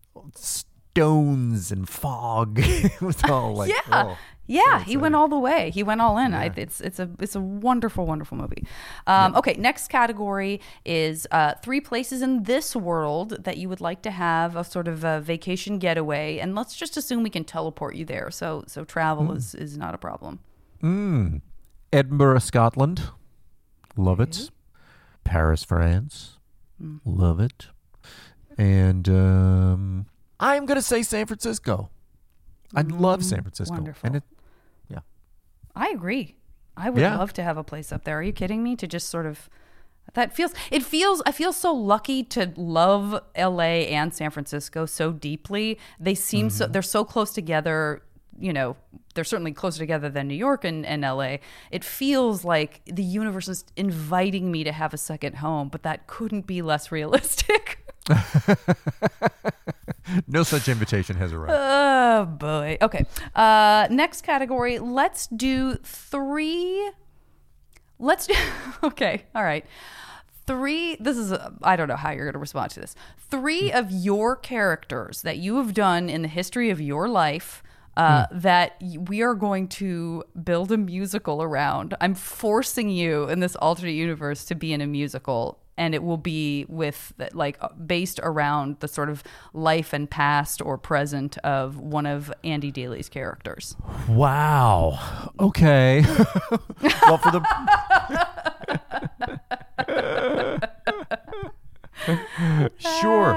stones 0.93 1.71
and 1.71 1.89
fog 1.89 2.59
it 2.61 3.01
was 3.01 3.23
all 3.23 3.55
like 3.55 3.71
yeah, 3.71 3.81
oh. 3.91 4.17
yeah. 4.45 4.83
He 4.83 4.95
went 4.95 5.15
all 5.15 5.27
the 5.27 5.39
way. 5.39 5.71
He 5.71 5.81
went 5.81 6.01
all 6.01 6.19
in. 6.19 6.35
I, 6.35 6.51
it's 6.55 6.79
it's 6.81 6.99
a 6.99 7.09
it's 7.19 7.35
a 7.35 7.39
wonderful, 7.41 8.05
wonderful 8.05 8.37
movie. 8.37 8.67
Um, 9.07 9.33
Okay, 9.35 9.55
next 9.57 9.87
category 9.87 10.61
is 10.85 11.25
uh, 11.31 11.53
three 11.63 11.81
places 11.81 12.21
in 12.21 12.43
this 12.43 12.75
world 12.75 13.43
that 13.43 13.57
you 13.57 13.69
would 13.69 13.81
like 13.81 14.03
to 14.03 14.11
have 14.11 14.55
a 14.55 14.63
sort 14.63 14.87
of 14.87 15.03
a 15.03 15.19
vacation 15.19 15.79
getaway, 15.79 16.37
and 16.37 16.53
let's 16.53 16.75
just 16.75 16.95
assume 16.95 17.23
we 17.23 17.29
can 17.31 17.43
teleport 17.43 17.95
you 17.95 18.05
there. 18.05 18.29
So 18.29 18.63
so 18.67 18.83
travel 18.83 19.25
Hmm. 19.25 19.37
is 19.37 19.55
is 19.55 19.77
not 19.77 19.95
a 19.95 19.97
problem. 19.97 20.39
Mm. 20.83 21.41
Edinburgh, 21.91 22.39
Scotland. 22.39 23.01
Love 23.95 24.19
it. 24.19 24.51
Paris, 25.23 25.63
France. 25.63 26.37
Mm. 26.81 26.99
Love 27.05 27.39
it. 27.39 27.67
And 28.57 29.07
um, 29.09 30.05
I'm 30.51 30.65
going 30.65 30.75
to 30.77 30.81
say 30.81 31.01
San 31.03 31.25
Francisco. 31.25 31.89
I 32.75 32.81
love 32.81 33.23
San 33.23 33.41
Francisco. 33.41 33.73
Mm, 33.75 33.77
wonderful. 33.79 34.07
And 34.07 34.15
it, 34.17 34.23
yeah. 34.89 34.99
I 35.75 35.89
agree. 35.89 36.35
I 36.75 36.89
would 36.89 37.01
Yeah. 37.01 37.17
love 37.17 37.33
to 37.33 37.43
have 37.43 37.57
a 37.57 37.63
place 37.63 37.91
up 37.91 38.03
there. 38.03 38.17
Are 38.17 38.23
you 38.23 38.33
kidding 38.33 38.63
me? 38.63 38.75
To 38.77 38.87
just 38.87 39.09
sort 39.09 39.25
of 39.25 39.49
that 40.15 40.35
feels 40.35 40.53
it 40.71 40.83
feels 40.83 41.21
I 41.25 41.31
feel 41.31 41.53
so 41.53 41.71
lucky 41.73 42.23
to 42.35 42.51
love 42.57 43.21
LA 43.37 43.87
and 43.97 44.13
San 44.13 44.31
Francisco 44.31 44.85
so 44.85 45.11
deeply. 45.11 45.77
They 45.99 46.15
seem 46.15 46.49
so 46.49 46.65
Mm-hmm. 46.65 46.71
they're 46.73 46.81
so 46.81 47.05
close 47.05 47.31
together, 47.31 48.01
you 48.39 48.51
know, 48.51 48.75
they're 49.13 49.23
certainly 49.23 49.53
closer 49.53 49.77
together 49.79 50.09
than 50.09 50.27
New 50.27 50.35
York 50.35 50.65
and, 50.65 50.83
and 50.85 51.03
LA. 51.03 51.37
It 51.71 51.83
feels 51.85 52.43
like 52.43 52.81
the 52.85 53.03
universe 53.03 53.47
is 53.47 53.63
inviting 53.77 54.51
me 54.51 54.63
to 54.63 54.71
have 54.71 54.93
a 54.93 54.97
second 54.97 55.35
home, 55.37 55.69
but 55.69 55.83
that 55.83 56.07
couldn't 56.07 56.47
be 56.47 56.61
less 56.63 56.91
realistic. 56.97 57.82
No 60.27 60.43
such 60.43 60.67
invitation 60.67 61.15
has 61.15 61.31
arrived. 61.31 61.53
Oh 61.55 62.25
boy. 62.25 62.77
Okay. 62.81 63.05
Uh, 63.33 63.87
next 63.89 64.21
category. 64.23 64.77
Let's 64.77 65.27
do 65.27 65.75
three. 65.75 66.91
Let's 67.99 68.27
do. 68.27 68.33
Okay. 68.83 69.23
All 69.33 69.43
right. 69.43 69.65
Three. 70.45 70.97
This 70.99 71.15
is. 71.17 71.31
I 71.31 71.49
I 71.63 71.75
don't 71.77 71.87
know 71.87 71.95
how 71.95 72.11
you're 72.11 72.25
going 72.25 72.33
to 72.33 72.39
respond 72.39 72.71
to 72.71 72.81
this. 72.81 72.95
Three 73.17 73.71
of 73.71 73.89
your 73.91 74.35
characters 74.35 75.21
that 75.21 75.37
you 75.37 75.55
have 75.55 75.73
done 75.73 76.09
in 76.09 76.21
the 76.21 76.27
history 76.27 76.69
of 76.69 76.81
your 76.81 77.07
life. 77.07 77.63
Uh, 77.95 78.25
That 78.31 78.75
y- 78.81 78.97
we 79.07 79.21
are 79.21 79.35
going 79.35 79.67
to 79.69 80.23
build 80.43 80.71
a 80.73 80.77
musical 80.77 81.41
around. 81.41 81.95
I'm 82.01 82.13
forcing 82.15 82.89
you 82.89 83.29
in 83.29 83.39
this 83.39 83.55
alternate 83.55 83.91
universe 83.93 84.43
to 84.45 84.55
be 84.55 84.73
in 84.73 84.81
a 84.81 84.87
musical, 84.87 85.59
and 85.77 85.95
it 85.95 86.03
will 86.03 86.17
be 86.17 86.65
with 86.67 87.13
like 87.33 87.57
uh, 87.61 87.69
based 87.73 88.19
around 88.23 88.79
the 88.79 88.87
sort 88.87 89.09
of 89.09 89.23
life 89.53 89.93
and 89.93 90.09
past 90.09 90.61
or 90.61 90.77
present 90.77 91.37
of 91.39 91.77
one 91.77 92.05
of 92.05 92.31
Andy 92.43 92.71
Daly's 92.71 93.09
characters. 93.09 93.75
Wow. 94.07 95.31
Okay. 95.39 96.03
well, 97.03 97.17
for 97.17 97.31
the 97.31 97.43
sure. 102.77 103.33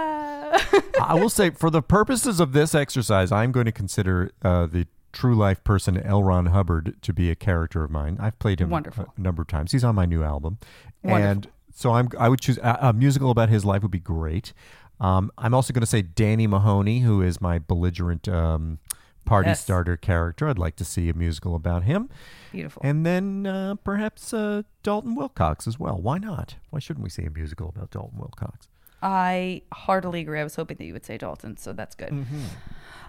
I 1.00 1.14
will 1.14 1.28
say, 1.28 1.50
for 1.50 1.70
the 1.70 1.82
purposes 1.82 2.40
of 2.40 2.52
this 2.52 2.74
exercise, 2.74 3.30
I'm 3.30 3.52
going 3.52 3.66
to 3.66 3.72
consider 3.72 4.30
uh, 4.42 4.66
the 4.66 4.86
true 5.12 5.34
life 5.34 5.62
person 5.64 5.96
L. 5.98 6.22
Ron 6.22 6.46
Hubbard 6.46 6.96
to 7.02 7.12
be 7.12 7.30
a 7.30 7.34
character 7.34 7.84
of 7.84 7.90
mine. 7.90 8.16
I've 8.20 8.38
played 8.38 8.60
him 8.60 8.70
Wonderful. 8.70 9.12
a 9.16 9.20
number 9.20 9.42
of 9.42 9.48
times. 9.48 9.72
He's 9.72 9.84
on 9.84 9.94
my 9.94 10.06
new 10.06 10.22
album, 10.22 10.58
Wonderful. 11.02 11.30
and 11.30 11.48
so 11.76 11.92
I'm. 11.92 12.08
I 12.18 12.28
would 12.28 12.40
choose 12.40 12.58
a, 12.58 12.78
a 12.80 12.92
musical 12.92 13.30
about 13.30 13.48
his 13.50 13.64
life 13.64 13.82
would 13.82 13.90
be 13.92 14.00
great. 14.00 14.52
Um, 14.98 15.30
I'm 15.38 15.52
also 15.54 15.72
going 15.74 15.82
to 15.82 15.86
say 15.86 16.00
Danny 16.02 16.46
Mahoney, 16.46 17.00
who 17.00 17.20
is 17.22 17.38
my 17.40 17.58
belligerent 17.58 18.26
um, 18.28 18.78
party 19.26 19.50
Yes. 19.50 19.62
starter 19.62 19.96
character. 19.96 20.48
I'd 20.48 20.58
like 20.58 20.76
to 20.76 20.84
see 20.86 21.10
a 21.10 21.14
musical 21.14 21.54
about 21.54 21.82
him. 21.82 22.08
Beautiful. 22.50 22.80
And 22.82 23.04
then 23.04 23.46
uh, 23.46 23.74
perhaps 23.84 24.32
uh, 24.32 24.62
Dalton 24.82 25.14
Wilcox 25.14 25.66
as 25.66 25.78
well. 25.78 25.98
Why 26.00 26.16
not? 26.16 26.54
Why 26.70 26.78
shouldn't 26.80 27.04
we 27.04 27.10
see 27.10 27.24
a 27.26 27.30
musical 27.30 27.68
about 27.68 27.90
Dalton 27.90 28.18
Wilcox? 28.18 28.68
I 29.06 29.62
heartily 29.72 30.20
agree. 30.22 30.40
I 30.40 30.42
was 30.42 30.56
hoping 30.56 30.78
that 30.78 30.84
you 30.84 30.92
would 30.92 31.06
say 31.06 31.16
Dalton, 31.16 31.56
so 31.56 31.72
that's 31.72 31.94
good. 31.94 32.10
Mm-hmm. 32.10 32.42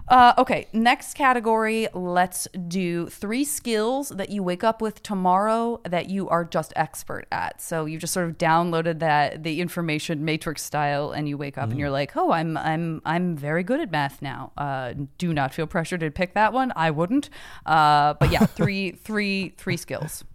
Uh, 0.07 0.33
okay, 0.37 0.67
next 0.71 1.15
category. 1.15 1.87
Let's 1.91 2.47
do 2.67 3.07
three 3.07 3.43
skills 3.43 4.09
that 4.09 4.29
you 4.29 4.43
wake 4.43 4.63
up 4.63 4.79
with 4.79 5.01
tomorrow 5.01 5.81
that 5.85 6.07
you 6.07 6.29
are 6.29 6.45
just 6.45 6.71
expert 6.75 7.25
at. 7.31 7.59
So 7.61 7.85
you 7.85 7.97
just 7.97 8.13
sort 8.13 8.29
of 8.29 8.37
downloaded 8.37 8.99
that 8.99 9.41
the 9.41 9.59
information 9.59 10.23
matrix 10.23 10.61
style, 10.61 11.11
and 11.11 11.27
you 11.27 11.35
wake 11.35 11.57
up 11.57 11.71
and 11.71 11.79
you're 11.79 11.89
like, 11.89 12.15
"Oh, 12.15 12.31
I'm 12.31 12.57
I'm 12.57 13.01
I'm 13.03 13.35
very 13.35 13.63
good 13.63 13.79
at 13.79 13.91
math 13.91 14.21
now." 14.21 14.51
Uh, 14.55 14.93
do 15.17 15.33
not 15.33 15.51
feel 15.51 15.65
pressure 15.65 15.97
to 15.97 16.11
pick 16.11 16.35
that 16.35 16.53
one. 16.53 16.71
I 16.75 16.91
wouldn't. 16.91 17.31
Uh, 17.65 18.13
but 18.13 18.31
yeah, 18.31 18.45
three 18.45 18.91
three 18.91 19.55
three 19.57 19.77
skills. 19.77 20.23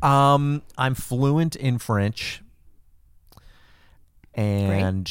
Um, 0.00 0.62
I'm 0.78 0.94
fluent 0.94 1.54
in 1.54 1.78
French. 1.78 2.41
And 4.34 5.10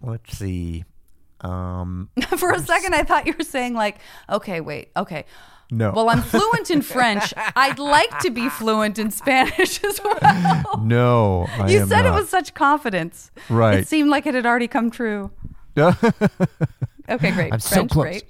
let's 0.00 0.36
see. 0.38 0.84
Um, 1.40 2.10
For 2.38 2.52
a 2.52 2.60
second, 2.60 2.94
I 2.94 3.02
thought 3.02 3.26
you 3.26 3.34
were 3.38 3.44
saying 3.44 3.74
like, 3.74 3.98
"Okay, 4.28 4.60
wait, 4.60 4.90
okay." 4.96 5.24
No. 5.70 5.92
Well, 5.92 6.08
I'm 6.08 6.22
fluent 6.34 6.70
in 6.70 6.82
French. 6.82 7.34
I'd 7.54 7.78
like 7.78 8.18
to 8.20 8.30
be 8.30 8.48
fluent 8.48 8.98
in 8.98 9.10
Spanish 9.10 9.84
as 9.84 10.00
well. 10.02 10.80
no, 10.82 11.46
I 11.50 11.70
you 11.70 11.86
said 11.86 12.06
it 12.06 12.14
with 12.14 12.28
such 12.28 12.54
confidence. 12.54 13.30
Right. 13.50 13.80
It 13.80 13.88
seemed 13.88 14.08
like 14.08 14.26
it 14.26 14.34
had 14.34 14.46
already 14.46 14.68
come 14.68 14.90
true. 14.90 15.30
Okay, 15.76 17.30
great. 17.32 17.52
I'm 17.52 17.60
so 17.60 17.76
French, 17.76 17.90
close. 17.90 18.04
great. 18.04 18.24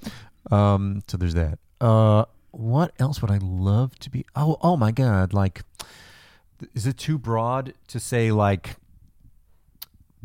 Um, 0.50 1.02
so 1.08 1.16
there's 1.16 1.34
that. 1.34 1.58
Uh, 1.80 2.24
what 2.50 2.92
else 2.98 3.22
would 3.22 3.30
I 3.30 3.38
love 3.38 3.98
to 4.00 4.10
be? 4.10 4.24
Oh, 4.34 4.58
oh 4.60 4.76
my 4.76 4.90
God! 4.90 5.32
Like, 5.32 5.62
is 6.74 6.86
it 6.86 6.96
too 6.96 7.18
broad 7.18 7.74
to 7.88 8.00
say 8.00 8.32
like 8.32 8.76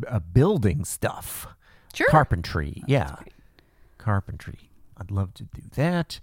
uh, 0.07 0.19
building 0.19 0.85
stuff? 0.85 1.47
Sure. 1.93 2.07
Carpentry, 2.09 2.83
yeah. 2.87 3.15
Carpentry. 3.97 4.69
I'd 4.97 5.11
love 5.11 5.33
to 5.35 5.43
do 5.43 5.61
that. 5.75 6.19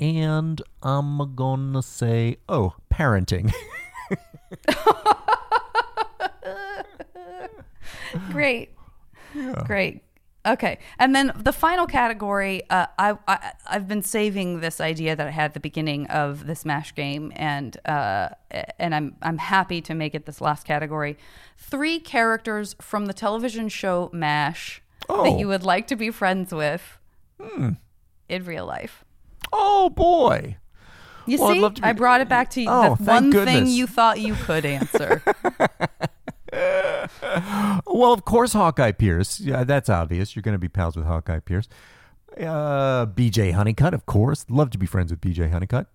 And 0.00 0.62
I'm 0.82 1.34
gonna 1.34 1.82
say, 1.82 2.36
oh, 2.48 2.74
parenting. 2.92 3.52
Great. 8.30 8.70
Great. 9.64 10.02
Okay. 10.48 10.78
And 10.98 11.14
then 11.14 11.32
the 11.36 11.52
final 11.52 11.86
category, 11.86 12.62
uh, 12.70 12.86
I, 12.98 13.16
I, 13.28 13.52
I've 13.66 13.86
been 13.86 14.02
saving 14.02 14.60
this 14.60 14.80
idea 14.80 15.14
that 15.14 15.26
I 15.26 15.30
had 15.30 15.44
at 15.46 15.54
the 15.54 15.60
beginning 15.60 16.06
of 16.06 16.46
this 16.46 16.64
MASH 16.64 16.94
game, 16.94 17.32
and 17.36 17.76
uh, 17.84 18.30
and 18.78 18.94
I'm, 18.94 19.16
I'm 19.22 19.38
happy 19.38 19.80
to 19.82 19.94
make 19.94 20.14
it 20.14 20.24
this 20.26 20.40
last 20.40 20.64
category. 20.66 21.18
Three 21.58 22.00
characters 22.00 22.74
from 22.80 23.06
the 23.06 23.12
television 23.12 23.68
show 23.68 24.10
MASH 24.12 24.82
Oh. 25.10 25.24
that 25.24 25.38
you 25.38 25.48
would 25.48 25.62
like 25.62 25.86
to 25.88 25.96
be 25.96 26.10
friends 26.10 26.52
with 26.52 26.98
Hmm. 27.40 27.70
in 28.28 28.44
real 28.44 28.66
life. 28.66 29.04
Oh 29.52 29.88
boy. 29.90 30.56
You 31.26 31.38
Well, 31.38 31.70
see, 31.70 31.80
to 31.80 31.86
I 31.86 31.92
brought 31.92 32.20
it 32.20 32.28
back 32.28 32.50
to 32.50 32.60
you. 32.62 32.68
Oh, 32.70 32.96
the 32.96 33.04
one 33.04 33.30
thing 33.32 33.66
you 33.66 33.86
thought 33.86 34.18
you 34.20 34.34
could 34.34 34.64
answer. 34.66 35.22
Well, 37.86 38.12
of 38.12 38.24
course, 38.24 38.52
Hawkeye 38.52 38.92
Pierce. 38.92 39.40
Yeah, 39.40 39.64
that's 39.64 39.88
obvious. 39.88 40.36
You're 40.36 40.42
going 40.42 40.54
to 40.54 40.58
be 40.58 40.68
pals 40.68 40.96
with 40.96 41.06
Hawkeye 41.06 41.40
Pierce. 41.40 41.68
Uh, 42.36 43.06
BJ 43.06 43.52
Honeycutt, 43.52 43.94
of 43.94 44.06
course. 44.06 44.46
Love 44.48 44.70
to 44.70 44.78
be 44.78 44.86
friends 44.86 45.10
with 45.10 45.20
BJ 45.20 45.50
Honeycutt. 45.50 45.86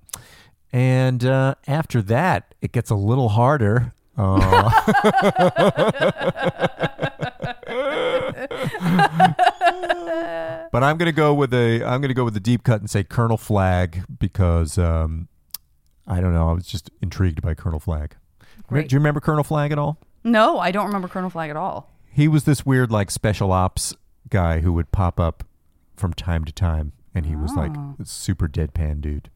And 0.74 1.24
uh, 1.24 1.56
after 1.68 2.02
that, 2.02 2.56
it 2.62 2.72
gets 2.72 2.90
a 2.90 2.96
little 2.96 3.30
harder. 3.30 3.94
Uh, 4.18 4.72
but 10.72 10.84
I'm 10.84 10.98
going 10.98 11.06
to 11.06 11.12
go 11.12 11.34
with 11.34 11.54
a 11.54 11.84
I'm 11.84 12.02
going 12.02 12.10
to 12.10 12.14
go 12.14 12.24
with 12.24 12.34
the 12.34 12.40
deep 12.40 12.64
cut 12.64 12.80
and 12.80 12.90
say 12.90 13.04
Colonel 13.04 13.38
Flagg 13.38 14.04
because 14.20 14.78
um, 14.78 15.28
I 16.06 16.22
don't 16.22 16.34
know. 16.34 16.50
I 16.50 16.54
was 16.54 16.68
just 16.68 16.92
intrigued 17.02 17.42
by 17.42 17.54
Colonel 17.54 17.80
Flagg. 17.80 18.16
Great. 18.68 18.90
Do 18.90 18.96
you 18.96 19.00
remember 19.00 19.20
Colonel 19.20 19.44
Flagg 19.44 19.72
at 19.72 19.80
all? 19.80 19.98
No, 20.24 20.60
I 20.60 20.72
don't 20.72 20.86
remember 20.88 21.08
Colonel 21.08 21.30
Flagg 21.30 21.50
at 21.50 21.56
all. 21.58 21.92
He 22.12 22.28
was 22.28 22.44
this 22.46 22.66
weird 22.66 22.92
like 22.92 23.12
special 23.12 23.52
ops 23.52 23.94
guy 24.30 24.60
who 24.62 24.72
would 24.74 24.92
pop 24.92 25.20
up 25.20 25.44
from 25.96 26.14
time 26.14 26.46
to 26.46 26.52
time, 26.52 26.94
and 27.14 27.26
he 27.26 27.36
was 27.36 27.54
like 27.56 27.72
Oh. 27.78 27.96
a 28.00 28.06
super 28.06 28.48
deadpan 28.48 29.02
dude. 29.02 29.30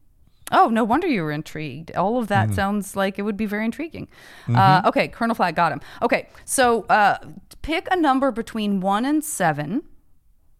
Oh, 0.50 0.68
no 0.68 0.82
wonder 0.82 1.06
you 1.06 1.22
were 1.22 1.30
intrigued. 1.32 1.94
All 1.94 2.16
of 2.18 2.28
that 2.28 2.48
Mhm. 2.48 2.54
sounds 2.54 2.96
like 2.96 3.18
it 3.18 3.22
would 3.22 3.36
be 3.36 3.44
very 3.44 3.66
intriguing. 3.66 4.08
Mhm. 4.46 4.56
Uh, 4.56 4.88
okay, 4.88 5.06
Colonel 5.08 5.34
Flagg 5.34 5.54
got 5.56 5.72
him. 5.72 5.80
Okay, 6.00 6.28
so 6.46 6.84
uh, 6.84 7.18
pick 7.60 7.86
a 7.90 7.96
number 7.96 8.30
between 8.30 8.80
one 8.80 9.04
and 9.04 9.22
seven. 9.22 9.82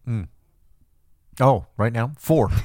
Mm. 0.07 0.27
Oh, 1.41 1.65
right 1.77 1.91
now 1.93 2.11
four. 2.17 2.49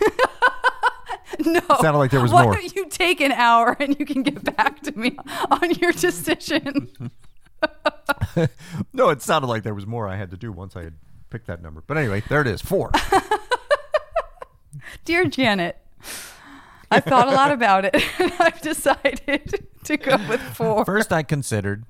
No, 1.44 1.60
Sounded 1.80 1.98
like 1.98 2.12
there 2.12 2.20
was 2.20 2.30
Why 2.32 2.44
more. 2.44 2.54
don't 2.54 2.76
you 2.76 2.88
take 2.88 3.20
an 3.20 3.32
hour 3.32 3.76
and 3.80 3.98
you 3.98 4.06
can 4.06 4.22
get 4.22 4.56
back 4.56 4.80
to 4.82 4.96
me 4.96 5.16
on 5.50 5.70
your 5.80 5.90
decision? 5.92 6.88
no, 8.92 9.10
it 9.10 9.22
sounded 9.22 9.48
like 9.48 9.62
there 9.62 9.74
was 9.74 9.86
more 9.86 10.08
I 10.08 10.16
had 10.16 10.30
to 10.30 10.36
do 10.36 10.52
once 10.52 10.76
I 10.76 10.84
had 10.84 10.94
picked 11.30 11.46
that 11.46 11.62
number. 11.62 11.82
But 11.86 11.98
anyway, 11.98 12.22
there 12.28 12.40
it 12.40 12.46
is, 12.46 12.60
four. 12.60 12.90
Dear 15.04 15.26
Janet, 15.26 15.76
I 16.90 17.00
thought 17.00 17.28
a 17.28 17.32
lot 17.32 17.52
about 17.52 17.84
it 17.84 17.94
and 18.18 18.32
I've 18.38 18.60
decided 18.60 19.66
to 19.84 19.96
go 19.96 20.16
with 20.28 20.40
four. 20.40 20.84
First, 20.84 21.12
I 21.12 21.22
considered. 21.22 21.84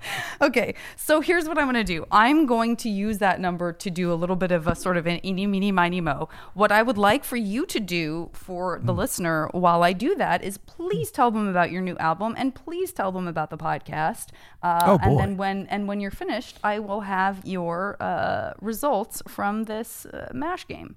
Okay, 0.42 0.74
so 0.96 1.20
here's 1.20 1.46
what 1.46 1.58
I'm 1.58 1.66
going 1.66 1.74
to 1.74 1.84
do. 1.84 2.06
I'm 2.10 2.46
going 2.46 2.74
to 2.76 2.88
use 2.88 3.18
that 3.18 3.40
number 3.40 3.72
to 3.74 3.90
do 3.90 4.10
a 4.10 4.14
little 4.14 4.36
bit 4.36 4.50
of 4.52 4.66
a 4.66 4.74
sort 4.74 4.96
of 4.96 5.06
an 5.06 5.24
eeny, 5.24 5.46
meeny, 5.46 5.70
miny, 5.70 6.00
mo. 6.00 6.28
What 6.54 6.72
I 6.72 6.82
would 6.82 6.96
like 6.96 7.24
for 7.24 7.36
you 7.36 7.66
to 7.66 7.78
do 7.80 8.30
for 8.32 8.80
the 8.82 8.94
listener 8.94 9.48
while 9.52 9.82
I 9.82 9.92
do 9.92 10.14
that 10.16 10.42
is 10.42 10.56
please 10.56 11.10
tell 11.10 11.30
them 11.30 11.46
about 11.46 11.70
your 11.70 11.82
new 11.82 11.96
album 11.98 12.34
and 12.38 12.54
please 12.54 12.92
tell 12.92 13.12
them 13.12 13.28
about 13.28 13.50
the 13.50 13.58
podcast. 13.58 14.28
Uh, 14.62 14.80
Oh, 14.86 14.98
And 15.02 15.18
then 15.18 15.36
when 15.36 15.66
and 15.68 15.86
when 15.86 16.00
you're 16.00 16.10
finished, 16.10 16.58
I 16.64 16.78
will 16.78 17.02
have 17.02 17.42
your 17.44 17.96
uh, 18.00 18.54
results 18.60 19.22
from 19.28 19.64
this 19.64 20.06
uh, 20.06 20.30
mash 20.32 20.66
game. 20.66 20.96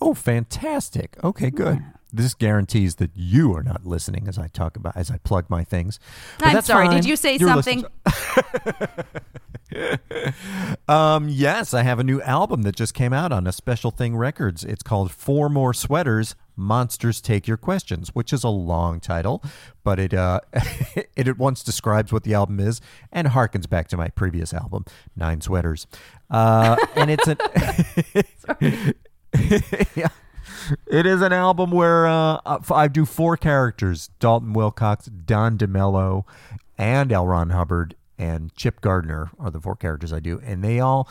Oh, 0.00 0.14
fantastic. 0.14 1.16
Okay, 1.22 1.50
good. 1.50 1.82
This 2.12 2.34
guarantees 2.34 2.96
that 2.96 3.10
you 3.14 3.54
are 3.54 3.62
not 3.62 3.84
listening 3.84 4.28
as 4.28 4.38
I 4.38 4.48
talk 4.48 4.76
about 4.76 4.96
as 4.96 5.10
I 5.10 5.18
plug 5.18 5.50
my 5.50 5.64
things. 5.64 5.98
But 6.38 6.48
I'm 6.48 6.54
that's 6.54 6.68
sorry. 6.68 6.86
fine. 6.86 6.96
Did 6.96 7.04
you 7.04 7.16
say 7.16 7.36
You're 7.36 7.48
something? 7.48 7.84
um, 10.88 11.28
yes, 11.28 11.74
I 11.74 11.82
have 11.82 11.98
a 11.98 12.04
new 12.04 12.22
album 12.22 12.62
that 12.62 12.76
just 12.76 12.94
came 12.94 13.12
out 13.12 13.32
on 13.32 13.46
a 13.46 13.52
Special 13.52 13.90
Thing 13.90 14.16
Records. 14.16 14.64
It's 14.64 14.82
called 14.82 15.10
Four 15.10 15.48
More 15.48 15.74
Sweaters. 15.74 16.36
Monsters 16.56 17.20
Take 17.20 17.46
Your 17.46 17.58
Questions, 17.58 18.08
which 18.14 18.32
is 18.32 18.42
a 18.42 18.48
long 18.48 18.98
title, 18.98 19.42
but 19.84 19.98
it 19.98 20.14
uh, 20.14 20.40
it 21.14 21.28
at 21.28 21.38
once 21.38 21.62
describes 21.62 22.12
what 22.12 22.24
the 22.24 22.34
album 22.34 22.60
is 22.60 22.80
and 23.12 23.28
harkens 23.28 23.68
back 23.68 23.88
to 23.88 23.96
my 23.96 24.08
previous 24.08 24.54
album, 24.54 24.84
Nine 25.14 25.42
Sweaters. 25.42 25.86
Uh, 26.30 26.76
and 26.96 27.10
it's 27.10 27.28
an 27.28 27.36
yeah. 29.94 30.08
It 30.86 31.06
is 31.06 31.22
an 31.22 31.32
album 31.32 31.70
where 31.70 32.06
uh, 32.06 32.40
I 32.70 32.88
do 32.88 33.04
four 33.04 33.36
characters: 33.36 34.10
Dalton 34.18 34.52
Wilcox, 34.52 35.06
Don 35.06 35.56
DiMello, 35.56 36.24
and 36.76 37.12
L. 37.12 37.26
Ron 37.26 37.50
Hubbard 37.50 37.94
and 38.18 38.54
Chip 38.54 38.80
Gardner 38.80 39.30
are 39.38 39.50
the 39.50 39.60
four 39.60 39.76
characters 39.76 40.12
I 40.12 40.20
do, 40.20 40.40
and 40.44 40.64
they 40.64 40.80
all 40.80 41.08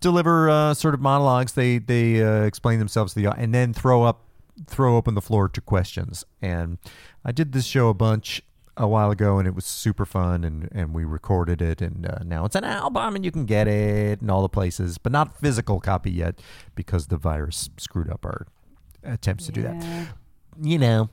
deliver 0.00 0.48
uh, 0.50 0.74
sort 0.74 0.94
of 0.94 1.00
monologues. 1.00 1.52
They 1.52 1.78
they 1.78 2.22
uh, 2.22 2.42
explain 2.42 2.78
themselves 2.78 3.14
to 3.14 3.20
the 3.20 3.26
audience 3.26 3.44
and 3.44 3.54
then 3.54 3.72
throw 3.72 4.02
up 4.02 4.24
throw 4.66 4.96
open 4.96 5.14
the 5.14 5.22
floor 5.22 5.48
to 5.48 5.60
questions. 5.60 6.24
And 6.42 6.78
I 7.24 7.32
did 7.32 7.52
this 7.52 7.64
show 7.64 7.88
a 7.88 7.94
bunch 7.94 8.42
a 8.76 8.86
while 8.86 9.10
ago, 9.10 9.38
and 9.38 9.46
it 9.46 9.54
was 9.54 9.64
super 9.64 10.04
fun. 10.04 10.44
And 10.44 10.68
and 10.72 10.94
we 10.94 11.04
recorded 11.04 11.60
it, 11.62 11.80
and 11.80 12.06
uh, 12.06 12.18
now 12.24 12.44
it's 12.44 12.56
an 12.56 12.64
album, 12.64 13.16
and 13.16 13.24
you 13.24 13.30
can 13.30 13.46
get 13.46 13.68
it 13.68 14.22
in 14.22 14.30
all 14.30 14.42
the 14.42 14.48
places, 14.48 14.98
but 14.98 15.12
not 15.12 15.38
physical 15.38 15.80
copy 15.80 16.10
yet 16.10 16.40
because 16.74 17.08
the 17.08 17.16
virus 17.16 17.70
screwed 17.76 18.10
up 18.10 18.24
our 18.24 18.46
attempts 19.02 19.46
to 19.46 19.52
do 19.52 19.62
that. 19.62 20.08
You 20.60 20.78
know. 20.78 21.10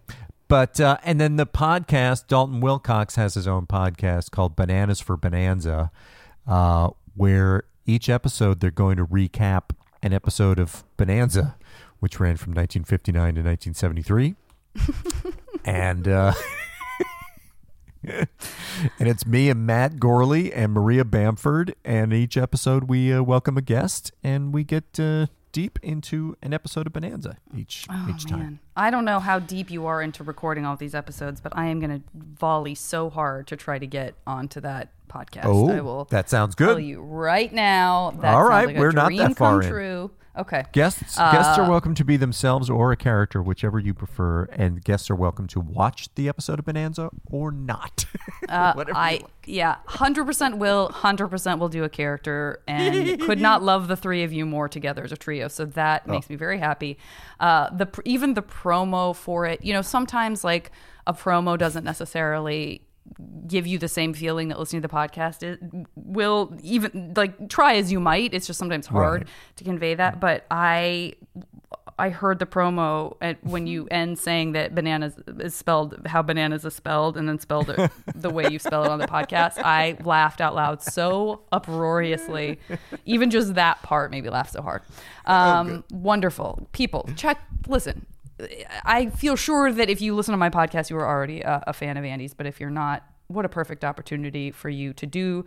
But 0.47 0.79
uh, 0.79 0.97
and 1.03 1.19
then 1.19 1.35
the 1.35 1.45
podcast, 1.45 2.27
Dalton 2.27 2.61
Wilcox 2.61 3.15
has 3.15 3.33
his 3.33 3.47
own 3.47 3.67
podcast 3.67 4.31
called 4.31 4.55
Bananas 4.55 5.01
for 5.01 5.17
Bonanza, 5.17 5.91
uh, 6.47 6.89
where 7.15 7.63
each 7.85 8.07
episode 8.09 8.61
they're 8.61 8.71
going 8.71 8.97
to 8.97 9.05
recap 9.05 9.71
an 10.01 10.13
episode 10.13 10.57
of 10.59 10.85
Bonanza, 10.95 11.57
which 11.99 12.19
ran 12.19 12.37
from 12.37 12.53
1959 12.53 13.35
to 13.35 13.41
1973, 13.41 14.35
and 15.65 16.07
uh, 16.07 16.33
and 18.03 18.27
it's 18.99 19.25
me 19.25 19.49
and 19.49 19.65
Matt 19.65 19.99
Gorley 19.99 20.53
and 20.53 20.73
Maria 20.73 21.03
Bamford, 21.05 21.75
and 21.83 22.13
each 22.13 22.37
episode 22.37 22.85
we 22.85 23.13
uh, 23.13 23.21
welcome 23.23 23.57
a 23.57 23.61
guest 23.61 24.11
and 24.23 24.53
we 24.53 24.63
get 24.63 24.99
uh, 24.99 25.27
deep 25.51 25.79
into 25.81 26.35
an 26.41 26.53
episode 26.53 26.87
of 26.87 26.93
Bonanza 26.93 27.37
each 27.55 27.85
Oh, 27.89 28.07
each 28.13 28.25
time. 28.25 28.39
man. 28.39 28.59
I 28.75 28.91
don't 28.91 29.05
know 29.05 29.19
how 29.19 29.39
deep 29.39 29.71
you 29.71 29.85
are 29.87 30.01
into 30.01 30.23
recording 30.23 30.65
all 30.65 30.75
these 30.75 30.93
episodes, 30.93 31.41
but 31.41 31.55
I 31.55 31.65
am 31.67 31.79
going 31.79 31.99
to 31.99 32.05
volley 32.13 32.75
so 32.75 33.09
hard 33.09 33.47
to 33.47 33.55
try 33.55 33.79
to 33.79 33.87
get 33.87 34.13
onto 34.27 34.61
that 34.61 34.91
podcast. 35.09 35.45
Oh, 35.45 35.69
I 35.71 35.81
will 35.81 36.05
that 36.05 36.29
sounds 36.29 36.53
tell 36.55 36.75
good. 36.75 36.83
you 36.83 37.01
right 37.01 37.51
now. 37.51 38.11
That 38.21 38.35
All 38.35 38.47
like 38.49 38.75
we're 38.77 38.91
not 38.91 39.07
dream 39.07 39.19
that 39.19 39.37
far 39.37 39.61
come 39.61 39.61
in. 39.63 39.69
true. 39.69 40.11
Okay. 40.37 40.63
Guests 40.71 41.17
guests 41.17 41.57
are 41.57 41.65
Uh, 41.65 41.69
welcome 41.69 41.95
to 41.95 42.05
be 42.05 42.15
themselves 42.15 42.69
or 42.69 42.91
a 42.91 42.95
character, 42.97 43.41
whichever 43.41 43.79
you 43.79 43.93
prefer, 43.93 44.43
and 44.51 44.83
guests 44.83 45.09
are 45.09 45.15
welcome 45.15 45.47
to 45.47 45.59
watch 45.59 46.09
the 46.15 46.29
episode 46.29 46.59
of 46.59 46.65
Bonanza 46.65 47.09
or 47.25 47.51
not. 47.51 48.05
Uh, 48.49 48.73
I 48.93 49.21
yeah, 49.45 49.77
hundred 49.87 50.25
percent 50.25 50.57
will, 50.57 50.89
hundred 50.89 51.27
percent 51.27 51.59
will 51.59 51.67
do 51.69 51.83
a 51.83 51.89
character, 51.89 52.61
and 52.67 53.19
could 53.27 53.41
not 53.41 53.61
love 53.61 53.87
the 53.89 53.97
three 53.97 54.23
of 54.23 54.31
you 54.31 54.45
more 54.45 54.69
together 54.69 55.03
as 55.03 55.11
a 55.11 55.17
trio. 55.17 55.47
So 55.49 55.65
that 55.65 56.03
Oh. 56.07 56.11
makes 56.11 56.29
me 56.29 56.35
very 56.37 56.59
happy. 56.59 56.97
Uh, 57.39 57.69
the 57.75 57.87
even 58.05 58.35
the 58.35 58.41
promo 58.43 59.13
for 59.15 59.45
it, 59.45 59.63
you 59.65 59.73
know, 59.73 59.81
sometimes 59.81 60.43
like 60.45 60.71
a 61.05 61.13
promo 61.13 61.57
doesn't 61.57 61.83
necessarily 61.83 62.81
give 63.47 63.65
you 63.65 63.77
the 63.77 63.87
same 63.87 64.13
feeling 64.13 64.49
that 64.49 64.59
listening 64.59 64.81
to 64.81 64.87
the 64.87 64.93
podcast 64.93 65.41
is, 65.43 65.57
will 65.95 66.55
even 66.61 67.13
like 67.15 67.49
try 67.49 67.75
as 67.75 67.91
you 67.91 67.99
might 67.99 68.33
it's 68.33 68.45
just 68.47 68.59
sometimes 68.59 68.87
hard 68.87 69.21
Right. 69.21 69.27
to 69.57 69.63
convey 69.63 69.95
that 69.95 70.19
but 70.19 70.45
i 70.51 71.13
I 71.99 72.09
heard 72.09 72.37
the 72.37 72.45
promo 72.45 73.17
at, 73.21 73.43
when 73.43 73.65
you 73.65 73.87
end 73.91 74.19
saying 74.19 74.51
that 74.51 74.75
bananas 74.75 75.15
is 75.39 75.55
spelled 75.55 75.99
how 76.05 76.21
bananas 76.21 76.63
is 76.63 76.75
spelled 76.75 77.17
and 77.17 77.27
then 77.27 77.39
spelled 77.39 77.71
it 77.71 77.89
the 78.13 78.29
way 78.29 78.47
you 78.51 78.59
spell 78.59 78.83
it 78.83 78.91
on 78.91 78.99
the 78.99 79.07
podcast. 79.07 79.57
I 79.63 79.97
laughed 80.03 80.39
out 80.39 80.53
loud 80.53 80.83
so 80.83 81.41
uproariously. 81.51 82.59
Even 83.05 83.31
just 83.31 83.55
that 83.55 83.81
part 83.81 84.11
made 84.11 84.23
me 84.23 84.29
laugh 84.29 84.51
so 84.51 84.61
hard. 84.61 84.83
Um, 85.25 85.83
wonderful. 85.91 86.67
People, 86.71 87.09
check, 87.15 87.41
listen. 87.67 88.05
I 88.83 89.07
feel 89.07 89.35
sure 89.35 89.71
that 89.71 89.89
if 89.89 90.01
you 90.01 90.15
listen 90.15 90.31
to 90.31 90.37
my 90.37 90.49
podcast, 90.49 90.89
you 90.89 90.97
are 90.97 91.07
already 91.07 91.41
a, 91.41 91.63
a 91.67 91.73
fan 91.73 91.97
of 91.97 92.05
Andy's, 92.05 92.33
but 92.33 92.45
if 92.45 92.59
you're 92.59 92.69
not, 92.69 93.03
what 93.27 93.45
a 93.45 93.49
perfect 93.49 93.83
opportunity 93.83 94.51
for 94.51 94.69
you 94.69 94.93
to 94.93 95.05
do 95.05 95.45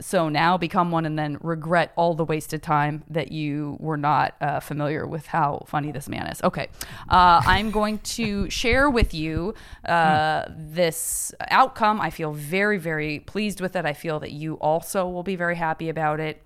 so 0.00 0.28
now 0.28 0.58
become 0.58 0.90
one 0.90 1.06
and 1.06 1.18
then 1.18 1.38
regret 1.40 1.92
all 1.96 2.14
the 2.14 2.24
wasted 2.24 2.62
time 2.62 3.02
that 3.08 3.32
you 3.32 3.76
were 3.80 3.96
not 3.96 4.34
uh, 4.40 4.60
familiar 4.60 5.06
with 5.06 5.26
how 5.26 5.64
funny 5.66 5.90
this 5.90 6.08
man 6.08 6.26
is. 6.26 6.42
Okay. 6.42 6.68
Uh, 7.08 7.40
I'm 7.44 7.70
going 7.70 7.98
to 8.00 8.50
share 8.50 8.90
with 8.90 9.14
you 9.14 9.54
uh, 9.84 10.44
this 10.50 11.34
outcome. 11.48 12.00
I 12.00 12.10
feel 12.10 12.32
very, 12.32 12.78
very 12.78 13.20
pleased 13.20 13.60
with 13.60 13.74
it. 13.74 13.86
I 13.86 13.94
feel 13.94 14.20
that 14.20 14.32
you 14.32 14.54
also 14.54 15.08
will 15.08 15.22
be 15.22 15.36
very 15.36 15.56
happy 15.56 15.88
about 15.88 16.20
it. 16.20 16.42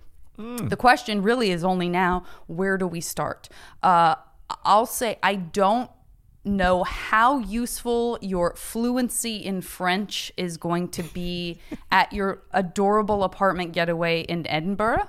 The 0.69 0.77
question 0.77 1.21
really 1.21 1.51
is 1.51 1.63
only 1.63 1.89
now 1.89 2.23
where 2.47 2.77
do 2.77 2.87
we 2.87 3.01
start? 3.01 3.49
I'll 4.63 4.85
say 4.85 5.17
I 5.21 5.35
don't 5.35 5.89
know 6.43 6.83
how 6.83 7.39
useful 7.39 8.17
your 8.21 8.55
fluency 8.55 9.37
in 9.37 9.61
French 9.61 10.31
is 10.37 10.57
going 10.57 10.89
to 10.89 11.03
be 11.03 11.59
at 11.91 12.11
your 12.13 12.41
adorable 12.51 13.23
apartment 13.23 13.73
getaway 13.73 14.21
in 14.21 14.47
Edinburgh. 14.47 15.07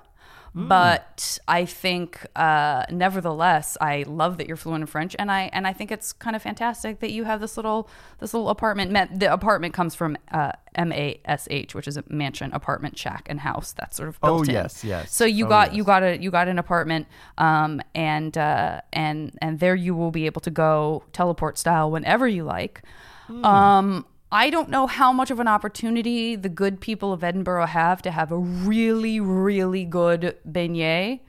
But 0.54 1.38
I 1.48 1.64
think, 1.64 2.26
uh, 2.36 2.84
nevertheless, 2.90 3.78
I 3.80 4.04
love 4.06 4.36
that 4.36 4.46
you're 4.46 4.58
fluent 4.58 4.82
in 4.82 4.86
French, 4.86 5.16
and 5.18 5.30
I 5.30 5.48
and 5.52 5.66
I 5.66 5.72
think 5.72 5.90
it's 5.90 6.12
kind 6.12 6.36
of 6.36 6.42
fantastic 6.42 7.00
that 7.00 7.10
you 7.10 7.24
have 7.24 7.40
this 7.40 7.56
little 7.56 7.88
this 8.18 8.34
little 8.34 8.50
apartment. 8.50 9.18
The 9.18 9.32
apartment 9.32 9.72
comes 9.72 9.94
from 9.94 10.18
uh, 10.30 10.52
M 10.74 10.92
A 10.92 11.18
S 11.24 11.48
H, 11.50 11.74
which 11.74 11.88
is 11.88 11.96
a 11.96 12.04
mansion, 12.08 12.52
apartment, 12.52 12.98
shack, 12.98 13.28
and 13.30 13.40
house. 13.40 13.72
That's 13.72 13.96
sort 13.96 14.10
of 14.10 14.18
Oh, 14.22 14.36
built 14.38 14.48
in. 14.48 14.54
yes, 14.54 14.84
yes. 14.84 15.14
So 15.14 15.24
you 15.24 15.46
Oh, 15.46 15.48
got 15.48 15.68
yes. 15.68 15.76
you 15.78 15.84
got 15.84 16.02
a 16.02 16.20
you 16.20 16.30
got 16.30 16.48
an 16.48 16.58
apartment, 16.58 17.06
um, 17.38 17.80
and 17.94 18.36
uh, 18.36 18.82
and 18.92 19.36
and 19.40 19.58
there 19.58 19.74
you 19.74 19.94
will 19.94 20.10
be 20.10 20.26
able 20.26 20.42
to 20.42 20.50
go 20.50 21.02
teleport 21.14 21.56
style 21.56 21.90
whenever 21.90 22.28
you 22.28 22.44
like. 22.44 22.82
Hmm. 23.26 23.44
Um, 23.44 24.06
I 24.32 24.48
don't 24.50 24.70
know 24.70 24.86
how 24.86 25.12
much 25.12 25.30
of 25.30 25.38
an 25.40 25.46
opportunity 25.48 26.36
the 26.36 26.48
good 26.48 26.80
people 26.80 27.12
of 27.12 27.22
Edinburgh 27.22 27.66
have 27.66 28.00
to 28.02 28.10
have 28.10 28.32
a 28.32 28.38
really 28.38 29.20
really 29.20 29.84
good 29.84 30.36
beignet. 30.50 31.20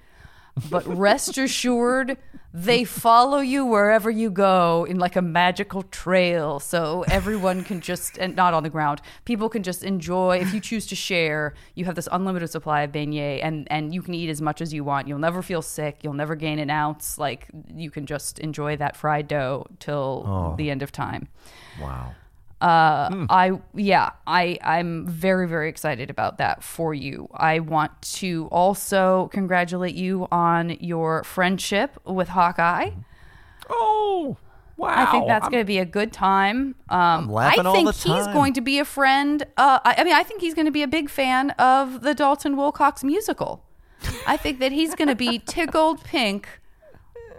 but 0.70 0.86
rest 1.10 1.38
assured, 1.38 2.16
they 2.54 2.84
follow 2.84 3.40
you 3.40 3.66
wherever 3.66 4.10
you 4.12 4.30
go 4.30 4.86
in 4.88 5.00
like 5.00 5.16
a 5.16 5.22
magical 5.24 5.82
trail. 5.82 6.60
So 6.60 7.04
everyone 7.10 7.64
can 7.64 7.82
just, 7.82 8.20
and 8.20 8.36
not 8.36 8.54
on 8.54 8.62
the 8.62 8.70
ground, 8.70 9.02
people 9.26 9.50
can 9.50 9.64
just 9.64 9.84
enjoy. 9.84 10.38
If 10.38 10.54
you 10.54 10.60
choose 10.60 10.86
to 10.88 10.96
share, 10.96 11.56
you 11.74 11.86
have 11.86 11.96
this 11.96 12.08
unlimited 12.12 12.52
supply 12.52 12.84
of 12.84 12.92
beignet 12.92 13.40
and, 13.44 13.68
and 13.72 13.94
you 13.96 14.04
can 14.04 14.14
eat 14.14 14.30
as 14.30 14.40
much 14.44 14.62
as 14.62 14.72
you 14.72 14.84
want. 14.84 15.08
You'll 15.08 15.18
never 15.18 15.42
feel 15.42 15.64
sick. 15.64 16.02
You'll 16.04 16.14
never 16.14 16.36
gain 16.36 16.60
an 16.60 16.70
ounce. 16.70 17.18
Like 17.18 17.48
you 17.74 17.90
can 17.90 18.06
just 18.06 18.38
enjoy 18.38 18.78
that 18.78 18.96
fried 18.96 19.28
dough 19.28 19.66
till 19.80 20.24
Oh. 20.28 20.56
the 20.56 20.70
end 20.70 20.84
of 20.84 20.92
time. 20.92 21.28
Wow. 21.82 22.14
Uh, 22.64 23.26
I 23.30 23.60
yeah, 23.76 24.12
I 24.26 24.58
I'm 24.64 25.06
very 25.06 25.50
very 25.50 25.68
excited 25.68 26.10
about 26.10 26.38
that 26.38 26.64
for 26.64 26.94
you. 26.94 27.28
I 27.34 27.60
want 27.60 28.02
to 28.20 28.48
also 28.54 29.30
congratulate 29.34 29.96
you 29.96 30.30
on 30.32 30.70
your 30.80 31.26
friendship 31.26 32.00
with 32.06 32.30
Hawkeye. 32.30 32.92
Oh, 33.70 34.38
wow! 34.78 34.94
I 34.96 35.12
think 35.12 35.28
that's 35.28 35.50
going 35.50 35.62
to 35.62 35.68
be 35.68 35.80
a 35.80 35.86
good 35.86 36.14
time. 36.14 36.76
Um, 36.88 37.30
laughing 37.30 37.68
I 37.68 37.74
think 37.74 37.96
he's 37.96 38.28
going 38.28 38.54
to 38.54 38.62
be 38.62 38.80
a 38.80 38.86
friend. 38.86 39.44
Uh, 39.58 39.80
I, 39.84 39.96
I 39.98 40.04
mean, 40.06 40.14
I 40.14 40.24
think 40.24 40.40
he's 40.40 40.54
going 40.54 40.66
to 40.66 40.72
be 40.72 40.84
a 40.84 40.88
big 40.88 41.10
fan 41.10 41.50
of 41.52 42.00
the 42.00 42.14
Dalton 42.14 42.56
Wilcox 42.56 43.04
musical. 43.04 43.66
I 44.26 44.38
think 44.38 44.60
that 44.60 44.72
he's 44.72 44.96
going 44.96 45.10
to 45.10 45.16
be 45.16 45.40
tickled 45.46 46.02
pink 46.06 46.48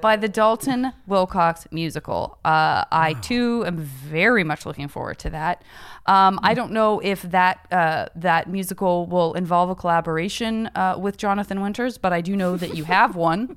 by 0.05 0.17
the 0.17 0.29
Dalton 0.29 0.93
Wilcox 1.07 1.67
musical. 1.71 2.37
Uh, 2.45 2.85
I 2.93 3.15
too 3.23 3.65
am 3.67 3.79
very 3.79 4.45
much 4.45 4.67
looking 4.67 4.87
forward 4.87 5.19
to 5.21 5.31
that. 5.31 5.63
Um, 6.05 6.39
I 6.43 6.53
don't 6.53 6.73
know 6.73 7.01
if 7.01 7.23
that 7.23 7.67
uh, 7.73 8.09
that 8.15 8.47
musical 8.47 9.07
will 9.07 9.33
involve 9.33 9.71
a 9.71 9.75
collaboration 9.75 10.67
uh, 10.75 10.99
with 11.01 11.17
Jonathan 11.17 11.63
Winters, 11.63 11.97
but 11.97 12.13
I 12.13 12.21
do 12.21 12.37
know 12.37 12.59
that 12.59 12.77
you 12.77 12.85
have 12.85 13.17
one. 13.17 13.57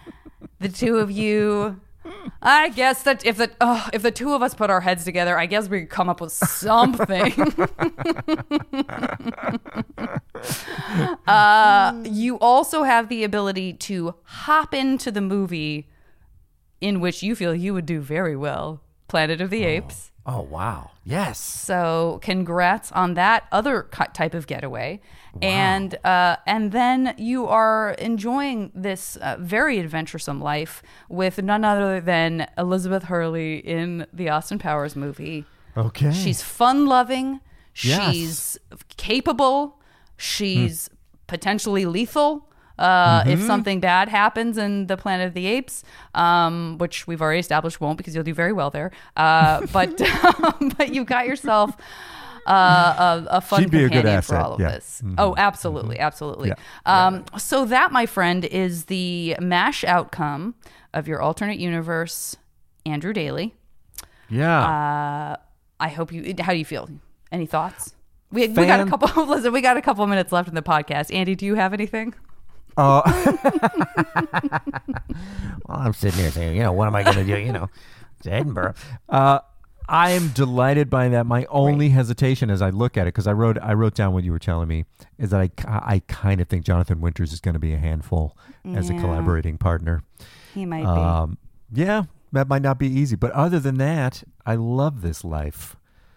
the 0.60 0.68
two 0.68 0.98
of 0.98 1.10
you. 1.10 1.80
I 2.42 2.68
guess 2.70 3.02
that 3.02 3.24
if 3.26 3.36
the 3.36 3.50
oh, 3.60 3.88
if 3.92 4.02
the 4.02 4.10
two 4.10 4.32
of 4.32 4.42
us 4.42 4.54
put 4.54 4.70
our 4.70 4.80
heads 4.80 5.04
together, 5.04 5.38
I 5.38 5.46
guess 5.46 5.68
we 5.68 5.80
could 5.80 5.90
come 5.90 6.08
up 6.08 6.20
with 6.20 6.32
something. 6.32 7.32
uh, 11.26 12.02
you 12.04 12.38
also 12.38 12.84
have 12.84 13.08
the 13.08 13.24
ability 13.24 13.72
to 13.74 14.14
hop 14.22 14.72
into 14.72 15.10
the 15.10 15.20
movie 15.20 15.88
in 16.80 17.00
which 17.00 17.22
you 17.22 17.34
feel 17.34 17.54
you 17.54 17.74
would 17.74 17.86
do 17.86 18.00
very 18.00 18.36
well, 18.36 18.82
Planet 19.08 19.40
of 19.40 19.50
the 19.50 19.64
Apes. 19.64 20.12
Oh 20.24 20.42
wow! 20.42 20.90
Yes. 21.04 21.40
So, 21.40 22.20
congrats 22.22 22.92
on 22.92 23.14
that 23.14 23.44
other 23.50 23.88
type 24.12 24.34
of 24.34 24.46
getaway, 24.46 25.00
and 25.42 25.94
uh, 26.04 26.36
and 26.46 26.72
then 26.72 27.14
you 27.18 27.46
are 27.46 27.92
enjoying 27.98 28.70
this 28.74 29.16
uh, 29.16 29.36
very 29.38 29.78
adventuresome 29.78 30.40
life 30.40 30.82
with 31.08 31.42
none 31.42 31.64
other 31.64 32.00
than 32.00 32.46
Elizabeth 32.56 33.04
Hurley 33.04 33.58
in 33.58 34.06
the 34.12 34.28
Austin 34.28 34.58
Powers 34.58 34.96
movie. 34.96 35.44
Okay. 35.76 36.12
She's 36.12 36.42
fun 36.42 36.86
loving. 36.86 37.40
Yes. 37.80 38.12
She's 38.14 38.58
capable. 38.96 39.80
She's 40.16 40.90
potentially 41.26 41.86
lethal. 41.86 42.44
Uh, 42.78 43.24
If 43.26 43.40
Mhm. 43.40 43.46
something 43.46 43.80
bad 43.80 44.08
happens 44.08 44.56
in 44.56 44.86
the 44.86 44.96
Planet 44.96 45.26
of 45.28 45.34
the 45.34 45.46
Apes, 45.46 45.82
um, 46.14 46.76
which 46.78 47.06
we've 47.08 47.20
already 47.20 47.40
established 47.40 47.80
won't 47.80 47.98
because 47.98 48.14
you'll 48.14 48.22
do 48.24 48.34
very 48.34 48.52
well 48.52 48.70
there, 48.70 48.92
uh, 49.16 49.66
but 49.72 50.00
but 50.76 50.94
you've 50.94 51.06
got 51.06 51.26
yourself 51.26 51.76
uh, 52.48 53.24
a, 53.30 53.36
a 53.36 53.40
fun 53.40 53.62
She'd 53.62 53.70
be 53.70 53.78
a 53.84 53.88
good 53.88 53.92
companion 53.92 54.22
for 54.22 54.36
all 54.38 54.54
of 54.54 54.60
yeah. 54.60 54.70
this. 54.70 55.02
Mhm. 55.04 55.14
Oh, 55.18 55.34
absolutely, 55.36 55.98
absolutely. 55.98 56.48
Yeah. 56.48 57.06
Um, 57.06 57.24
so 57.36 57.64
that, 57.66 57.92
my 57.92 58.06
friend, 58.06 58.44
is 58.44 58.86
the 58.86 59.36
mash 59.40 59.84
outcome 59.84 60.54
of 60.94 61.06
your 61.06 61.20
alternate 61.20 61.58
universe, 61.58 62.36
Andrew 62.86 63.12
Daly. 63.12 63.54
Yeah. 64.30 64.60
Uh, 64.60 65.36
I 65.80 65.88
hope 65.88 66.12
you. 66.12 66.34
How 66.40 66.52
do 66.52 66.58
you 66.58 66.64
feel? 66.64 66.88
Any 67.30 67.46
thoughts? 67.46 67.94
We, 68.30 68.48
we 68.48 68.66
got 68.66 68.80
a 68.80 68.86
couple. 68.86 69.26
Listen, 69.26 69.52
we 69.52 69.60
got 69.60 69.76
a 69.76 69.82
couple 69.82 70.06
minutes 70.06 70.32
left 70.32 70.48
in 70.48 70.54
the 70.54 70.62
podcast. 70.62 71.14
Andy, 71.14 71.34
do 71.34 71.46
you 71.46 71.54
have 71.54 71.72
anything? 71.72 72.14
Uh, 72.76 73.02
Well, 75.66 75.78
I'm 75.78 75.92
sitting 75.92 76.20
here 76.20 76.30
saying, 76.30 76.56
you 76.56 76.62
know, 76.62 76.72
what 76.72 76.86
am 76.86 76.94
I 76.94 77.02
going 77.02 77.16
to 77.16 77.24
do? 77.24 77.38
You 77.38 77.52
know, 77.52 77.68
it's 78.18 78.26
Edinburgh. 78.26 78.74
Uh, 79.08 79.40
I 79.88 80.10
am 80.10 80.28
delighted 80.28 80.90
by 80.90 81.08
that. 81.08 81.24
My 81.24 81.46
only 81.46 81.88
hesitation 81.88 82.50
as 82.50 82.60
I 82.60 82.70
look 82.70 82.96
at 82.96 83.02
it, 83.02 83.14
because 83.14 83.26
I 83.26 83.32
wrote 83.32 83.58
I 83.60 83.72
wrote 83.72 83.94
down 83.94 84.12
what 84.12 84.22
you 84.24 84.32
were 84.32 84.38
telling 84.38 84.68
me, 84.68 84.84
is 85.18 85.30
that 85.30 85.40
I, 85.40 85.50
I 85.66 86.02
kind 86.08 86.40
of 86.40 86.48
think 86.48 86.64
Jonathan 86.64 87.00
Winters 87.00 87.32
is 87.32 87.40
going 87.40 87.54
to 87.54 87.60
be 87.60 87.72
a 87.72 87.78
handful 87.78 88.36
as 88.74 88.90
a 88.90 88.94
collaborating 88.94 89.56
partner. 89.56 90.02
He 90.54 90.66
might 90.66 90.82
be. 90.82 90.86
Um, 90.86 91.38
yeah, 91.72 92.04
that 92.32 92.48
might 92.48 92.62
not 92.62 92.78
be 92.78 92.88
easy. 92.88 93.16
But 93.16 93.32
other 93.32 93.58
than 93.58 93.78
that, 93.78 94.22
I 94.44 94.56
love 94.56 95.02
this 95.02 95.24
life. 95.24 95.76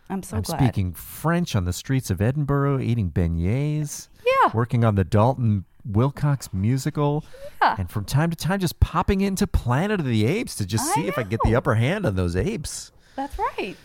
I'm 0.10 0.23
so 0.23 0.38
I'm 0.38 0.43
glad. 0.43 0.60
speaking 0.60 0.93
French 0.93 1.56
on 1.56 1.64
the 1.64 1.72
streets 1.72 2.10
of 2.10 2.22
Edinburgh, 2.22 2.81
eating 2.81 3.10
beignets. 3.10 4.10
Yeah. 4.26 4.52
Working 4.53 4.84
on 4.84 4.95
the 4.95 5.06
Dalton 5.06 5.64
Wilcox 5.85 6.52
musical. 6.52 7.23
Yeah. 7.61 7.76
And 7.80 7.89
from 7.89 8.03
time 8.03 8.30
to 8.30 8.35
time, 8.35 8.60
just 8.60 8.81
popping 8.81 9.22
into 9.22 9.48
Planet 9.48 10.02
of 10.02 10.06
the 10.06 10.26
Apes 10.26 10.56
to 10.56 10.65
just 10.65 10.91
I 10.91 10.95
see 10.95 11.07
if 11.07 11.18
I 11.18 11.22
can 11.22 11.30
get 11.30 11.39
the 11.45 11.56
upper 11.56 11.76
hand 11.76 12.06
on 12.06 12.15
those 12.15 12.35
apes. 12.35 12.91
That's 13.15 13.38
right. 13.38 13.75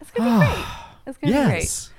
It's 0.00 0.10
gonna 0.10 0.30
be 0.30 0.44
ah, 0.44 0.98
great. 1.04 1.06
It's 1.06 1.18
gonna 1.18 1.32
be 1.32 1.48
great. 1.50 1.90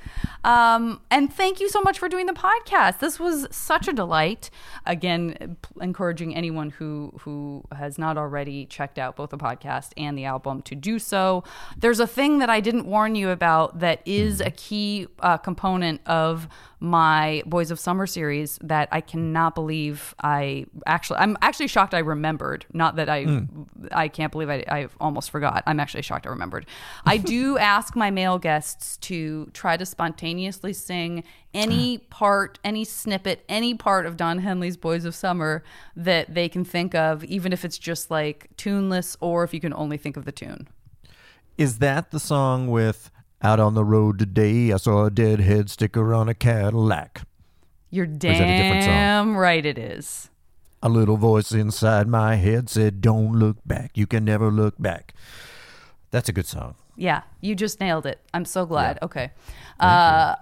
Um, 0.44 1.02
and 1.12 1.32
thank 1.34 1.60
you 1.60 1.68
so 1.68 1.82
much 1.82 2.00
for 2.00 2.08
doing 2.08 2.26
the 2.26 2.34
podcast. 2.34 3.00
This 3.00 3.20
was 3.20 3.48
such 3.52 3.88
a 3.88 3.94
delight. 3.94 4.50
Again, 4.86 5.58
p- 5.62 5.70
encouraging 5.82 6.34
anyone 6.36 6.70
who 6.70 7.14
who 7.22 7.64
has 7.76 7.98
not 7.98 8.18
already 8.18 8.66
checked 8.66 8.98
out 8.98 9.16
both 9.18 9.32
the 9.32 9.38
podcast 9.38 9.92
and 9.98 10.18
the 10.18 10.26
album 10.26 10.62
to 10.64 10.76
do 10.76 10.98
so. 10.98 11.44
There's 11.78 12.00
a 12.00 12.08
thing 12.08 12.40
that 12.40 12.50
I 12.50 12.62
didn't 12.62 12.86
warn 12.86 13.16
you 13.16 13.30
about 13.30 13.80
that 13.80 14.02
is 14.06 14.40
a 14.40 14.52
key 14.52 15.08
uh, 15.20 15.38
component 15.38 16.00
of 16.08 16.48
my 16.82 17.44
Boys 17.46 17.72
of 17.72 17.80
Summer 17.80 18.08
series 18.08 18.58
that 18.64 18.88
I 18.94 19.02
cannot 19.02 19.54
believe 19.54 20.16
I 20.24 20.66
actually. 20.86 21.20
I'm 21.20 21.38
actually 21.42 21.68
shocked 21.68 21.94
I 21.94 22.00
remembered. 22.00 22.66
Not 22.74 22.96
that 22.96 23.10
I 23.10 23.26
Mm. 23.26 23.68
I 23.92 24.08
can't 24.08 24.32
believe 24.32 24.50
I, 24.50 24.64
I 24.70 24.88
almost 25.02 25.30
forgot. 25.30 25.62
I'm 25.68 25.80
actually 25.82 26.04
shocked 26.04 26.26
I 26.26 26.30
remembered. 26.30 26.66
I 27.06 27.18
do 27.18 27.58
ask 27.76 27.98
my 27.98 28.10
male 28.12 28.40
guests 28.40 28.96
to 28.98 29.50
try 29.54 29.76
to 29.76 29.86
spontaneously 29.86 30.29
sing 30.74 31.24
any 31.54 31.98
part, 31.98 32.60
any 32.64 32.84
snippet, 32.84 33.44
any 33.50 33.74
part 33.74 34.06
of 34.06 34.18
Don 34.18 34.40
Henley's 34.40 34.78
Boys 34.78 35.06
of 35.06 35.16
Summer 35.16 35.64
that 35.96 36.34
they 36.34 36.50
can 36.50 36.64
think 36.64 36.94
of, 36.96 37.24
even 37.24 37.54
if 37.54 37.66
it's 37.66 37.78
just 37.78 38.12
like 38.12 38.50
tuneless 38.58 39.18
or 39.20 39.44
if 39.44 39.54
you 39.54 39.60
can 39.60 39.74
only 39.74 39.98
think 39.98 40.18
of 40.18 40.26
the 40.26 40.32
tune. 40.32 40.68
Is 41.58 41.80
that 41.80 42.12
the 42.12 42.20
song 42.20 42.68
with 42.68 43.12
Out 43.42 43.60
on 43.60 43.74
the 43.74 43.84
Road 43.84 44.20
Today? 44.20 44.72
I 44.72 44.78
saw 44.78 45.06
a 45.06 45.12
deadhead 45.12 45.70
sticker 45.70 46.14
on 46.14 46.30
a 46.30 46.34
Cadillac. 46.34 47.24
You're 47.90 48.06
is 48.06 48.20
that 48.20 48.42
a 48.42 48.58
different 48.58 48.84
song? 48.84 48.94
damn 48.94 49.38
right 49.38 49.66
it 49.66 49.78
is. 49.78 50.30
A 50.82 50.88
little 50.88 51.18
voice 51.18 51.52
inside 51.52 52.08
my 52.08 52.36
head 52.36 52.70
said, 52.70 53.02
Don't 53.02 53.34
look 53.34 53.58
back. 53.66 53.92
You 53.96 54.08
can 54.08 54.24
never 54.24 54.50
look 54.50 54.76
back. 54.80 55.14
That's 56.12 56.30
a 56.30 56.32
good 56.32 56.48
song. 56.48 56.76
Yeah, 57.00 57.22
you 57.42 57.56
just 57.56 57.80
nailed 57.80 58.06
it. 58.06 58.20
I'm 58.34 58.46
so 58.46 58.66
glad. 58.66 59.00
Okay. 59.02 59.32
Uh, 59.80 60.36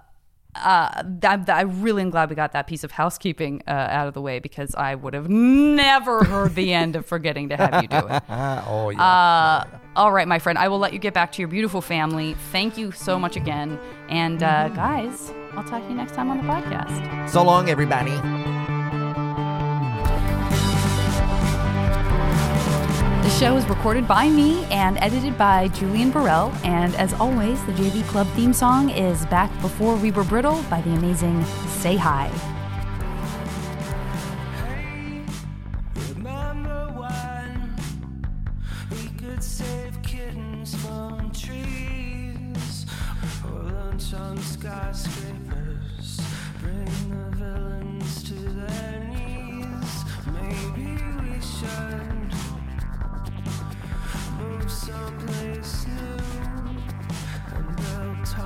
uh, 0.54 1.02
I'm, 1.22 1.44
I'm 1.46 1.82
really 1.82 2.02
am 2.02 2.10
glad 2.10 2.30
we 2.30 2.34
got 2.34 2.52
that 2.52 2.66
piece 2.66 2.82
of 2.82 2.90
housekeeping 2.90 3.62
uh, 3.68 3.70
out 3.70 4.08
of 4.08 4.14
the 4.14 4.20
way 4.20 4.40
because 4.40 4.74
I 4.74 4.96
would 4.96 5.14
have 5.14 5.28
never 5.28 6.24
heard 6.24 6.56
the 6.56 6.72
end 6.72 6.96
of 6.96 7.06
forgetting 7.06 7.50
to 7.50 7.56
have 7.56 7.82
you 7.82 7.88
do 7.88 7.98
it. 7.98 8.22
oh, 8.28 8.90
Uh, 8.90 9.64
all 9.94 10.10
right, 10.10 10.26
my 10.26 10.40
friend. 10.40 10.58
I 10.58 10.66
will 10.68 10.80
let 10.80 10.92
you 10.92 10.98
get 10.98 11.14
back 11.14 11.30
to 11.32 11.42
your 11.42 11.48
beautiful 11.48 11.80
family. 11.80 12.34
Thank 12.50 12.76
you 12.76 12.90
so 12.90 13.18
much 13.18 13.36
again. 13.36 13.78
And 14.08 14.42
uh, 14.42 14.68
guys, 14.70 15.32
I'll 15.52 15.64
talk 15.64 15.82
to 15.82 15.88
you 15.88 15.94
next 15.94 16.14
time 16.14 16.28
on 16.28 16.38
the 16.38 16.44
podcast. 16.44 17.30
So 17.30 17.44
long, 17.44 17.70
everybody. 17.70 18.57
The 23.28 23.34
show 23.34 23.56
is 23.58 23.68
recorded 23.68 24.08
by 24.08 24.30
me 24.30 24.64
and 24.70 24.96
edited 25.00 25.36
by 25.36 25.68
Julian 25.68 26.10
Burrell. 26.10 26.50
And 26.64 26.94
as 26.94 27.12
always, 27.12 27.62
the 27.66 27.72
JV 27.72 28.02
Club 28.04 28.26
theme 28.28 28.54
song 28.54 28.88
is 28.88 29.26
Back 29.26 29.50
Before 29.60 29.96
We 29.96 30.10
Were 30.10 30.24
Brittle 30.24 30.62
by 30.70 30.80
the 30.80 30.94
amazing 30.94 31.44
Say 31.66 31.96
Hi. 31.96 32.30